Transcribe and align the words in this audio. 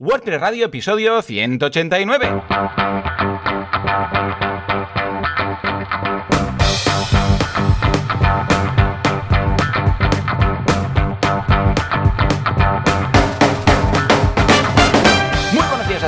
WordPress 0.00 0.40
Radio, 0.40 0.64
episodio 0.64 1.20
189. 1.20 2.42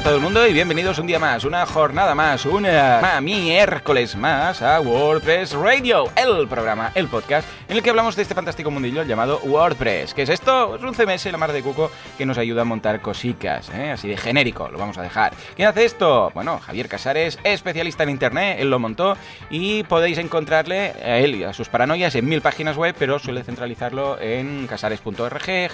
Todo 0.03 0.17
el 0.17 0.21
mundo 0.21 0.45
y 0.49 0.53
bienvenidos 0.53 0.99
un 0.99 1.07
día 1.07 1.21
más, 1.21 1.45
una 1.45 1.65
jornada 1.65 2.13
más, 2.15 2.45
una 2.45 3.21
miércoles 3.21 4.17
más 4.17 4.61
a 4.61 4.81
WordPress 4.81 5.53
Radio, 5.53 6.11
el 6.17 6.49
programa, 6.49 6.91
el 6.97 7.07
podcast 7.07 7.47
en 7.69 7.77
el 7.77 7.83
que 7.85 7.91
hablamos 7.91 8.17
de 8.17 8.23
este 8.23 8.35
fantástico 8.35 8.71
mundillo 8.71 9.05
llamado 9.05 9.39
WordPress. 9.45 10.13
¿Qué 10.13 10.23
es 10.23 10.29
esto? 10.29 10.75
Es 10.75 10.83
un 10.83 10.95
CMS, 10.95 11.27
la 11.27 11.39
mar 11.39 11.53
de 11.53 11.63
cuco, 11.63 11.91
que 12.19 12.27
nos 12.27 12.37
ayuda 12.37 12.63
a 12.63 12.65
montar 12.65 13.01
cosicas, 13.01 13.71
¿eh? 13.71 13.93
así 13.93 14.09
de 14.09 14.17
genérico, 14.17 14.69
lo 14.69 14.79
vamos 14.79 14.99
a 14.99 15.03
dejar. 15.03 15.35
¿Quién 15.55 15.69
hace 15.69 15.85
esto? 15.85 16.33
Bueno, 16.35 16.59
Javier 16.59 16.89
Casares, 16.89 17.39
especialista 17.45 18.03
en 18.03 18.11
internet, 18.11 18.57
él 18.59 18.71
lo 18.71 18.81
montó 18.81 19.17
y 19.51 19.85
podéis 19.85 20.19
encontrarle 20.19 20.95
a 21.05 21.19
él 21.19 21.37
y 21.37 21.45
a 21.45 21.53
sus 21.53 21.69
paranoias 21.69 22.15
en 22.17 22.29
mil 22.29 22.41
páginas 22.41 22.77
web, 22.77 22.97
pero 22.99 23.21
suele 23.21 23.45
centralizarlo 23.45 24.21
en 24.21 24.67
casares.org, 24.67 25.71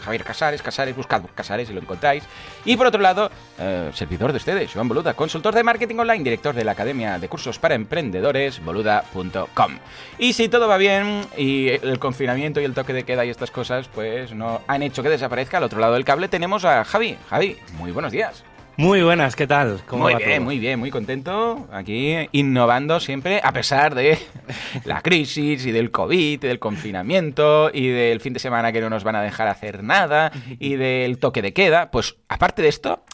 Javier 0.00 0.24
Casares, 0.24 0.60
Casares, 0.60 0.96
buscad 0.96 1.22
Casares 1.36 1.70
y 1.70 1.72
lo 1.72 1.80
encontráis. 1.80 2.24
Y 2.64 2.76
por 2.76 2.88
otro 2.88 3.00
lado, 3.00 3.30
eh, 3.58 3.90
servidor 3.94 4.32
de 4.32 4.38
ustedes, 4.38 4.72
Joan 4.72 4.88
Boluda, 4.88 5.14
consultor 5.14 5.54
de 5.54 5.62
marketing 5.62 5.96
online, 5.96 6.24
director 6.24 6.54
de 6.54 6.64
la 6.64 6.72
Academia 6.72 7.18
de 7.18 7.28
Cursos 7.28 7.58
para 7.58 7.74
Emprendedores, 7.74 8.64
boluda.com. 8.64 9.78
Y 10.18 10.32
si 10.32 10.48
todo 10.48 10.68
va 10.68 10.76
bien 10.76 11.22
y 11.36 11.68
el 11.68 11.98
confinamiento 11.98 12.60
y 12.60 12.64
el 12.64 12.74
toque 12.74 12.92
de 12.92 13.04
queda 13.04 13.24
y 13.24 13.30
estas 13.30 13.50
cosas, 13.50 13.88
pues 13.88 14.34
no 14.34 14.60
han 14.66 14.82
hecho 14.82 15.02
que 15.02 15.08
desaparezca, 15.08 15.58
al 15.58 15.64
otro 15.64 15.80
lado 15.80 15.94
del 15.94 16.04
cable 16.04 16.28
tenemos 16.28 16.64
a 16.64 16.84
Javi. 16.84 17.16
Javi, 17.28 17.56
muy 17.78 17.92
buenos 17.92 18.12
días. 18.12 18.44
Muy 18.76 19.02
buenas, 19.02 19.36
¿qué 19.36 19.46
tal? 19.46 19.80
muy 19.92 20.16
bien, 20.16 20.42
muy 20.42 20.58
bien, 20.58 20.80
muy 20.80 20.90
contento. 20.90 21.68
Aquí 21.70 22.16
innovando 22.32 22.98
siempre, 22.98 23.40
a 23.44 23.52
pesar 23.52 23.94
de 23.94 24.18
la 24.84 25.00
crisis 25.00 25.64
y 25.64 25.70
del 25.70 25.92
COVID, 25.92 26.32
y 26.32 26.36
del 26.38 26.58
confinamiento 26.58 27.70
y 27.72 27.86
del 27.86 28.20
fin 28.20 28.32
de 28.32 28.40
semana 28.40 28.72
que 28.72 28.80
no 28.80 28.90
nos 28.90 29.04
van 29.04 29.14
a 29.14 29.22
dejar 29.22 29.46
hacer 29.46 29.84
nada 29.84 30.32
y 30.58 30.74
del 30.74 31.18
toque 31.18 31.40
de 31.40 31.52
queda. 31.52 31.92
Pues 31.92 32.16
aparte 32.28 32.62
de 32.62 32.68
esto, 32.68 33.04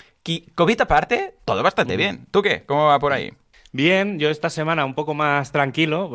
COVID 0.54 0.80
aparte, 0.80 1.34
todo 1.44 1.62
bastante 1.62 1.96
bien. 1.96 2.26
¿Tú 2.30 2.42
qué? 2.42 2.64
¿Cómo 2.64 2.86
va 2.86 2.98
por 2.98 3.12
ahí? 3.12 3.32
Bien, 3.72 4.18
yo 4.18 4.30
esta 4.30 4.50
semana 4.50 4.84
un 4.84 4.94
poco 4.94 5.14
más 5.14 5.52
tranquilo. 5.52 6.10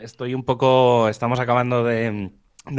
Estoy 0.00 0.34
un 0.34 0.44
poco. 0.44 1.08
Estamos 1.08 1.38
acabando 1.38 1.84
de, 1.84 2.30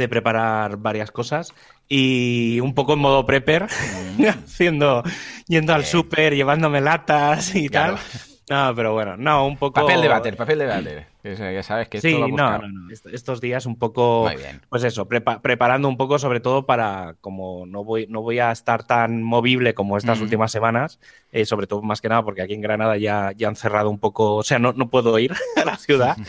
preparar 0.08 0.76
varias 0.76 1.10
cosas 1.10 1.54
y 1.88 2.60
un 2.60 2.74
poco 2.74 2.92
en 2.92 3.00
modo 3.00 3.26
prepper, 3.26 3.66
haciendo, 4.28 5.02
yendo 5.48 5.74
al 5.74 5.84
súper, 5.84 6.34
llevándome 6.34 6.80
latas 6.80 7.54
y 7.54 7.68
tal. 7.68 7.98
No, 8.50 8.74
pero 8.74 8.92
bueno, 8.92 9.16
no, 9.16 9.46
un 9.46 9.56
poco. 9.56 9.74
Papel 9.74 10.02
de 10.02 10.08
váter, 10.08 10.36
papel 10.36 10.58
de 10.58 10.66
váter. 10.66 11.06
Ya 11.22 11.62
sabes 11.62 11.88
que 11.88 12.00
sí, 12.00 12.18
no, 12.18 12.26
no, 12.26 12.58
no, 12.58 12.88
Estos 12.90 13.40
días 13.40 13.64
un 13.64 13.78
poco. 13.78 14.28
Pues 14.68 14.82
eso, 14.82 15.06
preparando 15.06 15.86
un 15.86 15.96
poco, 15.96 16.18
sobre 16.18 16.40
todo 16.40 16.66
para. 16.66 17.14
Como 17.20 17.64
no 17.66 17.84
voy, 17.84 18.08
no 18.08 18.22
voy 18.22 18.40
a 18.40 18.50
estar 18.50 18.82
tan 18.82 19.22
movible 19.22 19.72
como 19.72 19.96
estas 19.96 20.20
últimas 20.20 20.50
semanas, 20.50 20.98
eh, 21.30 21.46
sobre 21.46 21.68
todo 21.68 21.80
más 21.82 22.00
que 22.00 22.08
nada 22.08 22.24
porque 22.24 22.42
aquí 22.42 22.54
en 22.54 22.60
Granada 22.60 22.96
ya, 22.96 23.30
ya 23.36 23.46
han 23.46 23.54
cerrado 23.54 23.88
un 23.88 24.00
poco. 24.00 24.34
O 24.34 24.42
sea, 24.42 24.58
no, 24.58 24.72
no 24.72 24.90
puedo 24.90 25.16
ir 25.20 25.32
a 25.56 25.64
la 25.64 25.76
ciudad. 25.76 26.16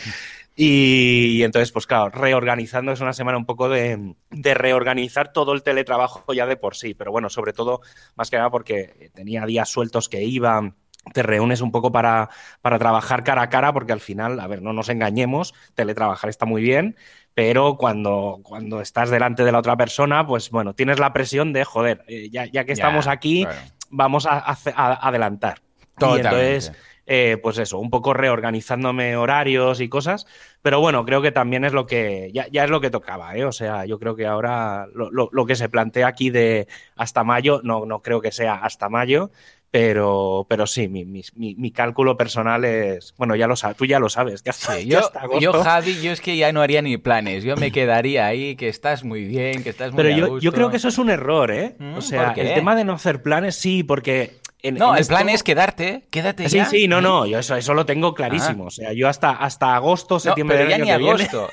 Y, 0.54 1.42
entonces, 1.44 1.72
pues 1.72 1.86
claro, 1.86 2.10
reorganizando 2.10 2.92
es 2.92 3.00
una 3.00 3.14
semana 3.14 3.38
un 3.38 3.46
poco 3.46 3.70
de, 3.70 4.14
de, 4.30 4.52
reorganizar 4.52 5.32
todo 5.32 5.54
el 5.54 5.62
teletrabajo 5.62 6.30
ya 6.34 6.44
de 6.44 6.58
por 6.58 6.76
sí, 6.76 6.92
pero 6.92 7.10
bueno, 7.10 7.30
sobre 7.30 7.54
todo, 7.54 7.80
más 8.16 8.28
que 8.28 8.36
nada 8.36 8.50
porque 8.50 9.10
tenía 9.14 9.46
días 9.46 9.70
sueltos 9.70 10.10
que 10.10 10.22
iban 10.22 10.74
te 11.12 11.22
reúnes 11.22 11.60
un 11.60 11.72
poco 11.72 11.92
para, 11.92 12.30
para, 12.60 12.78
trabajar 12.78 13.24
cara 13.24 13.42
a 13.42 13.48
cara, 13.48 13.72
porque 13.72 13.92
al 13.92 14.00
final, 14.00 14.38
a 14.40 14.46
ver, 14.46 14.62
no 14.62 14.72
nos 14.72 14.88
engañemos, 14.88 15.54
teletrabajar 15.74 16.30
está 16.30 16.46
muy 16.46 16.62
bien, 16.62 16.96
pero 17.34 17.76
cuando, 17.76 18.40
cuando 18.42 18.80
estás 18.80 19.10
delante 19.10 19.44
de 19.44 19.52
la 19.52 19.58
otra 19.58 19.76
persona, 19.76 20.26
pues 20.26 20.50
bueno, 20.50 20.74
tienes 20.74 20.98
la 20.98 21.12
presión 21.12 21.52
de, 21.52 21.64
joder, 21.64 22.04
eh, 22.06 22.28
ya, 22.30 22.46
ya, 22.46 22.64
que 22.64 22.72
estamos 22.72 23.06
aquí, 23.06 23.46
vamos 23.90 24.26
a, 24.26 24.38
adelantar. 24.76 25.60
Y 26.00 26.16
entonces, 26.16 26.72
eh, 27.06 27.38
pues 27.42 27.58
eso, 27.58 27.78
un 27.78 27.90
poco 27.90 28.14
reorganizándome 28.14 29.16
horarios 29.16 29.80
y 29.80 29.88
cosas, 29.88 30.26
pero 30.62 30.80
bueno, 30.80 31.04
creo 31.04 31.22
que 31.22 31.32
también 31.32 31.64
es 31.64 31.72
lo 31.72 31.86
que, 31.86 32.30
ya, 32.32 32.46
ya 32.50 32.64
es 32.64 32.70
lo 32.70 32.80
que 32.80 32.90
tocaba, 32.90 33.36
¿eh? 33.36 33.44
O 33.44 33.52
sea, 33.52 33.86
yo 33.86 33.98
creo 33.98 34.14
que 34.14 34.26
ahora 34.26 34.86
lo, 34.94 35.10
lo, 35.10 35.28
lo 35.32 35.46
que 35.46 35.56
se 35.56 35.68
plantea 35.68 36.06
aquí 36.06 36.30
de 36.30 36.68
hasta 36.96 37.24
mayo, 37.24 37.60
no, 37.64 37.86
no 37.86 38.02
creo 38.02 38.20
que 38.20 38.32
sea 38.32 38.54
hasta 38.54 38.88
mayo, 38.88 39.30
pero, 39.72 40.46
pero 40.50 40.66
sí, 40.66 40.86
mi, 40.86 41.06
mi, 41.06 41.24
mi, 41.34 41.70
cálculo 41.72 42.18
personal 42.18 42.62
es. 42.66 43.14
Bueno, 43.16 43.36
ya 43.36 43.46
lo 43.46 43.56
sabes, 43.56 43.78
tú 43.78 43.86
ya 43.86 43.98
lo 43.98 44.10
sabes. 44.10 44.42
yo, 44.84 45.00
yo, 45.40 45.52
Javi, 45.54 45.98
yo 46.02 46.12
es 46.12 46.20
que 46.20 46.36
ya 46.36 46.52
no 46.52 46.60
haría 46.60 46.82
ni 46.82 46.98
planes. 46.98 47.42
Yo 47.42 47.56
me 47.56 47.72
quedaría 47.72 48.26
ahí, 48.26 48.54
que 48.54 48.68
estás 48.68 49.02
muy 49.02 49.24
bien, 49.24 49.62
que 49.62 49.70
estás 49.70 49.92
muy 49.92 49.96
Pero 49.96 50.14
yo, 50.14 50.38
yo 50.38 50.52
creo 50.52 50.68
que 50.68 50.76
eso 50.76 50.88
es 50.88 50.98
un 50.98 51.08
error, 51.08 51.50
¿eh? 51.50 51.74
Mm, 51.78 51.94
o 51.94 52.02
sea, 52.02 52.32
el 52.36 52.52
tema 52.52 52.76
de 52.76 52.84
no 52.84 52.92
hacer 52.92 53.22
planes, 53.22 53.54
sí, 53.56 53.82
porque 53.82 54.41
no, 54.70 54.94
el 54.94 55.04
plan 55.06 55.28
es 55.28 55.42
quedarte, 55.42 56.04
quédate 56.10 56.48
sí, 56.48 56.56
ya. 56.56 56.66
Sí, 56.66 56.82
sí, 56.82 56.88
no, 56.88 57.00
no, 57.00 57.26
yo 57.26 57.40
eso, 57.40 57.56
eso 57.56 57.74
lo 57.74 57.84
tengo 57.84 58.14
clarísimo. 58.14 58.64
Ah. 58.64 58.66
O 58.68 58.70
sea, 58.70 58.92
yo 58.92 59.08
hasta, 59.08 59.32
hasta 59.32 59.74
agosto, 59.74 60.20
septiembre 60.20 60.56
no, 60.58 60.64
pero 60.64 60.70
ya 60.70 60.84
ni 60.84 60.90
agosto. 60.90 61.48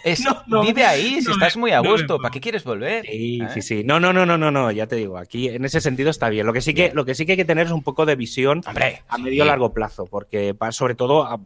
vive 0.62 0.86
ahí, 0.86 1.20
si 1.22 1.32
estás 1.32 1.58
muy 1.58 1.72
a 1.72 1.80
gusto, 1.80 2.20
¿para 2.20 2.32
qué 2.32 2.40
quieres 2.40 2.64
volver? 2.64 3.06
Sí, 3.06 3.40
¿Eh? 3.42 3.48
sí, 3.54 3.62
sí. 3.64 3.84
No, 3.84 4.00
no, 4.00 4.14
no, 4.14 4.28
no, 4.28 4.38
no, 4.38 4.52
no, 4.52 4.72
ya 4.72 4.86
te 4.86 4.96
digo, 4.96 5.18
aquí 5.18 5.50
en 5.50 5.66
ese 5.66 5.82
sentido 5.82 6.12
está 6.12 6.30
bien. 6.30 6.46
Lo 6.46 6.54
que 6.54 6.62
sí 6.62 6.76
que, 6.76 6.92
lo 6.94 7.04
que, 7.04 7.16
sí 7.16 7.26
que 7.26 7.32
hay 7.32 7.38
que 7.38 7.46
tener 7.46 7.66
es 7.66 7.72
un 7.72 7.82
poco 7.82 8.06
de 8.06 8.16
visión 8.16 8.62
a 8.66 9.18
medio 9.18 9.44
largo 9.46 9.74
plazo, 9.74 10.06
porque 10.06 10.56
sobre 10.70 10.94
todo 10.94 11.26
a, 11.26 11.40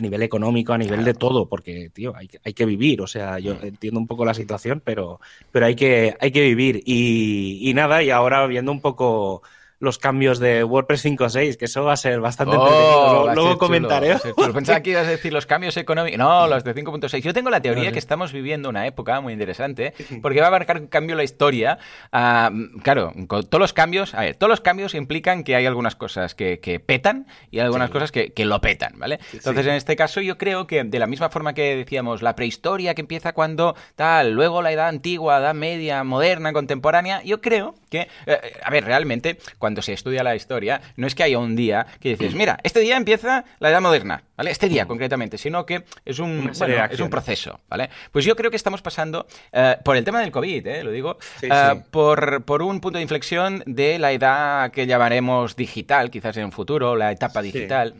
nivel 0.00 0.22
económico, 0.22 0.72
a 0.72 0.78
nivel 0.78 1.04
de 1.04 1.14
todo, 1.14 1.48
porque, 1.48 1.90
tío, 1.92 2.14
hay, 2.14 2.30
hay, 2.44 2.52
que 2.52 2.64
vivir. 2.64 3.00
O 3.00 3.08
sea, 3.08 3.40
yo 3.40 3.54
mm. 3.54 3.66
entiendo 3.66 3.98
un 3.98 4.06
poco 4.06 4.24
la 4.24 4.34
situación, 4.34 4.80
pero, 4.84 5.18
pero 5.50 5.66
hay, 5.66 5.74
que, 5.74 6.16
hay 6.20 6.30
que 6.30 6.42
vivir. 6.42 6.84
Y, 6.86 7.68
y 7.68 7.74
nada, 7.74 8.00
y 8.00 8.10
ahora 8.10 8.46
viendo 8.46 8.70
un 8.70 8.80
poco 8.80 9.42
los 9.80 9.96
cambios 9.98 10.38
de 10.38 10.62
WordPress 10.62 11.06
5.6, 11.06 11.56
que 11.56 11.64
eso 11.64 11.82
va 11.84 11.94
a 11.94 11.96
ser 11.96 12.20
bastante 12.20 12.54
oh, 12.56 13.30
Luego, 13.34 13.56
comentaré. 13.56 14.16
Pensaba 14.54 14.82
que 14.82 14.90
ibas 14.90 15.06
a 15.06 15.10
decir 15.10 15.32
los 15.32 15.46
cambios 15.46 15.74
económicos. 15.78 16.18
No, 16.18 16.46
los 16.46 16.64
de 16.64 16.74
5.6. 16.74 17.22
Yo 17.22 17.32
tengo 17.32 17.48
la 17.48 17.62
teoría 17.62 17.90
que 17.90 17.98
estamos 17.98 18.32
viviendo 18.32 18.68
una 18.68 18.86
época 18.86 19.22
muy 19.22 19.32
interesante, 19.32 19.94
porque 20.20 20.42
va 20.42 20.48
a 20.48 20.50
marcar 20.50 20.78
un 20.78 20.86
cambio 20.86 21.16
la 21.16 21.24
historia. 21.24 21.78
Ah, 22.12 22.50
claro, 22.82 23.14
con 23.26 23.46
todos 23.46 23.58
los 23.60 23.72
cambios, 23.72 24.14
a 24.14 24.20
ver, 24.20 24.36
todos 24.36 24.50
los 24.50 24.60
cambios 24.60 24.94
implican 24.94 25.44
que 25.44 25.56
hay 25.56 25.64
algunas 25.64 25.96
cosas 25.96 26.34
que, 26.34 26.58
petan 26.86 27.26
y 27.50 27.60
algunas 27.60 27.88
cosas 27.88 28.12
que, 28.12 28.32
lo 28.44 28.60
petan, 28.60 28.98
¿vale? 28.98 29.18
Entonces, 29.32 29.66
en 29.66 29.74
este 29.74 29.96
caso, 29.96 30.20
yo 30.20 30.36
creo 30.36 30.66
que 30.66 30.84
de 30.84 30.98
la 30.98 31.06
misma 31.06 31.30
forma 31.30 31.54
que 31.54 31.76
decíamos, 31.76 32.20
la 32.20 32.36
prehistoria 32.36 32.94
que 32.94 33.00
empieza 33.00 33.32
cuando 33.32 33.76
tal, 33.96 34.32
luego 34.32 34.60
la 34.60 34.72
edad 34.72 34.88
antigua, 34.88 35.38
edad 35.38 35.54
media, 35.54 36.04
moderna, 36.04 36.52
contemporánea, 36.52 37.22
yo 37.22 37.40
creo 37.40 37.74
que, 37.88 38.08
eh, 38.26 38.40
a 38.62 38.70
ver, 38.70 38.84
realmente, 38.84 39.38
cuando 39.58 39.69
cuando 39.70 39.82
se 39.82 39.92
estudia 39.92 40.24
la 40.24 40.34
historia, 40.34 40.80
no 40.96 41.06
es 41.06 41.14
que 41.14 41.22
haya 41.22 41.38
un 41.38 41.54
día 41.54 41.86
que 42.00 42.08
dices, 42.10 42.34
mira, 42.34 42.58
este 42.64 42.80
día 42.80 42.96
empieza 42.96 43.44
la 43.60 43.70
edad 43.70 43.80
moderna, 43.80 44.24
¿vale? 44.36 44.50
Este 44.50 44.68
día 44.68 44.84
concretamente, 44.84 45.38
sino 45.38 45.64
que 45.64 45.84
es 46.04 46.18
un, 46.18 46.50
es 46.50 47.00
un 47.00 47.08
proceso, 47.08 47.60
¿vale? 47.68 47.88
Pues 48.10 48.24
yo 48.24 48.34
creo 48.34 48.50
que 48.50 48.56
estamos 48.56 48.82
pasando 48.82 49.28
eh, 49.52 49.76
por 49.84 49.96
el 49.96 50.02
tema 50.02 50.22
del 50.22 50.32
COVID, 50.32 50.66
¿eh? 50.66 50.82
Lo 50.82 50.90
digo, 50.90 51.18
eh, 51.42 51.82
Por, 51.92 52.42
por, 52.42 52.62
un 52.62 52.80
punto 52.80 52.98
de 52.98 53.02
inflexión 53.02 53.62
de 53.64 54.00
la 54.00 54.10
edad 54.10 54.72
que 54.72 54.88
llamaremos 54.88 55.54
digital, 55.54 56.10
quizás 56.10 56.36
en 56.36 56.46
un 56.46 56.52
futuro, 56.52 56.96
la 56.96 57.12
etapa 57.12 57.40
digital, 57.40 57.94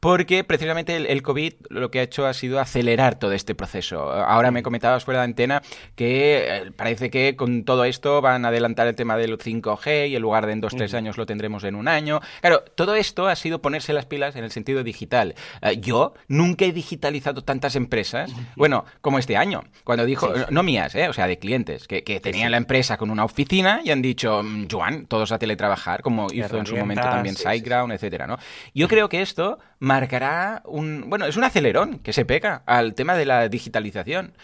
porque 0.00 0.42
precisamente 0.44 0.96
el, 0.96 1.22
COVID 1.22 1.52
lo 1.68 1.90
que 1.90 1.98
ha 2.00 2.02
hecho 2.02 2.26
ha 2.26 2.32
sido 2.32 2.60
acelerar 2.60 3.18
todo 3.18 3.32
este 3.32 3.54
proceso. 3.54 4.10
Ahora 4.10 4.50
me 4.52 4.62
comentabas 4.62 5.04
fuera 5.04 5.20
de 5.20 5.24
antena 5.24 5.60
que 5.96 6.72
parece 6.76 7.10
que 7.10 7.36
con 7.36 7.64
todo 7.64 7.84
esto 7.84 8.22
van 8.22 8.46
a 8.46 8.48
adelantar 8.48 8.86
el 8.86 8.94
tema 8.94 9.18
del 9.18 9.36
5G 9.36 10.08
y 10.08 10.16
en 10.16 10.22
lugar 10.22 10.46
de 10.46 10.52
en 10.52 10.60
dos, 10.60 10.74
tres 10.74 10.94
años 11.10 11.18
lo 11.18 11.26
tendremos 11.26 11.64
en 11.64 11.74
un 11.74 11.88
año. 11.88 12.20
Claro, 12.40 12.62
todo 12.74 12.94
esto 12.94 13.26
ha 13.26 13.36
sido 13.36 13.60
ponerse 13.60 13.92
las 13.92 14.06
pilas 14.06 14.36
en 14.36 14.44
el 14.44 14.50
sentido 14.50 14.82
digital. 14.84 15.34
Eh, 15.62 15.80
yo 15.80 16.14
nunca 16.28 16.64
he 16.64 16.72
digitalizado 16.72 17.42
tantas 17.42 17.76
empresas, 17.76 18.30
bueno, 18.56 18.84
como 19.00 19.18
este 19.18 19.36
año, 19.36 19.64
cuando 19.84 20.04
dijo, 20.04 20.32
no 20.50 20.62
mías, 20.62 20.94
eh, 20.94 21.08
o 21.08 21.12
sea, 21.12 21.26
de 21.26 21.38
clientes, 21.38 21.86
que, 21.86 22.20
tenían 22.20 22.50
la 22.50 22.58
empresa 22.58 22.96
con 22.96 23.10
una 23.10 23.24
oficina 23.24 23.80
y 23.84 23.90
han 23.90 24.02
dicho, 24.02 24.42
mm, 24.42 24.66
Joan, 24.70 25.06
todos 25.06 25.32
a 25.32 25.38
teletrabajar, 25.38 26.02
como 26.02 26.26
hizo 26.32 26.58
en 26.58 26.66
su 26.66 26.76
momento 26.76 27.02
también 27.02 27.34
SiteGround, 27.34 27.92
etcétera, 27.92 28.26
¿no? 28.26 28.38
Yo 28.74 28.88
creo 28.88 29.08
que 29.08 29.22
esto 29.22 29.58
marcará 29.78 30.62
un, 30.66 31.04
bueno, 31.08 31.24
es 31.26 31.36
un 31.36 31.44
acelerón 31.44 32.00
que 32.00 32.12
se 32.12 32.24
pega 32.24 32.62
al 32.66 32.94
tema 32.94 33.16
de 33.16 33.24
la 33.24 33.48
digitalización. 33.48 34.34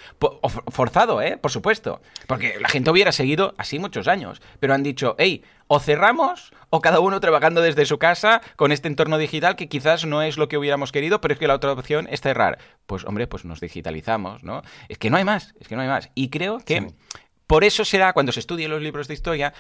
forzado, 0.69 1.21
¿eh? 1.21 1.37
Por 1.37 1.51
supuesto, 1.51 2.01
porque 2.27 2.59
la 2.61 2.69
gente 2.69 2.91
hubiera 2.91 3.13
seguido 3.13 3.55
así 3.59 3.79
muchos 3.79 4.09
años, 4.09 4.41
pero 4.59 4.75
han 4.75 4.83
dicho, 4.83 5.15
hey, 5.19 5.43
o 5.69 5.81
cerramos 5.81 6.53
o 6.71 6.81
cada 6.81 7.01
uno 7.01 7.21
trabajando 7.21 7.61
desde 7.61 7.87
su 7.87 7.99
casa 7.99 8.41
con 8.57 8.73
este 8.73 8.89
entorno 8.89 9.19
digital 9.19 9.57
que 9.57 9.69
quizás 9.69 10.05
no 10.05 10.23
es 10.23 10.37
lo 10.37 10.49
que 10.49 10.59
hubiéramos 10.59 10.93
querido, 10.93 11.21
pero 11.21 11.35
es 11.35 11.41
que 11.41 11.47
la 11.47 11.55
otra 11.55 11.73
opción 11.73 12.09
es 12.11 12.21
cerrar. 12.21 12.59
Pues 12.87 13.05
hombre, 13.05 13.27
pues 13.27 13.45
nos 13.45 13.61
digitalizamos, 13.61 14.43
¿no? 14.43 14.63
Es 14.89 14.99
que 14.99 15.11
no 15.11 15.17
hay 15.17 15.25
más, 15.25 15.55
es 15.61 15.69
que 15.69 15.77
no 15.77 15.83
hay 15.83 15.89
más. 15.89 16.11
Y 16.15 16.29
creo 16.31 16.59
que... 16.59 16.89
Por 17.47 17.63
eso 17.63 17.85
será, 17.85 18.13
cuando 18.13 18.33
se 18.33 18.41
estudien 18.41 18.73
los 18.73 18.83
libros 18.83 19.07
de 19.07 19.15
historia, 19.15 19.55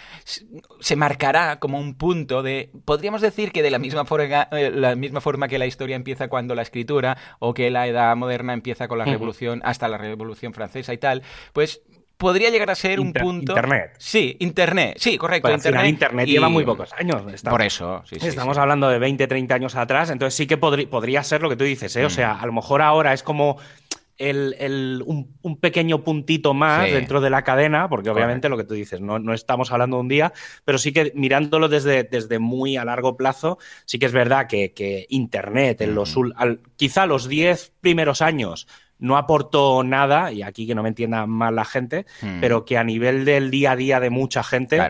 se 0.80 0.96
marcará 0.96 1.60
como 1.60 1.78
un 1.78 1.94
punto 1.94 2.42
de, 2.42 2.70
podríamos 2.84 3.20
decir 3.20 3.52
que 3.52 3.62
de 3.62 3.70
la 3.70 3.78
misma, 3.78 4.04
forma, 4.04 4.48
eh, 4.50 4.72
la 4.74 4.96
misma 4.96 5.20
forma 5.20 5.46
que 5.46 5.58
la 5.58 5.66
historia 5.66 5.94
empieza 5.94 6.26
cuando 6.26 6.56
la 6.56 6.62
escritura, 6.62 7.16
o 7.38 7.54
que 7.54 7.70
la 7.70 7.86
edad 7.86 8.16
moderna 8.16 8.54
empieza 8.54 8.88
con 8.88 8.98
la 8.98 9.04
revolución 9.04 9.62
hasta 9.64 9.86
la 9.86 9.98
revolución 9.98 10.52
francesa 10.52 10.94
y 10.94 10.98
tal, 10.98 11.22
pues 11.52 11.80
podría 12.16 12.50
llegar 12.50 12.70
a 12.70 12.74
ser 12.74 13.00
un 13.00 13.12
punto. 13.12 13.52
Internet. 13.52 13.94
Sí, 13.98 14.36
Internet. 14.40 14.96
Sí, 14.98 15.18
correcto. 15.18 15.50
internet, 15.50 15.86
internet 15.86 16.26
lleva 16.26 16.48
muy 16.48 16.64
pocos 16.64 16.92
años. 16.94 17.22
Por 17.42 17.62
eso, 17.62 18.02
sí, 18.06 18.16
sí 18.20 18.28
Estamos 18.28 18.58
hablando 18.58 18.88
de 18.88 18.98
20, 18.98 19.26
30 19.26 19.54
años 19.54 19.76
atrás, 19.76 20.10
entonces 20.10 20.34
sí 20.34 20.46
que 20.46 20.56
podría 20.56 21.22
ser 21.22 21.42
lo 21.42 21.48
que 21.48 21.56
tú 21.56 21.64
dices, 21.64 21.94
¿eh? 21.96 22.04
O 22.04 22.10
sea, 22.10 22.40
a 22.40 22.46
lo 22.46 22.52
mejor 22.52 22.82
ahora 22.82 23.12
es 23.12 23.22
como. 23.22 23.58
El, 24.18 25.04
un, 25.04 25.60
pequeño 25.60 26.02
puntito 26.02 26.54
más 26.54 26.90
dentro 26.90 27.20
de 27.20 27.28
la 27.28 27.44
cadena, 27.44 27.90
porque 27.90 28.08
obviamente 28.08 28.48
lo 28.48 28.56
que 28.56 28.64
tú 28.64 28.72
dices, 28.72 29.02
no, 29.02 29.18
no, 29.18 29.34
estamos 29.34 29.72
hablando 29.72 29.98
de 29.98 30.00
un 30.00 30.08
día, 30.08 30.32
pero 30.64 30.78
sí 30.78 30.90
que 30.90 31.12
mirándolo 31.14 31.68
desde, 31.68 32.02
desde 32.02 32.38
muy 32.38 32.78
a 32.78 32.86
largo 32.86 33.18
plazo, 33.18 33.58
sí 33.84 33.98
que 33.98 34.06
es 34.06 34.12
verdad 34.12 34.46
que, 34.46 35.06
Internet, 35.10 35.82
en 35.82 35.94
los, 35.94 36.16
quizá 36.76 37.04
los 37.04 37.28
10 37.28 37.74
primeros 37.82 38.22
años, 38.22 38.66
no 38.98 39.16
aportó 39.16 39.82
nada, 39.84 40.32
y 40.32 40.42
aquí 40.42 40.66
que 40.66 40.74
no 40.74 40.82
me 40.82 40.88
entienda 40.88 41.26
mal 41.26 41.54
la 41.54 41.64
gente, 41.64 42.06
hmm. 42.22 42.40
pero 42.40 42.64
que 42.64 42.78
a 42.78 42.84
nivel 42.84 43.24
del 43.24 43.50
día 43.50 43.72
a 43.72 43.76
día 43.76 44.00
de 44.00 44.10
mucha 44.10 44.42
gente, 44.42 44.80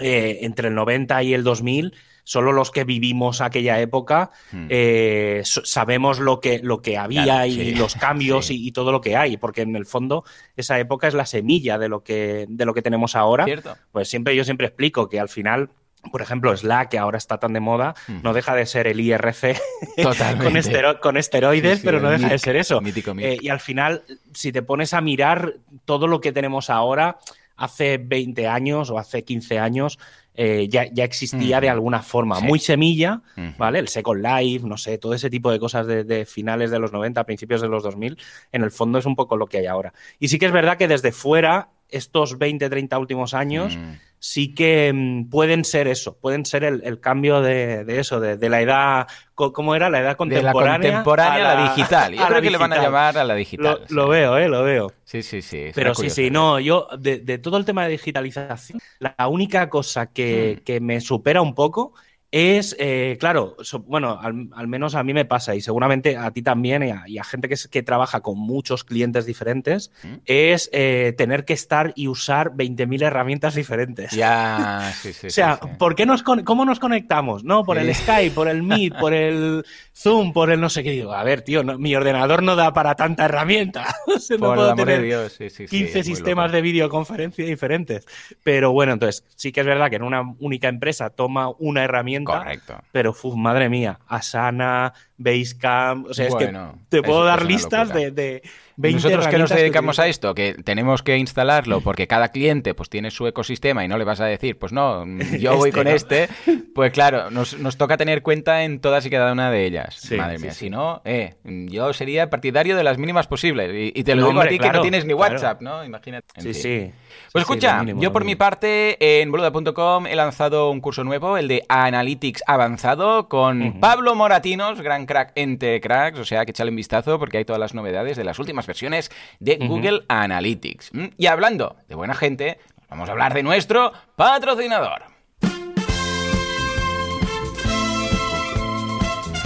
eh, 0.00 0.38
entre 0.42 0.68
el 0.68 0.74
90 0.74 1.22
y 1.22 1.34
el 1.34 1.44
2000, 1.44 1.94
solo 2.24 2.52
los 2.52 2.70
que 2.70 2.84
vivimos 2.84 3.40
aquella 3.40 3.80
época 3.80 4.30
hmm. 4.52 4.66
eh, 4.68 5.42
sabemos 5.44 6.20
lo 6.20 6.38
que, 6.38 6.60
lo 6.60 6.80
que 6.80 6.96
había 6.96 7.46
y 7.48 7.74
los 7.74 7.96
cambios 7.96 8.50
y, 8.50 8.70
todo 8.72 8.92
lo 8.92 9.00
que 9.00 9.16
hay, 9.16 9.36
porque 9.36 9.62
en 9.62 9.74
el 9.74 9.86
fondo 9.86 10.24
esa 10.56 10.78
época 10.78 11.08
es 11.08 11.14
la 11.14 11.26
semilla 11.26 11.78
de 11.78 11.88
lo 11.88 12.02
que, 12.02 12.46
de 12.48 12.64
lo 12.64 12.74
que 12.74 12.82
tenemos 12.82 13.16
ahora. 13.16 13.44
Pues 13.90 14.08
siempre 14.08 14.36
yo 14.36 14.44
siempre 14.44 14.68
explico 14.68 15.08
que 15.08 15.18
al 15.18 15.28
final 15.28 15.70
por 16.10 16.22
ejemplo, 16.22 16.56
Slack, 16.56 16.90
que 16.90 16.98
ahora 16.98 17.18
está 17.18 17.38
tan 17.38 17.52
de 17.52 17.60
moda, 17.60 17.94
no 18.22 18.32
deja 18.32 18.54
de 18.54 18.66
ser 18.66 18.86
el 18.86 19.00
IRC 19.00 19.56
con, 21.00 21.16
esteroides, 21.16 21.80
pero 21.80 22.00
no 22.00 22.10
deja 22.10 22.28
de 22.28 22.38
ser 22.38 22.56
eso. 22.56 22.80
Eh, 23.18 23.38
y 23.40 23.48
al 23.48 23.60
final, 23.60 24.02
si 24.32 24.52
te 24.52 24.62
pones 24.62 24.94
a 24.94 25.00
mirar 25.00 25.54
todo 25.84 26.06
lo 26.06 26.20
que 26.20 26.32
tenemos 26.32 26.70
ahora, 26.70 27.18
hace 27.56 27.98
20 27.98 28.48
años 28.48 28.90
o 28.90 28.98
hace 28.98 29.22
15 29.24 29.58
años, 29.58 29.98
eh, 30.34 30.66
ya, 30.68 30.84
existía 31.04 31.60
de 31.60 31.68
alguna 31.68 32.02
forma. 32.02 32.40
Muy 32.40 32.58
semilla, 32.58 33.20
¿vale? 33.58 33.78
El 33.78 33.88
Second 33.88 34.24
Life, 34.24 34.66
no 34.66 34.76
sé, 34.76 34.98
todo 34.98 35.14
ese 35.14 35.28
tipo 35.30 35.50
de 35.50 35.58
cosas 35.58 35.86
de, 35.86 36.26
finales 36.26 36.70
de 36.70 36.78
los 36.78 36.92
90, 36.92 37.24
principios 37.24 37.60
de 37.60 37.68
los 37.68 37.82
2000, 37.82 38.18
en 38.52 38.62
el 38.62 38.70
fondo 38.70 38.98
es 38.98 39.06
un 39.06 39.14
poco 39.14 39.36
lo 39.36 39.46
que 39.46 39.58
hay 39.58 39.66
ahora. 39.66 39.92
Y 40.18 40.28
sí 40.28 40.38
que 40.38 40.46
es 40.46 40.52
verdad 40.52 40.78
que 40.78 40.88
desde 40.88 41.12
fuera, 41.12 41.68
estos 41.92 42.38
20, 42.38 42.68
30 42.68 42.98
últimos 42.98 43.34
años, 43.34 43.76
mm 43.76 44.12
sí 44.22 44.54
que 44.54 44.92
mm, 44.94 45.30
pueden 45.30 45.64
ser 45.64 45.88
eso, 45.88 46.16
pueden 46.16 46.46
ser 46.46 46.62
el, 46.62 47.00
cambio 47.00 47.42
de, 47.42 47.84
eso, 47.88 48.20
de, 48.20 48.48
la 48.48 48.60
edad, 48.60 49.08
¿cómo 49.34 49.74
era? 49.74 49.90
La 49.90 49.98
edad 49.98 50.16
contemporánea. 50.16 50.78
De 50.78 50.88
la 50.88 50.92
contemporánea 50.92 51.50
a 51.50 51.54
la, 51.56 51.74
digital. 51.74 52.14
Yo 52.14 52.26
creo 52.28 52.40
que 52.40 52.50
le 52.50 52.56
van 52.56 52.72
a 52.72 52.80
llamar 52.80 53.18
a 53.18 53.24
la 53.24 53.34
digital. 53.34 53.80
Lo, 53.88 54.06
veo, 54.06 54.38
¿eh? 54.38 54.48
Lo 54.48 54.62
veo. 54.62 54.92
Sí, 55.04 55.24
sí, 55.24 55.42
sí. 55.42 55.72
Pero 55.74 55.92
sí, 55.96 56.08
sí, 56.08 56.30
no, 56.30 56.60
yo 56.60 56.86
de, 56.96 57.38
todo 57.38 57.56
el 57.56 57.64
tema 57.64 57.82
de 57.84 57.90
digitalización, 57.90 58.78
la 59.00 59.26
única 59.26 59.68
cosa 59.68 60.06
que, 60.06 60.58
mm. 60.60 60.64
que 60.64 60.80
me 60.80 61.00
supera 61.00 61.42
un 61.42 61.56
poco 61.56 61.92
es, 62.32 62.74
eh, 62.78 63.18
claro, 63.20 63.56
bueno, 63.86 64.18
al, 64.18 64.66
menos 64.66 64.94
a 64.94 65.04
mí 65.04 65.12
me 65.12 65.26
pasa 65.26 65.54
y 65.54 65.60
seguramente 65.60 66.16
a 66.16 66.30
ti 66.30 66.40
también 66.40 66.82
y 67.06 67.18
a, 67.18 67.24
gente 67.24 67.46
que, 67.46 67.56
que, 67.70 67.82
trabaja 67.82 68.22
con 68.22 68.38
muchos 68.38 68.84
clientes 68.84 69.26
diferentes, 69.26 69.92
es 70.24 70.70
eh, 70.72 71.12
tener 71.18 71.44
que 71.44 71.52
estar 71.52 71.92
y 71.94 72.08
usar 72.08 72.52
20.000 72.52 73.02
herramientas 73.02 73.54
diferentes. 73.54 74.12
Ya, 74.12 74.94
sí, 75.02 75.12
sí. 75.12 75.26
o 75.26 75.30
sea, 75.30 75.60
¿por 75.78 75.94
qué 75.94 76.06
nos 76.06 76.22
¿cómo 76.22 76.64
nos 76.64 76.80
conectamos? 76.80 77.44
¿No? 77.44 77.64
Por 77.64 77.76
el 77.76 77.94
Skype, 77.94 78.34
por 78.34 78.48
el 78.48 78.62
Meet, 78.62 78.98
por 78.98 79.12
el 79.12 79.66
Zoom, 79.94 80.32
por 80.32 80.50
el 80.50 80.58
no 80.58 80.70
sé 80.70 80.82
qué. 80.82 80.92
Digo, 80.92 81.12
a 81.12 81.24
ver, 81.24 81.42
tío, 81.42 81.62
mi 81.62 81.94
ordenador 81.94 82.42
no 82.42 82.56
da 82.56 82.72
para 82.72 82.94
tanta 82.94 83.26
herramienta. 83.26 83.94
no 84.40 84.54
puedo 84.54 84.74
tener 84.74 85.02
Dios. 85.02 85.36
15 85.36 86.02
sistemas 86.02 86.50
de 86.50 86.62
videoconferencia 86.62 87.44
diferentes. 87.44 88.06
Pero 88.42 88.72
bueno, 88.72 88.94
entonces, 88.94 89.22
sí 89.36 89.52
que 89.52 89.60
es 89.60 89.66
verdad 89.66 89.90
que 89.90 89.96
en 89.96 90.02
una 90.02 90.34
única 90.40 90.68
empresa 90.68 91.10
toma 91.10 91.50
una 91.58 91.84
herramienta 91.84 92.21
Correcto. 92.24 92.78
Pero, 92.92 93.12
madre 93.36 93.68
mía, 93.68 94.00
Asana, 94.06 94.92
Basecamp, 95.22 96.06
o 96.06 96.14
sea, 96.14 96.26
es 96.26 96.34
que 96.34 96.52
te 96.88 97.02
puedo 97.02 97.24
dar 97.24 97.44
listas 97.44 97.92
de, 97.92 98.10
de 98.10 98.42
20 98.76 98.96
Nosotros 98.96 99.28
que 99.28 99.38
nos 99.38 99.50
dedicamos 99.50 99.98
a 99.98 100.06
esto, 100.06 100.34
que 100.34 100.54
tenemos 100.54 101.02
que 101.02 101.16
instalarlo 101.18 101.80
porque 101.80 102.06
cada 102.06 102.28
cliente 102.28 102.74
pues 102.74 102.88
tiene 102.88 103.10
su 103.10 103.26
ecosistema 103.26 103.84
y 103.84 103.88
no 103.88 103.98
le 103.98 104.04
vas 104.04 104.20
a 104.20 104.26
decir, 104.26 104.58
pues 104.58 104.72
no, 104.72 105.04
yo 105.38 105.56
voy 105.56 105.68
este, 105.68 105.78
con 105.78 105.88
este, 105.88 106.28
pues 106.74 106.92
claro, 106.92 107.30
nos, 107.30 107.76
toca 107.76 107.96
tener 107.96 108.22
cuenta 108.22 108.64
en 108.64 108.80
todas 108.80 109.04
y 109.06 109.10
cada 109.10 109.32
una 109.32 109.50
de 109.50 109.66
ellas. 109.66 110.10
madre 110.16 110.38
mía, 110.38 110.52
si 110.52 110.70
no, 110.70 111.02
eh, 111.04 111.34
yo 111.44 111.92
sería 111.92 112.30
partidario 112.30 112.76
de 112.76 112.84
las 112.84 112.98
mínimas 112.98 113.26
posibles. 113.26 113.92
Y, 113.94 114.02
te 114.04 114.14
lo 114.14 114.28
digo 114.28 114.40
a 114.40 114.48
ti 114.48 114.58
que 114.58 114.70
no 114.70 114.80
tienes 114.80 115.04
ni 115.04 115.14
WhatsApp, 115.14 115.60
¿no? 115.60 115.84
Imagínate. 115.84 116.26
Sí, 116.40 116.54
sí. 116.54 116.90
Pues 117.32 117.42
escucha, 117.42 117.82
yo 117.84 118.12
por 118.12 118.24
mi 118.24 118.36
parte 118.36 119.20
en 119.20 119.30
boluda.com 119.30 120.06
he 120.06 120.14
lanzado 120.14 120.70
un 120.70 120.80
curso 120.80 121.02
nuevo, 121.04 121.38
el 121.38 121.48
de 121.48 121.64
Analytics 121.68 122.42
Avanzado, 122.46 123.28
con 123.28 123.80
Pablo 123.80 124.14
Moratinos, 124.14 124.80
gran 124.80 125.06
crack 125.12 125.32
entre 125.34 125.80
cracks, 125.80 126.18
o 126.18 126.24
sea 126.24 126.44
que 126.44 126.52
echale 126.52 126.70
un 126.70 126.76
vistazo 126.76 127.18
porque 127.18 127.38
hay 127.38 127.44
todas 127.44 127.60
las 127.60 127.74
novedades 127.74 128.16
de 128.16 128.24
las 128.24 128.38
últimas 128.38 128.66
versiones 128.66 129.10
de 129.40 129.56
Google 129.56 130.04
Analytics. 130.08 130.94
Mm, 130.94 131.06
y 131.18 131.26
hablando 131.26 131.76
de 131.88 131.94
buena 131.94 132.14
gente, 132.14 132.58
vamos 132.88 133.08
a 133.08 133.12
hablar 133.12 133.34
de 133.34 133.42
nuestro 133.42 133.92
patrocinador. 134.16 135.02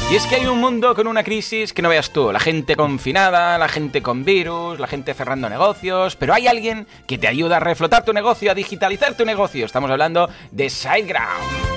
Y 0.08 0.14
es 0.14 0.24
que 0.26 0.36
hay 0.36 0.46
un 0.46 0.60
mundo 0.60 0.94
con 0.94 1.08
una 1.08 1.24
crisis 1.24 1.72
que 1.72 1.82
no 1.82 1.88
veas 1.88 2.10
tú, 2.10 2.30
la 2.30 2.38
gente 2.38 2.76
confinada, 2.76 3.58
la 3.58 3.66
gente 3.66 4.02
con 4.02 4.24
virus, 4.24 4.78
la 4.78 4.86
gente 4.86 5.14
cerrando 5.14 5.48
negocios, 5.48 6.14
pero 6.14 6.32
hay 6.32 6.46
alguien 6.46 6.86
que 7.08 7.18
te 7.18 7.26
ayuda 7.26 7.56
a 7.56 7.60
reflotar 7.60 8.04
tu 8.04 8.12
negocio, 8.12 8.52
a 8.52 8.54
digitalizar 8.54 9.16
tu 9.16 9.24
negocio. 9.24 9.66
Estamos 9.66 9.90
hablando 9.90 10.30
de 10.52 10.70
SiteGround. 10.70 11.75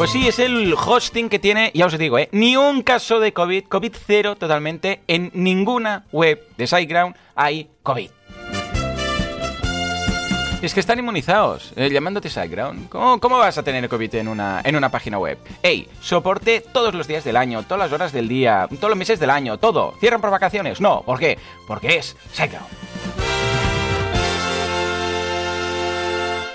Pues 0.00 0.12
sí, 0.12 0.26
es 0.26 0.38
el 0.38 0.72
hosting 0.72 1.28
que 1.28 1.38
tiene, 1.38 1.70
ya 1.74 1.84
os 1.84 1.98
digo, 1.98 2.18
¿eh? 2.18 2.30
ni 2.32 2.56
un 2.56 2.80
caso 2.80 3.20
de 3.20 3.34
COVID, 3.34 3.64
COVID 3.64 3.94
cero 4.06 4.34
totalmente, 4.34 5.02
en 5.06 5.30
ninguna 5.34 6.06
web 6.10 6.42
de 6.56 6.66
SiteGround 6.66 7.14
hay 7.34 7.68
COVID. 7.82 8.08
Es 10.62 10.72
que 10.72 10.80
están 10.80 11.00
inmunizados, 11.00 11.74
eh, 11.76 11.90
llamándote 11.92 12.30
SiteGround. 12.30 12.88
¿Cómo, 12.88 13.20
¿Cómo, 13.20 13.36
vas 13.36 13.58
a 13.58 13.62
tener 13.62 13.86
COVID 13.90 14.14
en 14.14 14.28
una, 14.28 14.62
en 14.64 14.74
una 14.74 14.88
página 14.88 15.18
web? 15.18 15.36
¡Ey! 15.62 15.86
Soporte 16.00 16.64
todos 16.72 16.94
los 16.94 17.06
días 17.06 17.22
del 17.22 17.36
año, 17.36 17.62
todas 17.64 17.80
las 17.80 17.92
horas 17.92 18.10
del 18.10 18.26
día, 18.26 18.68
todos 18.70 18.88
los 18.88 18.98
meses 18.98 19.20
del 19.20 19.28
año, 19.28 19.58
todo. 19.58 19.92
¿Cierran 20.00 20.22
por 20.22 20.30
vacaciones? 20.30 20.80
No. 20.80 21.02
¿Por 21.02 21.18
qué? 21.18 21.36
Porque 21.66 21.98
es 21.98 22.16
SiteGround. 22.32 22.68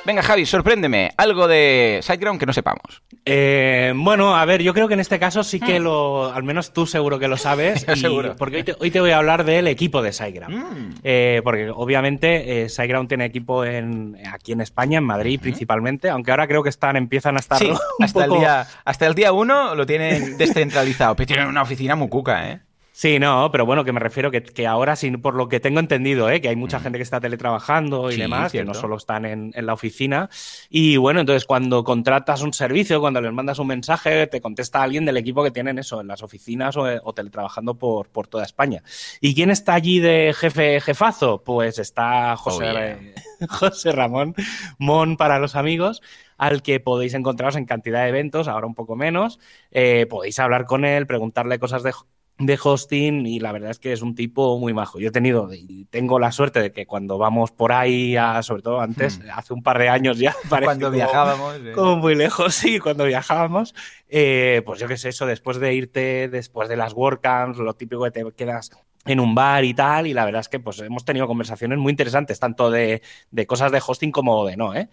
Venga, 0.03 0.23
Javi, 0.23 0.47
sorpréndeme. 0.47 1.11
Algo 1.15 1.47
de 1.47 1.99
SiteGround 2.01 2.39
que 2.39 2.47
no 2.47 2.53
sepamos. 2.53 3.03
Eh, 3.27 3.91
bueno, 3.95 4.35
a 4.35 4.45
ver, 4.45 4.61
yo 4.61 4.71
creo 4.75 4.87
que 4.87 4.93
en 4.93 4.99
este 4.99 5.17
caso 5.17 5.43
sí 5.43 5.59
que 5.59 5.79
hmm. 5.79 5.83
lo, 5.83 6.31
al 6.31 6.43
menos 6.43 6.73
tú 6.73 6.85
seguro 6.85 7.17
que 7.17 7.27
lo 7.27 7.37
sabes. 7.37 7.83
seguro. 7.95 8.35
Porque 8.37 8.75
hoy 8.79 8.91
te, 8.91 8.99
voy 8.99 9.09
a 9.09 9.17
hablar 9.17 9.45
del 9.45 9.67
equipo 9.67 10.03
de 10.03 10.13
SiteGround. 10.13 10.55
Hmm. 10.55 10.93
Eh, 11.03 11.41
porque 11.43 11.71
obviamente 11.71 12.63
eh, 12.63 12.69
SiteGround 12.69 13.09
tiene 13.09 13.25
equipo 13.25 13.65
en, 13.65 14.15
aquí 14.31 14.51
en 14.51 14.61
España, 14.61 14.99
en 14.99 15.05
Madrid 15.05 15.39
principalmente, 15.41 16.09
aunque 16.09 16.31
ahora 16.31 16.47
creo 16.47 16.61
que 16.61 16.69
están, 16.69 16.95
empiezan 16.95 17.35
a 17.37 17.39
estar 17.39 17.59
hasta, 17.99 18.25
el 18.25 18.31
día, 18.31 18.67
hasta 18.85 19.07
el 19.07 19.15
día 19.15 19.31
uno 19.31 19.73
lo 19.73 19.85
tienen 19.87 20.37
descentralizado, 20.37 21.15
pero 21.15 21.27
tienen 21.27 21.47
una 21.47 21.63
oficina 21.63 21.95
muy 21.95 22.09
cuca, 22.09 22.51
¿eh? 22.51 22.59
Sí, 22.97 23.19
no, 23.19 23.51
pero 23.51 23.65
bueno, 23.65 23.83
que 23.83 23.91
me 23.91 23.99
refiero 23.99 24.31
que, 24.31 24.41
que 24.41 24.65
ahora, 24.65 24.95
por 25.21 25.35
lo 25.35 25.49
que 25.49 25.59
tengo 25.59 25.81
entendido, 25.81 26.29
¿eh? 26.29 26.39
que 26.39 26.47
hay 26.47 26.55
mucha 26.55 26.79
gente 26.79 26.97
que 26.97 27.03
está 27.03 27.19
teletrabajando 27.19 28.09
y 28.09 28.15
demás, 28.15 28.53
que 28.53 28.63
no 28.63 28.73
solo 28.73 28.95
están 28.95 29.25
en, 29.25 29.53
la 29.53 29.73
oficina. 29.73 30.29
Y 30.69 30.95
bueno, 30.95 31.19
entonces 31.19 31.43
cuando 31.43 31.83
contratas 31.83 32.41
un 32.41 32.53
servicio, 32.53 33.01
cuando 33.01 33.19
les 33.19 33.33
mandas 33.33 33.59
un 33.59 33.67
mensaje, 33.67 34.27
te 34.27 34.39
contesta 34.39 34.81
alguien 34.81 35.03
del 35.03 35.17
equipo 35.17 35.43
que 35.43 35.51
tienen 35.51 35.77
eso, 35.77 35.99
en 35.99 36.07
las 36.07 36.23
oficinas 36.23 36.77
o, 36.77 37.13
teletrabajando 37.13 37.75
por, 37.75 38.07
por, 38.07 38.27
toda 38.27 38.45
España. 38.45 38.81
¿Y 39.19 39.35
quién 39.35 39.51
está 39.51 39.73
allí 39.73 39.99
de 39.99 40.33
jefe, 40.33 40.79
jefazo? 40.79 41.43
Pues 41.43 41.79
está 41.79 42.37
José, 42.37 43.13
oh, 43.41 43.47
José 43.49 43.91
Ramón 43.91 44.35
Mon 44.77 45.17
para 45.17 45.37
los 45.39 45.57
amigos 45.57 46.01
al 46.37 46.61
que 46.61 46.79
podéis 46.79 47.13
encontraros 47.13 47.55
en 47.55 47.65
cantidad 47.65 48.03
de 48.03 48.09
eventos, 48.09 48.47
ahora 48.47 48.67
un 48.67 48.75
poco 48.75 48.95
menos. 48.95 49.39
Eh, 49.71 50.05
podéis 50.09 50.39
hablar 50.39 50.65
con 50.65 50.85
él, 50.85 51.07
preguntarle 51.07 51.59
cosas 51.59 51.83
de, 51.83 51.93
de 52.37 52.59
hosting 52.61 53.25
y 53.25 53.39
la 53.39 53.51
verdad 53.53 53.71
es 53.71 53.79
que 53.79 53.93
es 53.93 54.01
un 54.01 54.13
tipo 54.13 54.59
muy 54.59 54.73
majo. 54.73 54.99
Yo 54.99 55.09
he 55.09 55.11
tenido 55.11 55.49
y 55.53 55.85
tengo 55.85 56.19
la 56.19 56.31
suerte 56.31 56.61
de 56.61 56.71
que 56.71 56.85
cuando 56.85 57.17
vamos 57.17 57.51
por 57.51 57.71
ahí, 57.71 58.15
sobre 58.41 58.61
todo 58.61 58.81
antes, 58.81 59.19
hmm. 59.19 59.29
hace 59.33 59.53
un 59.53 59.63
par 59.63 59.79
de 59.79 59.89
años 59.89 60.19
ya, 60.19 60.35
cuando 60.63 60.91
viajábamos, 60.91 61.55
como 61.73 61.97
muy 61.97 62.15
lejos, 62.15 62.53
sí, 62.53 62.79
cuando 62.79 63.05
viajábamos, 63.05 63.73
eh, 64.09 64.61
pues 64.65 64.79
yo 64.79 64.87
qué 64.87 64.97
sé, 64.97 65.09
eso, 65.09 65.25
después 65.25 65.57
de 65.59 65.73
irte, 65.73 66.27
después 66.27 66.67
de 66.67 66.75
las 66.75 66.93
WordCamps, 66.93 67.57
lo 67.57 67.73
típico 67.75 68.03
que 68.03 68.11
te 68.11 68.25
quedas 68.33 68.71
en 69.05 69.19
un 69.19 69.35
bar 69.35 69.63
y 69.63 69.73
tal, 69.73 70.07
y 70.07 70.13
la 70.13 70.25
verdad 70.25 70.41
es 70.41 70.49
que 70.49 70.59
pues 70.59 70.79
hemos 70.79 71.05
tenido 71.05 71.27
conversaciones 71.27 71.77
muy 71.77 71.91
interesantes, 71.91 72.39
tanto 72.39 72.69
de, 72.71 73.01
de 73.31 73.47
cosas 73.47 73.71
de 73.71 73.81
hosting 73.85 74.11
como 74.11 74.45
de 74.45 74.57
no, 74.57 74.73
¿eh? 74.73 74.89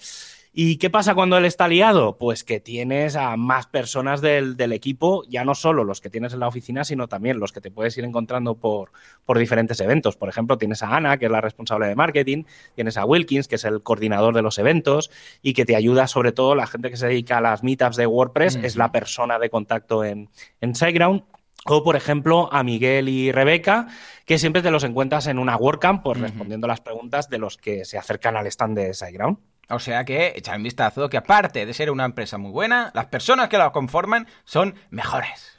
¿Y 0.55 0.77
qué 0.77 0.91
pasa 0.91 1.15
cuando 1.15 1.39
él 1.39 1.47
está 1.47 1.67
liado? 1.67 2.19
Pues 2.19 2.45
que 2.45 2.61
tienes 2.61 3.17
a 3.17 3.39
más 3.39 3.67
personas 3.67 4.21
del, 4.21 4.73
equipo, 4.73 5.25
ya 5.27 5.47
no 5.47 5.55
solo 5.55 5.83
los 5.83 6.03
que 6.03 6.11
tienes 6.11 6.35
en 6.35 6.41
la 6.41 6.49
oficina, 6.49 6.85
sino 6.85 7.09
también 7.09 7.41
los 7.41 7.53
que 7.53 7.63
te 7.63 7.71
puedes 7.71 7.97
ir 7.97 8.05
encontrando 8.05 8.57
por, 8.57 8.93
por 9.25 9.39
diferentes 9.39 9.81
eventos. 9.81 10.17
Por 10.17 10.29
ejemplo, 10.29 10.59
tienes 10.59 10.83
a 10.83 10.95
Ana, 10.95 11.17
que 11.17 11.25
es 11.25 11.31
la 11.31 11.41
responsable 11.41 11.87
de 11.87 11.95
marketing, 11.95 12.45
tienes 12.75 12.99
a 12.99 13.07
Wilkins, 13.07 13.49
que 13.49 13.55
es 13.55 13.65
el 13.65 13.83
coordinador 13.83 14.35
de 14.35 14.43
los 14.43 14.59
eventos 14.59 15.11
y 15.41 15.55
que 15.55 15.65
te 15.65 15.75
ayuda 15.75 16.07
sobre 16.07 16.33
todo 16.33 16.55
la 16.55 16.67
gente 16.67 16.91
que 16.91 16.99
se 16.99 17.07
dedica 17.07 17.39
a 17.39 17.41
las 17.41 17.63
meetups 17.63 17.97
de 17.97 18.07
WordPress, 18.07 18.57
es 18.57 18.77
la 18.77 18.93
persona 18.93 19.39
de 19.39 19.49
contacto 19.49 20.05
en, 20.05 20.29
en 20.61 20.75
SiteGround. 20.75 21.23
O, 21.65 21.83
por 21.83 21.97
ejemplo, 21.97 22.53
a 22.53 22.63
Miguel 22.63 23.09
y 23.09 23.33
Rebeca, 23.33 23.87
que 24.27 24.37
siempre 24.37 24.61
te 24.61 24.71
los 24.71 24.85
encuentras 24.85 25.29
en 25.29 25.39
una 25.39 25.57
WordCamp, 25.57 26.03
pues 26.03 26.21
respondiendo 26.21 26.67
las 26.67 26.83
preguntas 26.83 27.31
de 27.31 27.39
los 27.39 27.57
que 27.57 27.87
se 27.87 27.97
acercan 27.97 28.37
al 28.37 28.49
stand 28.49 28.77
de 28.77 28.93
SiteGround. 28.93 29.39
O 29.69 29.79
sea 29.79 30.05
que, 30.05 30.33
echar 30.37 30.57
un 30.57 30.63
vistazo, 30.65 31.09
que 31.09 31.17
aparte 31.17 31.65
de 31.65 31.75
ser 31.75 31.91
una 31.91 32.05
empresa 32.05 32.39
muy 32.39 32.51
buena, 32.51 32.91
las 32.95 33.07
personas 33.07 33.49
que 33.49 33.59
la 33.59 33.71
conforman 33.71 34.27
son 34.45 34.75
mejores. 34.91 35.57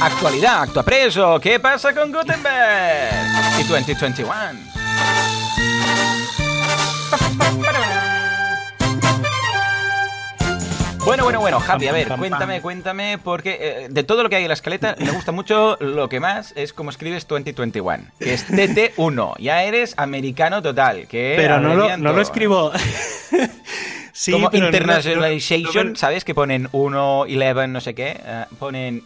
Actualidad, 0.00 0.62
actua 0.62 0.84
preso, 0.84 1.40
¿qué 1.40 1.58
pasa 1.58 1.92
con 1.92 2.12
Gutenberg? 2.12 3.60
Y 3.60 3.64
2021. 3.64 4.32
Bueno, 11.08 11.24
bueno, 11.24 11.40
bueno, 11.40 11.58
Javi, 11.58 11.88
a 11.88 11.92
ver, 11.92 12.06
cuéntame, 12.06 12.60
cuéntame, 12.60 13.16
porque 13.16 13.56
eh, 13.58 13.88
de 13.88 14.04
todo 14.04 14.22
lo 14.22 14.28
que 14.28 14.36
hay 14.36 14.42
en 14.42 14.48
la 14.48 14.54
escaleta, 14.54 14.94
me 14.98 15.10
gusta 15.10 15.32
mucho 15.32 15.78
lo 15.80 16.06
que 16.10 16.20
más 16.20 16.52
es 16.54 16.74
cómo 16.74 16.90
escribes 16.90 17.26
2021, 17.26 18.04
que 18.18 18.34
es 18.34 18.46
TT1. 18.46 19.36
Ya 19.38 19.62
eres 19.62 19.94
americano 19.96 20.60
total. 20.60 21.06
Que 21.08 21.32
Pero 21.34 21.60
no 21.60 21.74
lo, 21.74 21.96
no 21.96 22.12
lo 22.12 22.20
escribo. 22.20 22.72
Sí, 24.18 24.32
como 24.32 24.50
Internationalization, 24.52 25.94
¿sabes? 25.94 26.24
Que 26.24 26.34
ponen 26.34 26.68
1, 26.72 27.20
11, 27.20 27.68
no 27.68 27.80
sé 27.80 27.94
qué. 27.94 28.16
Eh, 28.20 28.44
ponen 28.58 29.04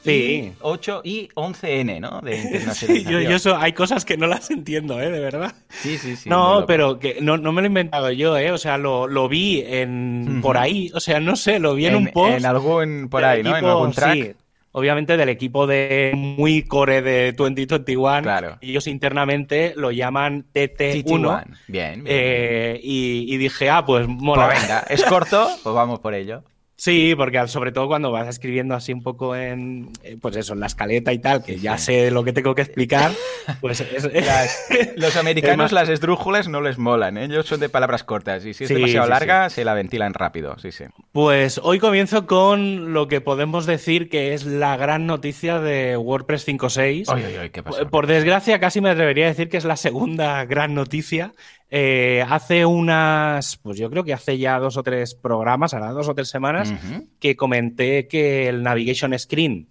8 0.63 1.03
y 1.05 1.29
11N, 1.35 2.01
¿no? 2.01 2.23
De 2.23 2.39
internacionalización. 2.43 3.29
yo, 3.29 3.37
yo 3.37 3.57
hay 3.59 3.75
cosas 3.75 4.07
que 4.07 4.17
no 4.17 4.27
las 4.27 4.51
entiendo, 4.51 4.99
¿eh? 5.03 5.11
De 5.11 5.21
verdad. 5.21 5.53
Sí, 5.69 5.99
sí, 5.99 6.17
sí. 6.17 6.31
No, 6.31 6.65
pero 6.67 6.99
que 6.99 7.19
no, 7.21 7.37
no, 7.37 7.53
me 7.53 7.61
lo 7.61 7.67
he 7.67 7.69
inventado 7.69 8.11
yo, 8.11 8.39
¿eh? 8.39 8.53
O 8.53 8.57
sea, 8.57 8.79
lo, 8.79 9.07
lo 9.07 9.29
vi 9.29 9.63
en 9.67 10.41
por 10.41 10.57
ahí. 10.57 10.91
O 10.95 11.01
sea, 11.01 11.21
no 11.21 11.37
sé, 11.37 11.59
lo 11.59 11.75
vi 11.75 11.89
en, 11.89 11.97
un 11.97 12.07
post. 12.07 12.39
En 12.39 12.47
algún 12.47 13.09
por 13.11 13.23
ahí, 13.23 13.43
¿no? 13.43 13.55
en 13.55 13.67
algún 13.67 13.93
track 13.93 14.35
obviamente 14.73 15.17
del 15.17 15.29
equipo 15.29 15.67
de 15.67 16.13
muy 16.15 16.63
core 16.63 17.03
de 17.03 17.33
2021. 17.33 18.23
Claro. 18.23 18.59
Ellos 18.61 18.87
internamente 18.87 19.75
lo 19.77 19.91
llaman 19.91 20.47
TT1. 20.53 21.45
Bien, 21.69 22.05
bien. 22.05 22.05
Eh, 22.07 22.81
y, 22.83 23.37
dije, 23.37 23.71
ah, 23.71 23.85
pues 23.85 24.09
mola. 24.09 24.47
Pues 24.47 24.63
venga, 24.63 24.81
es 24.89 25.05
corto, 25.05 25.49
pues 25.63 25.75
vamos 25.75 26.01
por 26.01 26.15
ello. 26.15 26.43
Sí, 26.83 27.15
porque 27.17 27.47
sobre 27.47 27.71
todo 27.71 27.87
cuando 27.87 28.11
vas 28.11 28.27
escribiendo 28.27 28.75
así 28.75 28.93
un 28.93 29.05
poco 29.05 29.37
en, 29.37 29.91
eh, 30.03 30.17
pues 30.21 30.35
eso, 30.35 30.55
en 30.55 30.59
la 30.59 30.67
escaleta 30.67 31.13
y 31.13 31.21
tal, 31.21 31.45
que 31.45 31.61
ya 31.61 31.79
sé 31.79 32.11
lo 32.11 32.25
que 32.25 32.33
tengo 32.33 32.57
que 32.57 32.63
explicar, 32.63 33.13
pues 33.61 33.87
los 34.97 35.17
americanos 35.17 35.71
las 35.73 35.89
esdrújulas 35.89 36.49
no 36.49 36.61
les 36.61 36.79
molan, 36.79 37.19
¿eh? 37.19 37.27
ellos 37.27 37.47
son 37.47 37.61
de 37.61 37.69
palabras 37.69 38.03
cortas 38.03 38.45
y 38.45 38.53
si 38.53 38.65
es 38.65 38.71
demasiado 38.71 39.09
larga 39.09 39.49
se 39.49 39.65
la 39.65 39.75
ventilan 39.75 40.13
rápido, 40.13 40.59
sí, 40.59 40.73
sí. 40.73 40.87
Pues 41.13 41.61
hoy 41.63 41.79
comienzo 41.79 42.27
con 42.27 42.93
lo 42.93 43.07
que 43.07 43.21
podemos 43.21 43.65
decir 43.65 44.11
que 44.11 44.35
es 44.35 44.45
la 44.45 44.77
gran 44.77 45.07
noticia 45.07 45.61
de 45.61 45.97
WordPress 45.97 46.49
5.6. 46.49 47.51
¿qué 47.53 47.63
pasa? 47.63 47.85
Por 47.85 48.09
desgracia 48.09 48.59
casi 48.59 48.81
me 48.81 48.91
atrevería 48.91 49.27
a 49.27 49.29
decir 49.29 49.49
que 49.49 49.57
es 49.57 49.65
la 49.65 49.77
segunda 49.77 50.45
gran 50.47 50.75
noticia 50.75 51.33
eh, 51.75 52.23
hace 52.29 52.67
unas, 52.67 53.57
pues 53.57 53.79
yo 53.79 53.89
creo 53.89 54.05
que 54.05 54.13
hace 54.13 54.37
ya 54.37 54.59
dos 54.59 54.77
o 54.77 54.83
tres 54.83 55.15
programas, 55.15 55.73
ahora 55.73 55.93
dos 55.93 56.07
o 56.07 56.15
tres 56.15 56.29
semanas, 56.29 56.71
que 57.19 57.35
comenté 57.35 58.07
que 58.09 58.47
el 58.47 58.63
Navigation 58.63 59.19
Screen 59.19 59.71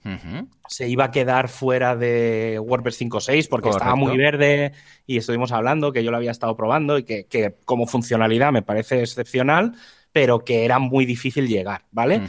se 0.67 0.89
iba 0.89 1.03
a 1.03 1.12
quedar 1.12 1.48
fuera 1.48 1.96
de 1.96 2.58
WordPress 2.60 3.01
5.6 3.01 3.48
porque 3.48 3.70
estaba 3.70 3.96
muy 3.96 4.17
verde 4.17 4.72
y 5.05 5.17
estuvimos 5.17 5.51
hablando 5.51 5.91
que 5.91 6.03
yo 6.03 6.10
lo 6.10 6.17
había 6.17 6.31
estado 6.31 6.55
probando 6.55 6.98
y 6.98 7.03
que, 7.03 7.55
como 7.65 7.86
funcionalidad 7.86 8.51
me 8.51 8.63
parece 8.63 9.01
excepcional, 9.01 9.74
pero 10.12 10.39
que 10.39 10.65
era 10.65 10.79
muy 10.79 11.05
difícil 11.05 11.48
llegar, 11.48 11.86
¿vale? 11.91 12.24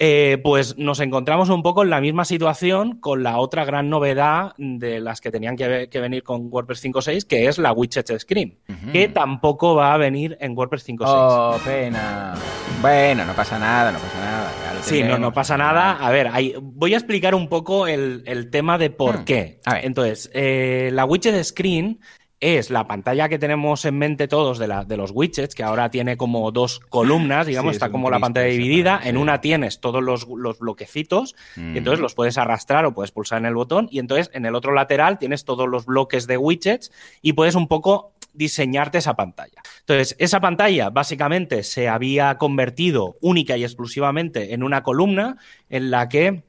Eh, 0.00 0.38
pues 0.44 0.78
nos 0.78 1.00
encontramos 1.00 1.48
un 1.48 1.64
poco 1.64 1.82
en 1.82 1.90
la 1.90 2.00
misma 2.00 2.24
situación 2.24 3.00
con 3.00 3.24
la 3.24 3.38
otra 3.38 3.64
gran 3.64 3.90
novedad 3.90 4.52
de 4.56 5.00
las 5.00 5.20
que 5.20 5.32
tenían 5.32 5.56
que, 5.56 5.88
venir 5.92 6.22
con 6.22 6.46
WordPress 6.52 6.84
5.6, 6.84 7.26
que 7.26 7.48
es 7.48 7.58
la 7.58 7.72
widget 7.72 8.16
screen, 8.20 8.58
que 8.92 9.08
tampoco 9.08 9.74
va 9.74 9.94
a 9.94 9.96
venir 9.96 10.38
en 10.40 10.56
WordPress 10.56 10.88
5.6. 10.88 11.04
Oh, 11.04 11.58
pena. 11.64 12.34
Bueno, 12.80 13.24
no 13.24 13.32
pasa 13.32 13.58
nada, 13.58 13.90
no 13.90 13.98
pasa 13.98 14.20
nada. 14.20 14.52
Sí, 14.82 15.02
no, 15.02 15.18
no 15.18 15.32
pasa 15.32 15.56
nada. 15.56 15.94
A 15.94 16.10
ver, 16.12 16.30
voy 16.62 16.94
a 16.94 16.96
explicar 16.96 17.34
un 17.34 17.48
poco 17.48 17.88
el, 17.88 18.48
tema 18.52 18.78
de 18.78 18.90
por 18.90 19.20
hmm. 19.20 19.24
qué. 19.24 19.60
Entonces, 19.82 20.30
eh, 20.32 20.90
la 20.92 21.06
widget 21.06 21.42
screen 21.42 21.98
es 22.40 22.70
la 22.70 22.86
pantalla 22.86 23.28
que 23.28 23.38
tenemos 23.38 23.84
en 23.84 23.98
mente 23.98 24.28
todos 24.28 24.58
de, 24.58 24.68
la, 24.68 24.84
de 24.84 24.96
los 24.96 25.10
widgets, 25.12 25.54
que 25.54 25.64
ahora 25.64 25.90
tiene 25.90 26.16
como 26.16 26.50
dos 26.52 26.78
columnas, 26.80 27.46
digamos, 27.46 27.72
está 27.72 27.90
como 27.90 28.10
la 28.10 28.20
pantalla 28.20 28.46
dividida. 28.46 29.00
En 29.02 29.16
una 29.16 29.40
tienes 29.40 29.80
todos 29.80 30.02
los, 30.02 30.26
bloquecitos, 30.58 31.34
y 31.56 31.78
entonces 31.78 32.00
los 32.00 32.14
puedes 32.14 32.38
arrastrar 32.38 32.84
o 32.86 32.94
puedes 32.94 33.10
pulsar 33.10 33.38
en 33.38 33.46
el 33.46 33.54
botón, 33.54 33.88
y 33.90 33.98
entonces 33.98 34.30
en 34.34 34.46
el 34.46 34.54
otro 34.54 34.72
lateral 34.72 35.18
tienes 35.18 35.44
todos 35.44 35.68
los 35.68 35.86
bloques 35.86 36.26
de 36.26 36.36
widgets 36.36 36.92
y 37.22 37.32
puedes 37.32 37.54
un 37.54 37.66
poco 37.66 38.12
diseñarte 38.34 38.98
esa 38.98 39.16
pantalla. 39.16 39.60
Entonces, 39.80 40.14
esa 40.18 40.40
pantalla 40.40 40.90
básicamente 40.90 41.64
se 41.64 41.88
había 41.88 42.38
convertido 42.38 43.16
única 43.20 43.56
y 43.56 43.64
exclusivamente 43.64 44.54
en 44.54 44.62
una 44.62 44.82
columna 44.84 45.38
en 45.68 45.90
la 45.90 46.08
que 46.08 46.44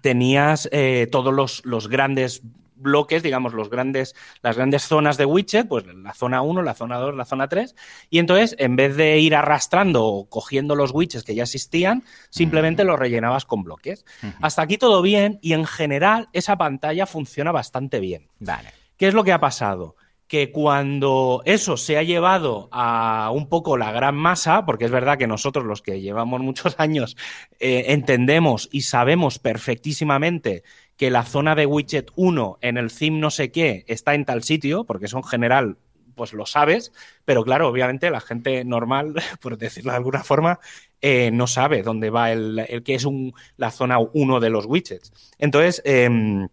tenías 0.00 0.68
eh, 0.70 1.08
todos 1.10 1.34
los, 1.34 1.64
los 1.64 1.88
grandes 1.88 2.42
bloques, 2.84 3.24
digamos, 3.24 3.52
los 3.52 3.68
grandes, 3.68 4.14
las 4.42 4.56
grandes 4.56 4.84
zonas 4.84 5.16
de 5.16 5.24
widget, 5.24 5.66
pues 5.66 5.84
la 5.86 6.14
zona 6.14 6.42
1, 6.42 6.62
la 6.62 6.74
zona 6.74 6.98
2, 6.98 7.16
la 7.16 7.24
zona 7.24 7.48
3, 7.48 7.74
y 8.10 8.20
entonces 8.20 8.54
en 8.60 8.76
vez 8.76 8.96
de 8.96 9.18
ir 9.18 9.34
arrastrando 9.34 10.04
o 10.04 10.28
cogiendo 10.28 10.76
los 10.76 10.92
widgets 10.92 11.24
que 11.24 11.34
ya 11.34 11.42
existían, 11.42 12.04
simplemente 12.30 12.84
los 12.84 12.96
rellenabas 12.98 13.44
con 13.44 13.64
bloques. 13.64 14.04
Hasta 14.40 14.62
aquí 14.62 14.78
todo 14.78 15.02
bien 15.02 15.40
y 15.42 15.54
en 15.54 15.64
general 15.64 16.28
esa 16.32 16.56
pantalla 16.56 17.06
funciona 17.06 17.50
bastante 17.50 17.98
bien. 17.98 18.28
Vale. 18.38 18.70
¿Qué 18.96 19.08
es 19.08 19.14
lo 19.14 19.24
que 19.24 19.32
ha 19.32 19.40
pasado? 19.40 19.96
que 20.26 20.50
cuando 20.50 21.42
eso 21.44 21.76
se 21.76 21.98
ha 21.98 22.02
llevado 22.02 22.68
a 22.72 23.30
un 23.32 23.48
poco 23.48 23.76
la 23.76 23.92
gran 23.92 24.16
masa, 24.16 24.64
porque 24.64 24.86
es 24.86 24.90
verdad 24.90 25.18
que 25.18 25.26
nosotros 25.26 25.64
los 25.64 25.82
que 25.82 26.00
llevamos 26.00 26.40
muchos 26.40 26.74
años 26.78 27.16
eh, 27.60 27.84
entendemos 27.88 28.68
y 28.72 28.82
sabemos 28.82 29.38
perfectísimamente 29.38 30.64
que 30.96 31.10
la 31.10 31.24
zona 31.24 31.54
de 31.54 31.66
widget 31.66 32.10
1 32.16 32.58
en 32.60 32.76
el 32.76 32.92
theme 32.92 33.18
no 33.18 33.30
sé 33.30 33.50
qué 33.50 33.84
está 33.88 34.14
en 34.14 34.24
tal 34.24 34.42
sitio, 34.42 34.84
porque 34.84 35.06
eso 35.06 35.18
en 35.18 35.24
general 35.24 35.76
pues 36.14 36.32
lo 36.32 36.46
sabes, 36.46 36.92
pero 37.24 37.42
claro, 37.42 37.68
obviamente 37.68 38.08
la 38.10 38.20
gente 38.20 38.64
normal, 38.64 39.14
por 39.40 39.58
decirlo 39.58 39.90
de 39.90 39.96
alguna 39.96 40.22
forma, 40.22 40.60
eh, 41.00 41.30
no 41.32 41.46
sabe 41.46 41.82
dónde 41.82 42.10
va 42.10 42.30
el, 42.30 42.60
el 42.68 42.82
que 42.82 42.94
es 42.94 43.04
un, 43.04 43.34
la 43.56 43.70
zona 43.70 43.98
1 43.98 44.40
de 44.40 44.50
los 44.50 44.66
widgets. 44.66 45.12
Entonces, 45.38 45.82
em, 45.84 46.48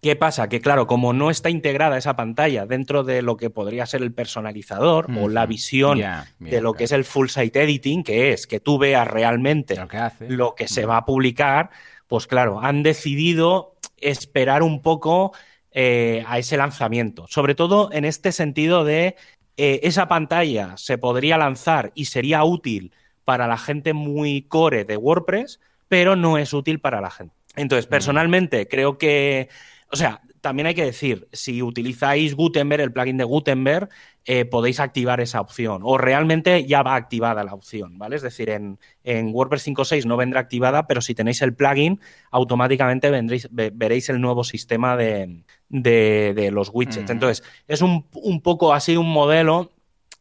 ¿Qué 0.00 0.16
pasa? 0.16 0.48
Que 0.48 0.60
claro, 0.60 0.86
como 0.86 1.12
no 1.12 1.30
está 1.30 1.50
integrada 1.50 1.98
esa 1.98 2.16
pantalla 2.16 2.66
dentro 2.66 3.04
de 3.04 3.22
lo 3.22 3.36
que 3.36 3.50
podría 3.50 3.86
ser 3.86 4.02
el 4.02 4.12
personalizador 4.12 5.06
o 5.18 5.28
la 5.28 5.46
visión 5.46 6.00
de 6.38 6.60
lo 6.60 6.72
que 6.72 6.84
es 6.84 6.92
el 6.92 7.04
full 7.04 7.28
site 7.28 7.62
editing, 7.62 8.02
que 8.02 8.32
es 8.32 8.46
que 8.46 8.60
tú 8.60 8.78
veas 8.78 9.06
realmente 9.06 9.76
lo 10.20 10.54
que, 10.54 10.68
se 10.68 10.86
va 10.86 10.98
a 10.98 11.04
publicar, 11.04 11.70
pues 12.06 12.26
claro, 12.26 12.60
han 12.60 12.82
decidido 12.82 13.73
esperar 14.04 14.62
un 14.62 14.82
poco 14.82 15.32
eh, 15.72 16.24
a 16.26 16.38
ese 16.38 16.56
lanzamiento. 16.56 17.26
Sobre 17.28 17.54
todo 17.54 17.90
en 17.92 18.04
este 18.04 18.32
sentido 18.32 18.84
de 18.84 19.16
eh, 19.56 19.80
esa 19.82 20.08
pantalla 20.08 20.76
se 20.76 20.98
podría 20.98 21.38
lanzar 21.38 21.92
y 21.94 22.06
sería 22.06 22.44
útil 22.44 22.92
para 23.24 23.46
la 23.46 23.58
gente 23.58 23.92
muy 23.92 24.42
core 24.42 24.84
de 24.84 24.96
WordPress, 24.96 25.60
pero 25.88 26.16
no 26.16 26.38
es 26.38 26.52
útil 26.52 26.80
para 26.80 27.00
la 27.00 27.10
gente. 27.10 27.34
Entonces, 27.56 27.86
personalmente, 27.86 28.68
creo 28.68 28.98
que 28.98 29.48
o 29.94 29.96
sea, 29.96 30.20
también 30.40 30.66
hay 30.66 30.74
que 30.74 30.84
decir, 30.84 31.28
si 31.32 31.62
utilizáis 31.62 32.34
Gutenberg, 32.34 32.82
el 32.82 32.92
plugin 32.92 33.16
de 33.16 33.22
Gutenberg, 33.22 33.88
eh, 34.26 34.46
podéis 34.46 34.80
activar 34.80 35.20
esa 35.20 35.40
opción. 35.40 35.82
O 35.84 35.98
realmente 35.98 36.64
ya 36.64 36.82
va 36.82 36.94
activada 36.94 37.44
la 37.44 37.52
opción, 37.52 37.98
¿vale? 37.98 38.16
Es 38.16 38.22
decir, 38.22 38.48
en, 38.48 38.78
WordPress 39.04 39.66
5.6 39.66 40.06
no 40.06 40.16
vendrá 40.16 40.40
activada, 40.40 40.86
pero 40.86 41.02
si 41.02 41.14
tenéis 41.14 41.42
el 41.42 41.54
plugin, 41.54 42.00
automáticamente 42.30 43.10
vendréis, 43.10 43.48
veréis 43.50 44.08
el 44.08 44.22
nuevo 44.22 44.42
sistema 44.42 44.96
de, 44.96 45.44
los 45.68 46.70
widgets. 46.72 47.10
Entonces, 47.10 47.46
es 47.68 47.82
un, 47.82 48.08
poco 48.42 48.72
así 48.72 48.96
un 48.96 49.12
modelo 49.12 49.72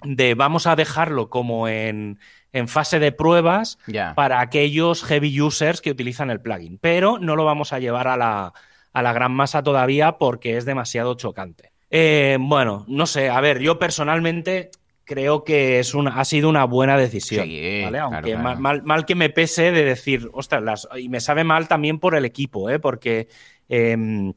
de 0.04 0.34
vamos 0.34 0.68
a 0.68 0.76
dejarlo 0.76 1.30
como 1.30 1.70
en, 1.70 2.20
fase 2.68 3.00
de 3.00 3.14
pruebas 3.14 3.80
para 4.16 4.42
aquellos 4.42 5.04
heavy 5.04 5.42
users 5.42 5.82
que 5.82 5.92
utilizan 5.92 6.30
el 6.30 6.42
plugin, 6.42 6.78
pero 6.78 7.20
no 7.20 7.36
lo 7.36 7.46
vamos 7.46 7.72
a 7.72 7.80
llevar 7.80 8.08
a 8.08 8.18
la, 8.18 8.54
a 8.92 9.02
la 9.02 9.14
gran 9.14 9.32
masa 9.32 9.64
todavía 9.64 10.18
porque 10.18 10.58
es 10.58 10.66
demasiado 10.66 11.16
chocante. 11.16 11.73
Eh, 11.96 12.38
bueno, 12.40 12.86
no 12.88 13.06
sé, 13.06 13.30
a 13.30 13.40
ver, 13.40 13.60
yo 13.60 13.78
personalmente 13.78 14.72
creo 15.04 15.44
que 15.44 15.78
es 15.78 15.94
una, 15.94 16.20
ha 16.20 16.26
sido 16.26 16.50
una 16.50 16.66
buena 16.66 16.98
decisión. 16.98 17.48
¿vale? 17.48 18.00
Aunque 18.00 18.36
Mal, 18.36 19.06
que 19.06 19.14
me 19.14 19.30
pese 19.30 19.72
de 19.72 19.84
decir, 19.84 20.28
ostras, 20.34 20.88
y 21.00 21.08
me 21.08 21.20
sabe 21.20 21.44
mal 21.44 21.68
también 21.68 22.00
por 22.00 22.16
el 22.16 22.26
equipo, 22.26 22.68
¿eh? 22.72 22.80
porque 22.80 23.28
em, 23.70 24.34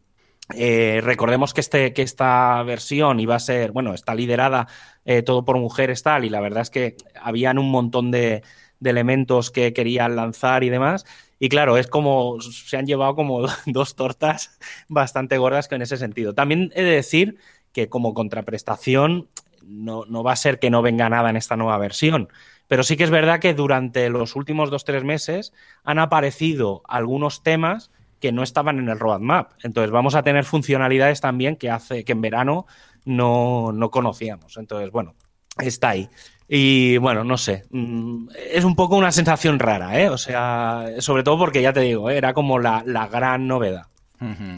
eh, 0.55 1.01
recordemos 1.03 1.55
que, 1.55 1.63
este, 1.63 1.95
que 1.95 2.03
esta 2.03 2.63
versión 2.63 3.21
iba 3.21 3.37
a 3.37 3.41
ser, 3.41 3.73
bueno, 3.73 3.95
está 3.95 4.15
liderada 4.15 4.67
eh, 5.07 5.23
todo 5.23 5.47
por 5.47 5.57
mujeres 5.57 6.03
tal, 6.03 6.27
y 6.27 6.29
la 6.29 6.43
verdad 6.43 6.61
es 6.61 6.69
que 6.69 6.97
habían 7.23 7.59
un 7.59 7.71
montón 7.71 8.11
de, 8.11 8.43
de 8.81 8.91
elementos 8.91 9.51
que 9.51 9.73
querían 9.73 10.15
lanzar 10.15 10.63
y 10.63 10.69
demás. 10.69 11.07
Y 11.39 11.49
claro, 11.49 11.77
es 11.77 11.87
como 11.87 12.41
se 12.41 12.77
han 12.77 12.87
llevado 12.87 13.15
como 13.15 13.47
dos 13.67 13.95
tortas 13.95 14.59
bastante 14.89 15.39
gordas 15.39 15.71
en 15.71 15.83
ese 15.83 15.97
sentido. 15.97 16.35
También 16.35 16.73
he 16.75 16.83
de 16.83 16.93
decir 16.93 17.39
que 17.73 17.89
como 17.89 18.15
contraprestación 18.15 19.29
no, 19.63 20.05
no, 20.07 20.23
va 20.23 20.33
a 20.33 20.37
ser 20.37 20.59
que 20.59 20.71
no 20.71 20.83
venga 20.83 21.09
nada 21.09 21.29
en 21.31 21.37
esta 21.37 21.57
nueva 21.57 21.77
versión. 21.79 22.29
Pero 22.69 22.83
sí 22.83 22.97
que 22.97 23.05
es 23.05 23.11
verdad 23.11 23.41
que 23.41 23.55
durante 23.55 24.09
los 24.11 24.35
últimos 24.37 24.71
dos 24.71 24.85
tres 24.85 25.05
meses 25.05 25.53
han 25.85 25.99
aparecido 25.99 26.83
algunos 26.89 27.43
temas 27.43 27.91
que 28.21 28.33
no 28.33 28.43
estaban 28.43 28.79
en 28.79 28.89
el 28.89 28.99
roadmap. 28.99 29.53
Entonces 29.63 29.91
vamos 29.91 30.15
a 30.15 30.23
tener 30.23 30.45
funcionalidades 30.45 31.21
también 31.21 31.57
que 31.57 31.71
hace 31.71 32.05
que 32.05 32.13
en 32.13 32.23
verano 32.23 32.67
no, 33.05 33.73
no 33.73 33.91
conocíamos. 33.91 34.57
Entonces, 34.57 34.91
bueno, 34.91 35.15
está 35.59 35.91
ahí. 35.91 36.09
Y 36.49 36.97
bueno, 36.99 37.25
no 37.25 37.37
sé, 37.37 37.65
mm, 37.71 38.29
es 38.53 38.65
un 38.65 38.77
poco 38.77 38.97
una 38.97 39.11
sensación 39.11 39.59
rara, 39.59 40.01
¿eh? 40.01 40.09
O 40.09 40.19
sea, 40.19 40.87
sobre 41.01 41.25
todo 41.25 41.39
porque 41.39 41.63
ya 41.63 41.73
te 41.73 41.81
digo, 41.81 42.09
¿eh? 42.09 42.17
era 42.17 42.35
como 42.35 42.59
la, 42.59 42.83
la 42.87 43.09
gran 43.09 43.49
novedad. 43.49 43.87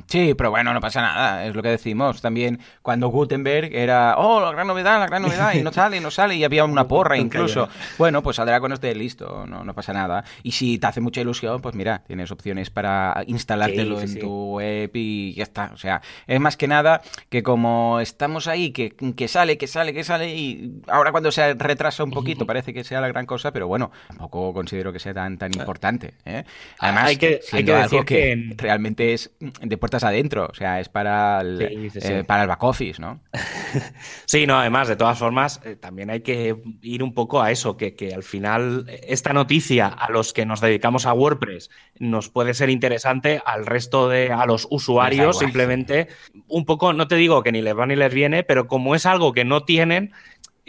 Sí, 0.06 0.34
pero 0.34 0.50
bueno, 0.50 0.72
no 0.72 0.80
pasa 0.80 1.02
nada, 1.02 1.46
es 1.46 1.54
lo 1.54 1.62
que 1.62 1.70
decimos. 1.70 2.20
También 2.20 2.60
cuando 2.82 3.08
Gutenberg 3.08 3.74
era, 3.74 4.16
oh, 4.18 4.40
la 4.40 4.52
gran 4.52 4.66
novedad, 4.66 4.98
la 4.98 5.06
gran 5.06 5.22
novedad, 5.22 5.54
y 5.54 5.62
no 5.62 5.72
sale, 5.72 6.00
no 6.00 6.10
sale, 6.10 6.36
y 6.36 6.44
había 6.44 6.64
una 6.64 6.86
porra 6.88 7.16
incluso. 7.16 7.68
Bueno, 7.98 8.22
pues 8.22 8.36
saldrá 8.36 8.60
cuando 8.60 8.74
esté 8.74 8.94
listo, 8.94 9.46
no, 9.46 9.64
no 9.64 9.74
pasa 9.74 9.92
nada. 9.92 10.24
Y 10.42 10.52
si 10.52 10.78
te 10.78 10.86
hace 10.86 11.00
mucha 11.00 11.20
ilusión, 11.20 11.60
pues 11.60 11.74
mira, 11.74 12.02
tienes 12.06 12.30
opciones 12.30 12.70
para 12.70 13.22
instalártelo 13.26 14.00
en 14.00 14.18
tu 14.18 14.56
web 14.56 14.90
y 14.94 15.34
ya 15.34 15.42
está. 15.42 15.70
O 15.74 15.76
sea, 15.76 16.00
es 16.26 16.40
más 16.40 16.56
que 16.56 16.68
nada 16.68 17.02
que 17.28 17.42
como 17.42 18.00
estamos 18.00 18.46
ahí, 18.46 18.70
que, 18.70 18.90
que 18.90 19.28
sale, 19.28 19.58
que 19.58 19.66
sale, 19.66 19.92
que 19.92 20.04
sale, 20.04 20.34
y 20.34 20.80
ahora 20.88 21.12
cuando 21.12 21.32
se 21.32 21.54
retrasa 21.54 22.04
un 22.04 22.10
poquito 22.10 22.46
parece 22.46 22.72
que 22.72 22.84
sea 22.84 23.00
la 23.00 23.08
gran 23.08 23.26
cosa, 23.26 23.52
pero 23.52 23.66
bueno, 23.68 23.90
tampoco 24.08 24.52
considero 24.52 24.92
que 24.92 24.98
sea 24.98 25.14
tan, 25.14 25.38
tan 25.38 25.52
importante. 25.52 26.14
¿eh? 26.24 26.44
Además, 26.78 27.04
hay 27.04 27.16
que, 27.16 27.40
hay 27.52 27.64
que 27.64 27.72
decir 27.72 28.04
que 28.04 28.54
realmente 28.56 29.12
es 29.12 29.30
de 29.60 29.76
puertas 29.78 30.04
adentro, 30.04 30.48
o 30.50 30.54
sea, 30.54 30.80
es 30.80 30.88
para 30.88 31.40
el, 31.40 31.90
eh, 31.94 32.24
para 32.26 32.42
el 32.42 32.48
back 32.48 32.62
office, 32.62 33.00
¿no? 33.00 33.20
sí, 34.26 34.46
no, 34.46 34.58
además, 34.58 34.88
de 34.88 34.96
todas 34.96 35.18
formas, 35.18 35.60
eh, 35.64 35.76
también 35.76 36.10
hay 36.10 36.20
que 36.20 36.56
ir 36.82 37.02
un 37.02 37.14
poco 37.14 37.42
a 37.42 37.50
eso, 37.50 37.76
que, 37.76 37.94
al 38.14 38.22
final 38.22 38.86
esta 39.02 39.32
noticia 39.32 39.88
a 39.88 40.10
los 40.10 40.32
que 40.32 40.46
nos 40.46 40.60
dedicamos 40.60 41.06
a 41.06 41.12
WordPress 41.12 41.70
nos 41.98 42.28
puede 42.28 42.54
ser 42.54 42.70
interesante, 42.70 43.40
al 43.44 43.66
resto 43.66 44.08
de, 44.08 44.32
a 44.32 44.46
los 44.46 44.66
usuarios, 44.70 45.38
simplemente 45.38 46.08
un 46.46 46.64
poco, 46.64 46.92
no 46.92 47.08
te 47.08 47.16
digo 47.16 47.42
que 47.42 47.52
ni 47.52 47.62
les 47.62 47.76
va 47.76 47.86
ni 47.86 47.96
les 47.96 48.12
viene, 48.12 48.42
pero 48.44 48.66
como 48.68 48.94
es 48.94 49.06
algo 49.06 49.32
que 49.32 49.44
no 49.44 49.64
tienen, 49.64 50.12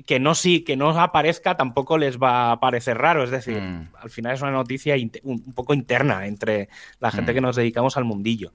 que 0.06 0.20
no 0.20 0.36
sí, 0.36 0.62
que 0.62 0.76
no 0.76 0.90
aparezca 0.90 1.58
tampoco 1.58 1.98
les 1.98 2.18
va 2.18 2.52
a 2.52 2.60
parecer 2.60 2.98
raro. 2.98 3.24
Es 3.24 3.32
decir, 3.32 3.62
mm. 3.62 3.90
al 4.02 4.10
final 4.10 4.34
es 4.34 4.42
una 4.42 4.52
noticia 4.52 4.96
un 5.24 5.54
poco 5.54 5.74
interna 5.74 6.26
entre 6.28 6.70
la 7.00 7.12
gente 7.12 7.32
mm. 7.32 7.36
que 7.36 7.42
nos 7.42 7.56
dedicamos 7.56 7.98
al 7.98 8.06
mundillo. 8.06 8.54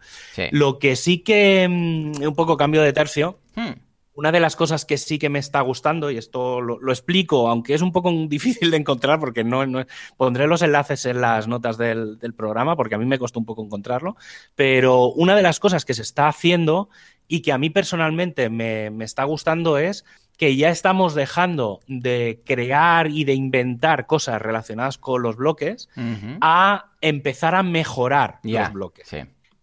Lo 0.50 0.78
que 0.78 0.96
sí 0.96 1.18
que 1.18 1.66
mm, 1.68 2.22
un 2.22 2.34
poco 2.34 2.56
cambio 2.56 2.82
de 2.82 2.92
tercio. 2.92 3.38
Una 4.16 4.30
de 4.30 4.38
las 4.38 4.54
cosas 4.54 4.84
que 4.84 4.96
sí 4.96 5.18
que 5.18 5.28
me 5.28 5.40
está 5.40 5.60
gustando, 5.60 6.08
y 6.08 6.18
esto 6.18 6.60
lo, 6.60 6.92
explico, 6.92 7.48
aunque 7.48 7.74
es 7.74 7.82
un 7.82 7.90
poco 7.90 8.12
difícil 8.28 8.70
de 8.70 8.76
encontrar, 8.76 9.18
porque 9.18 9.42
no, 9.42 9.64
pondré 10.16 10.46
los 10.46 10.62
enlaces 10.62 11.04
en 11.06 11.20
las 11.20 11.48
notas 11.48 11.78
del, 11.78 12.18
programa, 12.36 12.76
porque 12.76 12.94
a 12.94 12.98
mí 12.98 13.06
me 13.06 13.18
costó 13.18 13.40
un 13.40 13.44
poco 13.44 13.64
encontrarlo, 13.64 14.16
pero 14.54 15.08
una 15.08 15.34
de 15.34 15.42
las 15.42 15.58
cosas 15.58 15.84
que 15.84 15.94
se 15.94 16.02
está 16.02 16.28
haciendo 16.28 16.88
y 17.26 17.42
que 17.42 17.50
a 17.50 17.58
mí 17.58 17.70
personalmente 17.70 18.50
me, 18.50 18.90
me 18.90 19.04
está 19.04 19.24
gustando 19.24 19.78
es 19.78 20.04
que 20.36 20.56
ya 20.56 20.70
estamos 20.70 21.14
dejando 21.14 21.80
de 21.86 22.42
crear 22.44 23.08
y 23.08 23.24
de 23.24 23.34
inventar 23.34 24.06
cosas 24.06 24.40
relacionadas 24.42 24.98
con 24.98 25.22
los 25.22 25.36
bloques 25.36 25.88
a 26.40 26.86
empezar 27.00 27.54
a 27.54 27.62
mejorar 27.62 28.40
los 28.42 28.72
bloques. 28.72 29.14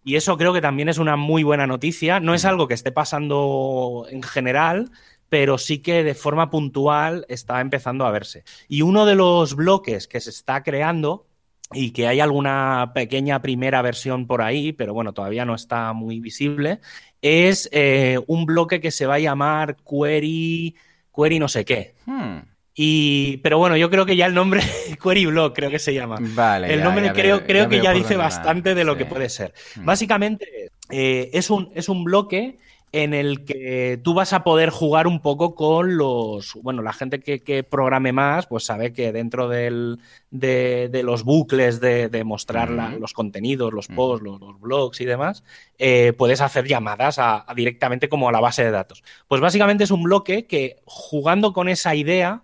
Y 0.04 0.16
eso 0.16 0.36
creo 0.36 0.52
que 0.52 0.60
también 0.60 0.88
es 0.88 0.98
una 0.98 1.16
muy 1.16 1.42
buena 1.42 1.66
noticia. 1.66 2.20
No 2.20 2.34
es 2.34 2.44
algo 2.44 2.66
que 2.66 2.74
esté 2.74 2.90
pasando 2.90 4.06
en 4.10 4.22
general, 4.22 4.90
pero 5.28 5.58
sí 5.58 5.78
que 5.78 6.02
de 6.02 6.14
forma 6.14 6.50
puntual 6.50 7.24
está 7.28 7.60
empezando 7.60 8.04
a 8.04 8.10
verse. 8.10 8.44
Y 8.68 8.82
uno 8.82 9.06
de 9.06 9.14
los 9.14 9.54
bloques 9.54 10.08
que 10.08 10.20
se 10.20 10.30
está 10.30 10.62
creando 10.62 11.26
y 11.72 11.92
que 11.92 12.06
hay 12.06 12.20
alguna 12.20 12.92
pequeña 12.94 13.40
primera 13.40 13.80
versión 13.82 14.26
por 14.26 14.42
ahí, 14.42 14.72
pero 14.72 14.92
bueno, 14.92 15.12
todavía 15.12 15.44
no 15.44 15.54
está 15.54 15.92
muy 15.92 16.20
visible, 16.20 16.80
es 17.22 17.68
eh, 17.72 18.18
un 18.26 18.44
bloque 18.44 18.80
que 18.80 18.90
se 18.90 19.06
va 19.06 19.14
a 19.14 19.20
llamar 19.20 19.76
Query, 19.76 20.74
Query 21.14 21.38
no 21.38 21.48
sé 21.48 21.64
qué. 21.64 21.94
Hmm. 22.04 22.40
Y, 22.74 23.36
pero 23.38 23.58
bueno, 23.58 23.76
yo 23.76 23.90
creo 23.90 24.04
que 24.04 24.16
ya 24.16 24.26
el 24.26 24.34
nombre, 24.34 24.62
Query 25.02 25.26
Block 25.26 25.54
creo 25.54 25.70
que 25.70 25.78
se 25.78 25.94
llama. 25.94 26.16
Vale. 26.20 26.72
El 26.72 26.82
nombre 26.82 27.12
creo, 27.12 27.44
creo 27.46 27.68
que 27.68 27.80
ya 27.80 27.92
dice 27.92 28.16
bastante 28.16 28.74
de 28.74 28.84
lo 28.84 28.96
que 28.96 29.06
puede 29.06 29.28
ser. 29.28 29.54
Hmm. 29.76 29.84
Básicamente 29.84 30.72
eh, 30.90 31.30
es, 31.32 31.48
un, 31.48 31.70
es 31.74 31.88
un 31.88 32.04
bloque 32.04 32.58
en 32.92 33.14
el 33.14 33.46
que 33.46 33.98
tú 34.02 34.12
vas 34.12 34.34
a 34.34 34.44
poder 34.44 34.68
jugar 34.68 35.06
un 35.06 35.20
poco 35.20 35.54
con 35.54 35.96
los, 35.96 36.54
bueno, 36.62 36.82
la 36.82 36.92
gente 36.92 37.20
que, 37.20 37.64
programe 37.64 38.12
más, 38.12 38.46
pues 38.46 38.64
sabe 38.64 38.92
que 38.92 39.12
dentro 39.12 39.48
del, 39.48 39.98
de, 40.30 41.00
los 41.02 41.24
bucles 41.24 41.80
de, 41.80 42.22
mostrar 42.24 42.70
los 42.70 43.14
contenidos, 43.14 43.72
los 43.72 43.88
posts, 43.88 44.22
los, 44.22 44.60
blogs 44.60 45.00
y 45.00 45.06
demás, 45.06 45.42
eh, 45.78 46.12
puedes 46.16 46.42
hacer 46.42 46.66
llamadas 46.66 47.18
a, 47.18 47.46
directamente 47.56 48.10
como 48.10 48.28
a 48.28 48.32
la 48.32 48.40
base 48.40 48.62
de 48.62 48.70
datos. 48.70 49.02
Pues 49.26 49.40
básicamente 49.40 49.84
es 49.84 49.90
un 49.90 50.02
bloque 50.02 50.46
que 50.46 50.76
jugando 50.84 51.54
con 51.54 51.70
esa 51.70 51.94
idea, 51.94 52.42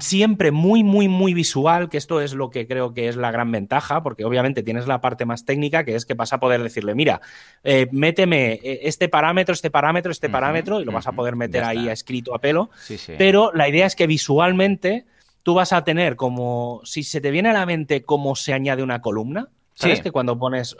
siempre 0.00 0.52
muy, 0.52 0.84
muy, 0.84 1.08
muy 1.08 1.34
visual, 1.34 1.88
que 1.88 1.96
esto 1.96 2.20
es 2.20 2.34
lo 2.34 2.50
que 2.50 2.66
creo 2.66 2.94
que 2.94 3.08
es 3.08 3.16
la 3.16 3.30
gran 3.30 3.50
ventaja, 3.50 4.02
porque 4.02 4.24
obviamente 4.24 4.62
tienes 4.62 4.86
la 4.86 5.00
parte 5.00 5.24
más 5.24 5.44
técnica, 5.44 5.84
que 5.84 5.96
es 5.96 6.06
que 6.06 6.14
vas 6.14 6.32
a 6.32 6.38
poder 6.38 6.62
decirle, 6.62 6.94
mira, 6.94 7.20
eh, 7.64 7.88
méteme 7.90 8.52
eh, 8.62 8.80
este 8.84 9.08
parámetro, 9.08 9.52
este 9.52 9.70
parámetro, 9.70 10.12
este 10.12 10.28
parámetro, 10.28 10.80
y 10.80 10.84
lo 10.84 10.92
vas 10.92 11.06
a 11.06 11.12
poder 11.12 11.34
meter 11.34 11.64
ahí 11.64 11.88
escrito 11.88 12.34
a 12.34 12.40
pelo. 12.40 12.70
Pero 13.16 13.50
la 13.52 13.68
idea 13.68 13.86
es 13.86 13.96
que 13.96 14.06
visualmente 14.06 15.06
tú 15.42 15.54
vas 15.54 15.72
a 15.72 15.82
tener 15.82 16.14
como, 16.14 16.80
si 16.84 17.02
se 17.02 17.20
te 17.20 17.30
viene 17.30 17.48
a 17.48 17.52
la 17.54 17.66
mente 17.66 18.02
cómo 18.02 18.36
se 18.36 18.52
añade 18.52 18.82
una 18.82 19.00
columna, 19.00 19.48
¿Sabes 19.78 20.00
que 20.00 20.10
cuando 20.10 20.36
pones, 20.36 20.76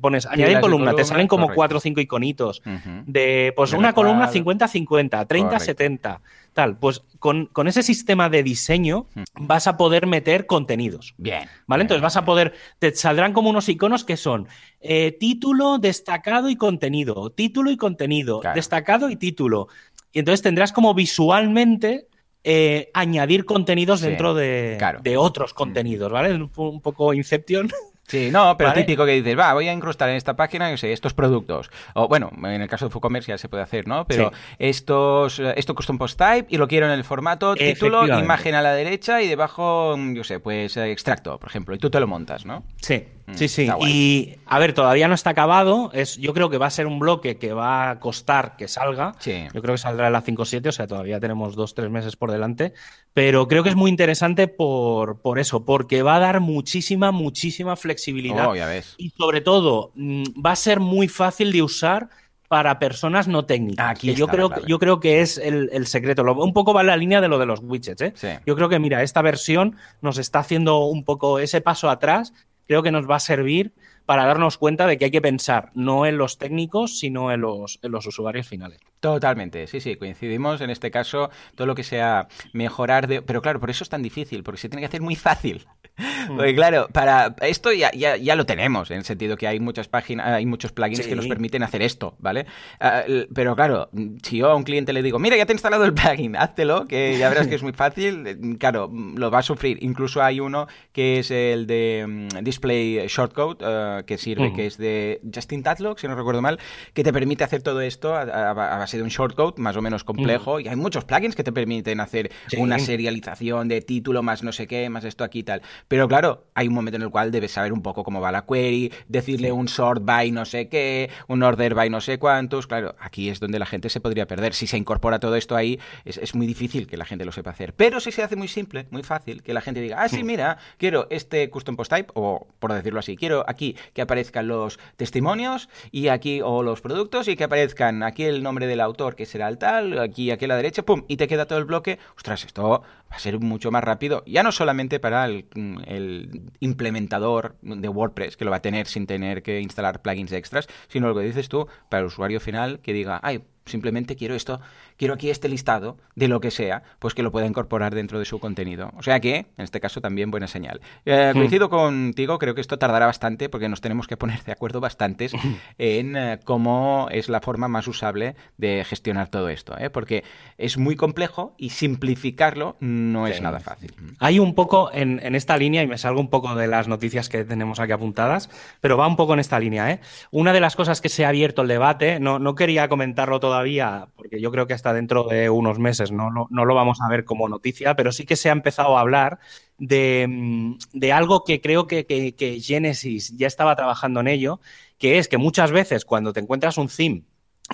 pones 0.00 0.26
añadir 0.26 0.60
columna, 0.60 0.94
te 0.94 1.04
salen 1.04 1.26
como 1.26 1.52
cuatro 1.52 1.78
o 1.78 1.80
cinco 1.80 2.00
iconitos 2.00 2.62
de 3.06 3.52
pues 3.56 3.72
una 3.72 3.92
columna 3.92 4.30
50-50, 4.30 5.26
30-70, 5.26 6.20
tal? 6.52 6.76
Pues 6.78 7.02
con, 7.18 7.48
ese 7.66 7.82
sistema 7.82 8.28
de 8.28 8.44
diseño 8.44 9.06
vas 9.34 9.66
a 9.66 9.76
poder 9.76 10.06
meter 10.06 10.46
contenidos. 10.46 11.14
Bien. 11.16 11.48
¿Vale? 11.66 11.82
Entonces 11.82 12.02
vas 12.02 12.16
a 12.16 12.24
poder, 12.24 12.54
te 12.78 12.94
saldrán 12.94 13.32
como 13.32 13.50
unos 13.50 13.68
iconos 13.68 14.04
que 14.04 14.16
son 14.16 14.46
eh, 14.80 15.16
título, 15.18 15.78
destacado 15.78 16.48
y 16.48 16.56
contenido, 16.56 17.30
título 17.30 17.72
y 17.72 17.76
contenido, 17.76 18.40
destacado 18.54 19.10
y 19.10 19.16
título. 19.16 19.68
Y 20.12 20.20
entonces 20.20 20.42
tendrás 20.42 20.72
como 20.72 20.94
visualmente 20.94 22.06
eh, 22.44 22.90
añadir 22.94 23.44
contenidos 23.44 24.00
dentro 24.00 24.32
de, 24.32 24.78
de, 25.02 25.16
otros 25.16 25.52
contenidos, 25.52 26.10
¿vale? 26.10 26.34
Un, 26.34 26.80
poco 26.80 27.12
Inception. 27.12 27.68
Sí, 28.08 28.30
no, 28.32 28.56
pero 28.56 28.72
típico 28.72 29.04
que 29.04 29.12
dices, 29.12 29.38
va, 29.38 29.52
voy 29.52 29.68
a 29.68 29.72
incrustar 29.72 30.08
en 30.08 30.16
esta 30.16 30.34
página, 30.34 30.70
no 30.70 30.76
sé, 30.78 30.92
estos 30.92 31.12
productos. 31.12 31.70
O 31.94 32.08
bueno, 32.08 32.30
en 32.42 32.62
el 32.62 32.68
caso 32.68 32.88
de 32.88 32.94
WooCommerce 32.94 33.32
ya 33.32 33.38
se 33.38 33.48
puede 33.50 33.62
hacer, 33.62 33.86
¿no? 33.86 34.06
Pero 34.06 34.32
estos, 34.58 35.38
esto 35.38 35.74
custom 35.74 35.98
post 35.98 36.18
type 36.18 36.46
y 36.48 36.56
lo 36.56 36.66
quiero 36.66 36.86
en 36.86 36.92
el 36.92 37.04
formato, 37.04 37.54
título, 37.54 38.06
imagen 38.18 38.54
a 38.54 38.62
la 38.62 38.72
derecha 38.72 39.20
y 39.20 39.28
debajo, 39.28 39.94
yo 40.14 40.24
sé, 40.24 40.40
pues 40.40 40.76
extracto, 40.76 41.38
por 41.38 41.50
ejemplo, 41.50 41.74
y 41.74 41.78
tú 41.78 41.90
te 41.90 42.00
lo 42.00 42.06
montas, 42.06 42.46
¿no? 42.46 42.64
Sí. 42.80 43.04
Mm, 43.28 43.34
sí, 43.34 43.48
sí. 43.48 43.68
Y 43.86 44.36
a 44.46 44.58
ver, 44.58 44.72
todavía 44.72 45.06
no 45.06 45.14
está 45.14 45.30
acabado. 45.30 45.90
Es, 45.92 46.16
yo 46.16 46.32
creo 46.32 46.48
que 46.48 46.56
va 46.56 46.66
a 46.66 46.70
ser 46.70 46.86
un 46.86 46.98
bloque 46.98 47.36
que 47.36 47.52
va 47.52 47.90
a 47.90 48.00
costar 48.00 48.56
que 48.56 48.68
salga. 48.68 49.14
Yo 49.22 49.60
creo 49.60 49.74
que 49.74 49.78
saldrá 49.78 50.06
en 50.06 50.14
la 50.14 50.24
5.7, 50.24 50.68
o 50.68 50.72
sea, 50.72 50.86
todavía 50.86 51.20
tenemos 51.20 51.54
dos, 51.54 51.74
tres 51.74 51.90
meses 51.90 52.16
por 52.16 52.30
delante. 52.30 52.72
Pero 53.12 53.46
creo 53.46 53.62
que 53.62 53.68
es 53.68 53.76
muy 53.76 53.90
interesante 53.90 54.48
por, 54.48 55.20
por 55.20 55.38
eso, 55.38 55.64
porque 55.66 56.02
va 56.02 56.16
a 56.16 56.20
dar 56.20 56.40
muchísima, 56.40 57.12
muchísima 57.12 57.76
flexibilidad. 57.76 58.48
Oh, 58.48 58.56
ya 58.56 58.66
ves. 58.66 58.94
Y 58.96 59.10
sobre 59.10 59.42
todo, 59.42 59.92
mm, 59.94 60.24
va 60.44 60.52
a 60.52 60.56
ser 60.56 60.80
muy 60.80 61.08
fácil 61.08 61.52
de 61.52 61.62
usar 61.62 62.08
para 62.48 62.78
personas 62.78 63.28
no 63.28 63.44
técnicas. 63.44 63.90
Aquí 63.90 64.14
yo, 64.14 64.26
creo, 64.26 64.50
yo 64.66 64.78
creo 64.78 65.00
que 65.00 65.20
es 65.20 65.36
el, 65.36 65.86
secreto. 65.86 66.22
un 66.22 66.54
poco 66.54 66.72
va 66.72 66.80
en 66.80 66.86
la 66.86 66.96
línea 66.96 67.20
de 67.20 67.28
lo 67.28 67.38
de 67.38 67.44
los 67.44 67.60
widgets. 67.62 68.00
¿eh? 68.00 68.40
Yo 68.46 68.56
creo 68.56 68.70
que, 68.70 68.78
mira, 68.78 69.02
esta 69.02 69.20
versión 69.20 69.76
nos 70.00 70.16
está 70.16 70.40
haciendo 70.40 70.78
un 70.86 71.04
poco 71.04 71.38
ese 71.38 71.60
paso 71.60 71.90
atrás. 71.90 72.32
Creo 72.68 72.82
que 72.82 72.92
nos 72.92 73.10
va 73.10 73.16
a 73.16 73.20
servir 73.20 73.72
para 74.04 74.26
darnos 74.26 74.58
cuenta 74.58 74.86
de 74.86 74.98
que 74.98 75.06
hay 75.06 75.10
que 75.10 75.22
pensar 75.22 75.70
no 75.74 76.06
en 76.06 76.18
los 76.18 76.36
técnicos, 76.36 76.98
sino 76.98 77.32
en 77.32 77.40
los, 77.40 77.78
usuarios 78.06 78.46
finales. 78.46 78.78
Totalmente, 79.00 79.66
sí, 79.68 79.80
sí, 79.80 79.94
coincidimos 79.96 80.60
en 80.60 80.70
este 80.70 80.90
caso, 80.90 81.30
todo 81.54 81.66
lo 81.66 81.74
que 81.76 81.84
sea 81.84 82.26
mejorar 82.52 83.06
de... 83.06 83.22
Pero 83.22 83.40
claro, 83.42 83.60
por 83.60 83.70
eso 83.70 83.84
es 83.84 83.90
tan 83.90 84.02
difícil, 84.02 84.42
porque 84.42 84.60
se 84.60 84.68
tiene 84.68 84.82
que 84.82 84.86
hacer 84.86 85.02
muy 85.02 85.14
fácil. 85.14 85.66
Mm. 85.98 86.36
Porque 86.36 86.54
claro, 86.54 86.88
para 86.92 87.34
esto 87.42 87.72
ya, 87.72 87.90
ya, 87.92 88.34
lo 88.34 88.46
tenemos, 88.46 88.90
en 88.90 88.98
el 88.98 89.04
sentido 89.04 89.36
que 89.36 89.46
hay 89.46 89.60
muchas 89.60 89.88
páginas, 89.88 90.26
hay 90.28 90.46
muchos 90.46 90.72
plugins 90.72 91.06
que 91.06 91.16
nos 91.16 91.26
permiten 91.26 91.62
hacer 91.62 91.82
esto, 91.82 92.16
¿vale? 92.18 92.46
Ah, 92.80 93.02
pero 93.34 93.54
claro, 93.56 93.88
si 94.22 94.38
yo 94.38 94.50
a 94.50 94.56
un 94.56 94.64
cliente 94.64 94.92
le 94.92 95.02
digo, 95.02 95.18
mira, 95.18 95.36
ya 95.36 95.46
te 95.46 95.52
he 95.52 95.54
instalado 95.54 95.84
el 95.84 95.94
plugin, 95.94 96.36
háztelo, 96.36 96.86
que 96.86 97.16
ya 97.18 97.28
verás 97.28 97.46
que 97.46 97.54
es 97.54 97.62
muy 97.62 97.72
fácil, 97.72 98.56
claro, 98.58 98.90
lo 98.92 99.30
va 99.30 99.38
a 99.38 99.42
sufrir. 99.42 99.78
Incluso 99.82 100.22
hay 100.22 100.40
uno 100.40 100.66
que 100.92 101.18
es 101.20 101.30
el 101.30 101.66
de 101.66 102.04
mm, 102.06 102.44
Display 102.44 103.06
Shortcode, 103.08 103.64
ah, 103.64 104.02
que 104.06 104.18
sirve, 104.18 104.52
que 104.52 104.66
es 104.66 104.76
de 104.76 105.20
Justin 105.34 105.62
Tatlock, 105.62 105.98
si 105.98 106.08
no 106.08 106.14
recuerdo 106.14 106.42
mal, 106.42 106.58
que 106.94 107.04
te 107.04 107.12
permite 107.12 107.44
hacer 107.44 107.62
todo 107.62 107.80
esto 107.80 108.14
a, 108.14 108.86
base 108.88 108.96
de 108.96 109.02
un 109.02 109.10
shortcode 109.10 109.60
más 109.60 109.76
o 109.76 109.82
menos 109.82 110.02
complejo. 110.02 110.60
Y 110.60 110.68
hay 110.68 110.76
muchos 110.76 111.04
plugins 111.04 111.36
que 111.36 111.44
te 111.44 111.52
permiten 111.52 112.00
hacer 112.00 112.30
una 112.56 112.78
serialización 112.78 113.68
de 113.68 113.82
título 113.82 114.22
más 114.22 114.42
no 114.42 114.52
sé 114.52 114.66
qué, 114.66 114.88
más 114.88 115.04
esto 115.04 115.24
aquí 115.24 115.40
y 115.40 115.42
tal. 115.42 115.60
Pero 115.88 116.08
claro, 116.08 116.46
hay 116.54 116.68
un 116.68 116.74
momento 116.74 116.96
en 116.96 117.02
el 117.02 117.10
cual 117.10 117.30
debes 117.30 117.52
saber 117.52 117.72
un 117.74 117.82
poco 117.82 118.02
cómo 118.02 118.20
va 118.20 118.32
la 118.32 118.46
query, 118.46 118.90
decirle 119.08 119.52
un 119.52 119.68
sort 119.68 120.02
by 120.04 120.30
no 120.30 120.46
sé 120.46 120.68
qué, 120.68 121.10
un 121.26 121.42
order 121.42 121.74
by 121.74 121.90
no 121.90 122.00
sé 122.00 122.18
cuántos. 122.18 122.66
Claro, 122.66 122.94
aquí 122.98 123.28
es 123.28 123.40
donde 123.40 123.58
la 123.58 123.66
gente 123.66 123.90
se 123.90 124.00
podría 124.00 124.26
perder. 124.26 124.54
Si 124.54 124.66
se 124.66 124.78
incorpora 124.78 125.18
todo 125.18 125.36
esto 125.36 125.54
ahí, 125.54 125.78
es, 126.06 126.16
es 126.16 126.34
muy 126.34 126.46
difícil 126.46 126.86
que 126.86 126.96
la 126.96 127.04
gente 127.04 127.26
lo 127.26 127.32
sepa 127.32 127.50
hacer. 127.50 127.74
Pero 127.74 128.00
si 128.00 128.10
se 128.10 128.22
hace 128.22 128.36
muy 128.36 128.48
simple, 128.48 128.86
muy 128.90 129.02
fácil, 129.02 129.42
que 129.42 129.52
la 129.52 129.60
gente 129.60 129.80
diga, 129.82 130.02
ah, 130.02 130.08
sí, 130.08 130.24
mira, 130.24 130.56
quiero 130.78 131.06
este 131.10 131.50
custom 131.50 131.76
post 131.76 131.92
type, 131.92 132.10
o 132.14 132.46
por 132.58 132.72
decirlo 132.72 133.00
así, 133.00 133.16
quiero 133.16 133.44
aquí 133.46 133.76
que 133.92 134.00
aparezcan 134.00 134.48
los 134.48 134.78
testimonios 134.96 135.68
y 135.90 136.08
aquí, 136.08 136.40
o 136.42 136.62
los 136.62 136.80
productos, 136.80 137.28
y 137.28 137.36
que 137.36 137.44
aparezcan 137.44 138.02
aquí 138.02 138.24
el 138.24 138.42
nombre 138.42 138.66
del 138.78 138.86
autor, 138.86 139.16
que 139.16 139.26
será 139.26 139.48
el 139.48 139.58
tal, 139.58 139.98
aquí, 139.98 140.30
aquí 140.30 140.44
a 140.44 140.48
la 140.48 140.56
derecha, 140.56 140.82
pum, 140.82 141.04
y 141.08 141.16
te 141.16 141.26
queda 141.26 141.46
todo 141.46 141.58
el 141.58 141.64
bloque. 141.64 141.98
Ostras, 142.16 142.44
esto 142.44 142.82
va 143.10 143.16
a 143.16 143.18
ser 143.18 143.40
mucho 143.40 143.70
más 143.70 143.82
rápido, 143.84 144.22
ya 144.26 144.42
no 144.42 144.52
solamente 144.52 145.00
para 145.00 145.24
el, 145.24 145.46
el 145.86 146.42
implementador 146.60 147.56
de 147.62 147.88
WordPress, 147.88 148.36
que 148.36 148.44
lo 148.44 148.50
va 148.50 148.58
a 148.58 148.62
tener 148.62 148.86
sin 148.86 149.06
tener 149.06 149.42
que 149.42 149.60
instalar 149.60 150.02
plugins 150.02 150.32
extras, 150.32 150.68
sino 150.88 151.08
lo 151.08 151.14
que 151.14 151.22
dices 151.22 151.48
tú, 151.48 151.66
para 151.88 152.00
el 152.00 152.06
usuario 152.06 152.40
final 152.40 152.80
que 152.80 152.92
diga, 152.92 153.20
ay, 153.22 153.42
simplemente 153.68 154.16
quiero 154.16 154.34
esto, 154.34 154.60
quiero 154.96 155.14
aquí 155.14 155.30
este 155.30 155.48
listado 155.48 155.98
de 156.16 156.28
lo 156.28 156.40
que 156.40 156.50
sea, 156.50 156.82
pues 156.98 157.14
que 157.14 157.22
lo 157.22 157.30
pueda 157.30 157.46
incorporar 157.46 157.94
dentro 157.94 158.18
de 158.18 158.24
su 158.24 158.40
contenido. 158.40 158.92
O 158.96 159.02
sea 159.02 159.20
que, 159.20 159.36
en 159.56 159.64
este 159.64 159.80
caso, 159.80 160.00
también 160.00 160.30
buena 160.30 160.48
señal. 160.48 160.80
Eh, 161.04 161.32
hmm. 161.32 161.38
coincido 161.38 161.68
contigo, 161.68 162.38
creo 162.38 162.54
que 162.54 162.60
esto 162.60 162.78
tardará 162.78 163.06
bastante 163.06 163.48
porque 163.48 163.68
nos 163.68 163.80
tenemos 163.80 164.06
que 164.06 164.16
poner 164.16 164.42
de 164.44 164.52
acuerdo 164.52 164.80
bastantes 164.80 165.32
en 165.78 166.16
eh, 166.16 166.40
cómo 166.44 167.08
es 167.10 167.28
la 167.28 167.40
forma 167.40 167.68
más 167.68 167.86
usable 167.86 168.34
de 168.56 168.84
gestionar 168.84 169.28
todo 169.28 169.48
esto, 169.48 169.76
¿eh? 169.78 169.90
porque 169.90 170.24
es 170.56 170.78
muy 170.78 170.96
complejo 170.96 171.54
y 171.58 171.70
simplificarlo 171.70 172.76
no 172.80 172.97
es 173.26 173.40
nada 173.40 173.60
fácil. 173.60 173.92
Hay 174.18 174.38
un 174.38 174.54
poco 174.54 174.90
en, 174.92 175.34
esta 175.34 175.56
línea, 175.56 175.82
y 175.82 175.86
me 175.86 175.98
salgo 175.98 176.20
un 176.20 176.28
poco 176.28 176.54
de 176.54 176.66
las 176.66 176.88
noticias 176.88 177.28
que 177.28 177.44
tenemos 177.44 177.80
aquí 177.80 177.92
apuntadas, 177.92 178.50
pero 178.80 178.96
va 178.96 179.06
un 179.06 179.16
poco 179.16 179.34
en 179.34 179.40
esta 179.40 179.58
línea. 179.58 179.90
¿eh? 179.90 180.00
Una 180.30 180.52
de 180.52 180.60
las 180.60 180.76
cosas 180.76 181.00
que 181.00 181.08
se 181.08 181.24
ha 181.24 181.28
abierto 181.28 181.62
el 181.62 181.68
debate, 181.68 182.20
no, 182.20 182.38
no 182.38 182.54
quería 182.54 182.88
comentarlo 182.88 183.40
todavía, 183.40 184.08
porque 184.16 184.40
yo 184.40 184.50
creo 184.50 184.66
que 184.66 184.74
hasta 184.74 184.92
dentro 184.92 185.24
de 185.24 185.50
unos 185.50 185.78
meses 185.78 186.12
no, 186.12 186.30
no, 186.30 186.64
lo 186.64 186.74
vamos 186.74 187.00
a 187.00 187.08
ver 187.08 187.24
como 187.24 187.48
noticia, 187.48 187.94
pero 187.94 188.12
sí 188.12 188.24
que 188.24 188.36
se 188.36 188.48
ha 188.48 188.52
empezado 188.52 188.96
a 188.96 189.00
hablar 189.00 189.38
de, 189.78 190.26
mm, 190.28 190.78
algo 191.12 191.44
que 191.44 191.60
creo 191.60 191.86
que, 191.86 192.60
Genesis 192.62 193.36
ya 193.36 193.46
estaba 193.46 193.76
trabajando 193.76 194.20
en 194.20 194.28
ello, 194.28 194.60
que 194.98 195.18
es 195.18 195.28
que 195.28 195.38
muchas 195.38 195.70
veces 195.70 196.04
cuando 196.04 196.32
te 196.32 196.40
encuentras 196.40 196.78
un 196.78 196.88
theme 196.88 197.22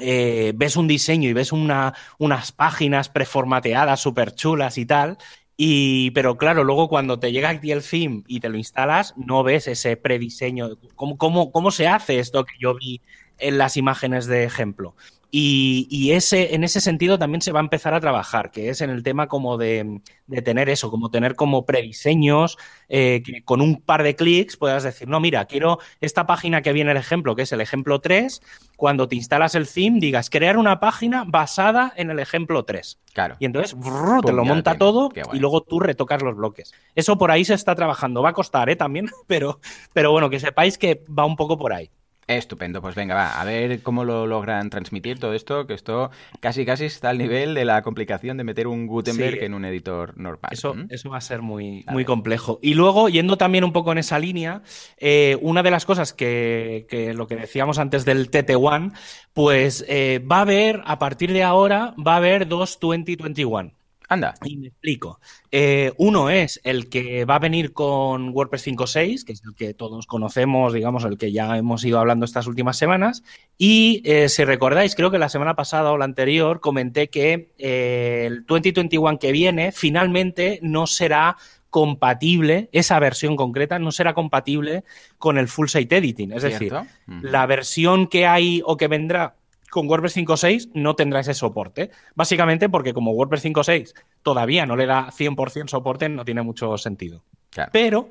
eh, 0.01 0.53
ves 0.55 0.77
un 0.77 0.89
diseño 0.89 1.29
y 1.29 1.33
ves 1.33 1.53
una, 1.53 1.95
unas 2.19 2.53
páginas 2.53 3.09
preformateadas 3.09 4.01
súper 4.01 4.35
chulas 4.35 4.79
y 4.79 4.87
tal, 4.87 5.19
y, 5.57 6.11
pero 6.13 6.37
claro, 6.37 6.65
luego 6.65 6.89
cuando 6.89 7.21
te 7.21 7.31
llega 7.31 7.49
aquí 7.51 7.71
el 7.71 7.83
theme 7.83 8.25
y 8.27 8.41
te 8.41 8.49
lo 8.49 8.57
instalas, 8.59 9.15
no 9.17 9.45
ves 9.45 9.69
ese 9.69 9.97
prediseño. 9.97 10.71
¿Cómo, 10.97 11.17
cómo, 11.17 11.53
cómo 11.53 11.71
se 11.71 11.87
hace 11.87 12.19
esto 12.19 12.45
que 12.45 12.55
yo 12.59 12.75
vi 12.75 13.03
en 13.39 13.59
las 13.59 13.77
imágenes 13.77 14.27
de 14.27 14.45
ejemplo? 14.45 14.95
Y, 15.37 16.13
ese, 16.13 16.55
en 16.55 16.63
ese 16.63 16.81
sentido 16.81 17.19
también 17.19 17.43
se 17.43 17.51
va 17.51 17.59
a 17.59 17.65
empezar 17.65 17.93
a 17.93 17.99
trabajar, 17.99 18.53
que 18.53 18.69
es 18.69 18.81
en 18.83 18.91
el 18.91 19.03
tema 19.03 19.27
como 19.27 19.59
de, 19.59 20.01
tener 20.45 20.69
eso, 20.69 20.93
como 20.93 21.11
tener 21.11 21.35
como 21.35 21.67
prediseños, 21.67 22.57
eh, 22.89 23.21
que 23.27 23.43
con 23.43 23.61
un 23.61 23.83
par 23.83 24.05
de 24.05 24.15
clics 24.15 24.57
puedas 24.57 24.85
decir, 24.85 25.09
no, 25.09 25.19
mira, 25.19 25.47
quiero 25.47 25.81
esta 26.01 26.25
página 26.25 26.63
que 26.63 26.73
viene 26.73 26.93
el 26.93 26.99
ejemplo, 26.99 27.35
que 27.35 27.43
es 27.43 27.51
el 27.51 27.61
ejemplo 27.61 28.01
3, 28.01 28.43
cuando 28.77 29.09
te 29.09 29.17
instalas 29.17 29.57
el 29.57 29.67
theme, 29.67 29.99
digas, 29.99 30.31
crear 30.31 30.57
una 30.57 30.79
página 30.79 31.25
basada 31.27 31.93
en 31.97 32.13
el 32.13 32.21
ejemplo 32.21 32.65
3. 32.65 33.01
Claro. 33.13 33.35
Y 33.41 33.47
entonces 33.47 33.77
te 34.25 34.33
lo 34.33 34.45
monta 34.45 34.79
todo 34.79 35.11
y 35.33 35.41
luego 35.41 35.63
tú 35.63 35.81
retocas 35.81 36.23
los 36.23 36.37
bloques. 36.37 36.73
Eso 36.95 37.19
por 37.19 37.33
ahí 37.33 37.45
se 37.45 37.55
está 37.55 37.75
trabajando. 37.75 38.23
Va 38.23 38.29
a 38.29 38.35
costar, 38.35 38.71
¿eh? 38.71 38.77
También, 38.77 39.11
pero, 39.27 39.59
pero 39.93 40.13
bueno, 40.13 40.31
que 40.31 40.39
sepáis 40.39 40.79
que 40.79 41.03
va 41.11 41.25
un 41.25 41.35
poco 41.35 41.59
por 41.59 41.73
ahí. 41.73 41.91
Estupendo, 42.27 42.81
pues 42.81 42.95
venga, 42.95 43.15
va, 43.15 43.41
a 43.41 43.45
ver 43.45 43.83
cómo 43.83 44.05
lo 44.05 44.27
logran 44.27 44.71
transmitir 44.71 45.19
todo 45.19 45.35
esto, 45.35 45.67
que 45.67 45.75
esto 45.75 46.11
casi 46.41 46.65
casi 46.65 46.87
está 46.87 47.11
al 47.11 47.19
nivel 47.19 47.55
de 47.55 47.65
la 47.65 47.83
complicación 47.83 48.37
de 48.37 48.45
meter 48.45 48.67
un 48.67 48.87
Gutenberg 48.87 49.43
en 49.43 49.55
un 49.55 49.65
editor 49.65 50.17
normal. 50.17 50.51
Eso, 50.53 50.75
eso 50.89 51.11
va 51.11 51.19
a 51.19 51.21
ser 51.21 51.43
muy, 51.43 51.85
muy 51.91 52.05
complejo. 52.05 52.59
Y 52.63 52.75
luego, 52.75 53.09
yendo 53.09 53.37
también 53.37 53.65
un 53.65 53.73
poco 53.73 53.93
en 53.93 53.99
esa 53.99 54.19
línea, 54.19 54.63
eh, 54.99 55.37
una 55.43 55.63
de 55.63 55.71
las 55.71 55.85
cosas 55.85 56.13
que, 56.13 56.87
que, 56.89 57.15
lo 57.15 57.27
que 57.27 57.37
decíamos 57.37 57.79
antes 57.79 58.05
del 58.05 58.31
TT1, 58.31 58.93
pues 59.33 59.85
eh, 59.89 60.25
va 60.31 60.39
a 60.39 60.43
haber, 60.43 60.83
a 60.87 60.99
partir 60.99 61.33
de 61.33 61.43
ahora, 61.43 61.95
va 62.05 62.15
a 62.15 62.19
haber 62.19 62.49
dos 62.49 62.79
2021. 62.81 63.73
Anda. 64.15 64.35
Y 64.45 64.57
me 64.57 64.69
explico. 64.69 65.21
Eh, 65.51 65.93
uno 65.99 66.31
es 66.31 66.61
el 66.65 66.89
que 66.89 67.25
va 67.25 67.37
a 67.37 67.39
venir 67.39 67.73
con 67.73 68.31
WordPress 68.31 68.67
5.6, 68.67 69.25
que 69.25 69.33
es 69.33 69.43
el 69.45 69.55
que 69.55 69.75
todos 69.75 70.07
conocemos, 70.07 70.73
digamos, 70.73 71.05
el 71.05 71.19
que 71.19 71.33
ya 71.33 71.57
hemos 71.57 71.85
ido 71.85 71.99
hablando 71.99 72.25
estas 72.25 72.47
últimas 72.47 72.77
semanas. 72.77 73.23
Y 73.59 74.03
eh, 74.05 74.29
si 74.29 74.45
recordáis, 74.45 74.95
creo 74.95 75.11
que 75.11 75.19
la 75.19 75.29
semana 75.29 75.55
pasada 75.55 75.93
o 75.93 75.99
la 75.99 76.05
anterior 76.05 76.61
comenté 76.61 77.09
que 77.09 77.53
eh, 77.59 78.25
el 78.27 78.47
2021 78.47 79.19
que 79.19 79.33
viene 79.33 79.73
finalmente 79.73 80.59
no 80.63 80.87
será 80.87 81.37
compatible, 81.75 82.69
esa 82.71 83.01
versión 83.01 83.35
concreta 83.35 83.81
no 83.81 83.91
será 83.91 84.15
compatible 84.15 84.85
con 85.19 85.39
el 85.39 85.49
full 85.49 85.67
site 85.67 85.97
editing. 85.97 86.33
Es 86.33 86.43
decir, 86.45 86.73
la 87.07 87.47
versión 87.47 88.07
que 88.07 88.27
hay 88.29 88.63
o 88.65 88.77
que 88.77 88.87
vendrá 88.87 89.35
con 89.75 89.89
WordPress 89.89 90.17
5.6 90.17 90.71
no 90.75 90.95
tendrá 90.95 91.19
ese 91.19 91.35
soporte. 91.35 91.91
Básicamente 92.15 92.69
porque 92.69 92.95
como 92.95 93.11
WordPress 93.11 93.45
5.6 93.45 93.93
todavía 94.23 94.67
no 94.67 94.77
le 94.77 94.87
da 94.87 95.09
100% 95.09 95.67
soporte, 95.67 96.09
no 96.09 96.25
tiene 96.25 96.43
mucho 96.43 96.79
sentido. 96.79 97.25
Pero 97.73 98.09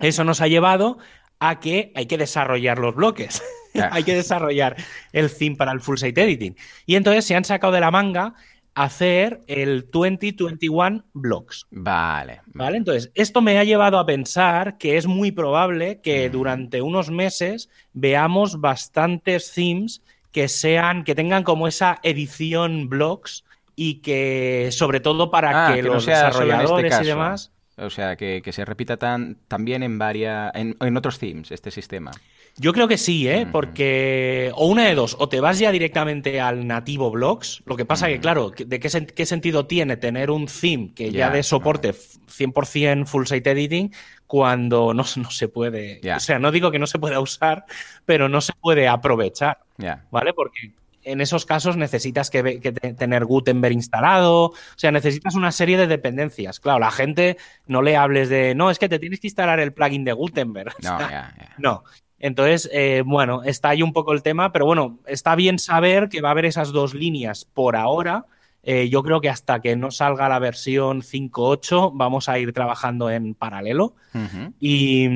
eso 0.00 0.24
nos 0.24 0.40
ha 0.40 0.48
llevado 0.48 0.98
a 1.38 1.60
que 1.60 1.92
hay 1.94 2.06
que 2.06 2.18
desarrollar 2.18 2.80
los 2.80 2.96
bloques. 2.96 3.44
hay 3.92 4.02
que 4.02 4.16
desarrollar 4.16 4.74
el 5.12 5.32
theme 5.32 5.54
para 5.54 5.70
el 5.70 5.80
full 5.80 5.98
site 5.98 6.20
editing. 6.20 6.56
Y 6.84 6.96
entonces 6.96 7.24
se 7.24 7.36
han 7.36 7.44
sacado 7.44 7.72
de 7.72 7.80
la 7.80 7.92
manga 7.92 8.34
hacer 8.74 9.42
el 9.46 9.88
2021 9.92 11.04
blocks. 11.12 11.64
Vale. 11.70 12.40
Vale, 12.46 12.76
entonces 12.78 13.12
esto 13.14 13.40
me 13.40 13.56
ha 13.58 13.62
llevado 13.62 14.00
a 14.00 14.06
pensar 14.06 14.78
que 14.78 14.96
es 14.96 15.06
muy 15.06 15.30
probable 15.30 16.00
que 16.00 16.28
durante 16.28 16.82
unos 16.82 17.08
meses 17.08 17.70
veamos 17.92 18.60
bastantes 18.60 19.52
themes 19.54 20.02
que 20.34 20.48
sean, 20.48 21.04
que 21.04 21.14
tengan 21.14 21.44
como 21.44 21.68
esa 21.68 22.00
edición 22.02 22.88
blogs 22.88 23.44
y 23.76 24.02
que, 24.02 24.70
sobre 24.72 24.98
todo 24.98 25.30
para 25.30 25.68
ah, 25.68 25.74
que, 25.74 25.82
los 25.84 26.08
este 26.08 26.10
desarrolladores 26.10 27.00
y 27.00 27.04
demás. 27.04 27.52
O 27.76 27.90
sea, 27.90 28.16
que, 28.16 28.42
se 28.52 28.64
repita 28.64 28.96
tan, 28.96 29.36
también 29.48 29.82
en 29.82 29.98
varias, 29.98 30.52
en, 30.54 30.76
en, 30.80 30.96
otros 30.96 31.18
themes 31.18 31.50
este 31.50 31.70
sistema. 31.70 32.12
Yo 32.56 32.72
creo 32.72 32.86
que 32.86 32.98
sí, 32.98 33.28
¿eh? 33.28 33.48
Porque, 33.50 34.52
o 34.54 34.68
una 34.68 34.86
de 34.86 34.94
dos, 34.94 35.16
o 35.18 35.28
te 35.28 35.40
vas 35.40 35.58
ya 35.58 35.72
directamente 35.72 36.40
al 36.40 36.68
nativo 36.68 37.10
blogs, 37.10 37.62
lo 37.66 37.76
que 37.76 37.84
pasa 37.84 38.06
que, 38.06 38.20
claro, 38.20 38.52
¿de 38.56 38.78
qué, 38.78 39.06
qué, 39.12 39.26
sentido 39.26 39.66
tiene 39.66 39.96
tener 39.96 40.30
un 40.30 40.46
theme 40.46 40.92
que 40.94 41.10
ya, 41.10 41.30
dé 41.30 41.42
soporte 41.42 41.92
100% 41.92 43.06
full 43.06 43.26
site 43.26 43.50
editing 43.50 43.92
cuando 44.28 44.94
no, 44.94 45.04
no 45.16 45.30
se 45.30 45.48
puede, 45.48 46.00
o 46.14 46.20
sea, 46.20 46.38
no 46.38 46.52
digo 46.52 46.70
que 46.70 46.78
no 46.78 46.86
se 46.86 47.00
pueda 47.00 47.18
usar, 47.18 47.64
pero 48.04 48.28
no 48.28 48.40
se 48.40 48.52
puede 48.52 48.86
aprovechar, 48.86 49.58
¿vale? 50.12 50.32
Porque 50.32 50.70
en 51.04 51.20
esos 51.20 51.46
casos 51.46 51.76
necesitas 51.76 52.30
que, 52.30 52.42
tener 52.96 53.24
Gutenberg 53.24 53.74
instalado, 53.74 54.46
o 54.46 54.54
sea, 54.76 54.90
necesitas 54.90 55.34
una 55.34 55.52
serie 55.52 55.76
de 55.76 55.86
dependencias. 55.86 56.60
Claro, 56.60 56.78
la 56.80 56.90
gente 56.90 57.36
no 57.66 57.82
le 57.82 57.96
hables 57.96 58.28
de, 58.28 58.54
no, 58.54 58.70
es 58.70 58.78
que 58.78 58.88
te 58.88 58.98
tienes 58.98 59.20
que 59.20 59.28
instalar 59.28 59.60
el 59.60 59.72
plugin 59.72 60.04
de 60.04 60.12
Gutenberg. 60.12 60.72
No, 60.82 60.98
no. 61.58 61.84
Entonces, 62.18 62.70
eh, 62.72 63.02
bueno, 63.04 63.42
está 63.42 63.70
ahí 63.70 63.82
un 63.82 63.92
poco 63.92 64.12
el 64.12 64.22
tema, 64.22 64.50
pero 64.50 64.64
bueno, 64.64 64.98
está 65.06 65.34
bien 65.34 65.58
saber 65.58 66.08
que 66.08 66.22
va 66.22 66.28
a 66.28 66.32
haber 66.32 66.46
esas 66.46 66.72
dos 66.72 66.94
líneas 66.94 67.44
por 67.44 67.76
ahora. 67.76 68.24
Eh, 68.62 68.88
yo 68.88 69.02
creo 69.02 69.20
que 69.20 69.28
hasta 69.28 69.60
que 69.60 69.76
no 69.76 69.90
salga 69.90 70.28
la 70.28 70.38
versión 70.38 71.02
5.8 71.02 71.90
vamos 71.92 72.30
a 72.30 72.38
ir 72.38 72.54
trabajando 72.54 73.10
en 73.10 73.34
paralelo. 73.34 73.94
y, 74.58 75.06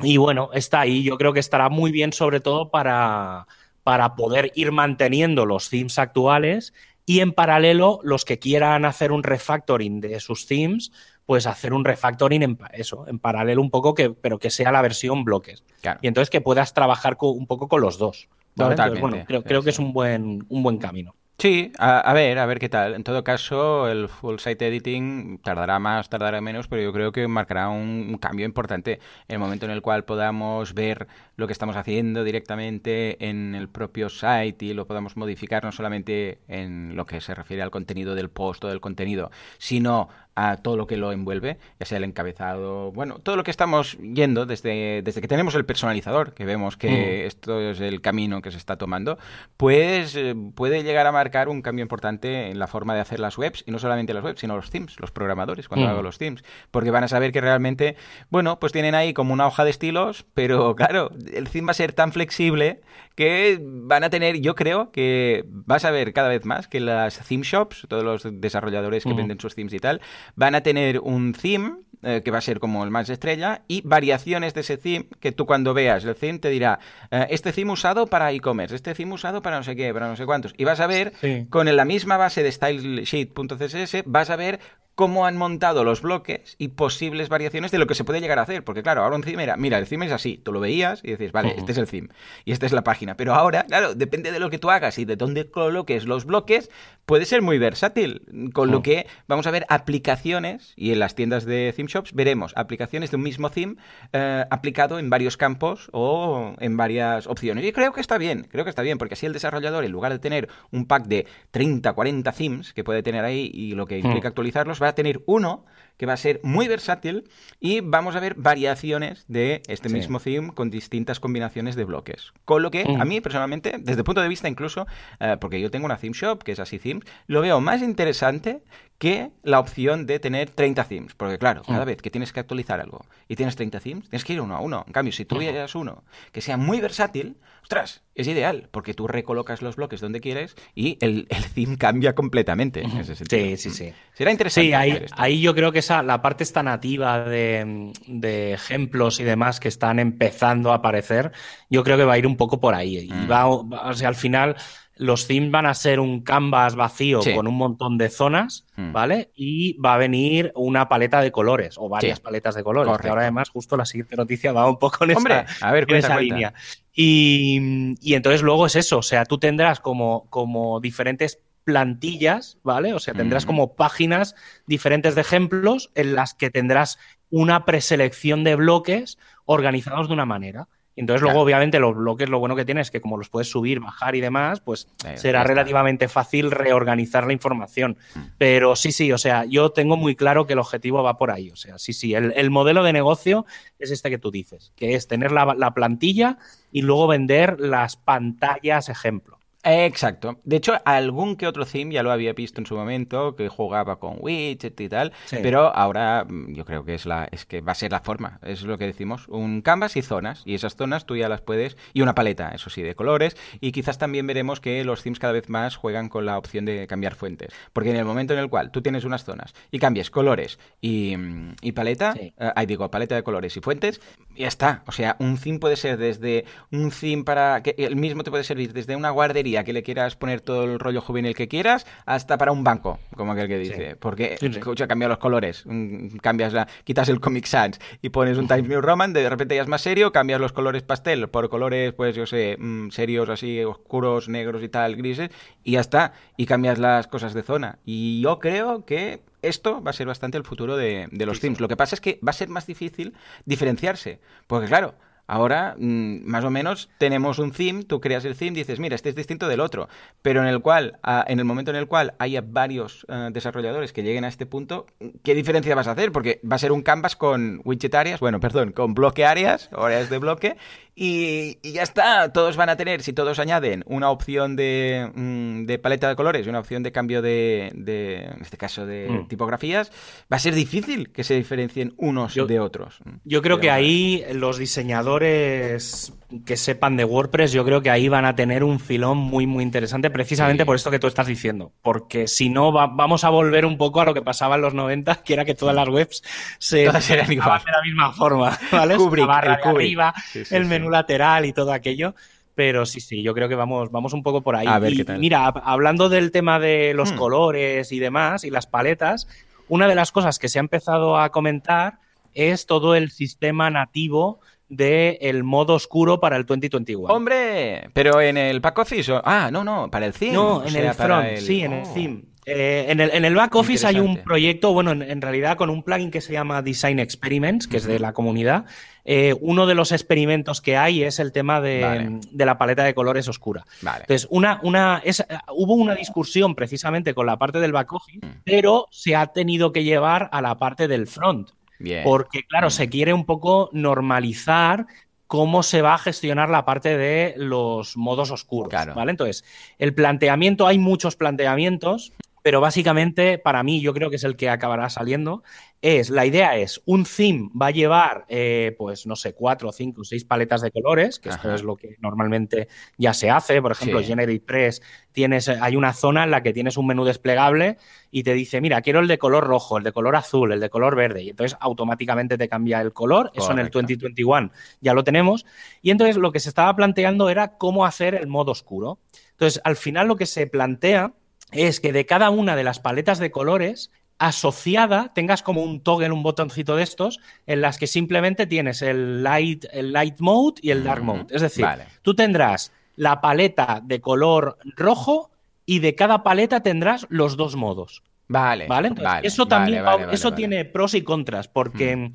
y, 0.00 0.16
bueno, 0.16 0.50
está 0.54 0.80
ahí. 0.80 1.02
Yo 1.02 1.18
creo 1.18 1.32
que 1.32 1.40
estará 1.40 1.68
muy 1.68 1.90
bien 1.90 2.12
sobre 2.12 2.38
todo 2.38 2.70
para, 2.70 3.48
para 3.82 4.14
poder 4.14 4.52
ir 4.54 4.72
manteniendo 4.72 5.46
los 5.46 5.70
themes 5.70 5.98
actuales 5.98 6.72
y 7.04 7.20
en 7.20 7.32
paralelo 7.32 8.00
los 8.02 8.24
que 8.24 8.38
quieran 8.38 8.84
hacer 8.84 9.12
un 9.12 9.22
refactoring 9.22 10.00
de 10.00 10.20
sus 10.20 10.46
themes 10.46 10.92
pues 11.26 11.46
hacer 11.46 11.72
un 11.72 11.84
refactoring 11.84 12.42
en 12.42 12.58
eso, 12.72 13.06
en 13.06 13.18
paralelo 13.18 13.62
un 13.62 13.70
poco, 13.70 13.94
que, 13.94 14.10
pero 14.10 14.38
que 14.38 14.50
sea 14.50 14.72
la 14.72 14.82
versión 14.82 15.24
bloques. 15.24 15.64
Y 16.00 16.06
entonces 16.06 16.30
que 16.30 16.40
puedas 16.40 16.74
trabajar 16.74 17.16
un 17.20 17.46
poco 17.46 17.68
con 17.68 17.80
los 17.80 17.98
dos. 17.98 18.28
bueno, 18.54 19.24
creo, 19.26 19.42
creo 19.42 19.62
que 19.62 19.70
es 19.70 19.78
un 19.78 19.92
buen, 19.92 20.44
un 20.48 20.62
buen 20.62 20.78
camino. 20.78 21.14
Sí, 21.42 21.72
a, 21.80 22.12
ver, 22.12 22.38
a 22.38 22.46
ver 22.46 22.60
qué 22.60 22.68
tal. 22.68 22.94
En 22.94 23.02
todo 23.02 23.24
caso, 23.24 23.88
el 23.88 24.08
full 24.08 24.38
site 24.38 24.68
editing 24.68 25.38
tardará 25.38 25.80
más, 25.80 26.08
tardará 26.08 26.40
menos, 26.40 26.68
pero 26.68 26.82
yo 26.82 26.92
creo 26.92 27.10
que 27.10 27.26
marcará 27.26 27.68
un, 27.68 28.16
cambio 28.18 28.46
importante 28.46 29.00
en 29.26 29.34
el 29.34 29.38
momento 29.40 29.66
en 29.66 29.72
el 29.72 29.82
cual 29.82 30.04
podamos 30.04 30.72
ver 30.72 31.08
lo 31.34 31.48
que 31.48 31.52
estamos 31.52 31.74
haciendo 31.74 32.22
directamente 32.22 33.28
en 33.28 33.56
el 33.56 33.68
propio 33.68 34.08
site 34.08 34.66
y 34.66 34.72
lo 34.72 34.86
podamos 34.86 35.16
modificar 35.16 35.64
no 35.64 35.72
solamente 35.72 36.38
en 36.46 36.94
lo 36.94 37.06
que 37.06 37.20
se 37.20 37.34
refiere 37.34 37.64
al 37.64 37.72
contenido 37.72 38.14
del 38.14 38.30
post 38.30 38.62
o 38.62 38.68
del 38.68 38.80
contenido, 38.80 39.32
sino 39.58 40.10
a 40.34 40.56
todo 40.56 40.76
lo 40.76 40.86
que 40.86 40.96
lo 40.96 41.12
envuelve, 41.12 41.58
ya 41.78 41.86
sea 41.86 41.98
el 41.98 42.04
encabezado, 42.04 42.90
bueno, 42.92 43.18
todo 43.18 43.36
lo 43.36 43.44
que 43.44 43.50
estamos 43.50 43.98
yendo 43.98 44.46
desde, 44.46 45.02
desde 45.02 45.20
que 45.20 45.28
tenemos 45.28 45.54
el 45.54 45.64
personalizador, 45.64 46.32
que 46.32 46.44
vemos 46.44 46.76
que 46.76 47.22
mm. 47.24 47.26
esto 47.26 47.60
es 47.60 47.80
el 47.80 48.00
camino 48.00 48.40
que 48.40 48.50
se 48.50 48.56
está 48.56 48.76
tomando, 48.76 49.18
pues 49.56 50.16
eh, 50.16 50.34
puede 50.54 50.82
llegar 50.84 51.06
a 51.06 51.12
marcar 51.12 51.48
un 51.48 51.60
cambio 51.60 51.82
importante 51.82 52.50
en 52.50 52.58
la 52.58 52.66
forma 52.66 52.94
de 52.94 53.00
hacer 53.00 53.20
las 53.20 53.36
webs, 53.36 53.62
y 53.66 53.70
no 53.70 53.78
solamente 53.78 54.14
las 54.14 54.24
webs, 54.24 54.40
sino 54.40 54.56
los 54.56 54.70
themes, 54.70 54.98
los 55.00 55.10
programadores, 55.10 55.68
cuando 55.68 55.86
mm. 55.86 55.90
hago 55.90 56.02
los 56.02 56.18
themes, 56.18 56.44
porque 56.70 56.90
van 56.90 57.04
a 57.04 57.08
saber 57.08 57.32
que 57.32 57.40
realmente, 57.40 57.96
bueno, 58.30 58.58
pues 58.58 58.72
tienen 58.72 58.94
ahí 58.94 59.12
como 59.12 59.34
una 59.34 59.46
hoja 59.46 59.64
de 59.64 59.70
estilos, 59.70 60.24
pero 60.32 60.74
claro, 60.76 61.10
el 61.32 61.48
theme 61.50 61.66
va 61.66 61.70
a 61.72 61.74
ser 61.74 61.92
tan 61.92 62.12
flexible 62.12 62.80
que 63.14 63.58
van 63.60 64.04
a 64.04 64.10
tener, 64.10 64.40
yo 64.40 64.54
creo 64.54 64.90
que 64.90 65.44
vas 65.46 65.84
a 65.84 65.90
ver 65.90 66.14
cada 66.14 66.28
vez 66.28 66.46
más 66.46 66.68
que 66.68 66.80
las 66.80 67.18
theme 67.26 67.44
shops, 67.44 67.86
todos 67.88 68.02
los 68.02 68.26
desarrolladores 68.40 69.04
que 69.04 69.12
mm. 69.12 69.16
venden 69.16 69.40
sus 69.40 69.54
themes 69.54 69.74
y 69.74 69.78
tal, 69.78 70.00
van 70.34 70.54
a 70.54 70.62
tener 70.62 71.00
un 71.00 71.32
theme 71.32 71.76
eh, 72.04 72.20
que 72.24 72.32
va 72.32 72.38
a 72.38 72.40
ser 72.40 72.58
como 72.58 72.82
el 72.82 72.90
más 72.90 73.08
estrella 73.08 73.62
y 73.68 73.82
variaciones 73.82 74.54
de 74.54 74.62
ese 74.62 74.76
theme 74.76 75.06
que 75.20 75.30
tú 75.30 75.46
cuando 75.46 75.72
veas 75.72 76.04
el 76.04 76.16
theme 76.16 76.40
te 76.40 76.50
dirá 76.50 76.80
eh, 77.12 77.28
este 77.30 77.52
theme 77.52 77.70
usado 77.70 78.08
para 78.08 78.32
e-commerce, 78.32 78.74
este 78.74 78.92
theme 78.92 79.14
usado 79.14 79.40
para 79.40 79.56
no 79.58 79.62
sé 79.62 79.76
qué, 79.76 79.94
para 79.94 80.08
no 80.08 80.16
sé 80.16 80.26
cuántos. 80.26 80.52
Y 80.56 80.64
vas 80.64 80.80
a 80.80 80.88
ver 80.88 81.12
con 81.48 81.74
la 81.74 81.84
misma 81.84 82.16
base 82.16 82.42
de 82.42 82.50
stylesheet.css 82.50 84.02
vas 84.06 84.30
a 84.30 84.36
ver 84.36 84.58
cómo 84.94 85.26
han 85.26 85.36
montado 85.36 85.84
los 85.84 86.02
bloques 86.02 86.56
y 86.58 86.68
posibles 86.68 87.28
variaciones 87.28 87.70
de 87.70 87.78
lo 87.78 87.86
que 87.86 87.94
se 87.94 88.04
puede 88.04 88.20
llegar 88.20 88.38
a 88.38 88.42
hacer. 88.42 88.64
Porque 88.64 88.82
claro, 88.82 89.02
ahora 89.02 89.16
un 89.16 89.22
theme 89.22 89.42
era, 89.42 89.56
mira, 89.56 89.78
el 89.78 89.88
theme 89.88 90.06
es 90.06 90.12
así, 90.12 90.38
tú 90.42 90.52
lo 90.52 90.60
veías 90.60 91.00
y 91.02 91.12
decís, 91.12 91.32
vale, 91.32 91.54
este 91.56 91.72
es 91.72 91.78
el 91.78 91.86
theme 91.86 92.08
y 92.44 92.52
esta 92.52 92.66
es 92.66 92.72
la 92.72 92.84
página. 92.84 93.16
Pero 93.16 93.34
ahora, 93.34 93.64
claro, 93.64 93.94
depende 93.94 94.32
de 94.32 94.38
lo 94.38 94.50
que 94.50 94.58
tú 94.58 94.70
hagas 94.70 94.98
y 94.98 95.04
de 95.04 95.16
dónde 95.16 95.50
coloques 95.50 96.04
los 96.04 96.24
bloques, 96.24 96.70
puede 97.06 97.24
ser 97.24 97.42
muy 97.42 97.58
versátil. 97.58 98.22
Con 98.52 98.70
lo 98.70 98.82
que 98.82 99.06
vamos 99.28 99.46
a 99.46 99.50
ver 99.50 99.66
aplicaciones, 99.68 100.72
y 100.76 100.92
en 100.92 100.98
las 100.98 101.14
tiendas 101.14 101.44
de 101.44 101.72
theme 101.74 101.88
shops 101.88 102.12
veremos 102.12 102.52
aplicaciones 102.56 103.10
de 103.10 103.16
un 103.16 103.22
mismo 103.22 103.50
theme 103.50 103.76
eh, 104.12 104.44
aplicado 104.50 104.98
en 104.98 105.10
varios 105.10 105.36
campos 105.36 105.88
o 105.92 106.54
en 106.58 106.76
varias 106.76 107.26
opciones. 107.26 107.64
Y 107.64 107.72
creo 107.72 107.92
que 107.92 108.00
está 108.00 108.18
bien, 108.18 108.46
creo 108.50 108.64
que 108.64 108.70
está 108.70 108.82
bien, 108.82 108.98
porque 108.98 109.14
así 109.14 109.26
el 109.26 109.32
desarrollador, 109.32 109.84
en 109.84 109.92
lugar 109.92 110.12
de 110.12 110.18
tener 110.18 110.48
un 110.70 110.86
pack 110.86 111.06
de 111.06 111.26
30, 111.50 111.92
40 111.92 112.32
themes 112.32 112.72
que 112.72 112.84
puede 112.84 113.02
tener 113.02 113.24
ahí 113.24 113.50
y 113.52 113.72
lo 113.72 113.86
que 113.86 113.98
implica 113.98 114.28
actualizarlos, 114.28 114.81
va 114.82 114.88
a 114.88 114.94
tener 114.94 115.22
uno 115.26 115.64
que 115.96 116.06
va 116.06 116.14
a 116.14 116.16
ser 116.16 116.40
muy 116.42 116.66
versátil 116.66 117.30
y 117.60 117.80
vamos 117.80 118.16
a 118.16 118.20
ver 118.20 118.34
variaciones 118.34 119.24
de 119.28 119.62
este 119.68 119.88
mismo 119.88 120.18
theme 120.18 120.52
con 120.52 120.68
distintas 120.68 121.20
combinaciones 121.20 121.76
de 121.76 121.84
bloques. 121.84 122.32
Con 122.44 122.62
lo 122.62 122.70
que 122.72 122.82
a 122.98 123.04
mí 123.04 123.20
personalmente, 123.20 123.76
desde 123.78 124.00
el 124.00 124.04
punto 124.04 124.20
de 124.20 124.28
vista 124.28 124.48
incluso, 124.48 124.86
eh, 125.20 125.36
porque 125.40 125.60
yo 125.60 125.70
tengo 125.70 125.86
una 125.86 125.98
theme 125.98 126.14
shop 126.14 126.42
que 126.42 126.52
es 126.52 126.58
así 126.58 126.80
themes, 126.80 127.04
lo 127.28 127.40
veo 127.40 127.60
más 127.60 127.82
interesante 127.82 128.62
que 129.02 129.32
la 129.42 129.58
opción 129.58 130.06
de 130.06 130.20
tener 130.20 130.50
30 130.50 130.84
themes. 130.84 131.14
Porque 131.16 131.36
claro, 131.36 131.62
cada 131.66 131.84
vez 131.84 132.00
que 132.00 132.08
tienes 132.08 132.32
que 132.32 132.38
actualizar 132.38 132.80
algo 132.80 133.04
y 133.26 133.34
tienes 133.34 133.56
30 133.56 133.80
themes, 133.80 134.08
tienes 134.08 134.24
que 134.24 134.34
ir 134.34 134.40
uno 134.40 134.54
a 134.54 134.60
uno. 134.60 134.84
En 134.86 134.92
cambio, 134.92 135.12
si 135.12 135.24
tú 135.24 135.34
tuvieras 135.34 135.74
uno 135.74 136.04
que 136.30 136.40
sea 136.40 136.56
muy 136.56 136.80
versátil, 136.80 137.34
ostras, 137.64 138.02
es 138.14 138.28
ideal, 138.28 138.68
porque 138.70 138.94
tú 138.94 139.08
recolocas 139.08 139.60
los 139.60 139.74
bloques 139.74 140.00
donde 140.00 140.20
quieres 140.20 140.54
y 140.76 140.98
el, 141.00 141.26
el 141.30 141.44
theme 141.46 141.78
cambia 141.78 142.14
completamente 142.14 142.82
en 142.82 142.96
ese 142.96 143.16
sentido. 143.16 143.56
Sí, 143.56 143.56
sí, 143.56 143.70
sí. 143.70 143.92
Será 144.12 144.30
interesante. 144.30 144.68
Sí, 144.68 144.72
ahí, 144.72 145.04
ahí 145.16 145.40
yo 145.40 145.52
creo 145.52 145.72
que 145.72 145.80
esa, 145.80 146.04
la 146.04 146.22
parte 146.22 146.44
esta 146.44 146.62
nativa 146.62 147.24
de, 147.24 147.92
de, 148.06 148.52
ejemplos 148.52 149.18
y 149.18 149.24
demás 149.24 149.58
que 149.58 149.66
están 149.66 149.98
empezando 149.98 150.70
a 150.70 150.76
aparecer, 150.76 151.32
yo 151.68 151.82
creo 151.82 151.96
que 151.96 152.04
va 152.04 152.12
a 152.12 152.18
ir 152.18 152.26
un 152.28 152.36
poco 152.36 152.60
por 152.60 152.76
ahí. 152.76 152.98
Y 152.98 153.12
mm. 153.12 153.28
va, 153.28 153.48
o 153.48 153.94
sea, 153.94 154.06
al 154.06 154.14
final 154.14 154.54
los 155.02 155.26
themes 155.26 155.50
van 155.50 155.66
a 155.66 155.74
ser 155.74 156.00
un 156.00 156.22
canvas 156.22 156.76
vacío 156.76 157.20
con 157.34 157.46
un 157.48 157.56
montón 157.56 157.98
de 157.98 158.08
zonas, 158.08 158.66
hmm. 158.76 158.92
¿vale? 158.92 159.32
Y 159.34 159.74
va 159.78 159.94
a 159.94 159.98
venir 159.98 160.52
una 160.54 160.88
paleta 160.88 161.20
de 161.20 161.32
colores 161.32 161.76
o 161.76 161.88
varias 161.88 162.20
paletas 162.20 162.54
de 162.54 162.62
colores. 162.62 162.96
Que 162.98 163.08
ahora 163.08 163.22
además 163.22 163.50
justo 163.50 163.76
la 163.76 163.84
siguiente 163.84 164.16
noticia 164.16 164.52
va 164.52 164.68
un 164.68 164.78
poco 164.78 165.04
en 165.04 165.10
esa, 165.10 165.46
a 165.60 165.72
ver, 165.72 165.92
esa 165.92 166.20
línea. 166.20 166.54
Y, 166.92 167.96
y, 168.00 168.14
entonces 168.14 168.42
luego 168.42 168.66
es 168.66 168.76
eso, 168.76 168.98
o 168.98 169.02
sea, 169.02 169.24
tú 169.24 169.38
tendrás 169.38 169.80
como, 169.80 170.28
como 170.30 170.78
diferentes 170.80 171.40
plantillas, 171.64 172.58
¿vale? 172.62 172.92
O 172.94 172.98
sea, 172.98 173.14
tendrás 173.14 173.44
hmm. 173.44 173.48
como 173.48 173.74
páginas 173.74 174.34
diferentes 174.66 175.14
de 175.14 175.20
ejemplos 175.22 175.90
en 175.94 176.14
las 176.14 176.34
que 176.34 176.50
tendrás 176.50 176.98
una 177.30 177.64
preselección 177.64 178.44
de 178.44 178.54
bloques 178.54 179.18
organizados 179.46 180.08
de 180.08 180.14
una 180.14 180.26
manera. 180.26 180.68
Entonces, 180.94 181.22
luego, 181.22 181.40
obviamente, 181.40 181.78
los 181.78 181.96
bloques, 181.96 182.28
lo 182.28 182.38
bueno 182.38 182.54
que 182.54 182.64
tiene 182.64 182.82
es 182.82 182.90
que 182.90 183.00
como 183.00 183.16
los 183.16 183.30
puedes 183.30 183.48
subir, 183.48 183.80
bajar 183.80 184.14
y 184.14 184.20
demás, 184.20 184.60
pues 184.60 184.88
eh, 185.06 185.16
será 185.16 185.42
relativamente 185.42 186.06
fácil 186.08 186.50
reorganizar 186.50 187.26
la 187.26 187.32
información. 187.32 187.96
Mm. 188.14 188.20
Pero 188.36 188.76
sí, 188.76 188.92
sí, 188.92 189.10
o 189.10 189.18
sea, 189.18 189.44
yo 189.46 189.70
tengo 189.70 189.96
muy 189.96 190.14
claro 190.14 190.46
que 190.46 190.52
el 190.52 190.58
objetivo 190.58 191.02
va 191.02 191.16
por 191.16 191.30
ahí. 191.30 191.50
O 191.50 191.56
sea, 191.56 191.78
sí, 191.78 191.92
sí, 191.92 192.14
el, 192.14 192.50
modelo 192.50 192.82
de 192.82 192.92
negocio 192.92 193.46
es 193.78 193.90
este 193.90 194.10
que 194.10 194.18
tú 194.18 194.30
dices, 194.30 194.72
que 194.76 194.94
es 194.94 195.08
tener 195.08 195.32
la, 195.32 195.54
la 195.56 195.72
plantilla 195.72 196.38
y 196.70 196.82
luego 196.82 197.06
vender 197.06 197.58
las 197.58 197.96
pantallas 197.96 198.90
ejemplo. 198.90 199.38
Exacto. 199.64 200.40
De 200.42 200.56
hecho, 200.56 200.74
algún 200.84 201.36
que 201.36 201.46
otro 201.46 201.64
theme 201.64 201.94
ya 201.94 202.02
lo 202.02 202.10
había 202.10 202.32
visto 202.32 202.60
en 202.60 202.66
su 202.66 202.74
momento, 202.74 203.36
que 203.36 203.48
jugaba 203.48 204.00
con 204.00 204.16
widget 204.18 204.80
y 204.80 204.88
tal, 204.88 205.12
pero 205.30 205.74
ahora 205.74 206.24
mm, 206.28 206.54
yo 206.54 206.64
creo 206.64 206.84
que 206.84 206.94
es 206.94 207.06
la 207.06 207.28
es 207.30 207.46
que 207.46 207.60
va 207.60 207.72
a 207.72 207.76
ser 207.76 207.92
la 207.92 208.00
forma, 208.00 208.40
es 208.42 208.62
lo 208.62 208.76
que 208.76 208.86
decimos, 208.86 209.28
un 209.28 209.62
canvas 209.62 209.96
y 209.96 210.02
zonas, 210.02 210.42
y 210.44 210.54
esas 210.54 210.74
zonas 210.74 211.06
tú 211.06 211.16
ya 211.16 211.28
las 211.28 211.42
puedes, 211.42 211.76
y 211.92 212.02
una 212.02 212.14
paleta, 212.14 212.50
eso 212.50 212.70
sí, 212.70 212.82
de 212.82 212.96
colores, 212.96 213.36
y 213.60 213.70
quizás 213.70 213.98
también 213.98 214.26
veremos 214.26 214.60
que 214.60 214.84
los 214.84 215.02
themes 215.02 215.20
cada 215.20 215.32
vez 215.32 215.48
más 215.48 215.76
juegan 215.76 216.08
con 216.08 216.26
la 216.26 216.38
opción 216.38 216.64
de 216.64 216.86
cambiar 216.88 217.14
fuentes, 217.14 217.52
porque 217.72 217.90
en 217.90 217.96
el 217.96 218.04
momento 218.04 218.32
en 218.32 218.40
el 218.40 218.50
cual 218.50 218.72
tú 218.72 218.82
tienes 218.82 219.04
unas 219.04 219.24
zonas 219.24 219.54
y 219.70 219.78
cambies 219.78 220.10
colores 220.10 220.58
y, 220.80 221.16
mm, 221.16 221.54
paleta, 221.74 222.14
eh, 222.18 222.32
ahí 222.56 222.66
digo, 222.66 222.90
paleta 222.90 223.14
de 223.14 223.22
colores 223.22 223.56
y 223.56 223.60
fuentes, 223.60 224.00
ya 224.36 224.48
está, 224.48 224.82
o 224.86 224.92
sea, 224.92 225.16
un 225.20 225.38
theme 225.38 225.60
puede 225.60 225.76
ser 225.76 225.98
desde 225.98 226.46
un 226.72 226.90
theme 226.90 227.22
para, 227.22 227.62
que 227.62 227.76
el 227.78 227.94
mismo 227.94 228.24
te 228.24 228.30
puede 228.30 228.44
servir 228.44 228.72
desde 228.72 228.96
una 228.96 229.10
guardería, 229.10 229.51
que 229.64 229.72
le 229.72 229.82
quieras 229.82 230.16
poner 230.16 230.40
todo 230.40 230.64
el 230.64 230.78
rollo 230.78 231.00
juvenil 231.00 231.34
que 231.34 231.48
quieras, 231.48 231.86
hasta 232.06 232.38
para 232.38 232.52
un 232.52 232.64
banco, 232.64 232.98
como 233.16 233.32
aquel 233.32 233.48
que 233.48 233.58
dice. 233.58 233.96
Porque, 233.96 234.38
escucha, 234.40 234.88
cambia 234.88 235.08
los 235.08 235.18
colores, 235.18 235.64
mm, 235.66 236.16
cambias 236.16 236.52
la, 236.52 236.66
quitas 236.84 237.08
el 237.08 237.20
Comic 237.20 237.44
Sans 237.46 237.78
y 238.00 238.08
pones 238.08 238.38
un 238.38 238.48
Times 238.48 238.68
New 238.68 238.80
Roman, 238.80 239.12
de 239.12 239.28
repente 239.28 239.54
ya 239.54 239.62
es 239.62 239.68
más 239.68 239.82
serio, 239.82 240.12
cambias 240.12 240.40
los 240.40 240.52
colores 240.52 240.82
pastel 240.82 241.28
por 241.28 241.48
colores, 241.48 241.92
pues 241.92 242.16
yo 242.16 242.26
sé, 242.26 242.56
mm, 242.58 242.90
serios 242.90 243.28
así, 243.28 243.62
oscuros, 243.62 244.28
negros 244.28 244.62
y 244.62 244.68
tal, 244.68 244.96
grises, 244.96 245.30
y 245.62 245.72
ya 245.72 245.80
está. 245.80 246.12
Y 246.36 246.46
cambias 246.46 246.78
las 246.78 247.06
cosas 247.06 247.34
de 247.34 247.42
zona. 247.42 247.78
Y 247.84 248.20
yo 248.22 248.38
creo 248.38 248.84
que 248.84 249.22
esto 249.42 249.82
va 249.82 249.90
a 249.90 249.94
ser 249.94 250.06
bastante 250.06 250.38
el 250.38 250.44
futuro 250.44 250.76
de, 250.76 251.08
de 251.10 251.26
los 251.26 251.40
themes. 251.40 251.60
Lo 251.60 251.68
que 251.68 251.76
pasa 251.76 251.94
es 251.94 252.00
que 252.00 252.18
va 252.26 252.30
a 252.30 252.34
ser 252.34 252.48
más 252.48 252.66
difícil 252.66 253.14
diferenciarse. 253.44 254.20
Porque 254.46 254.68
claro, 254.68 254.94
Ahora, 255.26 255.76
mm, 255.78 256.26
más 256.26 256.44
o 256.44 256.50
menos, 256.50 256.90
tenemos 256.98 257.38
un 257.38 257.52
theme, 257.52 257.84
tú 257.84 258.00
creas 258.00 258.24
el 258.24 258.36
theme, 258.36 258.56
dices, 258.56 258.78
mira, 258.78 258.94
este 258.94 259.08
es 259.08 259.14
distinto 259.14 259.48
del 259.48 259.60
otro, 259.60 259.88
pero 260.20 260.42
en 260.42 260.48
el 260.48 260.60
cual, 260.60 260.98
en 261.26 261.38
el 261.38 261.44
momento 261.44 261.70
en 261.70 261.76
el 261.76 261.86
cual 261.86 262.14
haya 262.18 262.42
varios 262.44 263.06
eh, 263.08 263.30
desarrolladores 263.32 263.92
que 263.92 264.02
lleguen 264.02 264.24
a 264.24 264.28
este 264.28 264.46
punto, 264.46 264.86
¿qué 265.22 265.34
diferencia 265.34 265.74
vas 265.74 265.88
a 265.88 265.92
hacer? 265.92 266.12
Porque 266.12 266.40
va 266.50 266.56
a 266.56 266.58
ser 266.58 266.72
un 266.72 266.82
canvas 266.82 267.16
con 267.16 267.60
widget 267.64 267.94
áreas, 267.94 268.20
bueno, 268.20 268.40
perdón, 268.40 268.72
con 268.72 268.94
bloque 268.94 269.24
áreas, 269.24 269.70
áreas 269.72 270.10
de 270.10 270.18
bloque, 270.18 270.56
y, 270.94 271.58
ya 271.72 271.82
está, 271.82 272.32
todos 272.32 272.56
van 272.56 272.68
a 272.68 272.76
tener, 272.76 273.02
si 273.02 273.12
todos 273.12 273.38
añaden 273.38 273.82
una 273.86 274.10
opción 274.10 274.56
de, 274.56 275.10
mm, 275.14 275.64
de 275.64 275.78
paleta 275.78 276.08
de 276.08 276.16
colores 276.16 276.46
y 276.46 276.50
una 276.50 276.60
opción 276.60 276.82
de 276.82 276.92
cambio 276.92 277.22
de, 277.22 277.68
en 277.68 278.42
este 278.42 278.58
caso, 278.58 278.84
de 278.84 279.08
mm. 279.08 279.28
tipografías, 279.28 279.90
va 280.30 280.36
a 280.36 280.40
ser 280.40 280.54
difícil 280.54 281.10
que 281.10 281.24
se 281.24 281.34
diferencien 281.34 281.94
unos 281.96 282.34
de 282.34 282.60
otros. 282.60 282.98
Yo 283.24 283.40
creo 283.40 283.58
que 283.58 283.70
ahí 283.70 284.24
los 284.32 284.58
diseñadores 284.58 286.12
que 286.46 286.56
sepan 286.56 286.96
de 286.96 287.04
WordPress, 287.04 287.52
yo 287.52 287.64
creo 287.64 287.82
que 287.82 287.90
ahí 287.90 288.08
van 288.08 288.24
a 288.24 288.34
tener 288.34 288.64
un 288.64 288.80
filón 288.80 289.18
muy, 289.18 289.46
muy 289.46 289.62
interesante, 289.62 290.10
precisamente 290.10 290.64
por 290.64 290.76
esto 290.76 290.90
que 290.90 290.98
tú 290.98 291.06
estás 291.06 291.26
diciendo. 291.26 291.72
Porque 291.82 292.26
si 292.26 292.48
no, 292.48 292.72
vamos 292.72 293.24
a 293.24 293.28
volver 293.28 293.66
un 293.66 293.76
poco 293.76 294.00
a 294.00 294.04
lo 294.04 294.14
que 294.14 294.22
pasaba 294.22 294.56
en 294.56 294.62
los 294.62 294.74
90, 294.74 295.16
que 295.16 295.34
era 295.34 295.44
que 295.44 295.54
todas 295.54 295.74
las 295.74 295.88
webs 295.88 296.22
se 296.58 296.86
todas 296.86 297.08
eran 297.10 297.28
de 297.28 297.36
la 297.36 297.82
misma 297.84 298.12
forma, 298.12 298.58
¿vale? 298.72 298.96
Kubrick, 298.96 299.26
la 299.26 299.26
barra 299.26 299.54
el 299.54 299.62
de 299.62 299.68
arriba, 299.68 300.14
el 300.50 300.64
menú 300.66 300.81
lateral 300.90 301.44
y 301.46 301.52
todo 301.52 301.72
aquello. 301.72 302.14
Pero 302.54 302.84
sí, 302.84 303.00
sí, 303.00 303.22
yo 303.22 303.32
creo 303.32 303.48
que 303.48 303.54
vamos, 303.54 303.90
vamos 303.90 304.12
un 304.12 304.22
poco 304.22 304.42
por 304.42 304.56
ahí. 304.56 304.66
A 304.66 304.78
ver 304.78 304.92
y, 304.92 304.96
qué 304.98 305.04
tal. 305.06 305.18
Mira, 305.18 305.46
hablando 305.46 306.08
del 306.10 306.30
tema 306.30 306.58
de 306.60 306.92
los 306.94 307.12
Hmm. 307.12 307.16
colores 307.16 307.92
y 307.92 307.98
demás, 307.98 308.44
y 308.44 308.50
las 308.50 308.66
paletas, 308.66 309.26
una 309.68 309.88
de 309.88 309.94
las 309.94 310.12
cosas 310.12 310.38
que 310.38 310.48
se 310.48 310.58
ha 310.58 310.60
empezado 310.60 311.16
a 311.18 311.30
comentar 311.30 311.98
es 312.34 312.66
todo 312.66 312.94
el 312.94 313.10
sistema 313.10 313.70
nativo 313.70 314.40
del 314.68 315.44
modo 315.44 315.74
oscuro 315.74 316.18
para 316.20 316.36
el 316.36 316.44
2021. 316.46 317.12
Hombre, 317.12 317.90
pero 317.92 318.20
en 318.20 318.36
el 318.36 318.60
back 318.60 318.78
office. 318.78 319.12
o- 319.12 319.22
Ah, 319.24 319.50
no, 319.52 319.64
no, 319.64 319.90
para 319.90 320.06
el 320.06 320.12
theme. 320.12 320.32
No, 320.34 320.56
o 320.58 320.62
en 320.64 320.70
sea, 320.70 320.88
el 320.90 320.94
front, 320.94 321.36
sí, 321.38 321.62
en 321.62 321.72
el 321.72 321.84
Oh. 321.86 321.92
theme. 321.94 322.22
Eh, 322.44 322.86
en, 322.88 323.00
el, 323.00 323.10
en 323.12 323.24
el 323.24 323.34
back 323.36 323.54
office 323.54 323.86
hay 323.86 324.00
un 324.00 324.16
proyecto, 324.18 324.72
bueno, 324.72 324.90
en, 324.90 325.02
en 325.02 325.20
realidad 325.22 325.56
con 325.56 325.70
un 325.70 325.82
plugin 325.84 326.10
que 326.10 326.20
se 326.20 326.32
llama 326.32 326.60
Design 326.62 326.98
Experiments, 326.98 327.68
que 327.68 327.76
es 327.76 327.84
de 327.84 327.98
la 328.00 328.12
comunidad. 328.12 328.64
Eh, 329.04 329.34
uno 329.40 329.66
de 329.66 329.74
los 329.76 329.92
experimentos 329.92 330.60
que 330.60 330.76
hay 330.76 331.02
es 331.04 331.18
el 331.20 331.30
tema 331.32 331.60
de, 331.60 331.80
Vale. 331.82 332.20
de 332.30 332.46
la 332.46 332.58
paleta 332.58 332.82
de 332.84 332.94
colores 332.94 333.28
oscura. 333.28 333.64
Vale. 333.80 334.00
Entonces, 334.00 334.26
una, 334.30 334.58
una, 334.64 335.00
es- 335.04 335.20
eh, 335.20 335.26
hubo 335.54 335.74
una 335.74 335.94
discusión 335.94 336.54
precisamente 336.56 337.14
con 337.14 337.26
la 337.26 337.36
parte 337.38 337.60
del 337.60 337.72
back 337.72 337.92
office, 337.92 338.18
Mm. 338.26 338.40
pero 338.44 338.86
se 338.90 339.14
ha 339.14 339.26
tenido 339.28 339.72
que 339.72 339.84
llevar 339.84 340.28
a 340.32 340.40
la 340.42 340.56
parte 340.58 340.88
del 340.88 341.06
front. 341.06 341.50
Bien. 341.78 342.02
Porque, 342.04 342.42
claro, 342.44 342.68
Mm. 342.68 342.70
se 342.72 342.88
quiere 342.88 343.12
un 343.12 343.24
poco 343.24 343.70
normalizar 343.72 344.86
cómo 345.26 345.62
se 345.62 345.80
va 345.80 345.94
a 345.94 345.98
gestionar 345.98 346.50
la 346.50 346.64
parte 346.64 346.96
de 346.98 347.34
los 347.38 347.96
modos 347.96 348.30
oscuros. 348.30 348.68
Claro. 348.68 348.94
¿vale? 348.94 349.12
Entonces, 349.12 349.44
el 349.78 349.94
planteamiento, 349.94 350.66
hay 350.66 350.78
muchos 350.78 351.16
planteamientos, 351.16 352.12
pero 352.42 352.60
básicamente, 352.60 353.38
para 353.38 353.62
mí, 353.62 353.80
yo 353.80 353.94
creo 353.94 354.10
que 354.10 354.16
es 354.16 354.24
el 354.24 354.36
que 354.36 354.50
acabará 354.50 354.88
saliendo. 354.90 355.44
Es, 355.80 356.10
la 356.10 356.26
idea 356.26 356.56
es, 356.56 356.82
un 356.84 357.04
theme 357.04 357.50
va 357.60 357.66
a 357.66 357.70
llevar, 357.70 358.24
eh, 358.28 358.74
pues, 358.76 359.06
no 359.06 359.16
sé, 359.16 359.32
cuatro, 359.34 359.72
cinco, 359.72 360.04
seis 360.04 360.24
paletas 360.24 360.60
de 360.60 360.70
colores, 360.70 361.18
que 361.18 361.28
esto 361.28 361.52
es 361.54 361.62
lo 361.62 361.76
que 361.76 361.96
normalmente 362.00 362.68
ya 362.98 363.14
se 363.14 363.30
hace. 363.30 363.62
Por 363.62 363.72
ejemplo, 363.72 364.00
Sí. 364.00 364.06
GeneratePress, 364.06 364.82
tienes, 365.12 365.48
hay 365.48 365.76
una 365.76 365.92
zona 365.92 366.24
en 366.24 366.30
la 366.30 366.42
que 366.42 366.52
tienes 366.52 366.76
un 366.76 366.86
menú 366.86 367.04
desplegable 367.04 367.78
y 368.10 368.22
te 368.22 368.32
dice, 368.34 368.60
mira, 368.60 368.80
quiero 368.82 369.00
el 369.00 369.08
de 369.08 369.18
color 369.18 369.44
rojo, 369.44 369.78
el 369.78 369.84
de 369.84 369.92
color 369.92 370.16
azul, 370.16 370.52
el 370.52 370.60
de 370.60 370.70
color 370.70 370.96
verde. 370.96 371.22
Y 371.22 371.30
entonces 371.30 371.56
automáticamente 371.60 372.38
te 372.38 372.48
cambia 372.48 372.80
el 372.80 372.92
color. 372.92 373.30
Eso 373.34 373.52
en 373.52 373.58
el 373.58 373.70
Correcto. 373.70 373.82
2021 373.82 374.50
ya 374.80 374.94
lo 374.94 375.04
tenemos. 375.04 375.46
Y 375.80 375.90
entonces 375.90 376.16
lo 376.16 376.32
que 376.32 376.40
se 376.40 376.48
estaba 376.48 376.74
planteando 376.74 377.28
era 377.28 377.56
cómo 377.56 377.86
hacer 377.86 378.14
el 378.14 378.26
modo 378.26 378.52
oscuro. 378.52 378.98
Entonces, 379.32 379.60
al 379.64 379.76
final 379.76 380.06
lo 380.06 380.16
que 380.16 380.26
se 380.26 380.46
plantea 380.46 381.14
es 381.52 381.80
que 381.80 381.92
de 381.92 382.06
cada 382.06 382.30
una 382.30 382.56
de 382.56 382.64
las 382.64 382.80
paletas 382.80 383.18
de 383.18 383.30
colores 383.30 383.90
asociada 384.18 385.12
tengas 385.14 385.42
como 385.42 385.62
un 385.62 385.80
toggle, 385.80 386.10
un 386.12 386.22
botoncito 386.22 386.76
de 386.76 386.82
estos, 386.84 387.18
en 387.46 387.60
las 387.60 387.76
que 387.78 387.86
simplemente 387.86 388.46
tienes 388.46 388.80
el 388.82 389.22
light, 389.22 389.64
el 389.72 389.92
light 389.92 390.20
mode 390.20 390.60
y 390.62 390.70
el 390.70 390.84
dark 390.84 391.02
mode. 391.02 391.26
Es 391.30 391.42
decir, 391.42 391.64
Vale. 391.64 391.86
tú 392.02 392.14
tendrás 392.14 392.72
la 392.96 393.20
paleta 393.20 393.80
de 393.84 394.00
color 394.00 394.58
rojo 394.76 395.30
y 395.66 395.80
de 395.80 395.94
cada 395.94 396.22
paleta 396.22 396.62
tendrás 396.62 397.06
los 397.08 397.36
dos 397.36 397.56
modos. 397.56 398.02
Vale. 398.28 398.66
¿Vale? 398.68 398.88
Entonces, 398.88 399.12
vale, 399.12 399.26
eso 399.28 399.46
también 399.48 399.84
vale, 399.84 399.96
va- 399.98 400.04
vale, 400.06 400.14
eso 400.14 400.32
tiene 400.32 400.64
pros 400.64 400.94
y 400.94 401.02
contras, 401.02 401.48
porque 401.48 402.12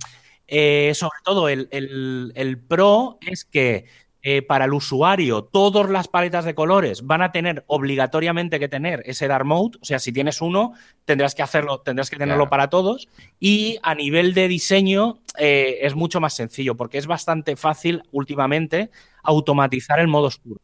eh, 0.48 0.94
sobre 0.96 1.20
todo 1.26 1.50
el, 1.50 1.68
el- 1.72 2.32
el 2.36 2.58
pro 2.58 3.18
es 3.22 3.44
que 3.46 3.86
eh, 4.30 4.42
para 4.42 4.66
el 4.66 4.74
usuario 4.74 5.42
todas 5.46 5.90
las 5.90 6.10
paletas 6.10 6.44
de 6.44 6.54
colores 6.54 7.04
van 7.06 7.22
a 7.22 7.32
tener 7.32 7.64
obligatoriamente 7.68 8.60
que 8.60 8.68
tener 8.68 9.02
ese 9.06 9.30
dark 9.30 9.46
mode, 9.46 9.78
o 9.82 9.86
sea, 9.86 10.00
si 10.00 10.12
tienes 10.12 10.42
uno 10.42 10.74
tendrás 11.06 11.34
que 11.34 11.44
hacerlo, 11.44 11.80
tendrás 11.80 12.10
que 12.10 12.18
tenerlo 12.18 12.44
Claro. 12.44 12.50
para 12.50 12.70
todos 12.70 13.08
y 13.40 13.78
a 13.84 13.96
nivel 13.96 14.34
de 14.34 14.50
diseño 14.50 15.20
eh, 15.40 15.78
es 15.84 15.96
mucho 15.96 16.20
más 16.20 16.34
sencillo 16.34 16.76
porque 16.76 16.98
es 16.98 17.08
bastante 17.08 17.56
fácil 17.56 18.04
últimamente 18.12 18.90
automatizar 19.24 20.00
el 20.02 20.08
modo 20.10 20.28
oscuro. 20.28 20.60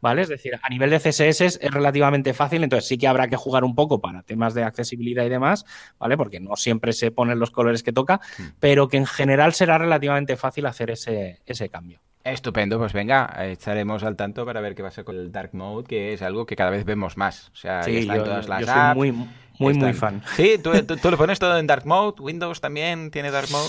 ¿Vale? 0.00 0.22
Es 0.22 0.28
decir, 0.28 0.52
a 0.62 0.68
nivel 0.68 0.90
de 0.90 1.00
CSS 1.00 1.40
es 1.40 1.70
relativamente 1.72 2.34
fácil, 2.34 2.62
entonces 2.64 2.86
sí 2.86 2.98
que 2.98 3.08
habrá 3.08 3.26
que 3.28 3.36
jugar 3.36 3.64
un 3.64 3.74
poco 3.74 4.00
para 4.00 4.22
temas 4.22 4.54
de 4.54 4.62
accesibilidad 4.62 5.24
y 5.24 5.28
demás, 5.28 5.64
¿vale? 5.98 6.16
Porque 6.16 6.38
no 6.38 6.54
siempre 6.54 6.92
se 6.92 7.10
ponen 7.10 7.38
los 7.40 7.50
colores 7.50 7.82
que 7.82 7.92
toca, 7.92 8.20
Hmm. 8.38 8.42
pero 8.60 8.86
que 8.88 8.96
en 8.98 9.06
general 9.06 9.54
será 9.54 9.78
relativamente 9.78 10.36
fácil 10.36 10.66
hacer 10.66 10.90
ese, 10.90 11.40
ese 11.46 11.68
cambio. 11.68 12.00
Estupendo. 12.32 12.78
Pues 12.78 12.92
venga, 12.92 13.24
estaremos 13.46 14.02
al 14.04 14.16
tanto 14.16 14.44
para 14.44 14.60
ver 14.60 14.74
qué 14.74 14.82
pasa 14.82 15.04
con 15.04 15.16
el 15.16 15.30
Dark 15.32 15.50
Mode, 15.54 15.86
que 15.86 16.12
es 16.12 16.22
algo 16.22 16.46
que 16.46 16.56
cada 16.56 16.70
vez 16.70 16.84
vemos 16.84 17.16
más. 17.16 17.50
O 17.52 17.56
sea, 17.56 17.82
Sí, 17.82 17.98
están 17.98 18.16
yo, 18.18 18.24
todas 18.24 18.48
las 18.48 18.60
yo 18.66 18.72
apps. 18.72 18.96
muy, 18.96 19.12
muy 19.58 19.72
están- 19.72 19.94
fan. 19.94 20.22
Sí, 20.36 20.56
¿tú, 20.62 20.70
tú, 20.84 20.96
tú 20.96 21.10
lo 21.10 21.16
pones 21.16 21.38
todo 21.38 21.56
en 21.58 21.66
Dark 21.66 21.86
Mode. 21.86 22.20
Windows 22.20 22.60
también 22.60 23.10
tiene 23.10 23.30
Dark 23.30 23.50
Mode. 23.50 23.68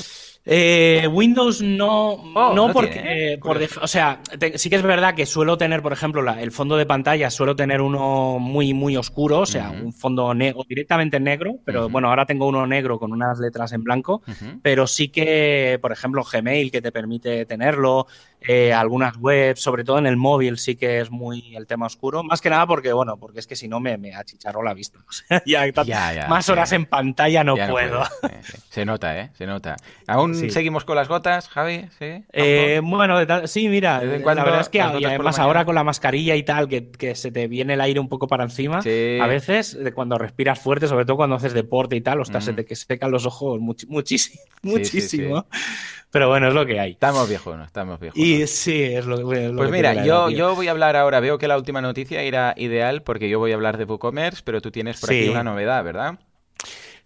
Eh, 0.50 1.06
Windows 1.12 1.62
no, 1.62 2.12
Oh, 2.13 2.54
no 2.54 2.67
no 2.67 2.73
porque, 2.73 3.00
¿eh? 3.00 3.34
eh, 3.34 3.38
por 3.38 3.60
o 3.82 3.88
sea, 3.88 4.21
te- 4.39 4.58
sí 4.58 4.69
que 4.69 4.78
es 4.78 4.82
verdad 4.82 5.13
que 5.13 5.26
suelo 5.26 5.58
tener, 5.58 5.82
por 5.82 5.91
ejemplo, 5.91 6.21
la- 6.21 6.41
el 6.41 6.52
fondo 6.54 6.78
de 6.78 6.86
pantalla 6.86 7.30
suelo 7.30 7.54
tener 7.58 7.82
uno 7.82 8.39
muy, 8.39 8.73
muy 8.73 8.95
oscuro, 8.95 9.39
o 9.39 9.45
sea, 9.45 9.71
un 9.71 9.91
fondo 9.91 10.34
negro, 10.34 10.62
directamente 10.69 11.19
negro, 11.19 11.56
pero 11.65 11.89
bueno, 11.89 12.08
ahora 12.08 12.26
tengo 12.26 12.47
uno 12.47 12.65
negro 12.65 12.97
con 12.97 13.12
unas 13.12 13.39
letras 13.39 13.73
en 13.73 13.84
blanco, 13.84 14.21
pero 14.62 14.88
sí 14.88 15.10
que, 15.10 15.80
por 15.82 15.91
ejemplo, 15.91 16.23
Gmail 16.23 16.71
que 16.71 16.82
te 16.82 16.93
permite 16.93 17.45
tenerlo, 17.45 18.08
eh, 18.39 18.71
algunas 18.71 19.17
webs, 19.17 19.60
sobre 19.60 19.84
todo 19.84 19.97
en 19.97 20.06
el 20.06 20.15
móvil 20.15 20.58
sí 20.60 20.78
que 20.78 21.02
es 21.02 21.12
muy 21.12 21.58
el 21.58 21.67
tema 21.67 21.88
oscuro, 21.88 22.23
más 22.23 22.39
que 22.39 22.50
nada 22.52 22.65
porque, 22.67 22.93
bueno, 22.93 23.17
porque 23.17 23.39
es 23.39 23.47
que 23.47 23.56
si 23.58 23.67
no 23.67 23.82
me, 23.82 23.97
me 23.97 24.15
achicharro 24.15 24.63
la 24.63 24.73
vista, 24.73 25.00
o 25.10 25.12
sea, 25.12 25.43
ya, 25.45 25.67
Ya, 25.85 26.13
ya, 26.13 26.27
más 26.27 26.47
horas 26.49 26.71
en 26.71 26.85
pantalla 26.85 27.43
no 27.43 27.55
puedo. 27.55 28.03
Se 28.69 28.85
nota, 28.85 29.17
¿eh? 29.19 29.29
Se 29.37 29.45
nota. 29.45 29.75
¿Aún 30.07 30.33
seguimos 30.51 30.85
con 30.85 30.95
las 30.95 31.07
gotas, 31.07 31.49
Javi? 31.49 31.87
¿Sí? 31.99 32.23
Eh, 32.31 32.79
bueno, 32.83 33.17
sí, 33.47 33.67
mira, 33.69 34.01
la 34.03 34.43
verdad 34.43 34.61
es 34.61 34.69
que 34.69 34.77
y 34.99 35.05
además 35.05 35.39
ahora 35.39 35.65
con 35.65 35.75
la 35.75 35.83
mascarilla 35.83 36.35
y 36.35 36.43
tal, 36.43 36.67
que, 36.67 36.89
que 36.91 37.15
se 37.15 37.31
te 37.31 37.47
viene 37.47 37.73
el 37.73 37.81
aire 37.81 37.99
un 37.99 38.09
poco 38.09 38.27
para 38.27 38.43
encima, 38.43 38.81
Sí. 38.81 39.19
a 39.21 39.27
veces 39.27 39.77
cuando 39.93 40.17
respiras 40.17 40.59
fuerte, 40.59 40.87
sobre 40.87 41.05
todo 41.05 41.17
cuando 41.17 41.35
haces 41.35 41.53
deporte 41.53 41.95
y 41.95 42.01
tal, 42.01 42.19
ostras, 42.21 42.43
Mm. 42.43 42.45
se 42.55 42.63
te 42.63 42.75
secan 42.75 43.11
los 43.11 43.25
ojos 43.25 43.59
much- 43.59 43.87
muchísimo, 43.87 44.41
sí, 44.43 44.59
muchísimo. 44.63 45.45
Pero 46.11 46.29
bueno, 46.29 46.47
es 46.47 46.53
lo 46.53 46.65
que 46.65 46.79
hay. 46.79 46.91
Estamos 46.91 47.27
viejos, 47.27 47.57
¿no? 47.57 47.63
Estamos 47.63 47.99
viejos. 47.99 48.17
Y 48.17 48.47
sí, 48.47 48.81
es 48.81 49.05
lo, 49.05 49.15
es 49.33 49.51
lo 49.51 49.57
Pues 49.57 49.69
que 49.69 49.73
mira, 49.75 50.05
yo, 50.05 50.29
yo 50.29 50.55
voy 50.55 50.67
a 50.67 50.71
hablar 50.71 50.95
ahora, 50.95 51.19
veo 51.19 51.37
que 51.37 51.47
la 51.47 51.57
última 51.57 51.81
noticia 51.81 52.21
era 52.21 52.53
ideal 52.57 53.03
porque 53.03 53.29
yo 53.29 53.39
voy 53.39 53.51
a 53.51 53.55
hablar 53.55 53.77
de 53.77 53.85
WooCommerce, 53.85 54.41
pero 54.43 54.61
tú 54.61 54.71
tienes 54.71 54.99
por 54.99 55.09
aquí 55.09 55.27
una 55.29 55.43
novedad, 55.43 55.83
¿verdad? 55.83 56.19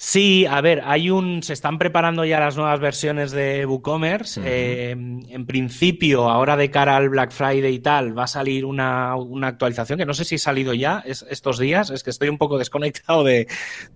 Sí, 0.03 0.47
a 0.47 0.61
ver, 0.61 0.81
hay 0.83 1.11
un. 1.11 1.43
Se 1.43 1.53
están 1.53 1.77
preparando 1.77 2.25
ya 2.25 2.39
las 2.39 2.57
nuevas 2.57 2.79
versiones 2.79 3.29
de 3.29 3.67
WooCommerce. 3.67 4.41
Eh, 4.43 4.89
en 4.89 5.45
principio, 5.45 6.27
ahora 6.27 6.57
de 6.57 6.71
cara 6.71 6.97
al 6.97 7.09
Black 7.09 7.29
Friday 7.29 7.75
y 7.75 7.77
tal, 7.81 8.17
va 8.17 8.23
a 8.23 8.27
salir 8.27 8.65
una, 8.65 9.15
una 9.15 9.49
actualización 9.49 9.99
que 9.99 10.07
no 10.07 10.15
sé 10.15 10.25
si 10.25 10.35
ha 10.35 10.39
salido 10.39 10.73
ya 10.73 11.03
es- 11.05 11.23
estos 11.29 11.59
días. 11.59 11.91
Es 11.91 12.03
que 12.03 12.09
estoy 12.09 12.29
un 12.29 12.39
poco 12.39 12.57
desconectado 12.57 13.23
de, 13.23 13.45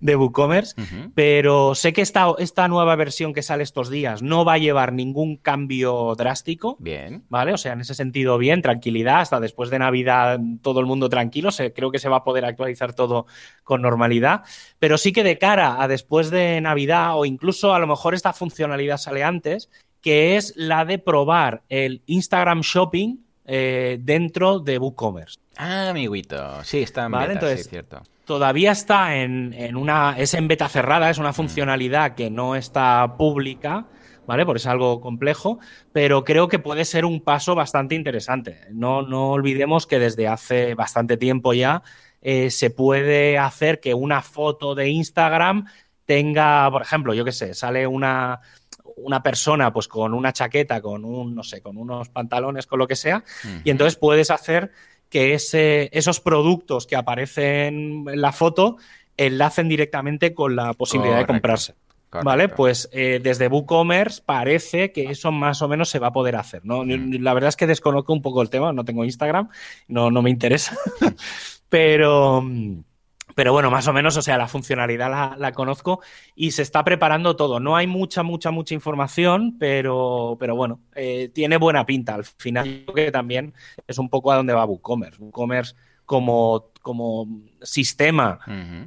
de 0.00 0.14
WooCommerce. 0.14 0.76
Pero 1.16 1.74
sé 1.74 1.92
que 1.92 2.02
esta, 2.02 2.26
esta 2.38 2.68
nueva 2.68 2.94
versión 2.94 3.34
que 3.34 3.42
sale 3.42 3.64
estos 3.64 3.90
días 3.90 4.22
no 4.22 4.44
va 4.44 4.52
a 4.52 4.58
llevar 4.58 4.92
ningún 4.92 5.36
cambio 5.38 6.14
drástico. 6.16 6.76
Bien. 6.78 7.24
¿Vale? 7.30 7.52
O 7.52 7.58
sea, 7.58 7.72
en 7.72 7.80
ese 7.80 7.94
sentido, 7.94 8.38
bien, 8.38 8.62
tranquilidad, 8.62 9.22
hasta 9.22 9.40
después 9.40 9.70
de 9.70 9.80
Navidad 9.80 10.38
todo 10.62 10.78
el 10.78 10.86
mundo 10.86 11.08
tranquilo, 11.08 11.50
se, 11.50 11.72
creo 11.72 11.90
que 11.90 11.98
se 11.98 12.08
va 12.08 12.18
a 12.18 12.24
poder 12.24 12.44
actualizar 12.44 12.92
todo 12.94 13.26
con 13.64 13.82
normalidad, 13.82 14.42
pero 14.78 14.96
sí 14.98 15.10
que 15.12 15.24
de 15.24 15.38
cara 15.38 15.82
a 15.82 15.88
después 15.96 16.30
de 16.30 16.60
Navidad 16.60 17.18
o 17.18 17.24
incluso 17.24 17.72
a 17.74 17.78
lo 17.78 17.86
mejor 17.86 18.14
esta 18.14 18.32
funcionalidad 18.32 18.98
sale 18.98 19.24
antes, 19.24 19.70
que 20.02 20.36
es 20.36 20.52
la 20.56 20.84
de 20.84 20.98
probar 20.98 21.62
el 21.68 22.02
Instagram 22.06 22.60
Shopping 22.60 23.16
eh, 23.46 23.98
dentro 24.00 24.58
de 24.60 24.78
WooCommerce. 24.78 25.38
Ah, 25.56 25.88
amiguito. 25.90 26.62
Sí, 26.64 26.82
está 26.82 27.06
en 27.06 27.12
Vale, 27.12 27.28
beta, 27.28 27.40
entonces- 27.40 27.64
sí, 27.64 27.70
cierto. 27.70 28.02
Todavía 28.26 28.72
está 28.72 29.16
en, 29.16 29.54
en 29.54 29.76
una. 29.76 30.16
es 30.18 30.34
en 30.34 30.48
beta 30.48 30.68
cerrada, 30.68 31.08
es 31.10 31.18
una 31.18 31.32
funcionalidad 31.32 32.14
que 32.16 32.28
no 32.28 32.56
está 32.56 33.14
pública. 33.16 33.86
¿Vale? 34.26 34.44
Por 34.44 34.56
es 34.56 34.66
algo 34.66 35.00
complejo, 35.00 35.60
pero 35.92 36.24
creo 36.24 36.48
que 36.48 36.58
puede 36.58 36.84
ser 36.84 37.04
un 37.04 37.20
paso 37.20 37.54
bastante 37.54 37.94
interesante. 37.94 38.58
No, 38.72 39.02
no 39.02 39.30
olvidemos 39.30 39.86
que 39.86 40.00
desde 40.00 40.26
hace 40.26 40.74
bastante 40.74 41.16
tiempo 41.16 41.54
ya 41.54 41.84
eh, 42.22 42.50
se 42.50 42.70
puede 42.70 43.38
hacer 43.38 43.78
que 43.78 43.94
una 43.94 44.22
foto 44.22 44.74
de 44.74 44.88
Instagram 44.88 45.66
tenga, 46.06 46.70
por 46.70 46.82
ejemplo, 46.82 47.12
yo 47.12 47.24
qué 47.24 47.32
sé, 47.32 47.52
sale 47.52 47.86
una, 47.86 48.40
una 48.96 49.22
persona 49.22 49.72
pues 49.72 49.88
con 49.88 50.14
una 50.14 50.32
chaqueta, 50.32 50.80
con 50.80 51.04
un, 51.04 51.34
no 51.34 51.42
sé, 51.42 51.60
con 51.60 51.76
unos 51.76 52.08
pantalones, 52.08 52.66
con 52.66 52.78
lo 52.78 52.86
que 52.86 52.96
sea, 52.96 53.24
y 53.64 53.70
entonces 53.70 53.96
puedes 53.96 54.30
hacer 54.30 54.72
que 55.10 55.34
ese, 55.34 55.90
esos 55.92 56.20
productos 56.20 56.86
que 56.86 56.96
aparecen 56.96 58.06
en 58.08 58.20
la 58.20 58.32
foto 58.32 58.76
enlacen 59.16 59.68
directamente 59.68 60.34
con 60.34 60.56
la 60.56 60.72
posibilidad 60.72 61.14
Correcto. 61.14 61.32
de 61.32 61.36
comprarse. 61.36 61.74
¿Vale? 62.24 62.48
Pues 62.48 62.88
eh, 62.92 63.20
desde 63.22 63.48
WooCommerce 63.48 64.22
parece 64.24 64.90
que 64.90 65.10
eso 65.10 65.32
más 65.32 65.60
o 65.60 65.68
menos 65.68 65.90
se 65.90 65.98
va 65.98 66.06
a 66.06 66.12
poder 66.12 66.36
hacer, 66.36 66.64
¿no? 66.64 66.82
Mm. 66.82 67.16
La 67.20 67.34
verdad 67.34 67.48
es 67.48 67.56
que 67.56 67.66
desconozco 67.66 68.12
un 68.12 68.22
poco 68.22 68.40
el 68.40 68.48
tema, 68.48 68.72
no 68.72 68.86
tengo 68.86 69.04
Instagram, 69.04 69.50
no, 69.88 70.10
no 70.10 70.22
me 70.22 70.30
interesa, 70.30 70.76
pero... 71.68 72.42
Pero 73.36 73.52
bueno, 73.52 73.70
más 73.70 73.86
o 73.86 73.92
menos, 73.92 74.16
o 74.16 74.22
sea, 74.22 74.38
la 74.38 74.48
funcionalidad 74.48 75.36
la, 75.36 75.52
conozco 75.52 76.00
y 76.34 76.52
se 76.52 76.62
está 76.62 76.82
preparando 76.84 77.36
todo. 77.36 77.60
No 77.60 77.76
hay 77.76 77.86
mucha, 77.86 78.22
mucha, 78.22 78.50
mucha 78.50 78.72
información, 78.72 79.58
pero, 79.58 80.38
pero 80.40 80.56
bueno, 80.56 80.80
eh, 80.94 81.30
tiene 81.34 81.58
buena 81.58 81.84
pinta. 81.84 82.14
Al 82.14 82.24
final, 82.24 82.84
creo 82.86 82.94
que 82.94 83.12
también 83.12 83.52
es 83.86 83.98
un 83.98 84.08
poco 84.08 84.32
a 84.32 84.36
donde 84.36 84.54
va 84.54 84.64
WooCommerce. 84.64 85.22
WooCommerce 85.22 85.74
como, 86.06 86.70
como 86.80 87.28
sistema, 87.60 88.38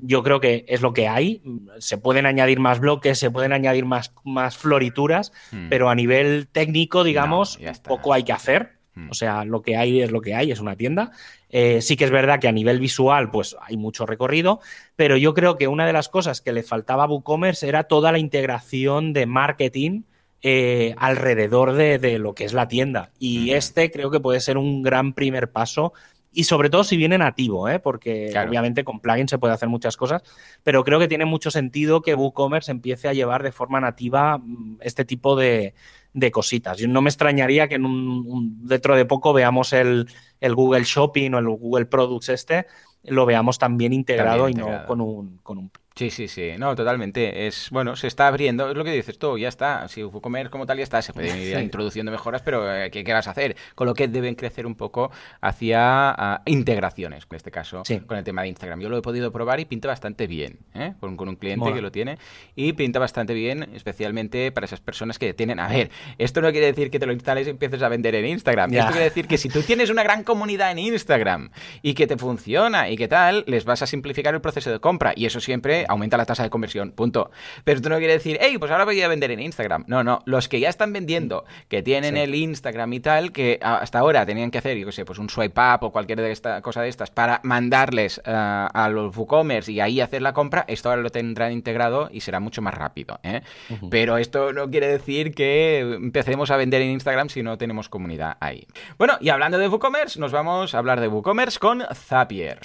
yo 0.01 0.23
creo 0.23 0.39
que 0.39 0.65
es 0.67 0.81
lo 0.81 0.93
que 0.93 1.07
hay. 1.07 1.43
Se 1.77 1.99
pueden 1.99 2.25
añadir 2.25 2.59
más 2.59 2.79
bloques, 2.79 3.19
se 3.19 3.29
pueden 3.29 3.53
añadir 3.53 3.85
más, 3.85 4.15
más 4.23 4.57
florituras, 4.57 5.31
mm. 5.51 5.69
pero 5.69 5.91
a 5.91 5.95
nivel 5.95 6.47
técnico, 6.47 7.03
digamos, 7.03 7.59
poco 7.83 8.13
hay 8.13 8.23
que 8.23 8.33
hacer. 8.33 8.79
Mm. 8.95 9.11
O 9.11 9.13
sea, 9.13 9.45
lo 9.45 9.61
que 9.61 9.77
hay 9.77 10.01
es 10.01 10.09
lo 10.11 10.21
que 10.21 10.33
hay, 10.33 10.49
es 10.49 10.59
una 10.59 10.75
tienda. 10.75 11.11
Eh, 11.49 11.81
sí 11.81 11.97
que 11.97 12.05
es 12.05 12.11
verdad 12.11 12.39
que 12.39 12.47
a 12.47 12.51
nivel 12.51 12.79
visual, 12.79 13.31
pues 13.31 13.55
hay 13.61 13.75
mucho 13.75 14.05
recorrido, 14.05 14.59
pero 14.95 15.17
yo 15.17 15.33
creo 15.33 15.57
que 15.57 15.67
una 15.67 15.87
de 15.87 15.93
las 15.93 16.09
cosas 16.09 16.41
que 16.41 16.53
le 16.53 16.63
faltaba 16.63 17.05
a 17.05 17.07
WooCommerce 17.07 17.67
era 17.67 17.85
toda 17.85 18.11
la 18.11 18.19
integración 18.19 19.13
de 19.13 19.25
marketing 19.25 20.03
eh, 20.41 20.95
alrededor 20.97 21.73
de, 21.73 22.19
lo 22.19 22.33
que 22.33 22.45
es 22.45 22.53
la 22.53 22.67
tienda. 22.67 23.11
Y 23.19 23.51
este 23.51 23.91
creo 23.91 24.11
que 24.11 24.19
puede 24.19 24.39
ser 24.39 24.57
un 24.57 24.83
gran 24.83 25.13
primer 25.13 25.51
paso. 25.51 25.93
Y 26.31 26.43
sobre 26.43 26.69
todo 26.69 26.83
si 26.83 26.95
viene 26.95 27.17
nativo, 27.17 27.67
¿eh? 27.67 27.79
porque 27.79 28.31
obviamente 28.47 28.83
con 28.83 28.99
plugins 28.99 29.31
se 29.31 29.39
puede 29.39 29.55
hacer 29.55 29.67
muchas 29.67 29.97
cosas, 29.97 30.21
pero 30.61 30.83
creo 30.83 30.99
que 30.99 31.07
tiene 31.07 31.25
mucho 31.25 31.49
sentido 31.49 32.03
que 32.03 32.13
WooCommerce 32.13 32.69
empiece 32.69 33.07
a 33.07 33.13
llevar 33.13 33.41
de 33.41 33.51
forma 33.51 33.81
nativa 33.81 34.37
mm, 34.37 34.77
este 34.81 35.05
tipo 35.05 35.35
de, 35.35 35.73
de 36.13 36.31
cositas. 36.31 36.77
Yo 36.77 36.87
no 36.87 37.01
me 37.01 37.09
extrañaría 37.09 37.67
que 37.67 37.75
en 37.75 37.85
un, 37.85 38.67
dentro 38.67 38.95
de 38.95 39.05
poco 39.05 39.33
veamos 39.33 39.73
el, 39.73 40.07
el, 40.39 40.55
Google 40.55 40.83
Shopping 40.83 41.33
o 41.33 41.39
el 41.39 41.47
Google 41.47 41.85
Products 41.85 42.29
este, 42.29 42.65
lo 43.03 43.25
veamos 43.25 43.57
también 43.57 43.93
integrado 43.93 44.49
y 44.49 44.53
no 44.53 44.85
con 44.85 45.01
un, 45.01 45.37
con 45.37 45.57
un 45.57 45.71
Sí, 45.99 46.11
sí, 46.11 46.29
sí. 46.29 46.51
No, 46.57 46.77
totalmente. 46.77 47.47
Es, 47.47 47.69
bueno, 47.71 47.97
se 47.97 48.07
está 48.07 48.27
abriendo. 48.27 48.69
Es 48.69 48.77
lo 48.77 48.85
que 48.85 48.91
dices 48.93 49.19
tú, 49.19 49.37
ya 49.37 49.49
está. 49.49 49.85
Si 49.89 50.01
comer 50.01 50.49
como 50.49 50.65
tal 50.65 50.77
ya 50.77 50.83
está. 50.83 51.01
Se 51.01 51.11
pueden 51.11 51.37
ir 51.37 51.59
introduciendo 51.59 52.09
mejoras, 52.09 52.41
pero 52.41 52.73
eh, 52.73 52.89
¿qué, 52.89 53.03
vas 53.11 53.27
a 53.27 53.31
hacer? 53.31 53.57
Con 53.75 53.85
lo 53.85 53.93
que 53.93 54.07
deben 54.07 54.35
crecer 54.35 54.65
un 54.65 54.75
poco 54.75 55.11
hacia 55.41 56.11
ah, 56.11 56.41
integraciones, 56.45 57.27
en 57.29 57.35
este 57.35 57.51
caso, 57.51 57.83
con 58.07 58.17
el 58.17 58.23
tema 58.23 58.43
de 58.43 58.47
Instagram. 58.47 58.79
Yo 58.79 58.87
lo 58.87 58.97
he 58.97 59.01
podido 59.01 59.33
probar 59.33 59.59
y 59.59 59.65
pinta 59.65 59.89
bastante 59.89 60.25
bien, 60.25 60.59
¿eh? 60.73 60.93
con, 61.01 61.19
un 61.19 61.35
cliente 61.35 61.73
que 61.73 61.81
lo 61.81 61.91
tiene. 61.91 62.17
Y 62.55 62.71
pinta 62.71 62.99
bastante 62.99 63.33
bien, 63.33 63.69
especialmente 63.73 64.53
para 64.53 64.67
esas 64.67 64.79
personas 64.79 65.19
que 65.19 65.33
tienen... 65.33 65.59
A 65.59 65.67
ver, 65.67 65.91
esto 66.17 66.41
no 66.41 66.49
quiere 66.51 66.67
decir 66.67 66.91
que 66.91 66.99
te 66.99 67.07
lo 67.07 67.11
instales 67.11 67.47
y 67.47 67.49
empieces 67.49 67.81
a 67.81 67.89
vender 67.89 68.15
en 68.15 68.25
Instagram. 68.25 68.73
Esto 68.73 68.91
quiere 68.91 69.03
decir 69.03 69.27
que 69.27 69.37
si 69.37 69.49
tú 69.49 69.63
tienes 69.63 69.89
una 69.89 70.03
gran 70.03 70.23
comunidad 70.23 70.71
en 70.71 70.79
Instagram 70.79 71.49
y 71.81 71.93
que 71.93 72.07
te 72.07 72.15
funciona 72.15 72.88
y 72.89 72.97
que 72.97 73.07
tal, 73.07 73.43
les 73.47 73.65
vas 73.65 73.81
a 73.81 73.87
simplificar 73.87 74.33
el 74.33 74.41
proceso 74.41 74.71
de 74.71 74.79
compra. 74.79 75.13
Y 75.15 75.25
eso 75.25 75.39
siempre 75.39 75.85
aumenta 75.87 76.17
la 76.17 76.25
tasa 76.25 76.43
de 76.43 76.49
conversión, 76.49 76.91
punto. 76.91 77.31
Pero 77.63 77.77
esto 77.77 77.89
no 77.89 77.97
quiere 77.97 78.13
decir, 78.13 78.37
hey, 78.41 78.57
pues 78.57 78.71
ahora 78.71 78.85
voy 78.85 79.01
a 79.01 79.07
vender 79.07 79.31
en 79.31 79.39
Instagram. 79.39 79.85
No, 79.87 80.03
no, 80.03 80.21
los 80.25 80.47
que 80.47 80.59
ya 80.59 80.69
están 80.69 80.93
vendiendo, 80.93 81.45
que 81.67 81.81
tienen 81.81 82.17
el 82.17 82.35
Instagram 82.35 82.93
y 82.93 82.99
tal, 82.99 83.31
que 83.31 83.59
hasta 83.61 83.99
ahora 83.99 84.25
tenían 84.25 84.51
que 84.51 84.57
hacer, 84.57 84.77
yo 84.77 84.85
qué 84.85 84.91
sé, 84.91 85.05
pues 85.05 85.19
un 85.19 85.29
swipe 85.29 85.59
up 85.59 85.83
o 85.83 85.91
cualquier 85.91 86.21
de 86.21 86.31
esta, 86.31 86.61
cosa 86.61 86.81
de 86.81 86.89
estas 86.89 87.11
para 87.11 87.41
mandarles 87.43 88.21
eh, 88.25 88.31
a 88.31 88.89
los 88.91 89.15
WooCommerce 89.15 89.71
y 89.71 89.79
ahí 89.79 90.01
hacer 90.01 90.21
la 90.21 90.33
compra, 90.33 90.65
esto 90.67 90.89
ahora 90.89 91.01
lo 91.01 91.09
tendrán 91.09 91.51
integrado 91.51 92.09
y 92.11 92.21
será 92.21 92.39
mucho 92.39 92.61
más 92.61 92.73
rápido. 92.73 93.19
¿eh? 93.23 93.41
Pero 93.89 94.17
esto 94.17 94.53
no 94.53 94.69
quiere 94.69 94.87
decir 94.87 95.33
que 95.33 95.79
empecemos 95.79 96.51
a 96.51 96.57
vender 96.57 96.81
en 96.81 96.89
Instagram 96.91 97.29
si 97.29 97.43
no 97.43 97.57
tenemos 97.57 97.89
comunidad 97.89 98.37
ahí. 98.39 98.67
Bueno, 98.97 99.17
y 99.21 99.29
hablando 99.29 99.57
de 99.57 99.67
WooCommerce, 99.67 100.19
nos 100.19 100.31
vamos 100.31 100.73
a 100.73 100.77
hablar 100.77 100.99
de 100.99 101.07
WooCommerce 101.07 101.59
con 101.59 101.83
Zapier. 101.93 102.59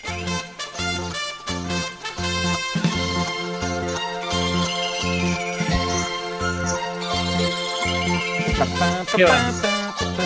Yeah. 9.16 9.73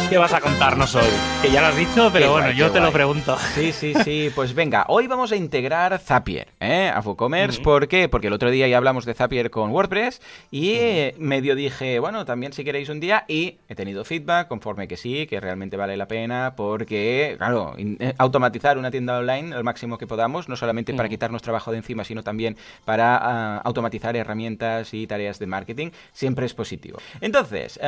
¿Qué 0.09 0.17
vas 0.17 0.33
a 0.33 0.41
contarnos 0.41 0.95
hoy? 0.95 1.05
Que 1.43 1.51
ya 1.51 1.61
lo 1.61 1.67
has 1.67 1.77
dicho, 1.77 2.11
pero 2.13 2.33
bueno, 2.33 2.51
yo 2.51 2.71
te 2.71 2.81
lo 2.81 2.91
pregunto. 2.91 3.37
Sí, 3.55 3.73
sí, 3.73 3.93
sí. 4.05 4.31
Pues 4.35 4.55
venga, 4.55 4.87
hoy 4.89 5.07
vamos 5.07 5.33
a 5.33 5.37
integrar 5.37 5.99
Zapier 5.99 6.49
¿eh? 6.61 6.91
a 6.93 7.01
WooCommerce. 7.01 7.61
¿Por 7.61 7.89
qué? 7.89 8.09
Porque 8.09 8.29
el 8.29 8.33
otro 8.33 8.51
día 8.51 8.67
ya 8.69 8.79
hablamos 8.79 9.05
de 9.05 9.15
Zapier 9.15 9.51
con 9.51 9.71
WordPress 9.71 10.23
y 10.51 10.73
eh, 10.73 11.15
medio 11.19 11.55
dije, 11.55 11.99
bueno, 11.99 12.25
también 12.25 12.53
si 12.53 12.65
queréis 12.65 12.89
un 12.89 13.01
día 13.01 13.25
y 13.29 13.59
he 13.69 13.75
tenido 13.75 14.05
feedback 14.05 14.49
conforme 14.49 14.89
que 14.89 14.97
sí, 14.97 15.27
que 15.27 15.41
realmente 15.41 15.77
vale 15.77 15.97
la 15.97 16.09
pena 16.09 16.55
porque, 16.57 17.35
claro, 17.39 17.75
eh, 17.77 18.15
automatizar 18.19 18.79
una 18.79 18.91
tienda 18.91 19.19
online 19.19 19.55
al 19.55 19.65
máximo 19.65 19.99
que 19.99 20.07
podamos, 20.07 20.49
no 20.49 20.57
solamente 20.57 20.95
para 20.95 21.09
quitarnos 21.09 21.43
trabajo 21.43 21.71
de 21.71 21.79
encima, 21.79 22.05
sino 22.05 22.23
también 22.23 22.57
para 22.85 23.19
ah, 23.21 23.61
automatizar 23.65 24.17
herramientas 24.17 24.95
y 24.95 25.07
tareas 25.07 25.39
de 25.39 25.47
marketing, 25.47 25.91
siempre 26.13 26.47
es 26.47 26.55
positivo. 26.55 26.99
Entonces, 27.21 27.79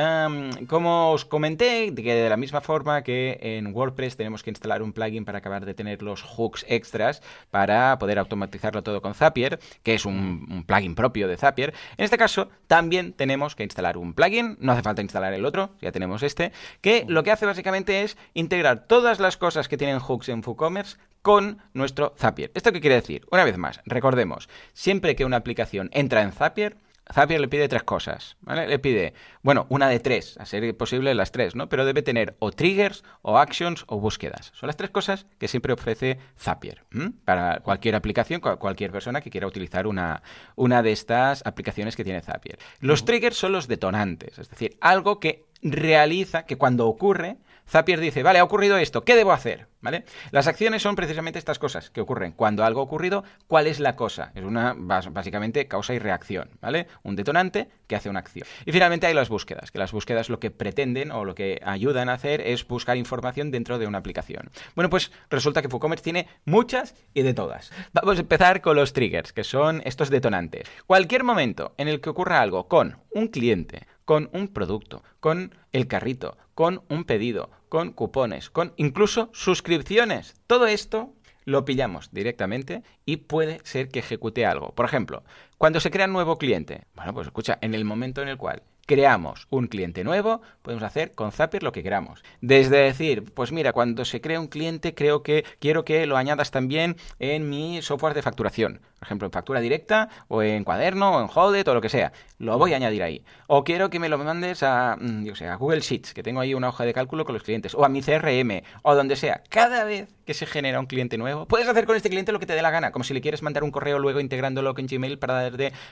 como 0.67 1.11
os 1.11 1.25
comenté, 1.25 1.90
de 1.95 2.29
la 2.29 2.37
misma 2.37 2.61
forma 2.61 3.03
que 3.03 3.39
en 3.41 3.73
WordPress 3.73 4.17
tenemos 4.17 4.43
que 4.43 4.49
instalar 4.49 4.81
un 4.81 4.93
plugin 4.93 5.25
para 5.25 5.39
acabar 5.39 5.65
de 5.65 5.73
tener 5.73 6.01
los 6.01 6.23
hooks 6.23 6.65
extras 6.67 7.21
para 7.49 7.97
poder 7.99 8.19
automatizarlo 8.19 8.83
todo 8.83 9.01
con 9.01 9.13
Zapier, 9.13 9.59
que 9.83 9.93
es 9.93 10.05
un, 10.05 10.63
plugin 10.65 10.95
propio 10.95 11.27
de 11.27 11.37
Zapier, 11.37 11.73
en 11.97 12.05
este 12.05 12.17
caso 12.17 12.49
también 12.67 13.13
tenemos 13.13 13.55
que 13.55 13.63
instalar 13.63 13.97
un 13.97 14.13
plugin, 14.13 14.57
no 14.59 14.71
hace 14.71 14.83
falta 14.83 15.01
instalar 15.01 15.33
el 15.33 15.45
otro, 15.45 15.71
ya 15.81 15.91
tenemos 15.91 16.23
este, 16.23 16.51
que 16.81 17.05
lo 17.07 17.23
que 17.23 17.31
hace 17.31 17.45
básicamente 17.45 18.01
es 18.03 18.17
integrar 18.33 18.87
todas 18.87 19.19
las 19.19 19.37
cosas 19.37 19.67
que 19.67 19.77
tienen 19.77 19.99
hooks 19.99 20.29
en 20.29 20.43
WooCommerce 20.45 20.97
con 21.21 21.61
nuestro 21.73 22.13
Zapier. 22.17 22.51
¿Esto 22.55 22.71
qué 22.71 22.81
quiere 22.81 22.95
decir? 22.95 23.25
Una 23.31 23.43
vez 23.43 23.57
más, 23.57 23.81
recordemos, 23.85 24.49
siempre 24.73 25.15
que 25.15 25.25
una 25.25 25.37
aplicación 25.37 25.89
entra 25.93 26.23
en 26.23 26.31
Zapier, 26.31 26.77
Zapier 27.13 27.39
le 27.41 27.47
pide 27.47 27.67
tres 27.67 27.83
cosas, 27.83 28.37
¿vale? 28.41 28.67
Le 28.67 28.79
pide, 28.79 29.13
bueno, 29.41 29.65
una 29.69 29.87
de 29.89 29.99
tres, 29.99 30.37
a 30.39 30.45
ser 30.45 30.75
posible 30.77 31.13
las 31.13 31.31
tres, 31.31 31.55
¿no? 31.55 31.69
Pero 31.69 31.85
debe 31.85 32.01
tener 32.01 32.35
o 32.39 32.51
triggers, 32.51 33.03
o 33.21 33.37
actions, 33.37 33.83
o 33.87 33.99
búsquedas. 33.99 34.51
Son 34.53 34.67
las 34.67 34.77
tres 34.77 34.89
cosas 34.89 35.25
que 35.37 35.47
siempre 35.47 35.73
ofrece 35.73 36.19
Zapier 36.37 36.83
para 37.25 37.59
cualquier 37.59 37.95
aplicación, 37.95 38.41
cualquier 38.41 38.91
persona 38.91 39.21
que 39.21 39.29
quiera 39.29 39.47
utilizar 39.47 39.87
una, 39.87 40.23
una 40.55 40.81
de 40.83 40.91
estas 40.91 41.41
aplicaciones 41.45 41.95
que 41.95 42.03
tiene 42.03 42.21
Zapier. 42.21 42.59
Los 42.79 43.05
triggers 43.05 43.37
son 43.37 43.51
los 43.51 43.67
detonantes, 43.67 44.39
es 44.39 44.49
decir, 44.49 44.77
algo 44.81 45.19
que 45.19 45.45
realiza, 45.61 46.45
que 46.45 46.57
cuando 46.57 46.87
ocurre, 46.87 47.37
Zapier 47.67 47.99
dice, 47.99 48.23
vale, 48.23 48.39
ha 48.39 48.43
ocurrido 48.43 48.77
esto, 48.77 49.03
¿qué 49.03 49.15
debo 49.15 49.31
hacer? 49.31 49.70
¿Vale? 49.81 50.05
Las 50.31 50.47
acciones 50.47 50.83
son 50.83 50.95
precisamente 50.95 51.39
estas 51.39 51.57
cosas 51.57 51.89
que 51.89 52.01
ocurren. 52.01 52.33
Cuando 52.33 52.63
algo 52.63 52.81
ha 52.81 52.83
ocurrido, 52.83 53.23
¿cuál 53.47 53.67
es 53.67 53.79
la 53.79 53.95
cosa? 53.95 54.31
Es 54.35 54.43
una, 54.43 54.75
básicamente, 54.77 55.67
causa 55.67 55.93
y 55.93 55.99
reacción, 55.99 56.51
¿vale? 56.61 56.87
Un 57.03 57.15
detonante 57.15 57.69
que 57.87 57.95
hace 57.95 58.09
una 58.09 58.19
acción. 58.19 58.47
Y 58.65 58.71
finalmente 58.71 59.07
hay 59.07 59.13
las 59.13 59.29
búsquedas, 59.29 59.71
que 59.71 59.79
las 59.79 59.91
búsquedas 59.91 60.29
lo 60.29 60.39
que 60.39 60.51
pretenden 60.51 61.11
o 61.11 61.25
lo 61.25 61.33
que 61.33 61.59
ayudan 61.65 62.09
a 62.09 62.13
hacer 62.13 62.41
es 62.41 62.67
buscar 62.67 62.95
información 62.97 63.49
dentro 63.49 63.79
de 63.79 63.87
una 63.87 63.97
aplicación. 63.97 64.51
Bueno, 64.75 64.89
pues 64.89 65.11
resulta 65.29 65.61
que 65.61 65.67
WooCommerce 65.67 66.03
tiene 66.03 66.27
muchas 66.45 66.95
y 67.13 67.23
de 67.23 67.33
todas. 67.33 67.71
Vamos 67.93 68.17
a 68.17 68.21
empezar 68.21 68.61
con 68.61 68.75
los 68.75 68.93
triggers, 68.93 69.33
que 69.33 69.43
son 69.43 69.81
estos 69.85 70.09
detonantes. 70.09 70.69
Cualquier 70.85 71.23
momento 71.23 71.73
en 71.77 71.87
el 71.87 72.01
que 72.01 72.09
ocurra 72.09 72.41
algo 72.41 72.67
con 72.67 72.97
un 73.09 73.27
cliente, 73.27 73.87
con 74.05 74.29
un 74.33 74.47
producto, 74.47 75.03
con 75.19 75.55
el 75.71 75.87
carrito, 75.87 76.37
con 76.53 76.83
un 76.89 77.05
pedido, 77.05 77.49
con 77.71 77.93
cupones, 77.93 78.49
con 78.49 78.73
incluso 78.75 79.29
suscripciones. 79.31 80.35
Todo 80.45 80.67
esto 80.67 81.13
lo 81.45 81.63
pillamos 81.63 82.11
directamente 82.11 82.83
y 83.05 83.15
puede 83.15 83.61
ser 83.63 83.87
que 83.87 83.99
ejecute 83.99 84.45
algo. 84.45 84.75
Por 84.75 84.85
ejemplo, 84.85 85.23
cuando 85.57 85.79
se 85.79 85.89
crea 85.89 86.07
un 86.07 86.11
nuevo 86.11 86.37
cliente, 86.37 86.83
bueno, 86.95 87.13
pues 87.13 87.27
escucha, 87.27 87.57
en 87.61 87.73
el 87.73 87.85
momento 87.85 88.21
en 88.21 88.27
el 88.27 88.35
cual 88.35 88.63
creamos 88.85 89.47
un 89.51 89.67
cliente 89.67 90.03
nuevo, 90.03 90.41
podemos 90.61 90.83
hacer 90.83 91.13
con 91.15 91.31
Zapier 91.31 91.63
lo 91.63 91.71
que 91.71 91.81
queramos. 91.81 92.25
Desde 92.41 92.75
decir, 92.75 93.31
pues 93.33 93.53
mira, 93.53 93.71
cuando 93.71 94.03
se 94.03 94.19
crea 94.19 94.41
un 94.41 94.47
cliente, 94.47 94.93
creo 94.93 95.23
que 95.23 95.45
quiero 95.59 95.85
que 95.85 96.05
lo 96.05 96.17
añadas 96.17 96.51
también 96.51 96.97
en 97.19 97.49
mi 97.49 97.81
software 97.81 98.15
de 98.15 98.21
facturación. 98.21 98.81
Por 99.01 99.07
ejemplo, 99.07 99.25
en 99.25 99.31
factura 99.31 99.59
directa, 99.59 100.09
o 100.27 100.43
en 100.43 100.63
cuaderno, 100.63 101.17
o 101.17 101.21
en 101.23 101.27
Holded, 101.33 101.67
o 101.67 101.73
lo 101.73 101.81
que 101.81 101.89
sea. 101.89 102.13
Lo 102.37 102.59
voy 102.59 102.73
a 102.73 102.75
añadir 102.75 103.01
ahí. 103.01 103.25
O 103.47 103.63
quiero 103.63 103.89
que 103.89 103.97
me 103.97 104.09
lo 104.09 104.19
mandes 104.19 104.61
a, 104.61 104.95
mm, 104.95 105.23
yo 105.25 105.35
sé, 105.35 105.47
a 105.47 105.55
Google 105.55 105.79
Sheets, 105.79 106.13
que 106.13 106.21
tengo 106.21 106.39
ahí 106.39 106.53
una 106.53 106.69
hoja 106.69 106.85
de 106.85 106.93
cálculo 106.93 107.25
con 107.25 107.33
los 107.33 107.41
clientes, 107.41 107.73
o 107.73 107.83
a 107.83 107.89
mi 107.89 108.03
CRM, 108.03 108.61
o 108.83 108.93
donde 108.93 109.15
sea. 109.15 109.41
Cada 109.49 109.85
vez 109.85 110.13
que 110.23 110.35
se 110.35 110.45
genera 110.45 110.79
un 110.79 110.85
cliente 110.85 111.17
nuevo, 111.17 111.47
puedes 111.47 111.67
hacer 111.67 111.87
con 111.87 111.95
este 111.95 112.09
cliente 112.09 112.31
lo 112.31 112.39
que 112.39 112.45
te 112.45 112.53
dé 112.53 112.61
la 112.61 112.69
gana, 112.69 112.91
como 112.91 113.03
si 113.03 113.15
le 113.15 113.21
quieres 113.21 113.41
mandar 113.41 113.63
un 113.63 113.71
correo 113.71 113.97
luego 113.97 114.19
integrándolo 114.19 114.75
en 114.77 114.85
Gmail 114.85 115.17
para 115.17 115.49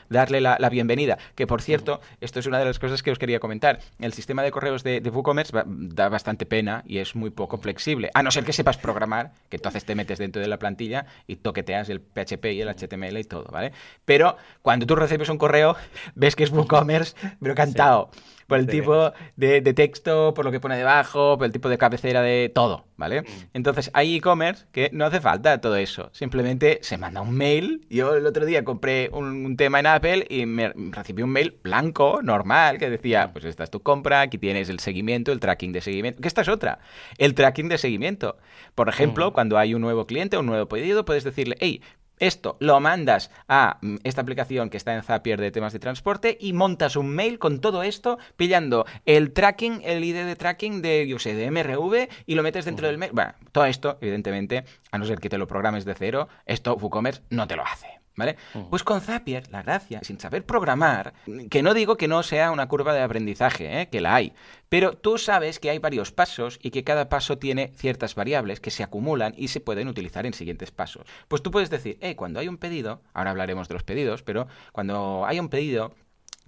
darle 0.10 0.42
la, 0.42 0.58
la 0.60 0.70
bienvenida. 0.70 1.18
Que 1.34 1.48
por 1.48 1.64
cierto, 1.64 2.02
esto 2.22 2.40
es 2.40 2.46
una 2.46 2.60
de 2.60 2.66
las 2.66 2.78
cosas 2.78 3.02
que 3.02 3.10
os 3.10 3.18
quería 3.18 3.40
comentar. 3.40 3.80
El 4.00 4.14
sistema 4.14 4.44
de 4.44 4.52
correos 4.52 4.84
de, 4.84 5.02
WooCommerce 5.02 5.64
da 5.66 6.10
bastante 6.10 6.46
pena 6.46 6.84
y 6.86 7.00
es 7.00 7.16
muy 7.16 7.32
poco 7.32 7.58
flexible. 7.58 8.12
A 8.14 8.22
no 8.22 8.30
ser 8.30 8.44
que 8.44 8.54
sepas 8.54 8.78
programar, 8.78 9.32
que 9.50 9.58
entonces 9.58 9.84
te 9.84 9.96
metes 9.96 10.20
dentro 10.20 10.42
de 10.42 10.48
la 10.48 10.60
plantilla 10.60 11.08
y 11.26 11.38
toqueteas 11.38 11.90
el 11.90 12.02
PHP 12.02 12.46
y 12.54 12.62
el 12.62 12.70
HTML 12.70 12.99
HTML 13.00 13.18
y 13.18 13.24
todo, 13.24 13.46
¿vale? 13.52 13.72
Pero 14.06 14.38
cuando 14.62 14.86
tú 14.86 14.96
recibes 14.96 15.30
un 15.30 15.38
correo, 15.38 15.76
ves 16.16 16.36
que 16.36 16.44
es 16.44 16.52
WooCommerce, 16.52 17.16
pero 17.40 17.56
cantado 17.56 18.12
por 18.50 18.58
el 18.58 18.68
tipo 18.68 19.14
de, 19.38 19.62
texto, 19.74 20.34
por 20.34 20.44
lo 20.44 20.52
que 20.52 20.60
pone 20.60 20.76
debajo, 20.76 21.38
por 21.38 21.46
el 21.46 21.54
tipo 21.54 21.70
de 21.70 21.78
cabecera 21.78 22.22
de 22.24 22.52
todo, 22.54 22.86
¿vale? 22.98 23.22
Mm. 23.22 23.26
Entonces 23.54 23.92
hay 23.94 24.16
e-commerce 24.16 24.66
que 24.72 24.90
no 24.92 25.06
hace 25.06 25.22
falta 25.22 25.62
todo 25.62 25.76
eso. 25.76 26.10
Simplemente 26.14 26.80
se 26.82 26.98
manda 26.98 27.22
un 27.22 27.36
mail. 27.36 27.86
Yo 27.92 28.16
el 28.16 28.26
otro 28.26 28.48
día 28.48 28.66
compré 28.66 29.10
un, 29.14 29.56
tema 29.56 29.80
en 29.80 29.86
Apple 29.86 30.26
y 30.30 30.48
me 30.48 30.74
recibí 30.74 31.22
un 31.22 31.30
mail 31.30 31.58
blanco, 31.62 32.22
normal, 32.24 32.80
que 32.80 32.90
decía, 32.90 33.28
mm. 33.28 33.34
pues 33.34 33.46
esta 33.46 33.64
es 33.64 33.70
tu 33.70 33.82
compra, 33.82 34.22
aquí 34.22 34.40
tienes 34.40 34.68
el 34.70 34.80
seguimiento, 34.80 35.32
el 35.32 35.40
tracking 35.40 35.72
de 35.72 35.82
seguimiento. 35.82 36.20
Que 36.20 36.28
esta 36.28 36.42
es 36.42 36.50
otra, 36.50 36.80
el 37.20 37.36
tracking 37.36 37.70
de 37.70 37.78
seguimiento. 37.78 38.38
Por 38.74 38.90
ejemplo, 38.90 39.30
mm. 39.30 39.34
cuando 39.34 39.60
hay 39.60 39.76
un 39.76 39.82
nuevo 39.82 40.08
cliente, 40.08 40.40
un 40.40 40.48
nuevo 40.48 40.68
pedido, 40.68 41.06
puedes 41.06 41.24
decirle, 41.24 41.56
hey, 41.60 41.84
esto 42.20 42.58
lo 42.60 42.80
mandas 42.80 43.32
a 43.48 43.80
mm, 43.82 43.98
esta 44.04 44.22
aplicación 44.22 44.70
que 44.70 44.78
está 44.78 44.94
en 44.94 45.04
Zapier 45.04 45.40
de 45.40 45.52
temas 45.52 45.74
de 45.74 45.80
transporte 45.80 46.38
y 46.40 46.54
montas 46.54 46.96
un 46.96 47.10
mail 47.10 47.40
con 47.40 47.62
todo 47.62 47.84
esto 47.84 48.20
pillando 48.36 48.86
el 49.06 49.34
tracking, 49.34 49.82
el 49.84 50.04
ID 50.04 50.26
de 50.26 50.36
tracking 50.36 50.82
de, 50.82 51.08
yo 51.08 51.20
sé, 51.20 51.36
de 51.36 51.50
MRV 51.50 52.10
y 52.26 52.36
lo 52.36 52.44
metes 52.44 52.66
dentro 52.66 52.88
del 52.88 52.98
mail. 52.98 53.12
Bueno, 53.14 53.34
todo 53.52 53.66
esto, 53.66 53.98
evidentemente, 54.02 54.66
a 54.92 54.98
no 54.98 55.06
ser 55.06 55.20
que 55.20 55.30
te 55.30 55.38
lo 55.38 55.48
programes 55.48 55.86
de 55.86 55.96
cero, 55.96 56.28
esto 56.46 56.76
WooCommerce 56.76 57.24
no 57.30 57.48
te 57.48 57.56
lo 57.56 57.64
hace. 57.64 57.99
¿Vale? 58.20 58.36
Pues 58.70 58.84
con 58.84 59.00
Zapier, 59.00 59.50
la 59.50 59.64
gracia, 59.64 60.02
sin 60.04 60.20
saber 60.20 60.46
programar, 60.46 61.14
que 61.50 61.64
no 61.64 61.74
digo 61.74 61.96
que 61.96 62.10
no 62.10 62.22
sea 62.22 62.52
una 62.52 62.68
curva 62.68 62.94
de 62.94 63.02
aprendizaje, 63.02 63.80
¿eh? 63.80 63.88
que 63.88 64.02
la 64.02 64.14
hay, 64.14 64.34
pero 64.68 64.98
tú 64.98 65.18
sabes 65.18 65.58
que 65.58 65.70
hay 65.70 65.80
varios 65.80 66.12
pasos 66.12 66.60
y 66.62 66.72
que 66.72 66.84
cada 66.84 67.08
paso 67.08 67.38
tiene 67.38 67.72
ciertas 67.78 68.16
variables 68.16 68.60
que 68.60 68.72
se 68.72 68.84
acumulan 68.84 69.34
y 69.38 69.48
se 69.48 69.62
pueden 69.62 69.88
utilizar 69.88 70.26
en 70.26 70.34
siguientes 70.34 70.72
pasos. 70.72 71.06
Pues 71.30 71.42
tú 71.42 71.50
puedes 71.50 71.70
decir, 71.70 71.98
eh, 72.02 72.18
cuando 72.18 72.42
hay 72.42 72.50
un 72.50 72.58
pedido, 72.58 73.02
ahora 73.14 73.32
hablaremos 73.32 73.70
de 73.70 73.76
los 73.76 73.84
pedidos, 73.84 74.22
pero 74.22 74.48
cuando 74.74 75.24
hay 75.26 75.40
un 75.40 75.48
pedido, 75.48 75.96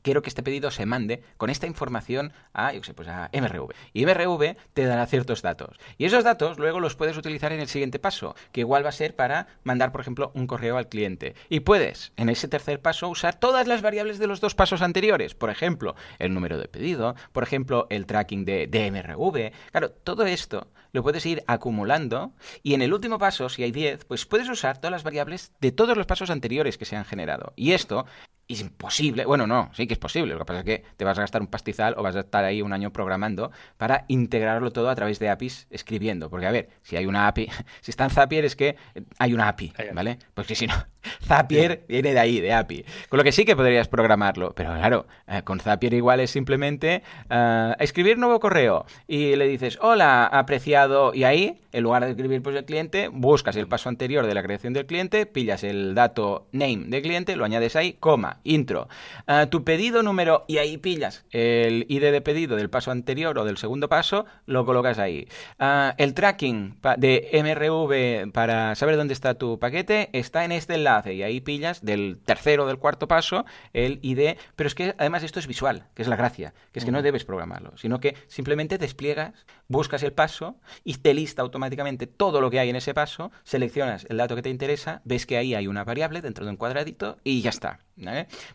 quiero 0.01 0.21
que 0.21 0.29
este 0.29 0.43
pedido 0.43 0.71
se 0.71 0.85
mande 0.85 1.23
con 1.37 1.49
esta 1.49 1.67
información 1.67 2.33
a, 2.53 2.73
yo 2.73 2.83
sé, 2.83 2.93
pues 2.93 3.07
a 3.07 3.29
MRV. 3.33 3.73
Y 3.93 4.05
MRV 4.05 4.55
te 4.73 4.85
dará 4.85 5.05
ciertos 5.07 5.41
datos. 5.41 5.77
Y 5.97 6.05
esos 6.05 6.23
datos 6.23 6.59
luego 6.59 6.79
los 6.79 6.95
puedes 6.95 7.17
utilizar 7.17 7.51
en 7.51 7.59
el 7.59 7.67
siguiente 7.67 7.99
paso, 7.99 8.35
que 8.51 8.61
igual 8.61 8.85
va 8.85 8.89
a 8.89 8.93
ser 8.93 9.15
para 9.15 9.47
mandar, 9.63 9.91
por 9.91 10.01
ejemplo, 10.01 10.31
un 10.33 10.47
correo 10.47 10.77
al 10.77 10.89
cliente. 10.89 11.35
Y 11.49 11.61
puedes, 11.61 12.11
en 12.17 12.29
ese 12.29 12.47
tercer 12.47 12.81
paso, 12.81 13.09
usar 13.09 13.35
todas 13.35 13.67
las 13.67 13.81
variables 13.81 14.19
de 14.19 14.27
los 14.27 14.41
dos 14.41 14.55
pasos 14.55 14.81
anteriores. 14.81 15.35
Por 15.35 15.49
ejemplo, 15.49 15.95
el 16.19 16.33
número 16.33 16.57
de 16.57 16.67
pedido, 16.67 17.15
por 17.31 17.43
ejemplo, 17.43 17.87
el 17.89 18.05
tracking 18.05 18.45
de, 18.45 18.67
de 18.67 18.91
MRV. 18.91 19.51
Claro, 19.71 19.91
todo 19.91 20.25
esto 20.25 20.67
lo 20.93 21.03
puedes 21.03 21.25
ir 21.25 21.43
acumulando 21.47 22.33
y 22.63 22.73
en 22.73 22.81
el 22.81 22.93
último 22.93 23.17
paso, 23.17 23.49
si 23.49 23.63
hay 23.63 23.71
10, 23.71 24.05
pues 24.05 24.25
puedes 24.25 24.49
usar 24.49 24.77
todas 24.77 24.91
las 24.91 25.03
variables 25.03 25.53
de 25.61 25.71
todos 25.71 25.97
los 25.97 26.05
pasos 26.05 26.29
anteriores 26.29 26.77
que 26.77 26.85
se 26.85 26.95
han 26.95 27.05
generado. 27.05 27.53
Y 27.55 27.71
esto 27.71 28.05
es 28.40 28.40
imposible. 28.59 29.25
Bueno, 29.25 29.47
no, 29.47 29.69
sí 29.73 29.87
que 29.87 29.93
es 29.93 29.99
posible. 29.99 30.33
Lo 30.33 30.39
que 30.39 30.45
pasa 30.45 30.59
es 30.59 30.65
que 30.65 30.83
te 30.97 31.05
vas 31.05 31.17
a 31.17 31.21
gastar 31.21 31.41
un 31.41 31.47
pastizal 31.47 31.95
o 31.97 32.03
vas 32.03 32.15
a 32.15 32.19
estar 32.21 32.43
ahí 32.43 32.61
un 32.61 32.73
año 32.73 32.91
programando 32.91 33.51
para 33.77 34.03
integrarlo 34.09 34.71
todo 34.71 34.89
a 34.89 34.95
través 34.95 35.19
de 35.19 35.29
APIs 35.29 35.67
escribiendo. 35.69 36.29
Porque, 36.29 36.47
a 36.47 36.51
ver, 36.51 36.69
si 36.81 36.97
hay 36.97 37.05
una 37.05 37.27
API, 37.27 37.49
si 37.81 37.91
está 37.91 38.03
en 38.03 38.09
Zapier 38.09 38.43
es 38.43 38.55
que 38.55 38.75
hay 39.17 39.33
una 39.33 39.47
API, 39.47 39.73
¿vale? 39.93 40.19
Porque 40.33 40.55
si 40.55 40.67
no, 40.67 40.73
Zapier 41.23 41.85
viene 41.87 42.13
de 42.13 42.19
ahí, 42.19 42.39
de 42.41 42.53
API. 42.53 42.85
Con 43.09 43.17
lo 43.17 43.23
que 43.23 43.31
sí 43.31 43.45
que 43.45 43.55
podrías 43.55 43.87
programarlo. 43.87 44.53
Pero 44.53 44.73
claro, 44.73 45.07
eh, 45.27 45.41
con 45.43 45.59
Zapier 45.59 45.93
igual 45.93 46.19
es 46.19 46.31
simplemente 46.31 47.03
uh, 47.29 47.73
escribir 47.79 48.17
nuevo 48.17 48.39
correo 48.39 48.85
y 49.07 49.35
le 49.35 49.47
dices, 49.47 49.77
hola, 49.81 50.25
apreciado, 50.25 51.13
y 51.13 51.23
ahí, 51.23 51.61
en 51.71 51.83
lugar 51.83 52.03
de 52.03 52.11
escribir 52.11 52.41
pues 52.41 52.55
el 52.55 52.65
cliente, 52.65 53.07
buscas 53.07 53.55
el 53.55 53.67
paso 53.67 53.89
anterior 53.89 54.25
de 54.25 54.33
la 54.33 54.43
creación 54.43 54.73
del 54.73 54.85
cliente, 54.85 55.25
pillas 55.25 55.63
el 55.63 55.95
dato 55.95 56.47
name 56.51 56.85
de 56.87 57.01
cliente, 57.01 57.35
lo 57.35 57.45
añades 57.45 57.75
ahí, 57.75 57.93
coma, 57.93 58.39
intro. 58.43 58.87
Ah, 59.27 59.47
tu 59.47 59.63
pedido 59.63 60.03
número, 60.03 60.45
y 60.47 60.57
ahí 60.57 60.77
pillas 60.77 61.25
el 61.31 61.85
ID 61.89 62.11
de 62.11 62.21
pedido 62.21 62.55
del 62.55 62.69
paso 62.69 62.91
anterior 62.91 63.37
o 63.37 63.45
del 63.45 63.57
segundo 63.57 63.89
paso, 63.89 64.25
lo 64.45 64.65
colocas 64.65 64.99
ahí. 64.99 65.27
Ah, 65.59 65.95
el 65.97 66.13
tracking 66.13 66.77
de 66.97 67.29
MRV 67.33 68.31
para 68.31 68.75
saber 68.75 68.97
dónde 68.97 69.13
está 69.13 69.35
tu 69.35 69.59
paquete 69.59 70.09
está 70.13 70.45
en 70.45 70.51
este 70.51 70.75
enlace 70.75 71.13
y 71.13 71.23
ahí 71.23 71.41
pillas 71.41 71.83
del 71.83 72.19
tercero 72.23 72.63
o 72.63 72.67
del 72.67 72.77
cuarto 72.77 73.07
paso 73.07 73.45
el 73.73 73.99
ID, 74.01 74.37
pero 74.55 74.67
es 74.67 74.75
que 74.75 74.95
además 74.97 75.23
esto 75.23 75.39
es 75.39 75.47
visual, 75.47 75.85
que 75.95 76.01
es 76.01 76.07
la 76.07 76.15
gracia, 76.15 76.53
que 76.71 76.79
es 76.79 76.85
que 76.85 76.91
no 76.91 77.01
debes 77.01 77.25
programarlo, 77.25 77.77
sino 77.77 77.99
que 77.99 78.15
simplemente 78.27 78.77
despliegas, 78.77 79.45
buscas 79.71 80.03
el 80.03 80.13
paso 80.13 80.57
y 80.83 80.95
te 80.95 81.13
lista 81.13 81.41
automáticamente 81.41 82.05
todo 82.05 82.41
lo 82.41 82.51
que 82.51 82.59
hay 82.59 82.69
en 82.69 82.75
ese 82.75 82.93
paso, 82.93 83.31
seleccionas 83.43 84.05
el 84.09 84.17
dato 84.17 84.35
que 84.35 84.41
te 84.41 84.49
interesa, 84.49 85.01
ves 85.05 85.25
que 85.25 85.37
ahí 85.37 85.55
hay 85.55 85.67
una 85.67 85.83
variable 85.83 86.21
dentro 86.21 86.45
de 86.45 86.51
un 86.51 86.57
cuadradito 86.57 87.17
y 87.23 87.41
ya 87.41 87.49
está. 87.49 87.79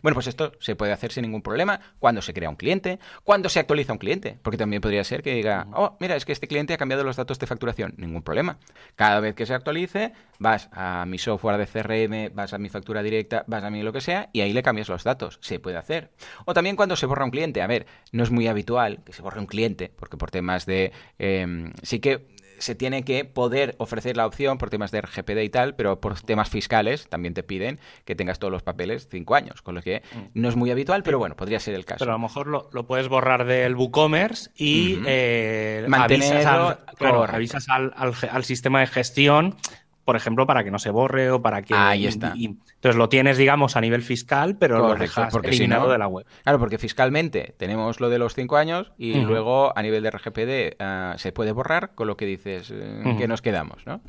Bueno, 0.01 0.13
pues 0.13 0.27
esto 0.27 0.51
se 0.59 0.75
puede 0.75 0.91
hacer 0.91 1.11
sin 1.11 1.21
ningún 1.21 1.41
problema 1.41 1.79
cuando 1.99 2.21
se 2.21 2.33
crea 2.33 2.49
un 2.49 2.55
cliente, 2.55 2.99
cuando 3.23 3.47
se 3.49 3.59
actualiza 3.59 3.93
un 3.93 3.99
cliente, 3.99 4.37
porque 4.41 4.57
también 4.57 4.81
podría 4.81 5.03
ser 5.03 5.23
que 5.23 5.33
diga, 5.33 5.67
oh, 5.73 5.95
mira, 5.99 6.15
es 6.15 6.25
que 6.25 6.33
este 6.33 6.47
cliente 6.47 6.73
ha 6.73 6.77
cambiado 6.77 7.03
los 7.03 7.15
datos 7.15 7.39
de 7.39 7.47
facturación, 7.47 7.93
ningún 7.97 8.23
problema. 8.23 8.57
Cada 8.95 9.19
vez 9.19 9.35
que 9.35 9.45
se 9.45 9.53
actualice, 9.53 10.11
vas 10.39 10.69
a 10.73 11.05
mi 11.05 11.17
software 11.17 11.57
de 11.57 11.67
CRM, 11.67 12.35
vas 12.35 12.53
a 12.53 12.57
mi 12.57 12.69
factura 12.69 13.01
directa, 13.01 13.45
vas 13.47 13.63
a 13.63 13.69
mi 13.69 13.83
lo 13.83 13.93
que 13.93 14.01
sea, 14.01 14.29
y 14.33 14.41
ahí 14.41 14.51
le 14.51 14.63
cambias 14.63 14.89
los 14.89 15.03
datos. 15.03 15.39
Se 15.41 15.59
puede 15.59 15.77
hacer. 15.77 16.11
O 16.45 16.53
también 16.53 16.75
cuando 16.75 16.95
se 16.95 17.05
borra 17.05 17.23
un 17.23 17.31
cliente, 17.31 17.61
a 17.61 17.67
ver, 17.67 17.85
no 18.11 18.23
es 18.23 18.31
muy 18.31 18.47
habitual 18.47 19.03
que 19.05 19.13
se 19.13 19.21
borre 19.21 19.39
un 19.39 19.47
cliente, 19.47 19.93
porque 19.95 20.17
por 20.17 20.31
temas 20.31 20.65
de... 20.65 20.91
Em, 21.19 21.73
sí 21.81 21.99
que 21.99 22.25
se 22.59 22.75
tiene 22.75 23.03
que 23.03 23.25
poder 23.25 23.75
ofrecer 23.77 24.17
la 24.17 24.25
opción 24.25 24.57
por 24.57 24.69
temas 24.69 24.91
de 24.91 25.01
RGPD 25.01 25.43
y 25.43 25.49
tal, 25.49 25.75
pero 25.75 25.99
por 25.99 26.19
temas 26.21 26.49
fiscales 26.49 27.07
también 27.07 27.33
te 27.33 27.43
piden 27.43 27.79
que 28.05 28.15
tengas 28.15 28.39
todos 28.39 28.51
los 28.51 28.63
papeles 28.63 29.07
cinco 29.09 29.35
años, 29.35 29.61
con 29.61 29.75
lo 29.75 29.81
que 29.81 30.01
mm. 30.13 30.39
no 30.39 30.49
es 30.49 30.55
muy 30.55 30.71
habitual, 30.71 31.03
pero 31.03 31.19
bueno, 31.19 31.35
podría 31.35 31.59
ser 31.59 31.75
el 31.75 31.85
caso. 31.85 31.99
Pero 31.99 32.11
a 32.11 32.15
lo 32.15 32.19
mejor 32.19 32.47
lo, 32.47 32.87
puedes 32.87 33.07
borrar 33.07 33.45
del 33.45 33.75
WooCommerce 33.75 34.51
y 34.55 34.99
eh, 35.05 35.85
avisas, 35.89 37.67
al, 37.69 37.93
al, 37.95 38.43
sistema 38.43 38.79
de 38.79 38.87
gestión 38.87 39.55
por 40.07 40.15
ejemplo, 40.15 40.47
para 40.47 40.63
que 40.63 40.71
no 40.71 40.79
se 40.79 40.89
borre 40.89 41.31
o 41.31 41.41
para 41.41 41.63
que... 41.63 41.73
Ahí 41.75 42.07
está. 42.07 42.33
entonces 42.37 42.95
lo 42.95 43.09
tienes, 43.09 43.37
digamos, 43.37 43.75
a 43.75 43.81
nivel 43.81 44.01
fiscal, 44.01 44.55
pero 44.55 44.79
lo 44.79 44.95
dejas 44.95 45.33
porque 45.33 45.49
eliminado 45.49 45.91
de 45.91 45.97
la 45.97 46.07
web. 46.07 46.25
Claro, 46.43 46.59
porque 46.59 46.77
fiscalmente 46.77 47.55
tenemos 47.57 47.99
lo 47.99 48.07
de 48.07 48.17
los 48.17 48.33
cinco 48.33 48.55
años 48.55 48.93
y 48.97 49.19
luego 49.19 49.77
a 49.77 49.81
nivel 49.81 50.03
de 50.03 50.11
RGPD 50.11 50.77
ah, 50.79 51.15
se 51.17 51.33
puede 51.33 51.51
borrar, 51.51 51.93
con 51.93 52.07
lo 52.07 52.15
que 52.15 52.25
dices 52.25 52.71
eh, 52.73 53.15
que 53.17 53.27
nos 53.27 53.41
quedamos, 53.41 53.85
¿no? 53.85 53.99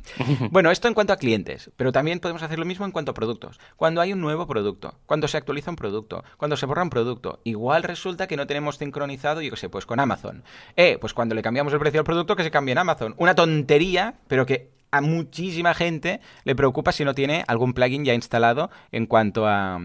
bueno, 0.51 0.71
esto 0.71 0.87
en 0.87 0.93
cuanto 0.93 1.11
a 1.11 1.17
clientes, 1.17 1.69
pero 1.75 1.91
también 1.91 2.21
podemos 2.21 2.43
hacer 2.43 2.59
lo 2.59 2.65
mismo 2.65 2.85
en 2.85 2.93
cuanto 2.93 3.11
a 3.11 3.13
productos. 3.13 3.59
Cuando 3.75 3.99
hay 3.99 4.13
un 4.13 4.21
nuevo 4.21 4.47
producto, 4.47 4.99
cuando 5.05 5.27
se 5.27 5.35
actualiza 5.35 5.69
un 5.69 5.75
producto, 5.75 6.23
cuando 6.37 6.55
se 6.55 6.65
borra 6.65 6.81
un 6.81 6.91
producto, 6.91 7.41
igual 7.43 7.83
resulta 7.83 8.25
que 8.25 8.37
no 8.37 8.47
tenemos 8.47 8.77
sincronizado, 8.77 9.41
yo 9.41 9.51
qué 9.51 9.57
sé, 9.57 9.67
pues 9.67 9.85
con 9.85 9.99
Amazon. 9.99 10.45
Eh, 10.77 10.97
pues 10.97 11.13
cuando 11.13 11.35
le 11.35 11.41
cambiamos 11.41 11.73
el 11.73 11.79
precio 11.79 11.99
al 11.99 12.05
producto, 12.05 12.37
que 12.37 12.43
se 12.43 12.51
cambie 12.51 12.71
en 12.71 12.77
Amazon. 12.77 13.15
Una 13.17 13.35
tontería, 13.35 14.15
pero 14.29 14.45
que 14.45 14.78
a 14.91 15.01
muchísima 15.01 15.73
gente 15.73 16.19
le 16.43 16.55
preocupa 16.55 16.91
si 16.91 17.05
no 17.05 17.13
tiene 17.13 17.43
algún 17.47 17.73
plugin 17.73 18.05
ya 18.05 18.13
instalado 18.13 18.69
en 18.91 19.05
cuanto 19.05 19.47
a, 19.47 19.79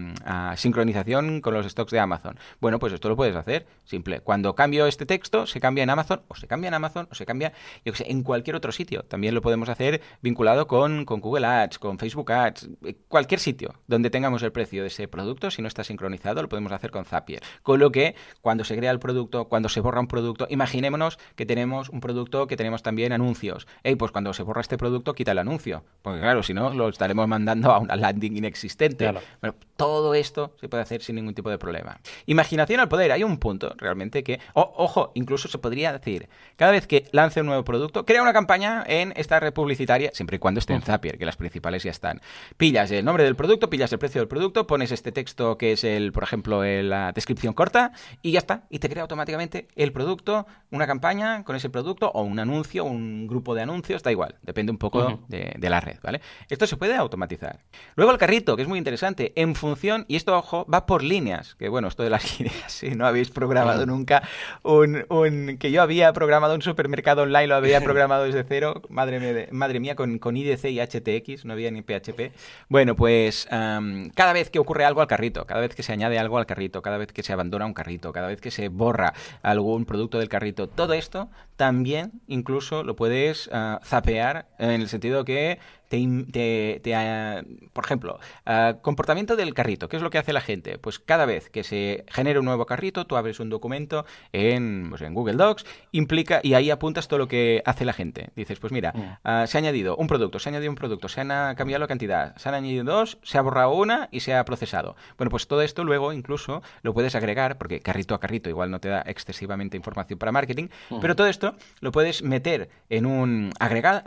sincronización 0.55 1.41
con 1.41 1.53
los 1.53 1.65
stocks 1.65 1.91
de 1.91 1.99
Amazon. 1.99 2.37
Bueno, 2.59 2.79
pues 2.79 2.93
esto 2.93 3.09
lo 3.09 3.15
puedes 3.15 3.35
hacer, 3.35 3.65
simple. 3.83 4.21
Cuando 4.21 4.55
cambio 4.55 4.87
este 4.87 5.05
texto, 5.05 5.45
se 5.45 5.59
cambia 5.59 5.83
en 5.83 5.89
Amazon, 5.89 6.21
o 6.27 6.35
se 6.35 6.47
cambia 6.47 6.69
en 6.69 6.73
Amazon, 6.73 7.07
o 7.11 7.15
se 7.15 7.25
cambia, 7.25 7.53
yo 7.83 7.93
sé, 7.93 8.09
en 8.09 8.23
cualquier 8.23 8.55
otro 8.55 8.71
sitio. 8.71 9.03
También 9.03 9.35
lo 9.35 9.41
podemos 9.41 9.69
hacer 9.69 10.01
vinculado 10.21 10.67
con, 10.67 11.05
con 11.05 11.19
Google 11.19 11.45
Ads, 11.45 11.79
con 11.79 11.97
Facebook 11.99 12.31
Ads, 12.31 12.69
eh, 12.85 12.95
cualquier 13.07 13.39
sitio 13.39 13.75
donde 13.87 14.09
tengamos 14.09 14.43
el 14.43 14.51
precio 14.51 14.81
de 14.81 14.87
ese 14.87 15.07
producto, 15.07 15.51
si 15.51 15.61
no 15.61 15.67
está 15.67 15.83
sincronizado, 15.83 16.41
lo 16.41 16.49
podemos 16.49 16.71
hacer 16.71 16.91
con 16.91 17.05
Zapier. 17.05 17.41
Con 17.63 17.79
lo 17.79 17.91
que 17.91 18.15
cuando 18.41 18.63
se 18.63 18.75
crea 18.75 18.91
el 18.91 18.99
producto, 18.99 19.45
cuando 19.45 19.69
se 19.69 19.81
borra 19.81 19.99
un 19.99 20.07
producto, 20.07 20.47
imaginémonos 20.49 21.17
que 21.35 21.45
tenemos 21.45 21.89
un 21.89 21.99
producto 21.99 22.47
que 22.47 22.57
tenemos 22.57 22.83
también 22.83 23.13
anuncios. 23.13 23.67
Hey, 23.83 23.95
pues 23.95 24.11
cuando 24.11 24.33
se 24.33 24.43
borra 24.43 24.61
este 24.61 24.77
producto, 24.77 24.94
quita 25.03 25.31
el 25.31 25.39
anuncio. 25.39 25.83
Porque 26.01 26.21
claro, 26.21 26.43
si 26.43 26.53
no, 26.53 26.71
lo 26.71 26.89
estaremos 26.89 27.27
mandando 27.27 27.71
a 27.71 27.79
una 27.79 27.95
landing 27.95 28.37
inexistente. 28.37 29.11
Bueno, 29.41 29.55
todo 29.75 30.13
esto 30.13 30.53
se 30.61 30.69
puede 30.69 30.83
hacer 30.83 31.01
sin 31.01 31.15
ningún 31.15 31.33
tipo 31.33 31.49
de 31.49 31.57
problema. 31.57 31.99
Imaginación 32.27 32.79
al 32.79 32.87
poder. 32.87 33.11
Hay 33.11 33.23
un 33.23 33.39
punto 33.39 33.73
realmente 33.77 34.23
que, 34.23 34.39
ojo, 34.53 35.11
incluso 35.15 35.47
se 35.47 35.57
podría 35.57 35.91
decir, 35.91 36.29
cada 36.57 36.71
vez 36.71 36.85
que 36.85 37.07
lance 37.11 37.41
un 37.41 37.47
nuevo 37.47 37.63
producto, 37.63 38.05
crea 38.05 38.21
una 38.21 38.33
campaña 38.33 38.83
en 38.87 39.13
esta 39.15 39.39
red 39.39 39.51
publicitaria, 39.51 40.11
siempre 40.13 40.35
y 40.35 40.39
cuando 40.39 40.59
esté 40.59 40.73
en 40.73 40.83
Zapier, 40.83 41.17
que 41.17 41.25
las 41.25 41.37
principales 41.37 41.81
ya 41.81 41.89
están. 41.89 42.21
Pillas 42.55 42.91
el 42.91 43.03
nombre 43.03 43.23
del 43.23 43.35
producto, 43.35 43.71
pillas 43.71 43.91
el 43.91 43.97
precio 43.97 44.21
del 44.21 44.27
producto, 44.27 44.67
pones 44.67 44.91
este 44.91 45.11
texto 45.11 45.57
que 45.57 45.71
es 45.71 45.83
el, 45.83 46.11
por 46.11 46.21
ejemplo, 46.21 46.63
la 46.63 47.11
descripción 47.13 47.55
corta 47.55 47.93
y 48.21 48.31
ya 48.31 48.39
está. 48.39 48.65
Y 48.69 48.77
te 48.77 48.89
crea 48.89 49.01
automáticamente 49.01 49.69
el 49.75 49.91
producto, 49.91 50.45
una 50.69 50.85
campaña 50.85 51.43
con 51.43 51.55
ese 51.55 51.71
producto 51.71 52.11
o 52.11 52.21
un 52.21 52.37
anuncio, 52.37 52.85
un 52.85 53.25
grupo 53.25 53.55
de 53.55 53.63
anuncios, 53.63 54.03
da 54.03 54.11
igual, 54.11 54.35
depende 54.43 54.71
un 54.71 54.77
poco 54.77 54.84
poco 54.89 55.19
de, 55.27 55.69
la 55.69 55.79
red, 55.79 55.97
¿vale? 56.03 56.21
Esto 56.49 56.67
se 56.67 56.77
puede 56.77 56.95
automatizar. 56.95 57.59
Luego 57.95 58.11
el 58.11 58.17
carrito, 58.17 58.55
que 58.55 58.61
es 58.61 58.67
muy 58.67 58.77
interesante, 58.77 59.33
en 59.35 59.55
función, 59.55 60.05
y 60.07 60.15
esto, 60.15 60.37
ojo, 60.37 60.65
va 60.71 60.85
por 60.85 61.03
líneas, 61.03 61.55
que 61.55 61.69
bueno, 61.69 61.87
esto 61.87 62.03
de 62.03 62.09
las 62.09 62.39
líneas, 62.39 62.71
si 62.71 62.91
no 62.91 63.07
habéis 63.07 63.31
programado 63.31 63.85
nunca 63.85 64.23
un, 64.63 65.05
un, 65.09 65.57
que 65.57 65.71
yo 65.71 65.81
había 65.81 66.13
programado 66.13 66.55
un 66.55 66.61
supermercado 66.61 67.23
online, 67.23 67.47
lo 67.47 67.55
había 67.55 67.81
programado 67.83 68.25
desde 68.25 68.43
cero, 68.43 68.81
madre 68.89 69.19
mía, 69.19 69.47
madre 69.51 69.79
mía 69.79 69.95
con, 69.95 70.19
con 70.19 70.37
IDC 70.37 70.65
y 70.65 70.79
HTX, 70.79 71.45
no 71.45 71.53
había 71.53 71.71
ni 71.71 71.81
PHP. 71.81 72.31
Bueno, 72.69 72.95
pues 72.95 73.47
cada 73.49 74.33
vez 74.33 74.49
que 74.49 74.59
ocurre 74.59 74.85
algo 74.85 75.01
al 75.01 75.07
carrito, 75.07 75.45
cada 75.45 75.61
vez 75.61 75.75
que 75.75 75.83
se 75.83 75.93
añade 75.93 76.19
algo 76.19 76.37
al 76.37 76.45
carrito, 76.45 76.81
cada 76.81 76.97
vez 76.97 77.11
que 77.11 77.23
se 77.23 77.33
abandona 77.33 77.65
un 77.65 77.73
carrito, 77.73 78.13
cada 78.13 78.27
vez 78.27 78.41
que 78.41 78.51
se 78.51 78.69
borra 78.69 79.13
algún 79.41 79.85
producto 79.85 80.19
del 80.19 80.29
carrito, 80.29 80.67
todo 80.67 80.93
esto 80.93 81.29
también 81.55 82.21
incluso 82.27 82.83
lo 82.83 82.95
puedes 82.95 83.47
uh, 83.47 83.79
zapear 83.83 84.47
en 84.75 84.81
el 84.81 84.89
sentido 84.89 85.25
que 85.25 85.59
te, 85.89 86.81
ah, 86.95 87.43
por 87.73 87.85
ejemplo, 87.85 88.19
ah, 88.45 88.75
comportamiento 88.81 89.35
del 89.35 89.53
carrito. 89.53 89.89
¿Qué 89.89 89.97
es 89.97 90.03
lo 90.03 90.09
que 90.09 90.17
hace 90.17 90.33
la 90.33 90.41
gente? 90.41 90.77
Pues 90.77 90.99
cada 90.99 91.25
vez 91.25 91.49
que 91.49 91.63
se 91.63 92.05
genera 92.07 92.39
un 92.39 92.45
nuevo 92.45 92.65
carrito, 92.65 93.05
tú 93.05 93.15
abres 93.15 93.39
un 93.39 93.49
documento 93.49 94.05
en, 94.33 94.87
pues 94.89 95.01
en 95.01 95.13
Google 95.13 95.35
Docs, 95.35 95.65
implica 95.91 96.39
y 96.43 96.53
ahí 96.53 96.71
apuntas 96.71 97.07
todo 97.07 97.19
lo 97.19 97.27
que 97.27 97.61
hace 97.65 97.85
la 97.85 97.93
gente. 97.93 98.29
Dices, 98.35 98.59
pues 98.59 98.73
mira, 98.73 98.93
mm. 98.95 99.17
ah, 99.23 99.47
se 99.47 99.57
ha 99.57 99.59
añadido 99.59 99.95
un 99.95 100.07
producto, 100.07 100.39
se 100.39 100.49
ha 100.49 100.51
añadido 100.51 100.71
un 100.71 100.75
producto, 100.75 101.07
se 101.07 101.21
han 101.21 101.55
cambiado 101.55 101.79
la 101.79 101.87
cantidad, 101.87 102.35
se 102.37 102.49
han 102.49 102.55
añadido 102.55 102.83
dos, 102.83 103.17
se 103.23 103.37
ha 103.37 103.41
borrado 103.41 103.73
una 103.73 104.09
y 104.11 104.21
se 104.21 104.33
ha 104.33 104.43
procesado. 104.45 104.95
Bueno, 105.17 105.29
pues 105.31 105.47
todo 105.47 105.61
esto 105.61 105.83
luego 105.83 106.13
incluso 106.13 106.61
lo 106.81 106.93
puedes 106.93 107.15
agregar, 107.15 107.57
porque 107.57 107.79
carrito 107.79 108.15
a 108.15 108.19
carrito 108.19 108.49
igual 108.49 108.71
no 108.71 108.79
te 108.79 108.89
da 108.89 109.03
excesivamente 109.05 109.77
información 109.77 110.19
para 110.19 110.31
marketing, 110.31 110.67
mm. 110.89 110.99
pero 110.99 111.15
todo 111.15 111.27
esto 111.27 111.55
lo 111.79 111.91
puedes 111.91 112.23
meter 112.23 112.69
en 112.89 113.05
un 113.05 113.51
agregar, 113.59 114.03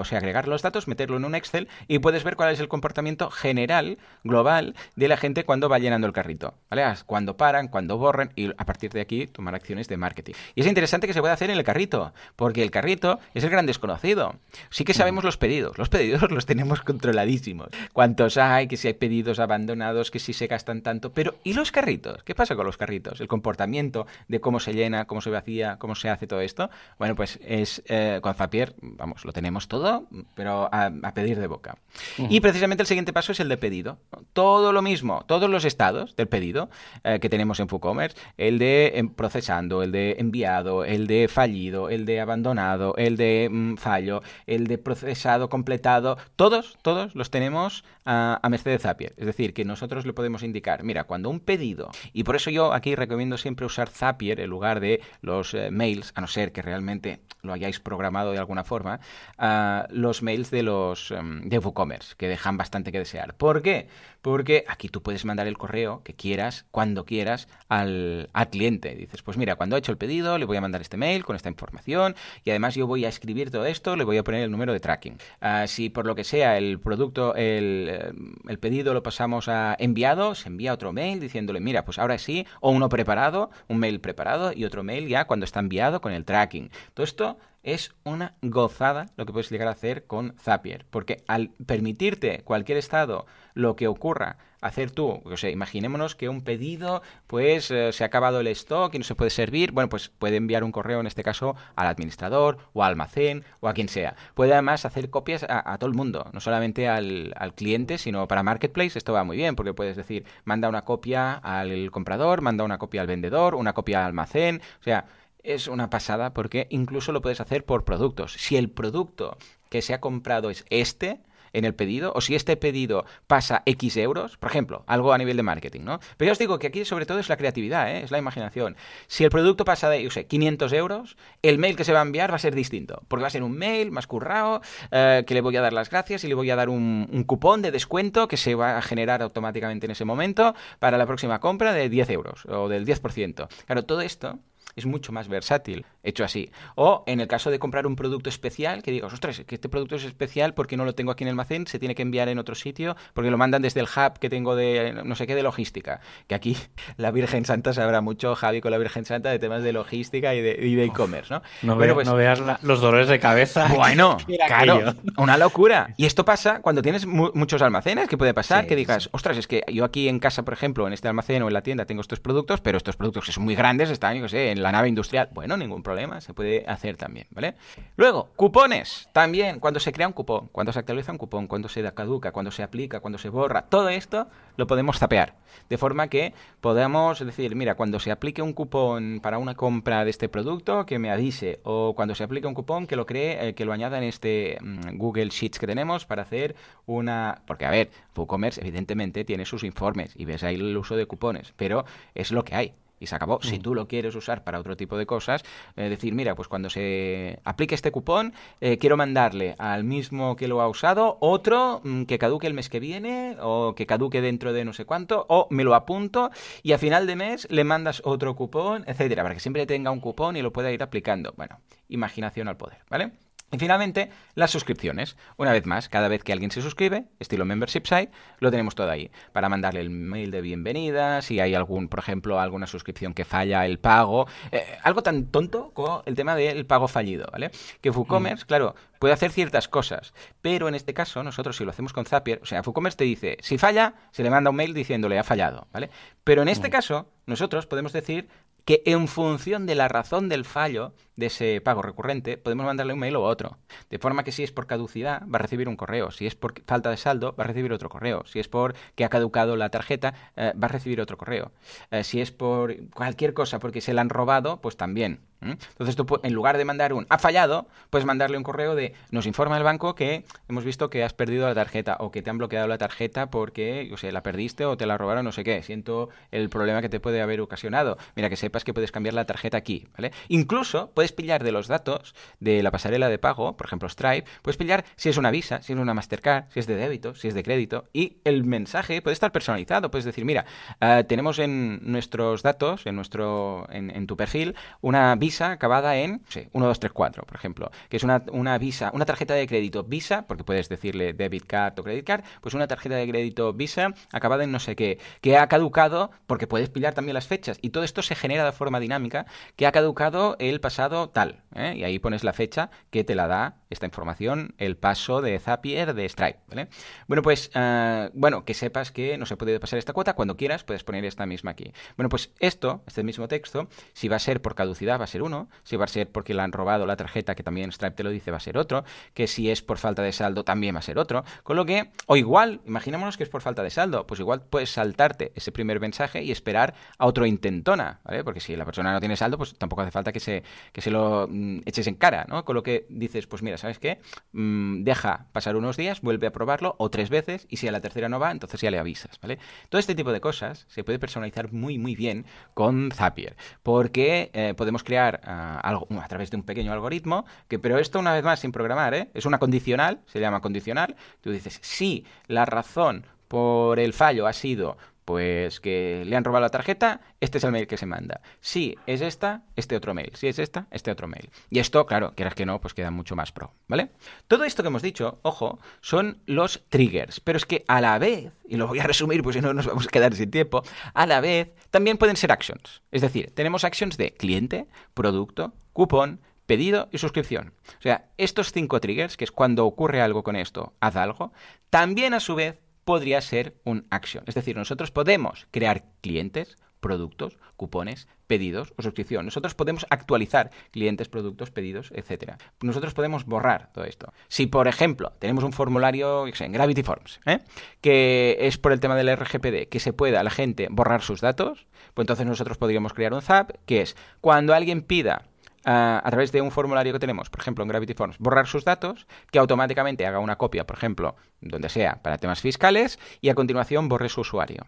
o 0.00 0.04
sea, 0.04 0.18
agregar 0.18 0.48
los 0.48 0.62
datos, 0.62 0.88
meterlo 0.88 1.16
en 1.16 1.21
un 1.24 1.34
Excel 1.34 1.68
y 1.88 1.98
puedes 1.98 2.24
ver 2.24 2.36
cuál 2.36 2.52
es 2.52 2.60
el 2.60 2.68
comportamiento 2.68 3.30
general, 3.30 3.98
global, 4.24 4.74
de 4.96 5.08
la 5.08 5.16
gente 5.16 5.44
cuando 5.44 5.68
va 5.68 5.78
llenando 5.78 6.06
el 6.06 6.12
carrito. 6.12 6.54
¿vale? 6.70 6.84
Cuando 7.06 7.36
paran, 7.36 7.68
cuando 7.68 7.98
borren 7.98 8.30
y 8.36 8.50
a 8.50 8.64
partir 8.64 8.90
de 8.92 9.00
aquí 9.00 9.26
tomar 9.26 9.54
acciones 9.54 9.88
de 9.88 9.96
marketing. 9.96 10.34
Y 10.54 10.60
es 10.62 10.66
interesante 10.66 11.06
que 11.06 11.12
se 11.12 11.20
pueda 11.20 11.34
hacer 11.34 11.50
en 11.50 11.58
el 11.58 11.64
carrito, 11.64 12.12
porque 12.36 12.62
el 12.62 12.70
carrito 12.70 13.20
es 13.34 13.44
el 13.44 13.50
gran 13.50 13.66
desconocido. 13.66 14.36
Sí 14.70 14.84
que 14.84 14.94
sabemos 14.94 15.24
los 15.24 15.36
pedidos, 15.36 15.78
los 15.78 15.88
pedidos 15.88 16.30
los 16.30 16.46
tenemos 16.46 16.80
controladísimos. 16.82 17.68
Cuántos 17.92 18.36
hay, 18.36 18.68
que 18.68 18.76
si 18.76 18.88
hay 18.88 18.94
pedidos 18.94 19.38
abandonados, 19.38 20.10
que 20.10 20.18
si 20.18 20.32
se 20.32 20.46
gastan 20.46 20.82
tanto, 20.82 21.12
pero 21.12 21.34
¿y 21.44 21.54
los 21.54 21.72
carritos? 21.72 22.22
¿Qué 22.24 22.34
pasa 22.34 22.56
con 22.56 22.66
los 22.66 22.76
carritos? 22.76 23.20
El 23.20 23.28
comportamiento 23.28 24.06
de 24.28 24.40
cómo 24.40 24.60
se 24.60 24.74
llena, 24.74 25.06
cómo 25.06 25.20
se 25.20 25.30
vacía, 25.30 25.76
cómo 25.78 25.94
se 25.94 26.08
hace 26.08 26.26
todo 26.26 26.40
esto. 26.40 26.70
Bueno, 26.98 27.14
pues 27.16 27.38
es 27.42 27.82
eh, 27.86 28.20
con 28.22 28.34
Zapier, 28.34 28.74
vamos, 28.80 29.24
lo 29.24 29.32
tenemos 29.32 29.68
todo, 29.68 30.06
pero 30.34 30.68
a, 30.72 30.86
a 31.02 31.11
pedir 31.14 31.38
de 31.38 31.46
boca. 31.46 31.78
Y 32.18 32.40
precisamente 32.40 32.82
el 32.82 32.86
siguiente 32.86 33.12
paso 33.12 33.32
es 33.32 33.40
el 33.40 33.48
de 33.48 33.56
pedido. 33.56 33.98
Todo 34.32 34.72
lo 34.72 34.82
mismo, 34.82 35.24
todos 35.26 35.50
los 35.50 35.64
estados 35.64 36.16
del 36.16 36.28
pedido 36.28 36.70
eh, 37.04 37.18
que 37.20 37.28
tenemos 37.28 37.60
en 37.60 37.68
FooCommerce, 37.68 38.16
el 38.36 38.58
de 38.58 38.92
em, 38.94 39.08
procesando, 39.08 39.82
el 39.82 39.92
de 39.92 40.16
enviado, 40.18 40.84
el 40.84 41.06
de 41.06 41.28
fallido, 41.28 41.88
el 41.88 42.06
de 42.06 42.20
abandonado, 42.20 42.94
el 42.96 43.16
de 43.16 43.48
mm, 43.50 43.76
fallo, 43.76 44.22
el 44.46 44.66
de 44.66 44.78
procesado, 44.78 45.48
completado, 45.48 46.16
todos, 46.36 46.78
todos 46.82 47.14
los 47.14 47.30
tenemos 47.30 47.84
a, 48.04 48.40
a 48.42 48.48
merced 48.48 48.70
de 48.70 48.78
Zapier. 48.78 49.14
Es 49.16 49.26
decir, 49.26 49.54
que 49.54 49.64
nosotros 49.64 50.06
le 50.06 50.12
podemos 50.12 50.42
indicar, 50.42 50.82
mira, 50.82 51.04
cuando 51.04 51.30
un 51.30 51.40
pedido, 51.40 51.90
y 52.12 52.24
por 52.24 52.36
eso 52.36 52.50
yo 52.50 52.72
aquí 52.72 52.94
recomiendo 52.94 53.36
siempre 53.36 53.66
usar 53.66 53.88
Zapier 53.88 54.40
en 54.40 54.50
lugar 54.50 54.80
de 54.80 55.00
los 55.20 55.54
eh, 55.54 55.70
mails, 55.70 56.12
a 56.14 56.20
no 56.20 56.26
ser 56.26 56.52
que 56.52 56.62
realmente 56.62 57.20
lo 57.42 57.52
hayáis 57.52 57.80
programado 57.80 58.32
de 58.32 58.38
alguna 58.38 58.64
forma, 58.64 59.00
uh, 59.38 59.84
los 59.90 60.22
mails 60.22 60.50
de 60.50 60.62
los 60.62 61.01
um, 61.10 61.40
de 61.42 61.58
WooCommerce, 61.58 62.14
que 62.16 62.28
dejan 62.28 62.56
bastante 62.56 62.92
que 62.92 62.98
desear. 62.98 63.34
¿Por 63.34 63.62
qué? 63.62 63.88
Porque 64.20 64.64
aquí 64.68 64.88
tú 64.88 65.02
puedes 65.02 65.24
mandar 65.24 65.46
el 65.46 65.58
correo 65.58 66.02
que 66.04 66.14
quieras, 66.14 66.64
cuando 66.70 67.04
quieras, 67.04 67.48
al, 67.68 68.30
al 68.32 68.50
cliente. 68.50 68.94
Dices, 68.94 69.22
pues 69.22 69.36
mira, 69.36 69.56
cuando 69.56 69.76
he 69.76 69.78
hecho 69.80 69.92
el 69.92 69.98
pedido, 69.98 70.38
le 70.38 70.44
voy 70.44 70.56
a 70.56 70.60
mandar 70.60 70.80
este 70.80 70.96
mail 70.96 71.24
con 71.24 71.34
esta 71.34 71.48
información 71.48 72.14
y 72.44 72.50
además 72.50 72.74
yo 72.74 72.86
voy 72.86 73.04
a 73.04 73.08
escribir 73.08 73.50
todo 73.50 73.66
esto, 73.66 73.96
le 73.96 74.04
voy 74.04 74.18
a 74.18 74.24
poner 74.24 74.42
el 74.42 74.50
número 74.50 74.72
de 74.72 74.80
tracking. 74.80 75.18
Uh, 75.40 75.66
si 75.66 75.88
por 75.88 76.06
lo 76.06 76.14
que 76.14 76.24
sea 76.24 76.58
el 76.58 76.78
producto, 76.78 77.34
el, 77.34 77.88
eh, 77.90 78.12
el 78.48 78.58
pedido 78.58 78.94
lo 78.94 79.02
pasamos 79.02 79.48
a 79.48 79.76
enviado, 79.78 80.34
se 80.34 80.48
envía 80.48 80.72
otro 80.72 80.92
mail 80.92 81.18
diciéndole, 81.18 81.60
mira, 81.60 81.84
pues 81.84 81.98
ahora 81.98 82.18
sí, 82.18 82.46
o 82.60 82.70
uno 82.70 82.88
preparado, 82.88 83.50
un 83.68 83.78
mail 83.78 84.00
preparado 84.00 84.52
y 84.54 84.64
otro 84.64 84.82
mail 84.82 85.08
ya 85.08 85.26
cuando 85.26 85.44
está 85.44 85.60
enviado 85.60 86.00
con 86.00 86.12
el 86.12 86.24
tracking. 86.24 86.70
Todo 86.94 87.04
esto 87.04 87.38
es 87.62 87.94
una 88.04 88.34
gozada 88.42 89.06
lo 89.16 89.26
que 89.26 89.32
puedes 89.32 89.50
llegar 89.50 89.68
a 89.68 89.72
hacer 89.72 90.06
con 90.06 90.34
Zapier, 90.38 90.86
porque 90.90 91.22
al 91.28 91.50
permitirte 91.66 92.42
cualquier 92.44 92.78
estado 92.78 93.26
lo 93.54 93.76
que 93.76 93.86
ocurra, 93.86 94.38
hacer 94.62 94.92
tú, 94.92 95.20
o 95.24 95.36
sea, 95.36 95.50
imaginémonos 95.50 96.14
que 96.14 96.28
un 96.28 96.42
pedido 96.42 97.02
pues 97.26 97.70
eh, 97.70 97.92
se 97.92 98.04
ha 98.04 98.06
acabado 98.06 98.40
el 98.40 98.46
stock 98.46 98.94
y 98.94 98.98
no 98.98 99.04
se 99.04 99.14
puede 99.14 99.30
servir, 99.30 99.72
bueno, 99.72 99.88
pues 99.88 100.08
puede 100.08 100.36
enviar 100.36 100.64
un 100.64 100.72
correo 100.72 101.00
en 101.00 101.06
este 101.06 101.22
caso 101.24 101.56
al 101.74 101.88
administrador 101.88 102.58
o 102.72 102.84
al 102.84 102.90
almacén 102.90 103.44
o 103.60 103.68
a 103.68 103.74
quien 103.74 103.88
sea. 103.88 104.14
Puede 104.34 104.52
además 104.52 104.84
hacer 104.84 105.10
copias 105.10 105.44
a, 105.48 105.76
todo 105.78 105.90
el 105.90 105.96
mundo, 105.96 106.30
no 106.32 106.40
solamente 106.40 106.88
al, 106.88 107.34
al, 107.36 107.54
cliente, 107.54 107.98
sino 107.98 108.28
para 108.28 108.44
Marketplace 108.44 108.98
esto 108.98 109.12
va 109.12 109.24
muy 109.24 109.36
bien, 109.36 109.56
porque 109.56 109.74
puedes 109.74 109.96
decir, 109.96 110.24
manda 110.44 110.68
una 110.68 110.82
copia 110.82 111.34
al 111.34 111.90
comprador, 111.90 112.40
manda 112.40 112.64
una 112.64 112.78
copia 112.78 113.00
al 113.00 113.08
vendedor, 113.08 113.56
una 113.56 113.72
copia 113.72 113.98
al 113.98 114.06
almacén, 114.06 114.62
o 114.80 114.82
sea, 114.84 115.06
es 115.42 115.68
una 115.68 115.90
pasada 115.90 116.32
porque 116.32 116.66
incluso 116.70 117.12
lo 117.12 117.22
puedes 117.22 117.40
hacer 117.40 117.64
por 117.64 117.84
productos. 117.84 118.32
Si 118.34 118.56
el 118.56 118.70
producto 118.70 119.36
que 119.68 119.82
se 119.82 119.94
ha 119.94 120.00
comprado 120.00 120.50
es 120.50 120.64
este, 120.70 121.20
en 121.52 121.64
el 121.64 121.74
pedido, 121.74 122.12
o 122.14 122.20
si 122.20 122.34
este 122.34 122.56
pedido 122.56 123.04
pasa 123.26 123.62
X 123.66 123.96
euros, 123.96 124.36
por 124.36 124.50
ejemplo, 124.50 124.84
algo 124.86 125.12
a 125.12 125.18
nivel 125.18 125.36
de 125.36 125.42
marketing, 125.42 125.82
¿no? 125.82 126.00
Pero 126.16 126.28
ya 126.28 126.32
os 126.32 126.38
digo 126.38 126.58
que 126.58 126.68
aquí 126.68 126.84
sobre 126.84 127.06
todo 127.06 127.18
es 127.18 127.28
la 127.28 127.36
creatividad, 127.36 127.90
¿eh? 127.90 128.02
es 128.02 128.10
la 128.10 128.18
imaginación. 128.18 128.76
Si 129.06 129.24
el 129.24 129.30
producto 129.30 129.64
pasa 129.64 129.90
de, 129.90 130.02
yo 130.02 130.10
sé, 130.10 130.26
500 130.26 130.72
euros, 130.72 131.16
el 131.42 131.58
mail 131.58 131.76
que 131.76 131.84
se 131.84 131.92
va 131.92 132.00
a 132.00 132.02
enviar 132.02 132.30
va 132.30 132.36
a 132.36 132.40
ser 132.40 132.54
distinto, 132.54 133.02
porque 133.08 133.22
va 133.22 133.28
a 133.28 133.30
ser 133.30 133.42
un 133.42 133.52
mail 133.52 133.90
más 133.90 134.06
currado, 134.06 134.62
eh, 134.90 135.24
que 135.26 135.34
le 135.34 135.40
voy 135.40 135.56
a 135.56 135.60
dar 135.60 135.72
las 135.72 135.90
gracias 135.90 136.24
y 136.24 136.28
le 136.28 136.34
voy 136.34 136.50
a 136.50 136.56
dar 136.56 136.68
un, 136.68 137.08
un, 137.12 137.24
cupón 137.24 137.62
de 137.62 137.70
descuento 137.70 138.28
que 138.28 138.36
se 138.36 138.54
va 138.54 138.78
a 138.78 138.82
generar 138.82 139.22
automáticamente 139.22 139.86
en 139.86 139.92
ese 139.92 140.04
momento 140.04 140.54
para 140.78 140.98
la 140.98 141.06
próxima 141.06 141.40
compra 141.40 141.72
de 141.72 141.88
10 141.88 142.10
euros 142.10 142.46
o 142.46 142.68
del 142.68 142.86
10%. 142.86 143.48
Claro, 143.66 143.84
todo 143.84 144.00
esto 144.00 144.38
es 144.76 144.86
mucho 144.86 145.12
más 145.12 145.28
versátil, 145.28 145.86
hecho 146.02 146.24
así. 146.24 146.50
O 146.74 147.04
en 147.06 147.20
el 147.20 147.28
caso 147.28 147.50
de 147.50 147.58
comprar 147.58 147.86
un 147.86 147.96
producto 147.96 148.28
especial, 148.28 148.82
que 148.82 148.90
digas, 148.90 149.12
ostras, 149.12 149.42
que 149.46 149.54
este 149.54 149.68
producto 149.68 149.96
es 149.96 150.04
especial 150.04 150.54
porque 150.54 150.76
no 150.76 150.84
lo 150.84 150.94
tengo 150.94 151.12
aquí 151.12 151.24
en 151.24 151.28
el 151.28 151.32
almacén, 151.32 151.66
se 151.66 151.78
tiene 151.78 151.94
que 151.94 152.02
enviar 152.02 152.28
en 152.28 152.38
otro 152.38 152.54
sitio, 152.54 152.96
porque 153.14 153.30
lo 153.30 153.38
mandan 153.38 153.62
desde 153.62 153.80
el 153.80 153.86
hub 153.86 154.18
que 154.18 154.28
tengo 154.28 154.56
de 154.56 155.02
no 155.04 155.14
sé 155.14 155.26
qué 155.26 155.34
de 155.34 155.42
logística. 155.42 156.00
Que 156.26 156.34
aquí 156.34 156.56
la 156.96 157.10
Virgen 157.10 157.44
Santa 157.44 157.72
sabrá 157.72 158.00
mucho, 158.00 158.34
Javi, 158.34 158.60
con 158.60 158.70
la 158.70 158.78
Virgen 158.78 159.04
Santa 159.04 159.30
de 159.30 159.38
temas 159.38 159.62
de 159.62 159.72
logística 159.72 160.34
y 160.34 160.40
de 160.40 160.84
e-commerce, 160.84 161.32
¿no? 161.32 161.42
No, 161.62 161.76
pues 161.76 162.06
no 162.06 162.14
veas 162.14 162.40
los 162.62 162.80
dolores 162.80 163.08
de 163.08 163.18
cabeza. 163.18 163.68
Bueno, 163.82 164.16
claro, 164.46 164.94
una 165.16 165.36
locura. 165.36 165.94
Y 165.96 166.06
esto 166.06 166.24
pasa 166.24 166.60
cuando 166.60 166.82
tienes 166.82 167.06
muchos 167.06 167.62
almacenes, 167.62 168.08
que 168.08 168.16
puede 168.16 168.32
pasar, 168.32 168.66
que 168.66 168.76
digas, 168.76 169.08
ostras, 169.12 169.36
es 169.36 169.46
que 169.46 169.64
yo 169.72 169.84
aquí 169.84 170.08
en 170.08 170.18
casa, 170.20 170.44
por 170.44 170.54
ejemplo, 170.54 170.86
en 170.86 170.92
este 170.92 171.08
almacén 171.08 171.42
o 171.42 171.48
en 171.48 171.54
la 171.54 171.62
tienda 171.62 171.84
tengo 171.84 172.00
estos 172.00 172.20
productos, 172.20 172.60
pero 172.60 172.78
estos 172.78 172.96
productos 172.96 173.24
que 173.26 173.32
son 173.32 173.44
muy 173.44 173.54
grandes 173.54 173.90
están, 173.90 174.18
yo 174.18 174.28
sé, 174.28 174.50
en 174.50 174.61
la 174.62 174.72
nave 174.72 174.88
industrial, 174.88 175.28
bueno, 175.32 175.56
ningún 175.56 175.82
problema, 175.82 176.20
se 176.20 176.34
puede 176.34 176.64
hacer 176.66 176.96
también, 176.96 177.26
¿vale? 177.30 177.54
Luego, 177.96 178.30
cupones, 178.36 179.08
también, 179.12 179.60
cuando 179.60 179.80
se 179.80 179.92
crea 179.92 180.06
un 180.06 180.12
cupón, 180.12 180.48
cuando 180.52 180.72
se 180.72 180.78
actualiza 180.78 181.12
un 181.12 181.18
cupón, 181.18 181.46
cuando 181.46 181.68
se 181.68 181.82
caduca, 181.92 182.32
cuando 182.32 182.50
se 182.50 182.62
aplica, 182.62 183.00
cuando 183.00 183.18
se 183.18 183.28
borra, 183.28 183.62
todo 183.62 183.88
esto 183.88 184.28
lo 184.56 184.66
podemos 184.66 184.98
zapear, 184.98 185.34
de 185.68 185.78
forma 185.78 186.08
que 186.08 186.34
podamos 186.60 187.24
decir, 187.24 187.54
mira, 187.56 187.74
cuando 187.74 188.00
se 188.00 188.10
aplique 188.10 188.42
un 188.42 188.52
cupón 188.52 189.20
para 189.22 189.38
una 189.38 189.54
compra 189.54 190.04
de 190.04 190.10
este 190.10 190.28
producto, 190.28 190.86
que 190.86 190.98
me 190.98 191.10
avise, 191.10 191.60
o 191.64 191.94
cuando 191.94 192.14
se 192.14 192.24
aplique 192.24 192.46
un 192.46 192.54
cupón, 192.54 192.86
que 192.86 192.96
lo 192.96 193.06
cree, 193.06 193.48
eh, 193.48 193.54
que 193.54 193.64
lo 193.64 193.72
añada 193.72 193.98
en 193.98 194.04
este 194.04 194.58
mm, 194.60 194.96
Google 194.96 195.28
Sheets 195.30 195.58
que 195.58 195.66
tenemos 195.66 196.06
para 196.06 196.22
hacer 196.22 196.54
una... 196.86 197.42
Porque, 197.46 197.64
a 197.64 197.70
ver, 197.70 197.90
WooCommerce 198.16 198.60
evidentemente 198.60 199.24
tiene 199.24 199.44
sus 199.44 199.64
informes 199.64 200.12
y 200.16 200.24
ves 200.24 200.42
ahí 200.44 200.56
el 200.56 200.76
uso 200.76 200.96
de 200.96 201.06
cupones, 201.06 201.52
pero 201.56 201.84
es 202.14 202.32
lo 202.32 202.44
que 202.44 202.54
hay 202.54 202.74
y 203.02 203.06
se 203.06 203.16
acabó. 203.16 203.40
Si 203.42 203.58
mm. 203.58 203.62
tú 203.62 203.74
lo 203.74 203.88
quieres 203.88 204.14
usar 204.14 204.44
para 204.44 204.60
otro 204.60 204.76
tipo 204.76 204.96
de 204.96 205.06
cosas, 205.06 205.42
eh, 205.76 205.88
decir, 205.88 206.14
mira, 206.14 206.34
pues 206.34 206.48
cuando 206.48 206.70
se 206.70 207.40
aplique 207.44 207.74
este 207.74 207.90
cupón, 207.90 208.32
eh, 208.60 208.78
quiero 208.78 208.96
mandarle 208.96 209.56
al 209.58 209.84
mismo 209.84 210.36
que 210.36 210.48
lo 210.48 210.60
ha 210.60 210.68
usado 210.68 211.18
otro 211.20 211.80
mm, 211.82 212.04
que 212.04 212.18
caduque 212.18 212.46
el 212.46 212.54
mes 212.54 212.68
que 212.68 212.80
viene 212.80 213.36
o 213.40 213.74
que 213.74 213.86
caduque 213.86 214.20
dentro 214.20 214.52
de 214.52 214.64
no 214.64 214.72
sé 214.72 214.84
cuánto, 214.84 215.26
o 215.28 215.48
me 215.50 215.64
lo 215.64 215.74
apunto 215.74 216.30
y 216.62 216.72
a 216.72 216.78
final 216.78 217.06
de 217.06 217.16
mes 217.16 217.48
le 217.50 217.64
mandas 217.64 218.02
otro 218.04 218.36
cupón, 218.36 218.84
etcétera, 218.86 219.22
para 219.22 219.34
que 219.34 219.40
siempre 219.40 219.66
tenga 219.66 219.90
un 219.90 220.00
cupón 220.00 220.36
y 220.36 220.42
lo 220.42 220.52
pueda 220.52 220.70
ir 220.70 220.82
aplicando. 220.82 221.34
Bueno, 221.36 221.58
imaginación 221.88 222.48
al 222.48 222.56
poder, 222.56 222.78
¿vale? 222.88 223.12
Y 223.52 223.58
finalmente, 223.58 224.08
las 224.34 224.50
suscripciones. 224.50 225.14
Una 225.36 225.52
vez 225.52 225.66
más, 225.66 225.90
cada 225.90 226.08
vez 226.08 226.24
que 226.24 226.32
alguien 226.32 226.50
se 226.50 226.62
suscribe, 226.62 227.04
estilo 227.20 227.44
membership 227.44 227.82
site, 227.84 228.10
lo 228.38 228.50
tenemos 228.50 228.74
todo 228.74 228.90
ahí. 228.90 229.10
Para 229.34 229.50
mandarle 229.50 229.82
el 229.82 229.90
mail 229.90 230.30
de 230.30 230.40
bienvenida, 230.40 231.20
si 231.20 231.38
hay 231.38 231.54
algún, 231.54 231.88
por 231.88 231.98
ejemplo, 231.98 232.40
alguna 232.40 232.66
suscripción 232.66 233.12
que 233.12 233.26
falla 233.26 233.66
el 233.66 233.78
pago. 233.78 234.26
Eh, 234.52 234.64
algo 234.82 235.02
tan 235.02 235.26
tonto 235.26 235.70
como 235.74 236.02
el 236.06 236.14
tema 236.14 236.34
del 236.34 236.64
pago 236.64 236.88
fallido, 236.88 237.26
¿vale? 237.30 237.50
Que 237.82 237.90
WooCommerce, 237.90 238.44
mm. 238.44 238.48
claro, 238.48 238.74
puede 239.02 239.14
hacer 239.14 239.32
ciertas 239.32 239.66
cosas. 239.66 240.14
Pero 240.42 240.68
en 240.68 240.76
este 240.76 240.94
caso, 240.94 241.24
nosotros 241.24 241.56
si 241.56 241.64
lo 241.64 241.70
hacemos 241.70 241.92
con 241.92 242.06
Zapier, 242.06 242.38
o 242.40 242.46
sea, 242.46 242.62
WooCommerce 242.64 242.98
te 242.98 243.02
dice, 243.02 243.36
si 243.40 243.58
falla, 243.58 243.94
se 244.12 244.22
le 244.22 244.30
manda 244.30 244.50
un 244.50 244.54
mail 244.54 244.74
diciéndole 244.74 245.18
ha 245.18 245.24
fallado, 245.24 245.66
¿vale? 245.72 245.90
Pero 246.22 246.42
en 246.42 246.46
este 246.46 246.68
mm. 246.68 246.70
caso, 246.70 247.08
nosotros 247.26 247.66
podemos 247.66 247.92
decir 247.92 248.28
que 248.64 248.80
en 248.86 249.08
función 249.08 249.66
de 249.66 249.74
la 249.74 249.88
razón 249.88 250.28
del 250.28 250.44
fallo 250.44 250.94
de 251.16 251.26
ese 251.26 251.60
pago 251.60 251.82
recurrente, 251.82 252.38
podemos 252.38 252.64
mandarle 252.64 252.92
un 252.92 253.00
mail 253.00 253.16
o 253.16 253.24
otro. 253.24 253.58
De 253.90 253.98
forma 253.98 254.22
que 254.22 254.30
si 254.30 254.44
es 254.44 254.52
por 254.52 254.68
caducidad, 254.68 255.22
va 255.22 255.38
a 255.38 255.42
recibir 255.42 255.68
un 255.68 255.74
correo. 255.74 256.12
Si 256.12 256.28
es 256.28 256.36
por 256.36 256.62
falta 256.62 256.88
de 256.88 256.96
saldo, 256.96 257.34
va 257.34 257.42
a 257.42 257.48
recibir 257.48 257.72
otro 257.72 257.88
correo. 257.88 258.22
Si 258.26 258.38
es 258.38 258.46
por 258.46 258.76
que 258.94 259.04
ha 259.04 259.08
caducado 259.08 259.56
la 259.56 259.70
tarjeta, 259.70 260.14
eh, 260.36 260.52
va 260.54 260.66
a 260.66 260.70
recibir 260.70 261.00
otro 261.00 261.18
correo. 261.18 261.50
Eh, 261.90 262.04
si 262.04 262.20
es 262.20 262.30
por 262.30 262.76
cualquier 262.90 263.34
cosa, 263.34 263.58
porque 263.58 263.80
se 263.80 263.94
la 263.94 264.02
han 264.02 264.10
robado, 264.10 264.60
pues 264.60 264.76
también. 264.76 265.22
Entonces 265.42 265.96
tú, 265.96 266.06
en 266.22 266.32
lugar 266.32 266.56
de 266.58 266.64
mandar 266.64 266.92
un 266.92 267.06
ha 267.08 267.18
fallado, 267.18 267.66
puedes 267.90 268.06
mandarle 268.06 268.36
un 268.36 268.42
correo 268.42 268.74
de 268.74 268.94
nos 269.10 269.26
informa 269.26 269.56
el 269.56 269.62
banco 269.62 269.94
que 269.94 270.24
hemos 270.48 270.64
visto 270.64 270.90
que 270.90 271.04
has 271.04 271.12
perdido 271.12 271.46
la 271.46 271.54
tarjeta 271.54 271.96
o 272.00 272.10
que 272.10 272.22
te 272.22 272.30
han 272.30 272.38
bloqueado 272.38 272.66
la 272.66 272.78
tarjeta 272.78 273.30
porque, 273.30 273.88
yo 273.90 273.96
sé, 273.96 274.12
la 274.12 274.22
perdiste 274.22 274.64
o 274.64 274.76
te 274.76 274.86
la 274.86 274.98
robaron, 274.98 275.24
no 275.24 275.32
sé 275.32 275.44
qué. 275.44 275.62
Siento 275.62 276.08
el 276.30 276.48
problema 276.48 276.80
que 276.80 276.88
te 276.88 277.00
puede 277.00 277.20
haber 277.20 277.40
ocasionado. 277.40 277.98
Mira, 278.16 278.28
que 278.28 278.36
sepas 278.36 278.64
que 278.64 278.72
puedes 278.74 278.92
cambiar 278.92 279.14
la 279.14 279.24
tarjeta 279.24 279.56
aquí, 279.56 279.88
¿vale? 279.96 280.12
Incluso 280.28 280.90
puedes 280.94 281.12
pillar 281.12 281.44
de 281.44 281.52
los 281.52 281.68
datos 281.68 282.14
de 282.40 282.62
la 282.62 282.70
pasarela 282.70 283.08
de 283.08 283.18
pago, 283.18 283.56
por 283.56 283.66
ejemplo 283.66 283.88
Stripe, 283.88 284.28
puedes 284.42 284.56
pillar 284.56 284.84
si 284.96 285.08
es 285.08 285.16
una 285.16 285.30
Visa, 285.30 285.62
si 285.62 285.72
es 285.72 285.78
una 285.78 285.94
Mastercard, 285.94 286.44
si 286.50 286.60
es 286.60 286.66
de 286.66 286.76
débito, 286.76 287.14
si 287.14 287.28
es 287.28 287.34
de 287.34 287.42
crédito 287.42 287.88
y 287.92 288.18
el 288.24 288.44
mensaje 288.44 289.02
puede 289.02 289.14
estar 289.14 289.32
personalizado. 289.32 289.90
Puedes 289.90 290.04
decir, 290.04 290.24
mira, 290.24 290.44
ah, 290.80 291.02
tenemos 291.04 291.38
en 291.38 291.80
nuestros 291.82 292.42
datos, 292.42 292.86
en 292.86 292.96
nuestro, 292.96 293.66
en, 293.70 293.90
en 293.90 294.06
tu 294.06 294.16
perfil, 294.16 294.54
una 294.80 295.14
Visa 295.16 295.31
acabada 295.40 295.96
en, 295.96 296.22
sí, 296.28 296.48
1, 296.52 296.66
2, 296.66 296.80
3, 296.80 296.92
4, 296.92 297.24
por 297.24 297.36
ejemplo, 297.36 297.70
que 297.88 297.96
es 297.96 298.02
una, 298.02 298.22
una 298.32 298.58
Visa, 298.58 298.90
una 298.92 299.04
tarjeta 299.04 299.34
de 299.34 299.46
crédito 299.46 299.84
Visa, 299.84 300.26
porque 300.26 300.44
puedes 300.44 300.68
decirle 300.68 301.12
debit 301.12 301.46
card 301.46 301.78
o 301.78 301.82
credit 301.82 302.06
card, 302.06 302.24
pues 302.40 302.54
una 302.54 302.66
tarjeta 302.66 302.96
de 302.96 303.08
crédito 303.08 303.52
Visa 303.52 303.94
acabada 304.12 304.44
en 304.44 304.52
no 304.52 304.60
sé 304.60 304.76
qué, 304.76 304.98
que 305.20 305.36
ha 305.38 305.48
caducado, 305.48 306.10
porque 306.26 306.46
puedes 306.46 306.68
pillar 306.68 306.94
también 306.94 307.14
las 307.14 307.26
fechas, 307.26 307.58
y 307.62 307.70
todo 307.70 307.84
esto 307.84 308.02
se 308.02 308.14
genera 308.14 308.44
de 308.44 308.52
forma 308.52 308.80
dinámica, 308.80 309.26
que 309.56 309.66
ha 309.66 309.72
caducado 309.72 310.36
el 310.38 310.60
pasado 310.60 311.08
tal, 311.10 311.42
¿eh? 311.54 311.74
y 311.76 311.84
ahí 311.84 311.98
pones 311.98 312.24
la 312.24 312.32
fecha 312.32 312.70
que 312.90 313.04
te 313.04 313.14
la 313.14 313.26
da 313.26 313.56
esta 313.70 313.86
información, 313.86 314.54
el 314.58 314.76
paso 314.76 315.22
de 315.22 315.38
Zapier 315.38 315.94
de 315.94 316.08
Stripe, 316.08 316.40
¿vale? 316.48 316.68
Bueno, 317.08 317.22
pues, 317.22 317.50
uh, 317.54 318.10
bueno, 318.12 318.44
que 318.44 318.54
sepas 318.54 318.92
que 318.92 319.16
no 319.16 319.26
se 319.26 319.36
puede 319.36 319.58
pasar 319.60 319.78
esta 319.78 319.92
cuota, 319.92 320.14
cuando 320.14 320.36
quieras 320.36 320.64
puedes 320.64 320.84
poner 320.84 321.04
esta 321.04 321.26
misma 321.26 321.52
aquí. 321.52 321.72
Bueno, 321.96 322.08
pues 322.08 322.32
esto, 322.38 322.82
este 322.86 323.02
mismo 323.02 323.28
texto, 323.28 323.68
si 323.94 324.08
va 324.08 324.16
a 324.16 324.18
ser 324.18 324.42
por 324.42 324.54
caducidad 324.54 325.00
va 325.00 325.04
a 325.04 325.08
ser 325.08 325.21
uno, 325.22 325.48
si 325.62 325.76
va 325.76 325.84
a 325.84 325.88
ser 325.88 326.10
porque 326.10 326.34
le 326.34 326.42
han 326.42 326.52
robado 326.52 326.86
la 326.86 326.96
tarjeta, 326.96 327.34
que 327.34 327.42
también 327.42 327.72
Stripe 327.72 327.96
te 327.96 328.04
lo 328.04 328.10
dice, 328.10 328.30
va 328.30 328.36
a 328.36 328.40
ser 328.40 328.58
otro, 328.58 328.84
que 329.14 329.26
si 329.26 329.50
es 329.50 329.62
por 329.62 329.78
falta 329.78 330.02
de 330.02 330.12
saldo 330.12 330.44
también 330.44 330.74
va 330.74 330.80
a 330.80 330.82
ser 330.82 330.98
otro, 330.98 331.24
con 331.42 331.56
lo 331.56 331.64
que, 331.64 331.90
o 332.06 332.16
igual, 332.16 332.60
imaginémonos 332.66 333.16
que 333.16 333.22
es 333.22 333.28
por 333.28 333.42
falta 333.42 333.62
de 333.62 333.70
saldo, 333.70 334.06
pues 334.06 334.20
igual 334.20 334.42
puedes 334.42 334.70
saltarte 334.70 335.32
ese 335.34 335.52
primer 335.52 335.80
mensaje 335.80 336.22
y 336.22 336.30
esperar 336.30 336.74
a 336.98 337.06
otro 337.06 337.26
intentona, 337.26 338.00
¿vale? 338.04 338.24
Porque 338.24 338.40
si 338.40 338.56
la 338.56 338.64
persona 338.64 338.92
no 338.92 339.00
tiene 339.00 339.16
saldo, 339.16 339.38
pues 339.38 339.54
tampoco 339.56 339.82
hace 339.82 339.90
falta 339.90 340.12
que 340.12 340.20
se, 340.20 340.42
que 340.72 340.80
se 340.80 340.90
lo 340.90 341.26
mm, 341.28 341.60
eches 341.64 341.86
en 341.86 341.94
cara, 341.94 342.26
¿no? 342.28 342.44
Con 342.44 342.54
lo 342.54 342.62
que 342.62 342.86
dices, 342.88 343.26
pues 343.26 343.42
mira, 343.42 343.58
¿sabes 343.58 343.78
qué? 343.78 344.00
Mm, 344.32 344.82
deja 344.84 345.26
pasar 345.32 345.56
unos 345.56 345.76
días, 345.76 346.00
vuelve 346.00 346.26
a 346.26 346.32
probarlo 346.32 346.74
o 346.78 346.90
tres 346.90 347.10
veces 347.10 347.46
y 347.48 347.56
si 347.56 347.68
a 347.68 347.72
la 347.72 347.80
tercera 347.80 348.08
no 348.08 348.18
va, 348.18 348.30
entonces 348.30 348.60
ya 348.60 348.70
le 348.70 348.78
avisas, 348.78 349.18
¿vale? 349.20 349.38
Todo 349.68 349.78
este 349.78 349.94
tipo 349.94 350.12
de 350.12 350.20
cosas 350.20 350.66
se 350.68 350.84
puede 350.84 350.98
personalizar 350.98 351.52
muy, 351.52 351.78
muy 351.78 351.94
bien 351.94 352.26
con 352.54 352.90
Zapier, 352.92 353.36
porque 353.62 354.30
eh, 354.32 354.54
podemos 354.56 354.84
crear 354.84 355.11
ah, 355.24 355.60
algo 355.62 355.86
a 356.00 356.08
través 356.08 356.30
de 356.30 356.36
un 356.36 356.42
pequeño 356.42 356.72
algoritmo, 356.72 357.24
que, 357.48 357.58
pero 357.58 357.78
esto 357.78 357.98
una 357.98 358.12
vez 358.12 358.24
más 358.24 358.40
sin 358.40 358.52
programar, 358.52 358.94
¿eh? 358.94 359.10
es 359.14 359.26
una 359.26 359.38
condicional, 359.38 360.00
se 360.06 360.20
llama 360.20 360.40
condicional, 360.40 360.96
tú 361.20 361.30
dices, 361.30 361.58
si 361.62 362.04
la 362.26 362.44
razón 362.44 363.04
por 363.28 363.80
el 363.80 363.94
fallo 363.94 364.26
ha 364.26 364.32
sido 364.32 364.76
pues 365.04 365.60
que 365.60 366.04
le 366.06 366.16
han 366.16 366.24
robado 366.24 366.42
la 366.42 366.50
tarjeta, 366.50 367.00
este 367.20 367.38
es 367.38 367.44
el 367.44 367.52
mail 367.52 367.66
que 367.66 367.76
se 367.76 367.86
manda. 367.86 368.20
Si 368.40 368.76
es 368.86 369.00
esta, 369.00 369.42
este 369.56 369.76
otro 369.76 369.94
mail. 369.94 370.12
Si 370.14 370.28
es 370.28 370.38
esta, 370.38 370.66
este 370.70 370.90
otro 370.90 371.08
mail. 371.08 371.30
Y 371.50 371.58
esto, 371.58 371.84
claro, 371.86 372.14
quieras 372.14 372.34
que 372.34 372.46
no, 372.46 372.60
pues 372.60 372.74
queda 372.74 372.90
mucho 372.90 373.16
más 373.16 373.32
pro, 373.32 373.52
¿vale? 373.68 373.90
Todo 374.28 374.44
esto 374.44 374.62
que 374.62 374.68
hemos 374.68 374.82
dicho, 374.82 375.18
ojo, 375.22 375.58
son 375.80 376.22
los 376.26 376.64
triggers. 376.68 377.20
Pero 377.20 377.36
es 377.36 377.46
que 377.46 377.64
a 377.68 377.80
la 377.80 377.98
vez, 377.98 378.32
y 378.48 378.56
lo 378.56 378.66
voy 378.66 378.78
a 378.78 378.86
resumir, 378.86 379.22
pues 379.22 379.34
si 379.34 379.42
no 379.42 379.54
nos 379.54 379.66
vamos 379.66 379.86
a 379.86 379.90
quedar 379.90 380.14
sin 380.14 380.30
tiempo, 380.30 380.62
a 380.94 381.06
la 381.06 381.20
vez 381.20 381.52
también 381.70 381.98
pueden 381.98 382.16
ser 382.16 382.32
actions. 382.32 382.82
Es 382.90 383.02
decir, 383.02 383.32
tenemos 383.34 383.64
actions 383.64 383.96
de 383.96 384.14
cliente, 384.14 384.66
producto, 384.94 385.54
cupón, 385.72 386.20
pedido 386.46 386.88
y 386.92 386.98
suscripción. 386.98 387.54
O 387.78 387.82
sea, 387.82 388.10
estos 388.18 388.52
cinco 388.52 388.80
triggers, 388.80 389.16
que 389.16 389.24
es 389.24 389.32
cuando 389.32 389.66
ocurre 389.66 390.02
algo 390.02 390.22
con 390.22 390.36
esto, 390.36 390.74
haz 390.80 390.96
algo, 390.96 391.32
también 391.70 392.14
a 392.14 392.20
su 392.20 392.34
vez 392.34 392.60
podría 392.84 393.20
ser 393.20 393.56
un 393.64 393.86
action. 393.90 394.24
Es 394.26 394.34
decir, 394.34 394.56
nosotros 394.56 394.90
podemos 394.90 395.46
crear 395.50 395.84
clientes, 396.00 396.56
productos, 396.82 397.38
cupones, 397.56 398.08
pedidos 398.26 398.74
o 398.76 398.82
suscripción. 398.82 399.24
Nosotros 399.24 399.54
podemos 399.54 399.86
actualizar 399.88 400.50
clientes, 400.72 401.08
productos, 401.08 401.50
pedidos, 401.50 401.92
etcétera. 401.94 402.38
Nosotros 402.60 402.92
podemos 402.92 403.24
borrar 403.24 403.70
todo 403.72 403.84
esto. 403.84 404.12
Si, 404.28 404.46
por 404.46 404.66
ejemplo, 404.66 405.12
tenemos 405.18 405.44
un 405.44 405.52
formulario 405.52 406.26
en 406.26 406.52
Gravity 406.52 406.82
Forms, 406.82 407.20
¿eh? 407.24 407.38
que 407.80 408.36
es 408.40 408.58
por 408.58 408.72
el 408.72 408.80
tema 408.80 408.96
del 408.96 409.16
RGPD, 409.16 409.68
que 409.68 409.80
se 409.80 409.92
pueda 409.92 410.22
la 410.22 410.30
gente 410.30 410.68
borrar 410.70 411.02
sus 411.02 411.20
datos, 411.20 411.66
pues 411.94 412.02
entonces 412.02 412.26
nosotros 412.26 412.58
podríamos 412.58 412.92
crear 412.94 413.14
un 413.14 413.22
ZAP, 413.22 413.52
que 413.64 413.82
es 413.82 413.96
cuando 414.20 414.52
alguien 414.52 414.82
pida 414.82 415.28
a 415.64 416.06
través 416.10 416.32
de 416.32 416.40
un 416.40 416.50
formulario 416.50 416.92
que 416.92 416.98
tenemos, 416.98 417.30
por 417.30 417.40
ejemplo 417.40 417.62
en 417.62 417.68
Gravity 417.68 417.94
Forms, 417.94 418.18
borrar 418.18 418.46
sus 418.46 418.64
datos, 418.64 419.06
que 419.30 419.38
automáticamente 419.38 420.06
haga 420.06 420.18
una 420.18 420.36
copia, 420.36 420.66
por 420.66 420.76
ejemplo, 420.76 421.16
donde 421.40 421.68
sea, 421.68 422.00
para 422.02 422.18
temas 422.18 422.40
fiscales, 422.40 422.98
y 423.20 423.28
a 423.28 423.34
continuación 423.34 423.88
borre 423.88 424.08
su 424.08 424.22
usuario. 424.22 424.66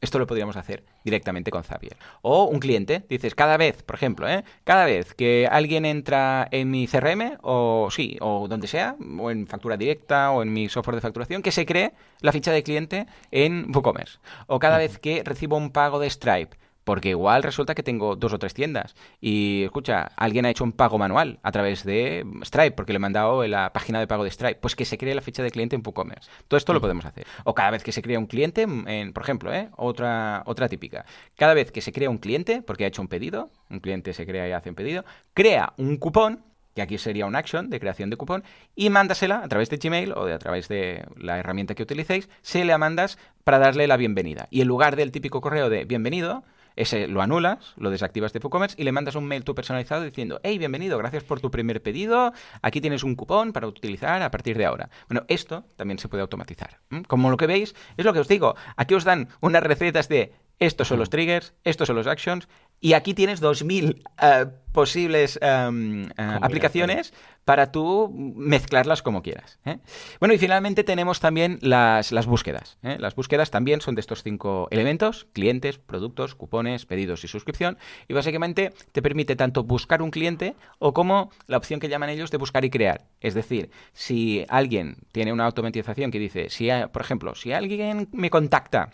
Esto 0.00 0.20
lo 0.20 0.26
podríamos 0.28 0.56
hacer 0.56 0.84
directamente 1.04 1.50
con 1.50 1.64
Zapier. 1.64 1.96
O 2.22 2.44
un 2.44 2.60
cliente, 2.60 3.04
dices, 3.08 3.34
cada 3.34 3.56
vez, 3.56 3.82
por 3.82 3.96
ejemplo, 3.96 4.28
¿eh? 4.28 4.44
cada 4.62 4.84
vez 4.84 5.14
que 5.14 5.48
alguien 5.50 5.84
entra 5.84 6.46
en 6.52 6.70
mi 6.70 6.86
CRM, 6.86 7.38
o 7.42 7.88
sí, 7.90 8.16
o 8.20 8.46
donde 8.48 8.68
sea, 8.68 8.96
o 9.18 9.30
en 9.30 9.46
factura 9.46 9.76
directa, 9.76 10.30
o 10.30 10.42
en 10.42 10.52
mi 10.52 10.68
software 10.68 10.96
de 10.96 11.00
facturación, 11.00 11.42
que 11.42 11.50
se 11.50 11.66
cree 11.66 11.94
la 12.20 12.32
ficha 12.32 12.52
de 12.52 12.62
cliente 12.62 13.06
en 13.32 13.74
WooCommerce. 13.74 14.18
O 14.46 14.58
cada 14.58 14.78
vez 14.78 14.98
que 14.98 15.22
recibo 15.24 15.56
un 15.56 15.70
pago 15.70 15.98
de 15.98 16.10
Stripe, 16.10 16.56
porque 16.86 17.08
igual 17.08 17.42
resulta 17.42 17.74
que 17.74 17.82
tengo 17.82 18.14
dos 18.14 18.32
o 18.32 18.38
tres 18.38 18.54
tiendas 18.54 18.94
y, 19.20 19.64
escucha, 19.64 20.12
alguien 20.16 20.46
ha 20.46 20.50
hecho 20.50 20.62
un 20.62 20.70
pago 20.70 20.98
manual 20.98 21.40
a 21.42 21.50
través 21.50 21.82
de 21.82 22.24
Stripe 22.44 22.70
porque 22.70 22.92
le 22.92 22.98
he 22.98 23.00
mandado 23.00 23.44
la 23.48 23.72
página 23.72 23.98
de 23.98 24.06
pago 24.06 24.22
de 24.22 24.30
Stripe. 24.30 24.60
Pues 24.60 24.76
que 24.76 24.84
se 24.84 24.96
cree 24.96 25.12
la 25.12 25.20
ficha 25.20 25.42
de 25.42 25.50
cliente 25.50 25.74
en 25.74 25.82
WooCommerce. 25.84 26.30
Todo 26.46 26.58
esto 26.58 26.72
lo 26.72 26.80
podemos 26.80 27.04
hacer. 27.04 27.26
O 27.42 27.56
cada 27.56 27.72
vez 27.72 27.82
que 27.82 27.90
se 27.90 28.02
crea 28.02 28.20
un 28.20 28.26
cliente, 28.26 28.62
en, 28.62 29.12
por 29.12 29.24
ejemplo, 29.24 29.52
¿eh? 29.52 29.68
otra, 29.76 30.44
otra 30.46 30.68
típica. 30.68 31.04
Cada 31.34 31.54
vez 31.54 31.72
que 31.72 31.80
se 31.80 31.90
crea 31.90 32.08
un 32.08 32.18
cliente, 32.18 32.62
porque 32.62 32.84
ha 32.84 32.86
hecho 32.86 33.02
un 33.02 33.08
pedido, 33.08 33.50
un 33.68 33.80
cliente 33.80 34.12
se 34.12 34.24
crea 34.24 34.48
y 34.48 34.52
hace 34.52 34.68
un 34.68 34.76
pedido, 34.76 35.04
crea 35.34 35.72
un 35.78 35.96
cupón 35.96 36.44
que 36.76 36.82
aquí 36.82 36.98
sería 36.98 37.26
un 37.26 37.34
action 37.34 37.68
de 37.70 37.80
creación 37.80 38.10
de 38.10 38.16
cupón, 38.16 38.44
y 38.74 38.90
mándasela 38.90 39.38
a 39.42 39.48
través 39.48 39.70
de 39.70 39.78
Gmail 39.78 40.12
o 40.12 40.26
de, 40.26 40.34
a 40.34 40.38
través 40.38 40.68
de 40.68 41.06
la 41.16 41.38
herramienta 41.38 41.74
que 41.74 41.82
utilicéis, 41.82 42.28
se 42.42 42.66
la 42.66 42.76
mandas 42.76 43.18
para 43.44 43.58
darle 43.58 43.86
la 43.86 43.96
bienvenida. 43.96 44.46
Y 44.50 44.60
en 44.60 44.68
lugar 44.68 44.94
del 44.94 45.10
típico 45.10 45.40
correo 45.40 45.70
de 45.70 45.86
bienvenido, 45.86 46.44
ese 46.76 47.08
lo 47.08 47.22
anulas, 47.22 47.74
lo 47.76 47.90
desactivas 47.90 48.32
de 48.32 48.38
WooCommerce 48.38 48.76
y 48.78 48.84
le 48.84 48.92
mandas 48.92 49.16
un 49.16 49.26
mail 49.26 49.44
tú 49.44 49.54
personalizado 49.54 50.02
diciendo, 50.02 50.40
hey, 50.42 50.58
bienvenido, 50.58 50.98
gracias 50.98 51.24
por 51.24 51.40
tu 51.40 51.50
primer 51.50 51.82
pedido, 51.82 52.32
aquí 52.62 52.80
tienes 52.80 53.02
un 53.02 53.16
cupón 53.16 53.52
para 53.52 53.66
utilizar 53.66 54.22
a 54.22 54.30
partir 54.30 54.56
de 54.56 54.66
ahora. 54.66 54.90
Bueno, 55.08 55.24
esto 55.28 55.64
también 55.76 55.98
se 55.98 56.08
puede 56.08 56.20
automatizar. 56.20 56.80
Como 57.08 57.30
lo 57.30 57.36
que 57.36 57.46
veis, 57.46 57.74
es 57.96 58.04
lo 58.04 58.12
que 58.12 58.20
os 58.20 58.28
digo, 58.28 58.54
aquí 58.76 58.94
os 58.94 59.04
dan 59.04 59.28
unas 59.40 59.62
recetas 59.62 60.08
de 60.08 60.32
estos 60.58 60.88
son 60.88 60.98
los 60.98 61.10
triggers, 61.10 61.52
estos 61.64 61.86
son 61.86 61.96
los 61.96 62.06
actions, 62.06 62.48
y 62.80 62.92
aquí 62.92 63.14
tienes 63.14 63.42
2.000 63.42 63.96
uh, 63.98 64.50
posibles 64.72 65.38
um, 65.42 66.04
uh, 66.04 66.08
aplicaciones 66.42 67.12
para 67.46 67.70
tú 67.70 68.12
mezclarlas 68.12 69.02
como 69.02 69.22
quieras. 69.22 69.58
¿eh? 69.64 69.78
Bueno, 70.18 70.34
y 70.34 70.38
finalmente 70.38 70.82
tenemos 70.82 71.20
también 71.20 71.58
las, 71.62 72.10
las 72.10 72.26
búsquedas. 72.26 72.76
¿eh? 72.82 72.96
Las 72.98 73.14
búsquedas 73.14 73.52
también 73.52 73.80
son 73.80 73.94
de 73.94 74.00
estos 74.00 74.24
cinco 74.24 74.66
elementos, 74.72 75.28
clientes, 75.32 75.78
productos, 75.78 76.34
cupones, 76.34 76.86
pedidos 76.86 77.22
y 77.22 77.28
suscripción. 77.28 77.78
Y 78.08 78.14
básicamente 78.14 78.74
te 78.90 79.00
permite 79.00 79.36
tanto 79.36 79.62
buscar 79.62 80.02
un 80.02 80.10
cliente 80.10 80.56
o 80.80 80.92
como 80.92 81.30
la 81.46 81.56
opción 81.56 81.78
que 81.78 81.88
llaman 81.88 82.10
ellos 82.10 82.32
de 82.32 82.38
buscar 82.38 82.64
y 82.64 82.70
crear. 82.70 83.06
Es 83.20 83.34
decir, 83.34 83.70
si 83.92 84.44
alguien 84.48 84.96
tiene 85.12 85.32
una 85.32 85.46
automatización 85.46 86.10
que 86.10 86.18
dice, 86.18 86.50
si, 86.50 86.68
por 86.92 87.00
ejemplo, 87.00 87.36
si 87.36 87.52
alguien 87.52 88.08
me 88.12 88.28
contacta 88.28 88.90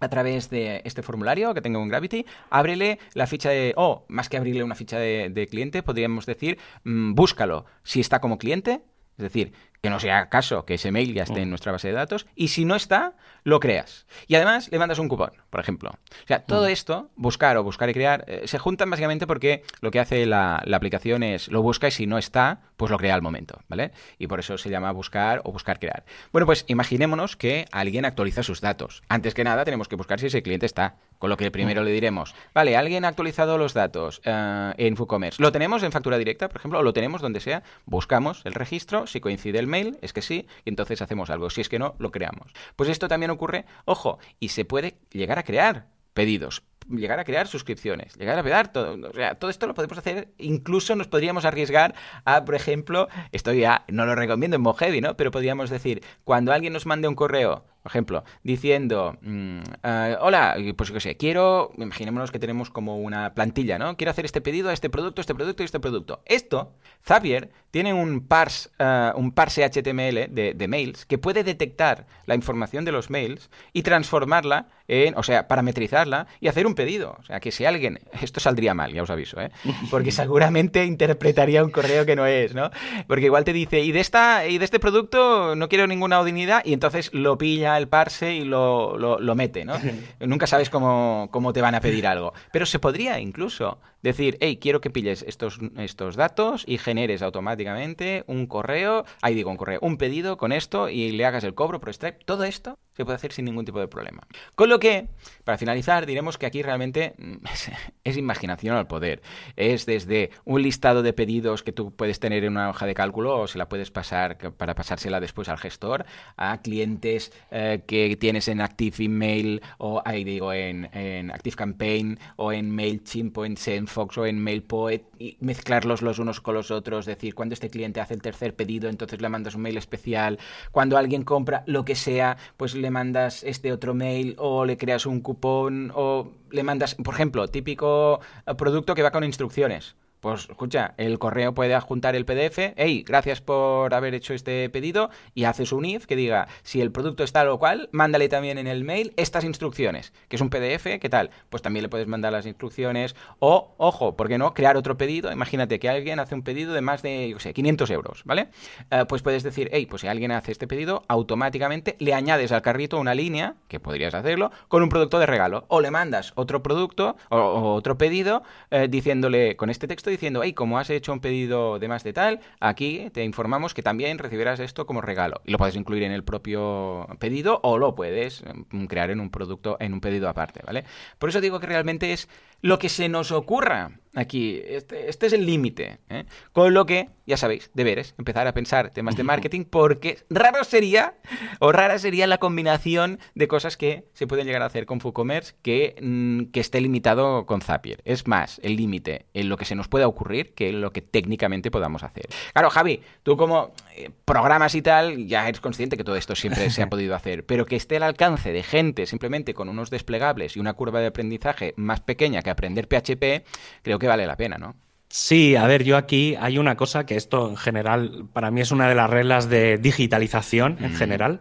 a 0.00 0.08
través 0.08 0.50
de 0.50 0.82
este 0.84 1.02
formulario 1.02 1.54
que 1.54 1.60
tengo 1.60 1.82
en 1.82 1.88
Gravity, 1.88 2.26
ábrele 2.50 2.98
la 3.14 3.26
ficha 3.26 3.50
de, 3.50 3.74
o 3.76 4.04
más 4.08 4.28
que 4.28 4.36
abrirle 4.36 4.64
una 4.64 4.74
ficha 4.74 4.98
de, 4.98 5.48
cliente, 5.50 5.82
podríamos 5.82 6.26
decir, 6.26 6.58
mm, 6.84 7.14
búscalo 7.14 7.66
si 7.82 8.00
está 8.00 8.20
como 8.20 8.38
cliente, 8.38 8.82
es 9.16 9.22
decir, 9.22 9.52
que 9.82 9.90
no 9.90 10.00
sea 10.00 10.28
caso 10.28 10.64
que 10.64 10.74
ese 10.74 10.92
mail 10.92 11.12
ya 11.12 11.24
esté 11.24 11.40
en 11.40 11.48
mm. 11.48 11.50
nuestra 11.50 11.72
base 11.72 11.88
de 11.88 11.94
datos, 11.94 12.26
y 12.34 12.48
si 12.48 12.64
no 12.64 12.76
está, 12.76 13.16
lo 13.44 13.60
creas. 13.60 14.06
Y 14.26 14.34
además 14.34 14.70
le 14.70 14.78
mandas 14.78 14.98
un 14.98 15.08
cupón, 15.08 15.32
por 15.50 15.60
ejemplo. 15.60 15.90
O 15.90 16.26
sea, 16.26 16.44
todo 16.44 16.66
mm. 16.66 16.70
esto, 16.70 17.10
buscar 17.16 17.56
o 17.56 17.62
buscar 17.62 17.90
y 17.90 17.94
crear, 17.94 18.24
eh, 18.26 18.42
se 18.46 18.58
juntan 18.58 18.88
básicamente 18.88 19.26
porque 19.26 19.62
lo 19.80 19.90
que 19.90 20.00
hace 20.00 20.24
la, 20.26 20.62
la, 20.64 20.76
aplicación 20.76 21.22
es 21.22 21.48
lo 21.48 21.62
busca 21.62 21.88
y 21.88 21.90
si 21.90 22.06
no 22.06 22.16
está, 22.16 22.62
pues 22.80 22.90
lo 22.90 22.96
crea 22.96 23.14
al 23.14 23.20
momento, 23.20 23.60
¿vale? 23.68 23.92
Y 24.16 24.26
por 24.26 24.40
eso 24.40 24.56
se 24.56 24.70
llama 24.70 24.90
buscar 24.92 25.42
o 25.44 25.52
buscar 25.52 25.78
crear. 25.78 26.02
Bueno, 26.32 26.46
pues 26.46 26.64
imaginémonos 26.66 27.36
que 27.36 27.66
alguien 27.72 28.06
actualiza 28.06 28.42
sus 28.42 28.62
datos. 28.62 29.02
Antes 29.06 29.34
que 29.34 29.44
nada, 29.44 29.66
tenemos 29.66 29.86
que 29.86 29.96
buscar 29.96 30.18
si 30.18 30.28
ese 30.28 30.42
cliente 30.42 30.64
está. 30.64 30.96
Con 31.18 31.28
lo 31.28 31.36
que 31.36 31.50
primero 31.50 31.82
mm. 31.82 31.84
le 31.84 31.90
diremos, 31.92 32.34
vale, 32.54 32.78
alguien 32.78 33.04
ha 33.04 33.08
actualizado 33.08 33.58
los 33.58 33.74
datos 33.74 34.22
eh, 34.24 34.72
en 34.78 34.96
FooCommerce. 34.96 35.42
¿Lo 35.42 35.52
tenemos 35.52 35.82
en 35.82 35.92
factura 35.92 36.16
directa, 36.16 36.48
por 36.48 36.56
ejemplo? 36.56 36.78
¿O 36.78 36.82
lo 36.82 36.94
tenemos 36.94 37.20
donde 37.20 37.40
sea? 37.40 37.62
Buscamos 37.84 38.40
el 38.46 38.54
registro, 38.54 39.06
si 39.06 39.20
coincide 39.20 39.58
el 39.58 39.66
mail, 39.66 39.98
es 40.00 40.14
que 40.14 40.22
sí, 40.22 40.48
y 40.64 40.70
entonces 40.70 41.02
hacemos 41.02 41.28
algo. 41.28 41.50
Si 41.50 41.60
es 41.60 41.68
que 41.68 41.78
no, 41.78 41.96
lo 41.98 42.10
creamos. 42.10 42.50
Pues 42.76 42.88
esto 42.88 43.08
también 43.08 43.30
ocurre, 43.30 43.66
ojo, 43.84 44.18
y 44.38 44.48
se 44.48 44.64
puede 44.64 44.96
llegar 45.10 45.38
a 45.38 45.42
crear 45.42 45.88
pedidos 46.14 46.62
llegar 46.88 47.20
a 47.20 47.24
crear 47.24 47.46
suscripciones, 47.46 48.16
llegar 48.16 48.38
a 48.38 48.42
pedir 48.42 48.68
todo. 48.68 49.08
O 49.08 49.14
sea, 49.14 49.34
todo 49.34 49.50
esto 49.50 49.66
lo 49.66 49.74
podemos 49.74 49.98
hacer, 49.98 50.28
incluso 50.38 50.96
nos 50.96 51.08
podríamos 51.08 51.44
arriesgar 51.44 51.94
a, 52.24 52.44
por 52.44 52.54
ejemplo, 52.54 53.08
esto 53.32 53.52
ya 53.52 53.84
no 53.88 54.06
lo 54.06 54.14
recomiendo 54.14 54.56
en 54.56 54.62
Mojave, 54.62 55.00
¿no? 55.00 55.16
Pero 55.16 55.30
podríamos 55.30 55.70
decir, 55.70 56.02
cuando 56.24 56.52
alguien 56.52 56.72
nos 56.72 56.86
mande 56.86 57.08
un 57.08 57.14
correo 57.14 57.64
por 57.82 57.90
ejemplo, 57.90 58.24
diciendo, 58.42 59.16
mm, 59.22 59.60
eh, 59.82 60.16
hola, 60.20 60.56
pues 60.76 60.90
qué 60.90 61.00
sé, 61.00 61.16
quiero, 61.16 61.72
imaginémonos 61.78 62.30
que 62.30 62.38
tenemos 62.38 62.70
como 62.70 62.98
una 62.98 63.34
plantilla, 63.34 63.78
¿no? 63.78 63.96
Quiero 63.96 64.10
hacer 64.10 64.24
este 64.24 64.40
pedido 64.40 64.68
a 64.68 64.72
este 64.72 64.90
producto, 64.90 65.20
este 65.20 65.34
producto 65.34 65.62
y 65.62 65.66
este 65.66 65.80
producto. 65.80 66.22
Esto, 66.26 66.72
Zapier 67.02 67.50
tiene 67.70 67.94
un 67.94 68.26
parse, 68.26 68.68
eh, 68.78 69.12
un 69.14 69.32
parse 69.32 69.64
HTML 69.64 70.34
de, 70.34 70.54
de, 70.54 70.68
mails 70.68 71.06
que 71.06 71.18
puede 71.18 71.44
detectar 71.44 72.06
la 72.26 72.34
información 72.34 72.84
de 72.84 72.92
los 72.92 73.08
mails 73.10 73.48
y 73.72 73.82
transformarla 73.82 74.66
en, 74.88 75.16
o 75.16 75.22
sea, 75.22 75.46
parametrizarla 75.46 76.26
y 76.40 76.48
hacer 76.48 76.66
un 76.66 76.74
pedido. 76.74 77.16
O 77.18 77.22
sea, 77.22 77.40
que 77.40 77.52
si 77.52 77.64
alguien, 77.64 78.00
esto 78.20 78.40
saldría 78.40 78.74
mal, 78.74 78.92
ya 78.92 79.04
os 79.04 79.10
aviso, 79.10 79.40
¿eh? 79.40 79.50
Porque 79.90 80.10
seguramente 80.12 80.84
interpretaría 80.84 81.64
un 81.64 81.70
correo 81.70 82.04
que 82.04 82.16
no 82.16 82.26
es, 82.26 82.54
¿no? 82.54 82.70
Porque 83.06 83.26
igual 83.26 83.44
te 83.44 83.52
dice, 83.52 83.80
y 83.80 83.92
de 83.92 84.00
esta, 84.00 84.46
y 84.48 84.58
de 84.58 84.64
este 84.64 84.80
producto 84.80 85.54
no 85.54 85.68
quiero 85.68 85.86
ninguna 85.86 86.20
odinidad 86.20 86.62
y 86.64 86.72
entonces 86.72 87.10
lo 87.14 87.38
pilla 87.38 87.69
el 87.78 87.88
parse 87.88 88.34
y 88.34 88.44
lo, 88.44 88.98
lo, 88.98 89.34
mete, 89.34 89.64
¿no? 89.64 89.74
Nunca 90.20 90.46
sabes 90.46 90.70
cómo, 90.70 91.28
cómo, 91.30 91.52
te 91.52 91.60
van 91.60 91.74
a 91.74 91.80
pedir 91.80 92.06
algo. 92.06 92.32
Pero 92.52 92.66
se 92.66 92.78
podría 92.78 93.18
incluso 93.20 93.78
decir, 94.02 94.36
hey, 94.40 94.58
quiero 94.60 94.80
que 94.80 94.90
pilles 94.90 95.24
estos, 95.26 95.58
estos 95.76 96.16
datos 96.16 96.64
y 96.66 96.78
generes 96.78 97.22
automáticamente 97.22 98.24
un 98.26 98.46
correo, 98.46 99.04
ahí 99.22 99.34
digo 99.34 99.50
un 99.50 99.56
correo, 99.56 99.78
un 99.82 99.96
pedido 99.96 100.36
con 100.36 100.52
esto 100.52 100.88
y 100.88 101.12
le 101.12 101.24
hagas 101.24 101.44
el 101.44 101.54
cobro 101.54 101.80
por 101.80 101.92
Stripe. 101.92 102.24
Todo 102.24 102.44
esto 102.44 102.78
se 103.00 103.04
puede 103.06 103.16
hacer 103.16 103.32
sin 103.32 103.46
ningún 103.46 103.64
tipo 103.64 103.80
de 103.80 103.88
problema. 103.88 104.22
Con 104.54 104.68
lo 104.68 104.78
que, 104.78 105.08
para 105.44 105.56
finalizar, 105.56 106.04
diremos 106.04 106.36
que 106.36 106.44
aquí 106.44 106.62
realmente 106.62 107.14
mm, 107.16 107.36
es, 108.04 108.16
imaginación 108.18 108.76
al 108.76 108.86
poder. 108.86 109.22
Es 109.56 109.86
desde 109.86 110.30
un 110.44 110.62
listado 110.62 111.02
de 111.02 111.14
pedidos 111.14 111.62
que 111.62 111.72
tú 111.72 111.94
puedes 111.94 112.20
tener 112.20 112.44
en 112.44 112.52
una 112.52 112.68
hoja 112.68 112.84
de 112.84 112.92
cálculo 112.92 113.40
o 113.40 113.46
se 113.46 113.56
la 113.56 113.70
puedes 113.70 113.90
pasar 113.90 114.36
para 114.36 114.74
pasársela 114.74 115.18
después 115.18 115.48
al 115.48 115.56
gestor, 115.56 116.04
a 116.36 116.60
clientes 116.60 117.32
eh, 117.50 117.84
que 117.86 118.16
tienes 118.16 118.48
en 118.48 118.60
Active 118.60 119.04
Email 119.04 119.62
o 119.78 120.02
ahí 120.04 120.22
digo 120.22 120.52
en, 120.52 120.90
en 120.92 121.30
Active 121.30 121.56
Campaign 121.56 122.18
o 122.36 122.52
en 122.52 122.70
MailChimp 122.70 123.38
o 123.38 123.46
en 123.46 123.56
Fox 123.86 124.18
o 124.18 124.26
en 124.26 124.42
MailPoet 124.42 125.04
y 125.18 125.38
mezclarlos 125.40 126.02
los 126.02 126.18
unos 126.18 126.40
con 126.42 126.54
los 126.54 126.70
otros, 126.70 127.06
decir, 127.06 127.34
cuando 127.34 127.54
este 127.54 127.70
cliente 127.70 128.00
hace 128.00 128.14
el 128.14 128.22
tercer 128.22 128.54
pedido, 128.54 128.88
entonces 128.90 129.20
le 129.22 129.28
mandas 129.28 129.54
un 129.54 129.62
mail 129.62 129.78
especial, 129.78 130.38
cuando 130.70 130.98
alguien 130.98 131.22
compra 131.22 131.62
lo 131.66 131.84
que 131.84 131.94
sea, 131.94 132.36
pues 132.56 132.74
le 132.74 132.89
mandas 132.90 133.42
este 133.44 133.72
otro 133.72 133.94
mail 133.94 134.34
o 134.38 134.64
le 134.64 134.76
creas 134.76 135.06
un 135.06 135.20
cupón 135.20 135.92
o 135.94 136.32
le 136.50 136.62
mandas, 136.62 136.94
por 136.96 137.14
ejemplo, 137.14 137.48
típico 137.48 138.20
producto 138.58 138.94
que 138.94 139.02
va 139.02 139.10
con 139.10 139.24
instrucciones 139.24 139.96
pues 140.20 140.48
escucha, 140.48 140.94
el 140.96 141.18
correo 141.18 141.54
puede 141.54 141.74
adjuntar 141.74 142.14
el 142.14 142.24
PDF, 142.24 142.74
hey, 142.76 143.04
gracias 143.06 143.40
por 143.40 143.92
haber 143.94 144.14
hecho 144.14 144.34
este 144.34 144.68
pedido, 144.70 145.10
y 145.34 145.44
haces 145.44 145.72
un 145.72 145.84
if 145.84 146.06
que 146.06 146.16
diga, 146.16 146.48
si 146.62 146.80
el 146.80 146.92
producto 146.92 147.24
está 147.24 147.44
lo 147.44 147.58
cual, 147.58 147.88
mándale 147.92 148.28
también 148.28 148.58
en 148.58 148.66
el 148.66 148.84
mail 148.84 149.12
estas 149.16 149.44
instrucciones, 149.44 150.12
que 150.28 150.36
es 150.36 150.42
un 150.42 150.50
PDF, 150.50 150.98
¿qué 151.00 151.08
tal? 151.08 151.30
Pues 151.48 151.62
también 151.62 151.82
le 151.82 151.88
puedes 151.88 152.06
mandar 152.06 152.32
las 152.32 152.46
instrucciones, 152.46 153.16
o, 153.38 153.74
ojo, 153.78 154.16
¿por 154.16 154.28
qué 154.28 154.38
no? 154.38 154.54
Crear 154.54 154.76
otro 154.76 154.96
pedido, 154.96 155.32
imagínate 155.32 155.78
que 155.78 155.88
alguien 155.88 156.20
hace 156.20 156.34
un 156.34 156.42
pedido 156.42 156.74
de 156.74 156.80
más 156.80 157.02
de, 157.02 157.30
yo 157.30 157.38
sé, 157.38 157.54
500 157.54 157.90
euros, 157.90 158.22
¿vale? 158.24 158.48
Eh, 158.90 159.04
pues 159.08 159.22
puedes 159.22 159.42
decir, 159.42 159.70
hey, 159.72 159.86
pues 159.86 160.02
si 160.02 160.08
alguien 160.08 160.32
hace 160.32 160.52
este 160.52 160.66
pedido, 160.66 161.02
automáticamente 161.08 161.96
le 161.98 162.14
añades 162.14 162.52
al 162.52 162.62
carrito 162.62 162.98
una 162.98 163.14
línea, 163.14 163.54
que 163.68 163.80
podrías 163.80 164.14
hacerlo, 164.14 164.50
con 164.68 164.82
un 164.82 164.88
producto 164.88 165.18
de 165.18 165.26
regalo, 165.26 165.64
o 165.68 165.80
le 165.80 165.90
mandas 165.90 166.32
otro 166.34 166.62
producto, 166.62 167.16
o, 167.30 167.74
otro 167.74 167.96
pedido, 167.96 168.42
eh, 168.70 168.88
diciéndole, 168.88 169.56
con 169.56 169.70
este 169.70 169.88
texto, 169.88 170.09
diciendo, 170.10 170.42
hey, 170.42 170.52
como 170.52 170.78
has 170.78 170.90
hecho 170.90 171.12
un 171.12 171.20
pedido 171.20 171.78
de 171.78 171.88
más 171.88 172.04
de 172.04 172.12
tal, 172.12 172.40
aquí 172.60 173.10
te 173.12 173.24
informamos 173.24 173.74
que 173.74 173.82
también 173.82 174.18
recibirás 174.18 174.60
esto 174.60 174.86
como 174.86 175.00
regalo. 175.00 175.40
Y 175.44 175.52
lo 175.52 175.58
puedes 175.58 175.76
incluir 175.76 176.02
en 176.02 176.12
el 176.12 176.24
propio 176.24 177.06
pedido 177.18 177.60
o 177.62 177.78
lo 177.78 177.94
puedes 177.94 178.42
mm, 178.70 178.86
crear 178.86 179.10
en 179.10 179.20
un 179.20 179.30
producto, 179.30 179.76
en 179.80 179.94
un 179.94 180.00
pedido 180.00 180.28
aparte, 180.28 180.60
¿vale? 180.66 180.84
Por 181.18 181.28
eso 181.28 181.40
digo 181.40 181.60
que 181.60 181.66
realmente 181.66 182.12
es 182.12 182.28
lo 182.62 182.78
que 182.78 182.88
se 182.88 183.08
nos 183.08 183.32
ocurra 183.32 184.00
aquí. 184.14 184.60
Este, 184.64 185.08
este 185.08 185.26
es 185.26 185.32
el 185.32 185.46
límite. 185.46 185.98
¿eh? 186.08 186.24
Con 186.52 186.74
lo 186.74 186.86
que, 186.86 187.10
ya 187.26 187.36
sabéis, 187.36 187.70
deberes, 187.74 188.14
empezar 188.18 188.46
a 188.46 188.54
pensar 188.54 188.90
temas 188.90 189.16
de 189.16 189.22
marketing, 189.24 189.64
porque 189.64 190.18
raro 190.28 190.64
sería, 190.64 191.14
o 191.60 191.72
rara 191.72 191.98
sería 191.98 192.26
la 192.26 192.38
combinación 192.38 193.18
de 193.34 193.48
cosas 193.48 193.76
que 193.76 194.08
se 194.14 194.26
pueden 194.26 194.46
llegar 194.46 194.62
a 194.62 194.66
hacer 194.66 194.86
con 194.86 195.00
FooCommerce 195.00 195.54
que, 195.62 195.96
mm, 196.00 196.50
que 196.50 196.60
esté 196.60 196.80
limitado 196.80 197.46
con 197.46 197.60
Zapier. 197.60 198.00
Es 198.04 198.26
más, 198.26 198.60
el 198.62 198.76
límite 198.76 199.26
en 199.34 199.48
lo 199.48 199.56
que 199.56 199.64
se 199.64 199.74
nos 199.74 199.88
pueda 199.88 200.08
ocurrir 200.08 200.54
que 200.54 200.70
en 200.70 200.80
lo 200.80 200.92
que 200.92 201.02
técnicamente 201.02 201.70
podamos 201.70 202.02
hacer. 202.02 202.28
Claro, 202.52 202.70
Javi, 202.70 203.00
tú 203.22 203.36
como 203.36 203.72
eh, 203.94 204.10
programas 204.24 204.74
y 204.74 204.82
tal, 204.82 205.26
ya 205.26 205.48
eres 205.48 205.60
consciente 205.60 205.96
que 205.96 206.04
todo 206.04 206.16
esto 206.16 206.34
siempre 206.34 206.70
se 206.70 206.82
ha 206.82 206.86
podido 206.90 207.14
hacer, 207.14 207.44
pero 207.46 207.66
que 207.66 207.76
esté 207.76 207.96
al 207.96 208.02
alcance 208.02 208.52
de 208.52 208.62
gente 208.62 209.06
simplemente 209.06 209.54
con 209.54 209.68
unos 209.68 209.90
desplegables 209.90 210.56
y 210.56 210.60
una 210.60 210.72
curva 210.74 211.00
de 211.00 211.06
aprendizaje 211.06 211.74
más 211.76 212.00
pequeña 212.00 212.42
que 212.42 212.49
aprender 212.50 212.86
PHP, 212.86 213.44
creo 213.82 213.98
que 213.98 214.06
vale 214.06 214.26
la 214.26 214.36
pena, 214.36 214.58
¿no? 214.58 214.74
Sí, 215.08 215.56
a 215.56 215.66
ver, 215.66 215.82
yo 215.82 215.96
aquí 215.96 216.36
hay 216.38 216.56
una 216.58 216.76
cosa 216.76 217.04
que 217.04 217.16
esto 217.16 217.48
en 217.48 217.56
general, 217.56 218.26
para 218.32 218.52
mí 218.52 218.60
es 218.60 218.70
una 218.70 218.88
de 218.88 218.94
las 218.94 219.10
reglas 219.10 219.48
de 219.48 219.76
digitalización 219.76 220.78
en 220.80 220.94
general. 220.94 221.40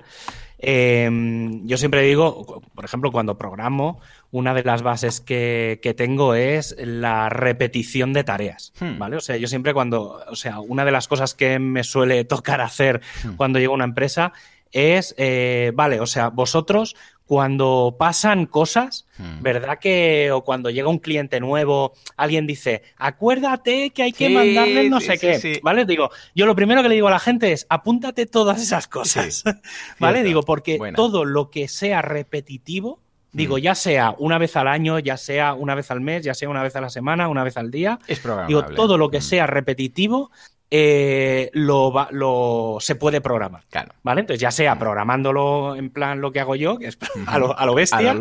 Em, 0.58 1.66
yo 1.66 1.78
siempre 1.78 2.02
digo, 2.02 2.62
por 2.76 2.84
ejemplo, 2.84 3.12
cuando 3.12 3.38
programo, 3.38 4.02
una 4.32 4.54
de 4.54 4.64
las 4.64 4.82
bases 4.82 5.22
que, 5.22 5.80
tengo 5.96 6.36
es 6.36 6.76
la 6.80 7.30
repetición 7.30 8.12
de 8.12 8.24
tareas, 8.26 8.74
hmm. 8.80 8.98
¿vale? 8.98 9.16
O 9.16 9.22
sea, 9.22 9.38
yo 9.38 9.48
siempre 9.48 9.74
cuando, 9.74 10.20
o 10.28 10.36
sea, 10.36 10.60
una 10.60 10.84
de 10.84 10.92
las 10.92 11.08
cosas 11.08 11.34
que 11.34 11.60
me 11.60 11.84
suele 11.84 12.24
tocar 12.26 12.62
hacer 12.62 13.02
hmm. 13.24 13.36
cuando 13.36 13.60
llego 13.60 13.74
a 13.74 13.76
una 13.76 13.86
empresa 13.86 14.34
es, 14.72 15.16
eh, 15.18 15.72
vale, 15.74 16.00
o 16.00 16.06
sea, 16.06 16.30
vosotros 16.30 16.96
cuando 17.30 17.96
pasan 18.00 18.48
cosas, 18.48 19.06
hmm. 19.20 19.44
¿verdad? 19.44 19.78
Que 19.78 20.32
o 20.32 20.44
cuando 20.44 20.72
llega 20.72 20.90
un 20.90 20.98
cliente 20.98 21.40
nuevo, 21.40 21.94
alguien 22.18 22.48
dice, 22.48 22.82
acuérdate 22.98 23.92
que 23.92 24.02
hay 24.02 24.14
que 24.14 24.30
mandarle 24.30 24.90
no 24.90 25.00
sé 25.00 25.20
qué, 25.20 25.60
¿vale? 25.62 25.86
Digo, 25.86 26.10
yo 26.34 26.48
lo 26.48 26.56
primero 26.56 26.82
que 26.82 26.90
le 26.90 26.96
digo 26.96 27.08
a 27.08 27.12
la 27.12 27.20
gente 27.20 27.52
es, 27.52 27.68
apúntate 27.70 28.26
todas 28.26 28.60
esas 28.60 28.88
cosas, 28.88 29.44
¿vale? 30.00 30.24
Digo, 30.24 30.42
porque 30.42 30.80
todo 30.96 31.24
lo 31.24 31.52
que 31.52 31.68
sea 31.68 32.02
repetitivo, 32.02 33.00
Digo, 33.32 33.58
hmm. 33.58 33.62
ya 33.62 33.76
sea 33.76 34.16
una 34.18 34.40
vez 34.40 34.56
al 34.56 34.68
año, 34.68 34.98
ya 34.98 35.16
sea 35.16 35.54
una 35.54 35.76
vez 35.76 35.92
al 35.92 36.02
mes, 36.02 36.24
ya 36.24 36.34
sea 36.34 36.50
una 36.50 36.64
vez 36.64 36.76
a 36.76 36.82
la 36.82 36.90
semana, 36.90 37.28
una 37.28 37.44
vez 37.44 37.58
al 37.58 37.70
día. 37.70 38.00
Es 38.08 38.24
Digo, 38.48 38.66
todo 38.66 38.98
lo 38.98 39.12
que 39.12 39.20
hmm. 39.20 39.22
sea 39.22 39.46
repetitivo 39.46 40.32
eh, 40.72 41.50
lo, 41.54 42.78
se 42.80 42.96
puede 42.96 43.22
programar. 43.22 43.64
Claro. 43.70 43.94
¿Vale? 44.04 44.22
Entonces, 44.22 44.40
ya 44.40 44.52
sea 44.52 44.78
programándolo 44.78 45.76
en 45.76 45.90
plan 45.90 46.22
lo 46.22 46.32
que 46.32 46.40
hago 46.40 46.56
yo, 46.56 46.78
que 46.78 46.88
es 46.88 46.98
a 47.28 47.40
lo, 47.40 47.58
a 47.58 47.66
lo 47.66 47.74
bestia, 47.74 48.16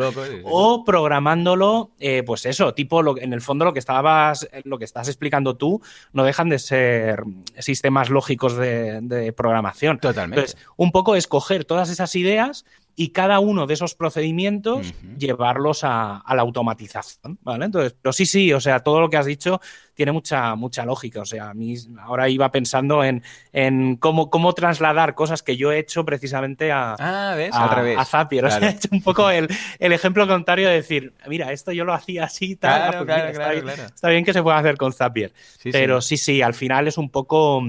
o 0.45 0.85
programándolo, 0.85 1.91
eh, 1.99 2.23
pues 2.25 2.47
eso, 2.47 2.73
tipo, 2.75 3.03
lo, 3.03 3.19
en 3.19 3.33
el 3.33 3.41
fondo 3.41 3.65
lo 3.65 3.73
que 3.73 3.79
estabas, 3.79 4.49
lo 4.65 4.79
que 4.79 4.85
estás 4.85 5.09
explicando 5.09 5.57
tú, 5.57 5.83
no 6.13 6.25
dejan 6.25 6.49
de 6.49 6.59
ser 6.59 7.23
sistemas 7.59 8.09
lógicos 8.09 8.57
de, 8.57 9.35
programación. 9.37 9.99
Totalmente. 9.99 10.41
Entonces, 10.41 10.67
un 10.77 10.91
poco 10.91 11.15
escoger 11.17 11.65
todas 11.65 11.91
esas 11.91 12.15
ideas 12.17 12.65
y 12.99 13.11
cada 13.11 13.39
uno 13.39 13.69
de 13.69 13.75
esos 13.75 13.95
procedimientos 13.95 14.93
llevarlos 15.17 15.85
a, 15.85 16.21
la 16.35 16.43
automatización, 16.43 17.39
¿vale? 17.43 17.67
Entonces, 17.67 17.95
pero 18.03 18.13
sí, 18.13 18.27
sí, 18.27 18.53
o 18.53 18.61
sea, 18.61 18.81
todo 18.81 19.01
lo 19.01 19.09
que 19.09 19.17
has 19.17 19.27
dicho 19.27 19.61
tiene 19.95 20.11
mucha, 20.11 20.57
mucha 20.57 20.85
lógica. 20.85 21.21
O 21.21 21.25
sea, 21.25 21.51
a 21.51 21.55
mí 21.55 21.77
ahora 22.01 22.29
iba 22.29 22.51
pensando 22.51 23.05
en, 23.05 23.23
cómo, 23.99 24.31
cómo 24.31 24.53
trasladar 24.53 25.15
cosas 25.15 25.45
que 25.45 25.57
yo 25.57 25.71
he 25.71 25.79
hecho 25.79 26.05
precisamente 26.05 26.73
a, 26.73 26.97
ah, 26.99 27.37
a, 27.53 28.05
Zapier. 28.05 28.47
O 28.47 28.51
sea, 28.51 28.59
he 28.69 28.73
hecho 28.73 28.89
un 28.91 29.03
poco 29.03 29.31
el, 29.31 29.49
ejemplo 29.79 30.27
contrario 30.27 30.67
de 30.67 30.75
decir, 30.75 31.15
mira, 31.29 31.53
esto 31.53 31.71
yo 31.71 31.85
lo 31.85 31.95
hacía 31.95 32.25
así, 32.25 32.57
tal. 32.57 33.07
Pues 33.07 33.39
está, 33.93 34.09
bien, 34.09 34.25
que 34.25 34.33
se 34.33 34.43
pueda 34.43 34.59
hacer 34.59 34.77
con 34.77 34.93
Zapier. 34.93 35.33
pero 35.71 36.01
sí, 36.01 36.17
sí, 36.17 36.43
al 36.43 36.55
final 36.55 36.89
es 36.89 36.99
un 36.99 37.11
poco 37.11 37.63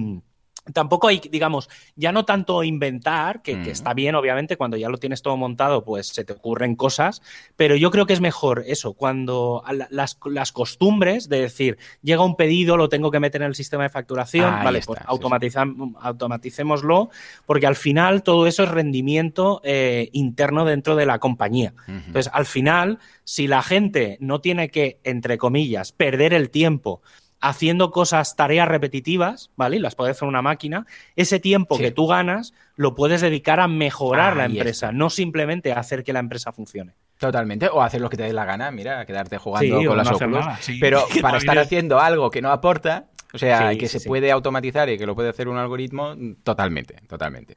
tampoco 0.74 1.08
hay, 1.08 1.22
digamos, 1.32 1.70
ya 1.96 2.12
no 2.12 2.26
tanto 2.26 2.64
inventar, 2.64 3.42
que, 3.42 3.70
está 3.70 3.94
bien, 3.94 4.16
obviamente, 4.16 4.58
cuando 4.58 4.78
ya 4.78 4.90
lo 4.90 4.98
tienes 4.98 5.22
todo 5.22 5.38
montado, 5.38 5.84
pues 5.84 6.08
se 6.08 6.24
te 6.24 6.34
ocurren 6.34 6.76
cosas, 6.76 7.22
pero 7.56 7.76
yo 7.76 7.92
creo 7.92 8.06
que 8.06 8.14
es 8.14 8.22
mejor 8.22 8.64
eso, 8.68 8.94
cuando 8.94 9.64
las, 9.90 10.18
las 10.26 10.52
costumbres 10.52 11.30
de 11.30 11.42
decir, 11.42 11.78
llega 12.02 12.24
un 12.24 12.36
pedido, 12.36 12.78
lo 12.78 12.90
tengo 12.90 13.12
que 13.12 13.20
meter 13.20 13.42
en 13.42 13.48
el 13.48 13.56
sistema 13.56 13.84
de 13.84 13.90
facturación, 13.90 14.52
vale, 14.64 14.82
pues 14.86 15.00
automaticémoslo, 15.06 17.10
porque 17.46 17.68
al 17.68 17.76
final 17.76 18.24
todo 18.24 18.48
eso 18.48 18.64
es 18.64 18.70
rendimiento 18.70 19.62
eh, 19.64 20.10
interno 20.14 20.66
dentro 20.66 20.96
de 20.96 21.06
la 21.06 21.20
compañía. 21.20 21.74
Entonces, 21.88 22.32
al 22.34 22.46
final, 22.46 23.00
si 23.24 23.48
la 23.48 23.62
gente 23.62 24.18
no 24.20 24.42
tiene 24.42 24.70
que, 24.70 25.00
entre 25.04 25.38
comillas, 25.38 25.92
perder 25.92 26.34
el 26.34 26.50
tiempo, 26.50 27.02
haciendo 27.42 27.92
cosas, 27.92 28.36
tareas 28.36 28.68
repetitivas, 28.68 29.52
¿vale? 29.56 29.78
Y 29.78 29.80
las 29.80 29.96
puede 29.96 30.12
hacer 30.12 30.28
una 30.28 30.42
máquina. 30.42 30.86
Ese 31.16 31.40
tiempo 31.40 31.78
que 31.78 31.92
tú 31.92 32.08
ganas 32.08 32.54
lo 32.76 32.96
puedes 32.96 33.22
dedicar 33.22 33.60
a 33.60 33.68
mejorar 33.68 34.36
la 34.36 34.46
empresa, 34.46 34.92
no 34.92 35.10
simplemente 35.10 35.72
a 35.72 35.80
hacer 35.80 36.04
que 36.04 36.14
la 36.14 36.20
empresa 36.20 36.52
funcione. 36.52 36.94
Totalmente, 37.18 37.68
o 37.68 37.82
hacer 37.82 38.00
lo 38.00 38.10
que 38.10 38.16
te 38.16 38.24
dé 38.24 38.32
la 38.32 38.46
gana, 38.46 38.72
mira, 38.72 39.06
quedarte 39.06 39.38
jugando 39.38 39.84
con 39.84 39.98
las 39.98 40.10
Oculus. 40.10 40.46
Pero 40.80 41.06
para 41.22 41.38
estar 41.38 41.58
haciendo 41.60 42.00
algo 42.00 42.32
que 42.32 42.42
no 42.42 42.50
aporta, 42.50 43.08
o 43.32 43.38
sea, 43.38 43.76
que 43.76 43.88
se 43.88 44.02
puede 44.02 44.32
automatizar 44.32 44.90
y 44.90 44.98
que 44.98 45.06
lo 45.06 45.14
puede 45.14 45.30
hacer 45.30 45.48
un 45.48 45.58
algoritmo, 45.58 46.16
totalmente, 46.44 46.96
totalmente. 47.08 47.56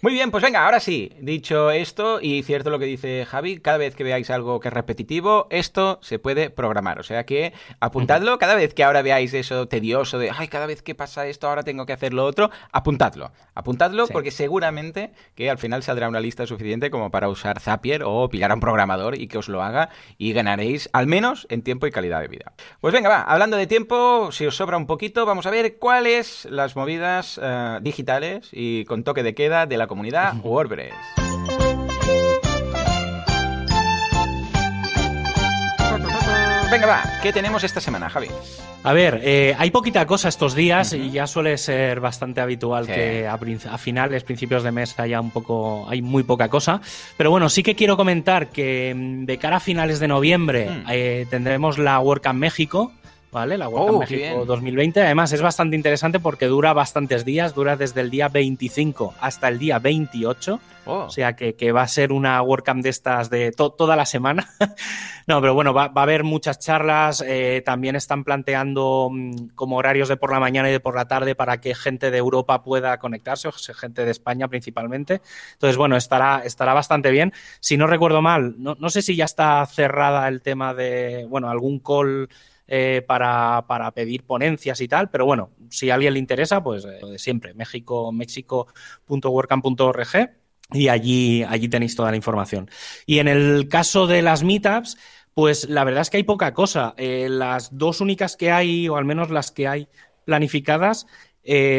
Muy 0.00 0.12
bien, 0.14 0.30
pues 0.30 0.42
venga, 0.42 0.64
ahora 0.64 0.80
sí, 0.80 1.12
dicho 1.20 1.70
esto, 1.70 2.20
y 2.22 2.42
cierto 2.42 2.70
lo 2.70 2.78
que 2.78 2.86
dice 2.86 3.26
Javi, 3.26 3.58
cada 3.58 3.76
vez 3.76 3.94
que 3.94 4.02
veáis 4.02 4.30
algo 4.30 4.60
que 4.60 4.68
es 4.68 4.74
repetitivo, 4.74 5.46
esto 5.50 5.98
se 6.02 6.18
puede 6.18 6.48
programar. 6.48 7.00
O 7.00 7.02
sea 7.02 7.26
que 7.26 7.52
apuntadlo, 7.80 8.38
cada 8.38 8.54
vez 8.54 8.72
que 8.72 8.82
ahora 8.82 9.02
veáis 9.02 9.34
eso 9.34 9.68
tedioso 9.68 10.18
de, 10.18 10.30
ay, 10.34 10.48
cada 10.48 10.64
vez 10.64 10.80
que 10.80 10.94
pasa 10.94 11.26
esto, 11.26 11.48
ahora 11.48 11.64
tengo 11.64 11.84
que 11.84 11.92
hacer 11.92 12.14
lo 12.14 12.24
otro, 12.24 12.50
apuntadlo. 12.72 13.30
Apuntadlo 13.54 14.06
porque 14.06 14.30
seguramente 14.30 15.12
que 15.34 15.50
al 15.50 15.58
final 15.58 15.82
saldrá 15.82 16.08
una 16.08 16.20
lista 16.20 16.46
suficiente 16.46 16.90
como 16.90 17.10
para 17.10 17.28
usar 17.28 17.60
Zapier 17.60 18.04
o 18.04 18.28
pillar 18.30 18.52
a 18.52 18.54
un 18.54 18.60
programador 18.60 19.20
y 19.20 19.26
que 19.26 19.36
os 19.36 19.48
lo 19.48 19.62
haga 19.62 19.90
y 20.16 20.32
ganaréis 20.32 20.88
al 20.94 21.06
menos 21.06 21.46
en 21.50 21.60
tiempo 21.62 21.86
y 21.86 21.90
calidad 21.90 22.22
de 22.22 22.28
vida. 22.28 22.52
Pues 22.80 22.94
venga, 22.94 23.10
va, 23.10 23.22
hablando 23.22 23.58
de 23.58 23.66
tiempo, 23.66 24.30
si 24.32 24.46
os 24.46 24.56
sobra 24.56 24.78
un 24.78 24.86
poco 24.86 24.93
poquito, 24.94 25.26
vamos 25.26 25.44
a 25.46 25.50
ver 25.50 25.76
cuáles 25.76 26.44
las 26.44 26.76
movidas 26.76 27.40
eh, 27.42 27.78
digitales 27.82 28.48
y 28.52 28.84
con 28.84 29.02
toque 29.02 29.24
de 29.24 29.34
queda 29.34 29.66
de 29.66 29.76
la 29.76 29.88
comunidad 29.88 30.34
WordPress. 30.44 30.94
Venga, 36.70 36.86
va, 36.86 37.02
¿qué 37.24 37.32
tenemos 37.32 37.64
esta 37.64 37.80
semana, 37.80 38.08
Javi? 38.08 38.28
A 38.84 38.92
ver, 38.92 39.20
eh, 39.24 39.56
hay 39.58 39.72
poquita 39.72 40.06
cosa 40.06 40.28
estos 40.28 40.54
días 40.54 40.92
y 40.92 41.10
ya 41.10 41.26
suele 41.26 41.58
ser 41.58 41.98
bastante 41.98 42.40
habitual 42.40 42.86
que 42.86 43.26
a, 43.26 43.78
finales, 43.78 44.22
principios 44.22 44.62
de 44.62 44.70
mes 44.70 44.96
haya 45.00 45.20
un 45.20 45.32
poco, 45.32 45.88
hay 45.88 46.02
muy 46.02 46.22
poca 46.22 46.48
cosa. 46.48 46.80
Pero 47.16 47.32
bueno, 47.32 47.48
sí 47.48 47.64
que 47.64 47.74
quiero 47.74 47.96
comentar 47.96 48.50
que 48.50 48.94
mm, 48.94 49.24
de 49.24 49.38
cara 49.38 49.56
a 49.56 49.60
finales 49.60 49.98
de 49.98 50.06
noviembre 50.06 50.70
mm. 50.70 50.84
eh, 50.88 51.26
tendremos 51.30 51.78
la 51.78 51.98
WordCamp 51.98 52.38
México 52.38 52.92
¿vale? 53.34 53.58
La 53.58 53.68
WordCamp 53.68 53.96
oh, 53.96 53.98
México 53.98 54.44
2020. 54.46 55.02
Además, 55.02 55.32
es 55.32 55.42
bastante 55.42 55.74
interesante 55.74 56.20
porque 56.20 56.46
dura 56.46 56.72
bastantes 56.72 57.24
días, 57.24 57.52
dura 57.52 57.76
desde 57.76 58.00
el 58.00 58.08
día 58.08 58.28
25 58.28 59.14
hasta 59.20 59.48
el 59.48 59.58
día 59.58 59.78
28. 59.80 60.60
O 60.86 61.10
sea 61.10 61.34
que, 61.34 61.72
va 61.72 61.82
a 61.82 61.88
ser 61.88 62.12
una 62.12 62.40
WordCamp 62.42 62.82
de 62.82 62.90
estas 62.90 63.30
de 63.30 63.50
toda 63.52 63.96
la 63.96 64.06
semana. 64.06 64.48
no, 65.26 65.40
pero 65.40 65.54
bueno, 65.54 65.74
va, 65.74 65.90
a 65.94 66.02
haber 66.02 66.22
muchas 66.22 66.60
charlas. 66.60 67.24
Eh, 67.26 67.62
también 67.64 67.96
están 67.96 68.22
planteando 68.22 69.08
mm, 69.10 69.48
como 69.54 69.78
horarios 69.78 70.08
de 70.08 70.16
por 70.16 70.30
la 70.30 70.38
mañana 70.38 70.68
y 70.68 70.72
de 70.72 70.80
por 70.80 70.94
la 70.94 71.08
tarde 71.08 71.34
para 71.34 71.60
que 71.60 71.74
gente 71.74 72.10
de 72.10 72.18
Europa 72.18 72.62
pueda 72.62 72.98
conectarse, 72.98 73.48
o 73.48 73.52
gente 73.52 74.04
de 74.04 74.10
España 74.12 74.46
principalmente. 74.46 75.22
Entonces, 75.54 75.76
bueno, 75.76 75.96
estará, 75.96 76.42
estará 76.44 76.72
bastante 76.72 77.10
bien. 77.10 77.32
Si 77.58 77.76
no 77.76 77.88
recuerdo 77.88 78.22
mal, 78.22 78.54
no, 78.58 78.76
no 78.78 78.90
sé 78.90 79.02
si 79.02 79.16
ya 79.16 79.24
está 79.24 79.64
cerrada 79.66 80.28
el 80.28 80.40
tema 80.40 80.72
de, 80.74 81.26
bueno, 81.28 81.50
algún 81.50 81.80
call 81.80 82.28
eh, 82.66 83.02
para, 83.06 83.66
para, 83.68 83.90
pedir 83.90 84.24
ponencias 84.24 84.80
y 84.80 84.88
tal, 84.88 85.10
pero 85.10 85.26
bueno, 85.26 85.50
si 85.68 85.90
a 85.90 85.94
alguien 85.94 86.14
le 86.14 86.18
interesa, 86.18 86.62
pues 86.62 86.86
eh, 86.86 86.98
de 87.06 87.18
siempre, 87.18 87.52
México, 87.52 88.10
mexico.workcamp.org 88.10 90.30
y 90.72 90.88
allí, 90.88 91.42
allí 91.42 91.68
tenéis 91.68 91.94
toda 91.94 92.10
la 92.10 92.16
información. 92.16 92.70
Y 93.04 93.18
en 93.18 93.28
el 93.28 93.68
caso 93.68 94.06
de 94.06 94.22
las 94.22 94.42
meetups, 94.42 94.96
pues 95.34 95.68
la 95.68 95.84
verdad 95.84 96.00
es 96.00 96.08
que 96.08 96.16
hay 96.16 96.22
poca 96.22 96.54
cosa. 96.54 96.94
Eh, 96.96 97.28
las 97.28 97.76
dos 97.76 98.00
únicas 98.00 98.36
que 98.36 98.50
hay, 98.50 98.88
o 98.88 98.96
al 98.96 99.04
menos 99.04 99.30
las 99.30 99.50
que 99.50 99.68
hay 99.68 99.88
planificadas, 100.24 101.06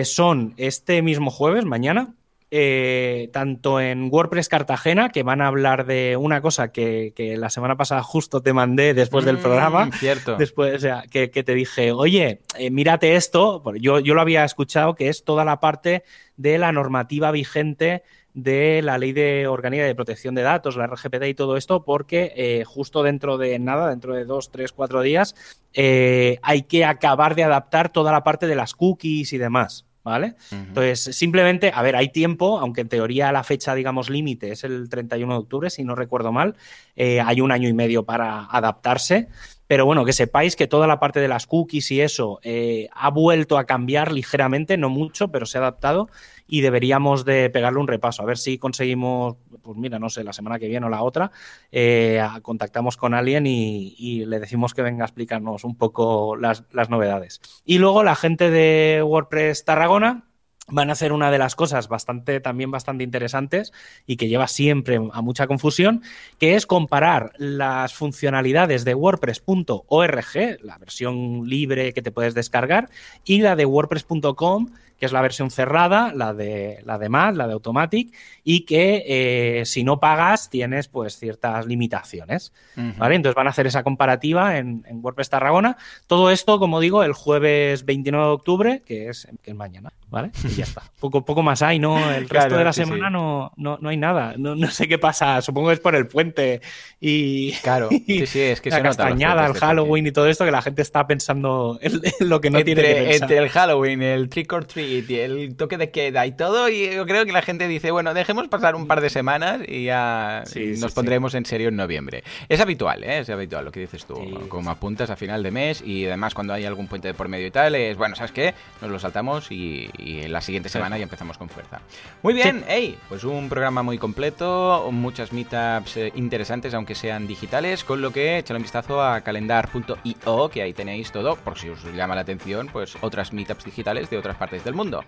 son 0.04 0.54
este 0.58 1.02
mismo 1.02 1.32
jueves, 1.32 1.66
mañana, 1.66 2.14
eh, 2.58 3.30
tanto 3.34 3.82
en 3.82 4.08
WordPress 4.10 4.48
Cartagena, 4.48 5.10
que 5.10 5.24
van 5.24 5.42
a 5.42 5.48
hablar 5.48 5.86
de 5.86 6.16
una 6.16 6.40
cosa 6.40 6.72
que, 6.72 7.14
la 7.38 7.50
semana 7.50 7.76
pasada 7.76 8.02
justo 8.02 8.42
te 8.42 8.54
mandé 8.54 8.94
después 8.94 9.26
del 9.26 9.40
mm, 9.40 9.42
programa. 9.42 9.92
Cierto. 9.92 10.38
Después, 10.38 10.76
o 10.76 10.80
sea, 10.80 11.04
que, 11.12 11.28
te 11.28 11.54
dije, 11.54 11.92
oye, 11.92 12.40
eh, 12.58 12.72
mírate 12.72 13.18
esto. 13.18 13.62
Yo, 13.74 14.00
yo 14.00 14.14
lo 14.14 14.22
había 14.22 14.46
escuchado, 14.46 14.96
que 14.96 15.10
es 15.10 15.26
toda 15.26 15.44
la 15.44 15.60
parte 15.60 16.06
de 16.38 16.58
la 16.58 16.72
normativa 16.72 17.30
vigente 17.32 18.04
de 18.34 18.82
la 18.82 18.98
ley 18.98 19.12
de 19.12 19.48
orgánica 19.48 19.84
de 19.84 19.94
protección 19.94 20.34
de 20.34 20.44
datos, 20.44 20.78
la 20.78 20.88
RGPD 20.88 21.26
y 21.26 21.34
todo 21.34 21.58
esto, 21.58 21.84
porque 21.84 22.32
eh, 22.38 22.64
justo 22.66 23.04
dentro 23.04 23.38
de 23.38 23.60
nada, 23.60 23.90
dentro 23.90 24.16
de 24.16 24.24
dos, 24.24 24.50
tres, 24.50 24.72
cuatro 24.72 25.02
días, 25.02 25.36
hay 25.76 26.62
que 26.62 26.86
acabar 26.86 27.36
de 27.36 27.44
adaptar 27.44 27.92
toda 27.92 28.14
la 28.14 28.24
parte 28.24 28.48
de 28.48 28.56
las 28.56 28.76
cookies 28.76 29.34
y 29.34 29.38
demás. 29.38 29.86
¿Vale? 30.06 30.36
Entonces, 30.52 31.18
simplemente, 31.18 31.72
a 31.74 31.82
ver, 31.82 31.96
hay 31.96 32.10
tiempo, 32.10 32.60
aunque 32.60 32.82
en 32.82 32.90
teoría 32.90 33.32
la 33.32 33.44
fecha, 33.44 33.74
digamos, 33.74 34.10
límite 34.10 34.52
es 34.52 34.64
el 34.64 34.88
31 34.88 35.34
de 35.34 35.40
octubre, 35.40 35.70
si 35.72 35.84
no 35.84 35.96
recuerdo 35.96 36.32
mal, 36.32 36.56
eh, 36.96 37.20
hay 37.20 37.42
un 37.42 37.52
año 37.52 37.68
y 37.68 37.74
medio 37.74 38.06
para 38.06 38.46
adaptarse. 38.46 39.28
Pero 39.68 39.88
bueno, 39.88 40.06
que 40.06 40.14
sepáis 40.14 40.56
que 40.56 40.68
toda 40.68 40.86
la 40.86 41.00
parte 41.00 41.20
de 41.20 41.28
las 41.28 41.48
cookies 41.48 41.90
y 41.90 42.00
eso 42.00 42.40
eh, 42.44 42.88
ha 42.94 43.10
vuelto 43.10 43.58
a 43.58 43.66
cambiar 43.66 44.12
ligeramente, 44.12 44.78
no 44.78 44.90
mucho, 44.90 45.30
pero 45.30 45.48
se 45.48 45.58
ha 45.58 45.62
adaptado 45.62 46.08
y 46.48 46.62
deberíamos 46.62 47.26
de 47.26 47.50
pegarle 47.50 47.80
un 47.80 47.88
repaso. 47.88 48.22
A 48.22 48.28
ver 48.28 48.38
si 48.38 48.60
conseguimos, 48.60 49.38
pues 49.66 49.78
mira, 49.78 50.00
no 50.00 50.10
sé, 50.10 50.24
la 50.24 50.32
semana 50.32 50.60
que 50.60 50.68
viene 50.68 50.86
o 50.86 50.90
la 50.90 51.02
otra, 51.02 51.32
eh, 51.72 52.22
contactamos 52.44 52.96
con 52.96 53.14
alguien 53.14 53.46
y, 53.48 54.26
le 54.26 54.40
decimos 54.40 54.74
que 54.74 54.82
venga 54.82 55.04
a 55.04 55.08
explicarnos 55.08 55.64
un 55.64 55.76
poco 55.76 56.36
las, 56.36 56.64
novedades. 56.90 57.42
Y 57.66 57.80
luego 57.80 58.04
la 58.04 58.16
gente 58.16 58.50
de 58.52 59.02
WordPress 59.04 59.66
Tarragona, 59.66 60.26
van 60.68 60.90
a 60.90 60.94
hacer 60.94 61.12
una 61.14 61.30
de 61.30 61.38
las 61.38 61.56
cosas 61.56 61.88
bastante, 61.88 62.40
también 62.40 62.72
bastante 62.72 63.04
interesantes 63.04 63.72
y 64.08 64.18
que 64.18 64.28
lleva 64.28 64.48
siempre 64.48 65.00
a 65.12 65.22
mucha 65.22 65.46
confusión, 65.46 66.02
que 66.40 66.56
es 66.56 66.66
comparar 66.66 67.34
las 67.38 67.94
funcionalidades 67.94 68.84
de 68.84 68.96
WordPress.org, 68.96 70.64
la 70.64 70.78
versión 70.80 71.48
libre 71.48 71.94
que 71.94 72.02
te 72.02 72.12
puedes 72.12 72.34
descargar, 72.34 72.90
y 73.24 73.42
la 73.42 73.56
de 73.56 73.66
WordPress.com, 73.66 74.70
que 74.98 75.06
es 75.06 75.12
la 75.12 75.22
versión 75.22 75.52
cerrada, 75.52 76.14
la 76.14 76.34
de 76.34 76.80
la 76.86 76.98
de 76.98 77.10
MAD, 77.10 77.36
la 77.36 77.48
de 77.48 77.54
Automatic, 77.54 78.14
y 78.44 78.62
que 78.62 79.04
eh, 79.08 79.66
si 79.66 79.84
no 79.84 80.00
pagas 80.00 80.50
tienes 80.50 80.88
pues 80.88 81.18
ciertas 81.18 81.66
limitaciones. 81.66 82.54
¿vale? 82.98 83.16
Entonces 83.16 83.36
van 83.36 83.48
a 83.48 83.50
hacer 83.50 83.68
esa 83.68 83.84
comparativa 83.84 84.58
en, 84.58 84.84
WordPress 85.02 85.30
Tarragona. 85.30 85.78
Todo 86.08 86.32
esto, 86.32 86.60
como 86.60 86.80
digo, 86.80 87.04
el 87.04 87.14
jueves 87.14 87.86
29 87.86 88.26
de 88.26 88.32
octubre, 88.32 88.84
que 88.86 89.10
es, 89.10 89.28
que 89.42 89.52
es 89.52 89.58
mañana. 89.58 89.92
¿Vale? 90.08 90.32
Y 90.44 90.56
ya 90.56 90.64
está. 90.64 90.84
Poco, 91.00 91.26
poco 91.26 91.44
más 91.44 91.62
hay, 91.62 91.78
¿no? 91.78 92.14
El 92.14 92.30
resto 92.30 92.56
de 92.56 92.64
la 92.64 92.72
semana 92.72 93.10
No, 93.10 93.52
no, 93.58 93.78
no, 93.82 93.90
hay 93.90 93.98
nada. 93.98 94.36
No, 94.38 94.56
no, 94.56 94.70
sé 94.70 94.88
qué 94.88 94.98
pasa. 94.98 95.42
Supongo 95.42 95.68
que 95.68 95.74
es 95.74 95.80
por 95.80 95.96
el 95.96 96.08
puente 96.08 96.62
y. 97.02 97.52
Claro, 97.64 97.90
sí, 98.08 98.26
sí, 98.26 98.40
es 98.40 98.62
que 98.62 98.70
la 98.70 98.78
se 98.78 98.82
castañada, 98.84 99.46
el 99.46 99.54
Halloween 99.54 100.08
y 100.08 100.12
todo 100.12 100.28
esto, 100.28 100.46
que 100.46 100.52
la 100.52 100.62
gente 100.62 100.82
está 100.84 101.06
pensando 101.06 101.80
en, 101.82 102.02
lo 102.20 102.40
que 102.40 102.50
no 102.50 102.64
tiene 102.64 102.82
que 102.82 102.94
pensar. 102.94 103.24
Entre 103.24 103.38
el 103.38 103.50
Halloween, 103.50 104.02
el 104.02 104.30
trick 104.30 104.54
or 104.54 104.66
treat 104.66 104.85
y 104.86 105.16
el 105.16 105.56
toque 105.56 105.78
de 105.78 105.92
queda 105.92 106.26
y 106.26 106.32
todo, 106.32 106.70
y 106.70 106.94
yo 106.94 107.06
creo 107.06 107.26
que 107.26 107.32
la 107.32 107.42
gente 107.42 107.68
dice, 107.68 107.92
bueno, 107.92 108.14
dejemos 108.14 108.48
pasar 108.48 108.76
un 108.76 108.88
par 108.88 109.02
de 109.02 109.10
semanas 109.10 109.62
y 109.68 109.86
ya 109.86 110.44
nos 110.80 110.94
pondremos 110.94 111.36
en 111.36 111.46
serio 111.46 111.70
en 111.70 111.76
noviembre. 111.76 112.24
Es 112.50 112.60
habitual, 112.60 113.04
¿eh? 113.04 113.20
Es 113.20 113.30
habitual 113.30 113.66
lo 113.66 113.72
que 113.72 113.82
dices 113.82 114.06
tú, 114.06 114.48
como 114.50 114.70
apuntas 114.70 115.10
a 115.10 115.16
final 115.16 115.44
de 115.44 115.52
mes 115.52 115.82
y 115.86 116.06
además 116.06 116.34
cuando 116.34 116.54
hay 116.54 116.66
algún 116.66 116.88
puente 116.88 117.14
por 117.14 117.28
medio 117.28 117.48
y 117.48 117.52
tal, 117.52 117.76
es, 117.76 117.98
bueno, 117.98 118.16
¿sabes 118.16 118.32
qué? 118.32 118.54
Nos 118.82 118.92
lo 118.92 119.00
saltamos 119.00 119.52
y, 119.52 119.90
la 120.28 120.42
siguiente 120.42 120.70
semana 120.70 120.98
ya 120.98 121.04
empezamos 121.04 121.38
con 121.38 121.50
fuerza. 121.50 121.82
Muy 122.24 122.34
bien, 122.34 122.64
hey, 122.68 122.98
pues 123.10 123.24
un 123.24 123.50
programa 123.50 123.84
muy 123.84 123.98
completo, 123.98 124.90
muchas 124.92 125.34
meetups 125.34 125.98
eh, 125.98 126.12
interesantes, 126.16 126.74
aunque 126.74 126.96
sean 126.96 127.28
digitales, 127.28 127.84
con 127.84 128.02
lo 128.02 128.12
que 128.12 128.38
echad 128.38 128.56
un 128.56 128.64
vistazo 128.64 129.02
a 129.02 129.22
calendar.io, 129.22 130.50
que 130.50 130.62
ahí 130.62 130.74
tenéis 130.74 131.12
todo, 131.12 131.36
por 131.36 131.58
si 131.58 131.70
os 131.70 131.84
llama 131.94 132.16
la 132.16 132.22
atención, 132.22 132.70
pues 132.72 132.98
otras 133.02 133.34
meetups 133.34 133.66
digitales 133.66 134.10
de 134.10 134.18
otras 134.18 134.38
partes 134.38 134.64
del 134.64 134.75
mundo. 134.76 135.04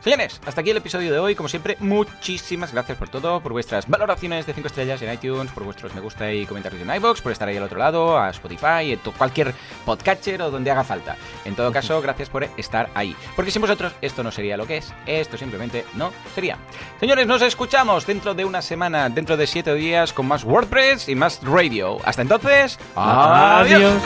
Señores, 0.00 0.40
hasta 0.46 0.60
aquí 0.60 0.70
el 0.70 0.76
episodio 0.76 1.12
de 1.12 1.18
hoy. 1.18 1.34
Como 1.34 1.48
siempre, 1.48 1.76
muchísimas 1.80 2.72
gracias 2.72 2.96
por 2.98 3.08
todo, 3.08 3.40
por 3.40 3.52
vuestras 3.52 3.88
valoraciones 3.88 4.46
de 4.46 4.54
5 4.54 4.68
estrellas 4.68 5.02
en 5.02 5.12
iTunes, 5.12 5.50
por 5.52 5.64
vuestros 5.64 5.94
me 5.94 6.00
gusta 6.00 6.32
y 6.32 6.46
comentarios 6.46 6.82
en 6.82 6.94
iVoox, 6.94 7.20
por 7.20 7.32
estar 7.32 7.48
ahí 7.48 7.56
al 7.56 7.64
otro 7.64 7.78
lado, 7.78 8.18
a 8.18 8.30
Spotify, 8.30 8.92
en 8.92 9.00
cualquier 9.16 9.54
podcatcher 9.84 10.42
o 10.42 10.50
donde 10.50 10.70
haga 10.70 10.84
falta. 10.84 11.16
En 11.44 11.54
todo 11.54 11.72
caso, 11.72 12.00
gracias 12.06 12.28
por 12.28 12.44
estar 12.56 12.88
ahí. 12.94 13.16
Porque 13.34 13.50
sin 13.50 13.62
vosotros 13.62 13.92
esto 14.00 14.22
no 14.22 14.30
sería 14.30 14.56
lo 14.56 14.66
que 14.66 14.78
es, 14.78 14.92
esto 15.06 15.36
simplemente 15.36 15.84
no 15.94 16.12
sería. 16.34 16.58
Señores, 17.00 17.26
nos 17.26 17.42
escuchamos 17.42 18.06
dentro 18.06 18.34
de 18.34 18.44
una 18.44 18.62
semana, 18.62 19.08
dentro 19.08 19.36
de 19.36 19.46
7 19.46 19.74
días, 19.74 20.12
con 20.12 20.26
más 20.26 20.44
WordPress 20.44 21.08
y 21.08 21.14
más 21.14 21.40
radio. 21.42 21.98
Hasta 22.04 22.22
entonces, 22.22 22.78
adiós. 22.94 24.02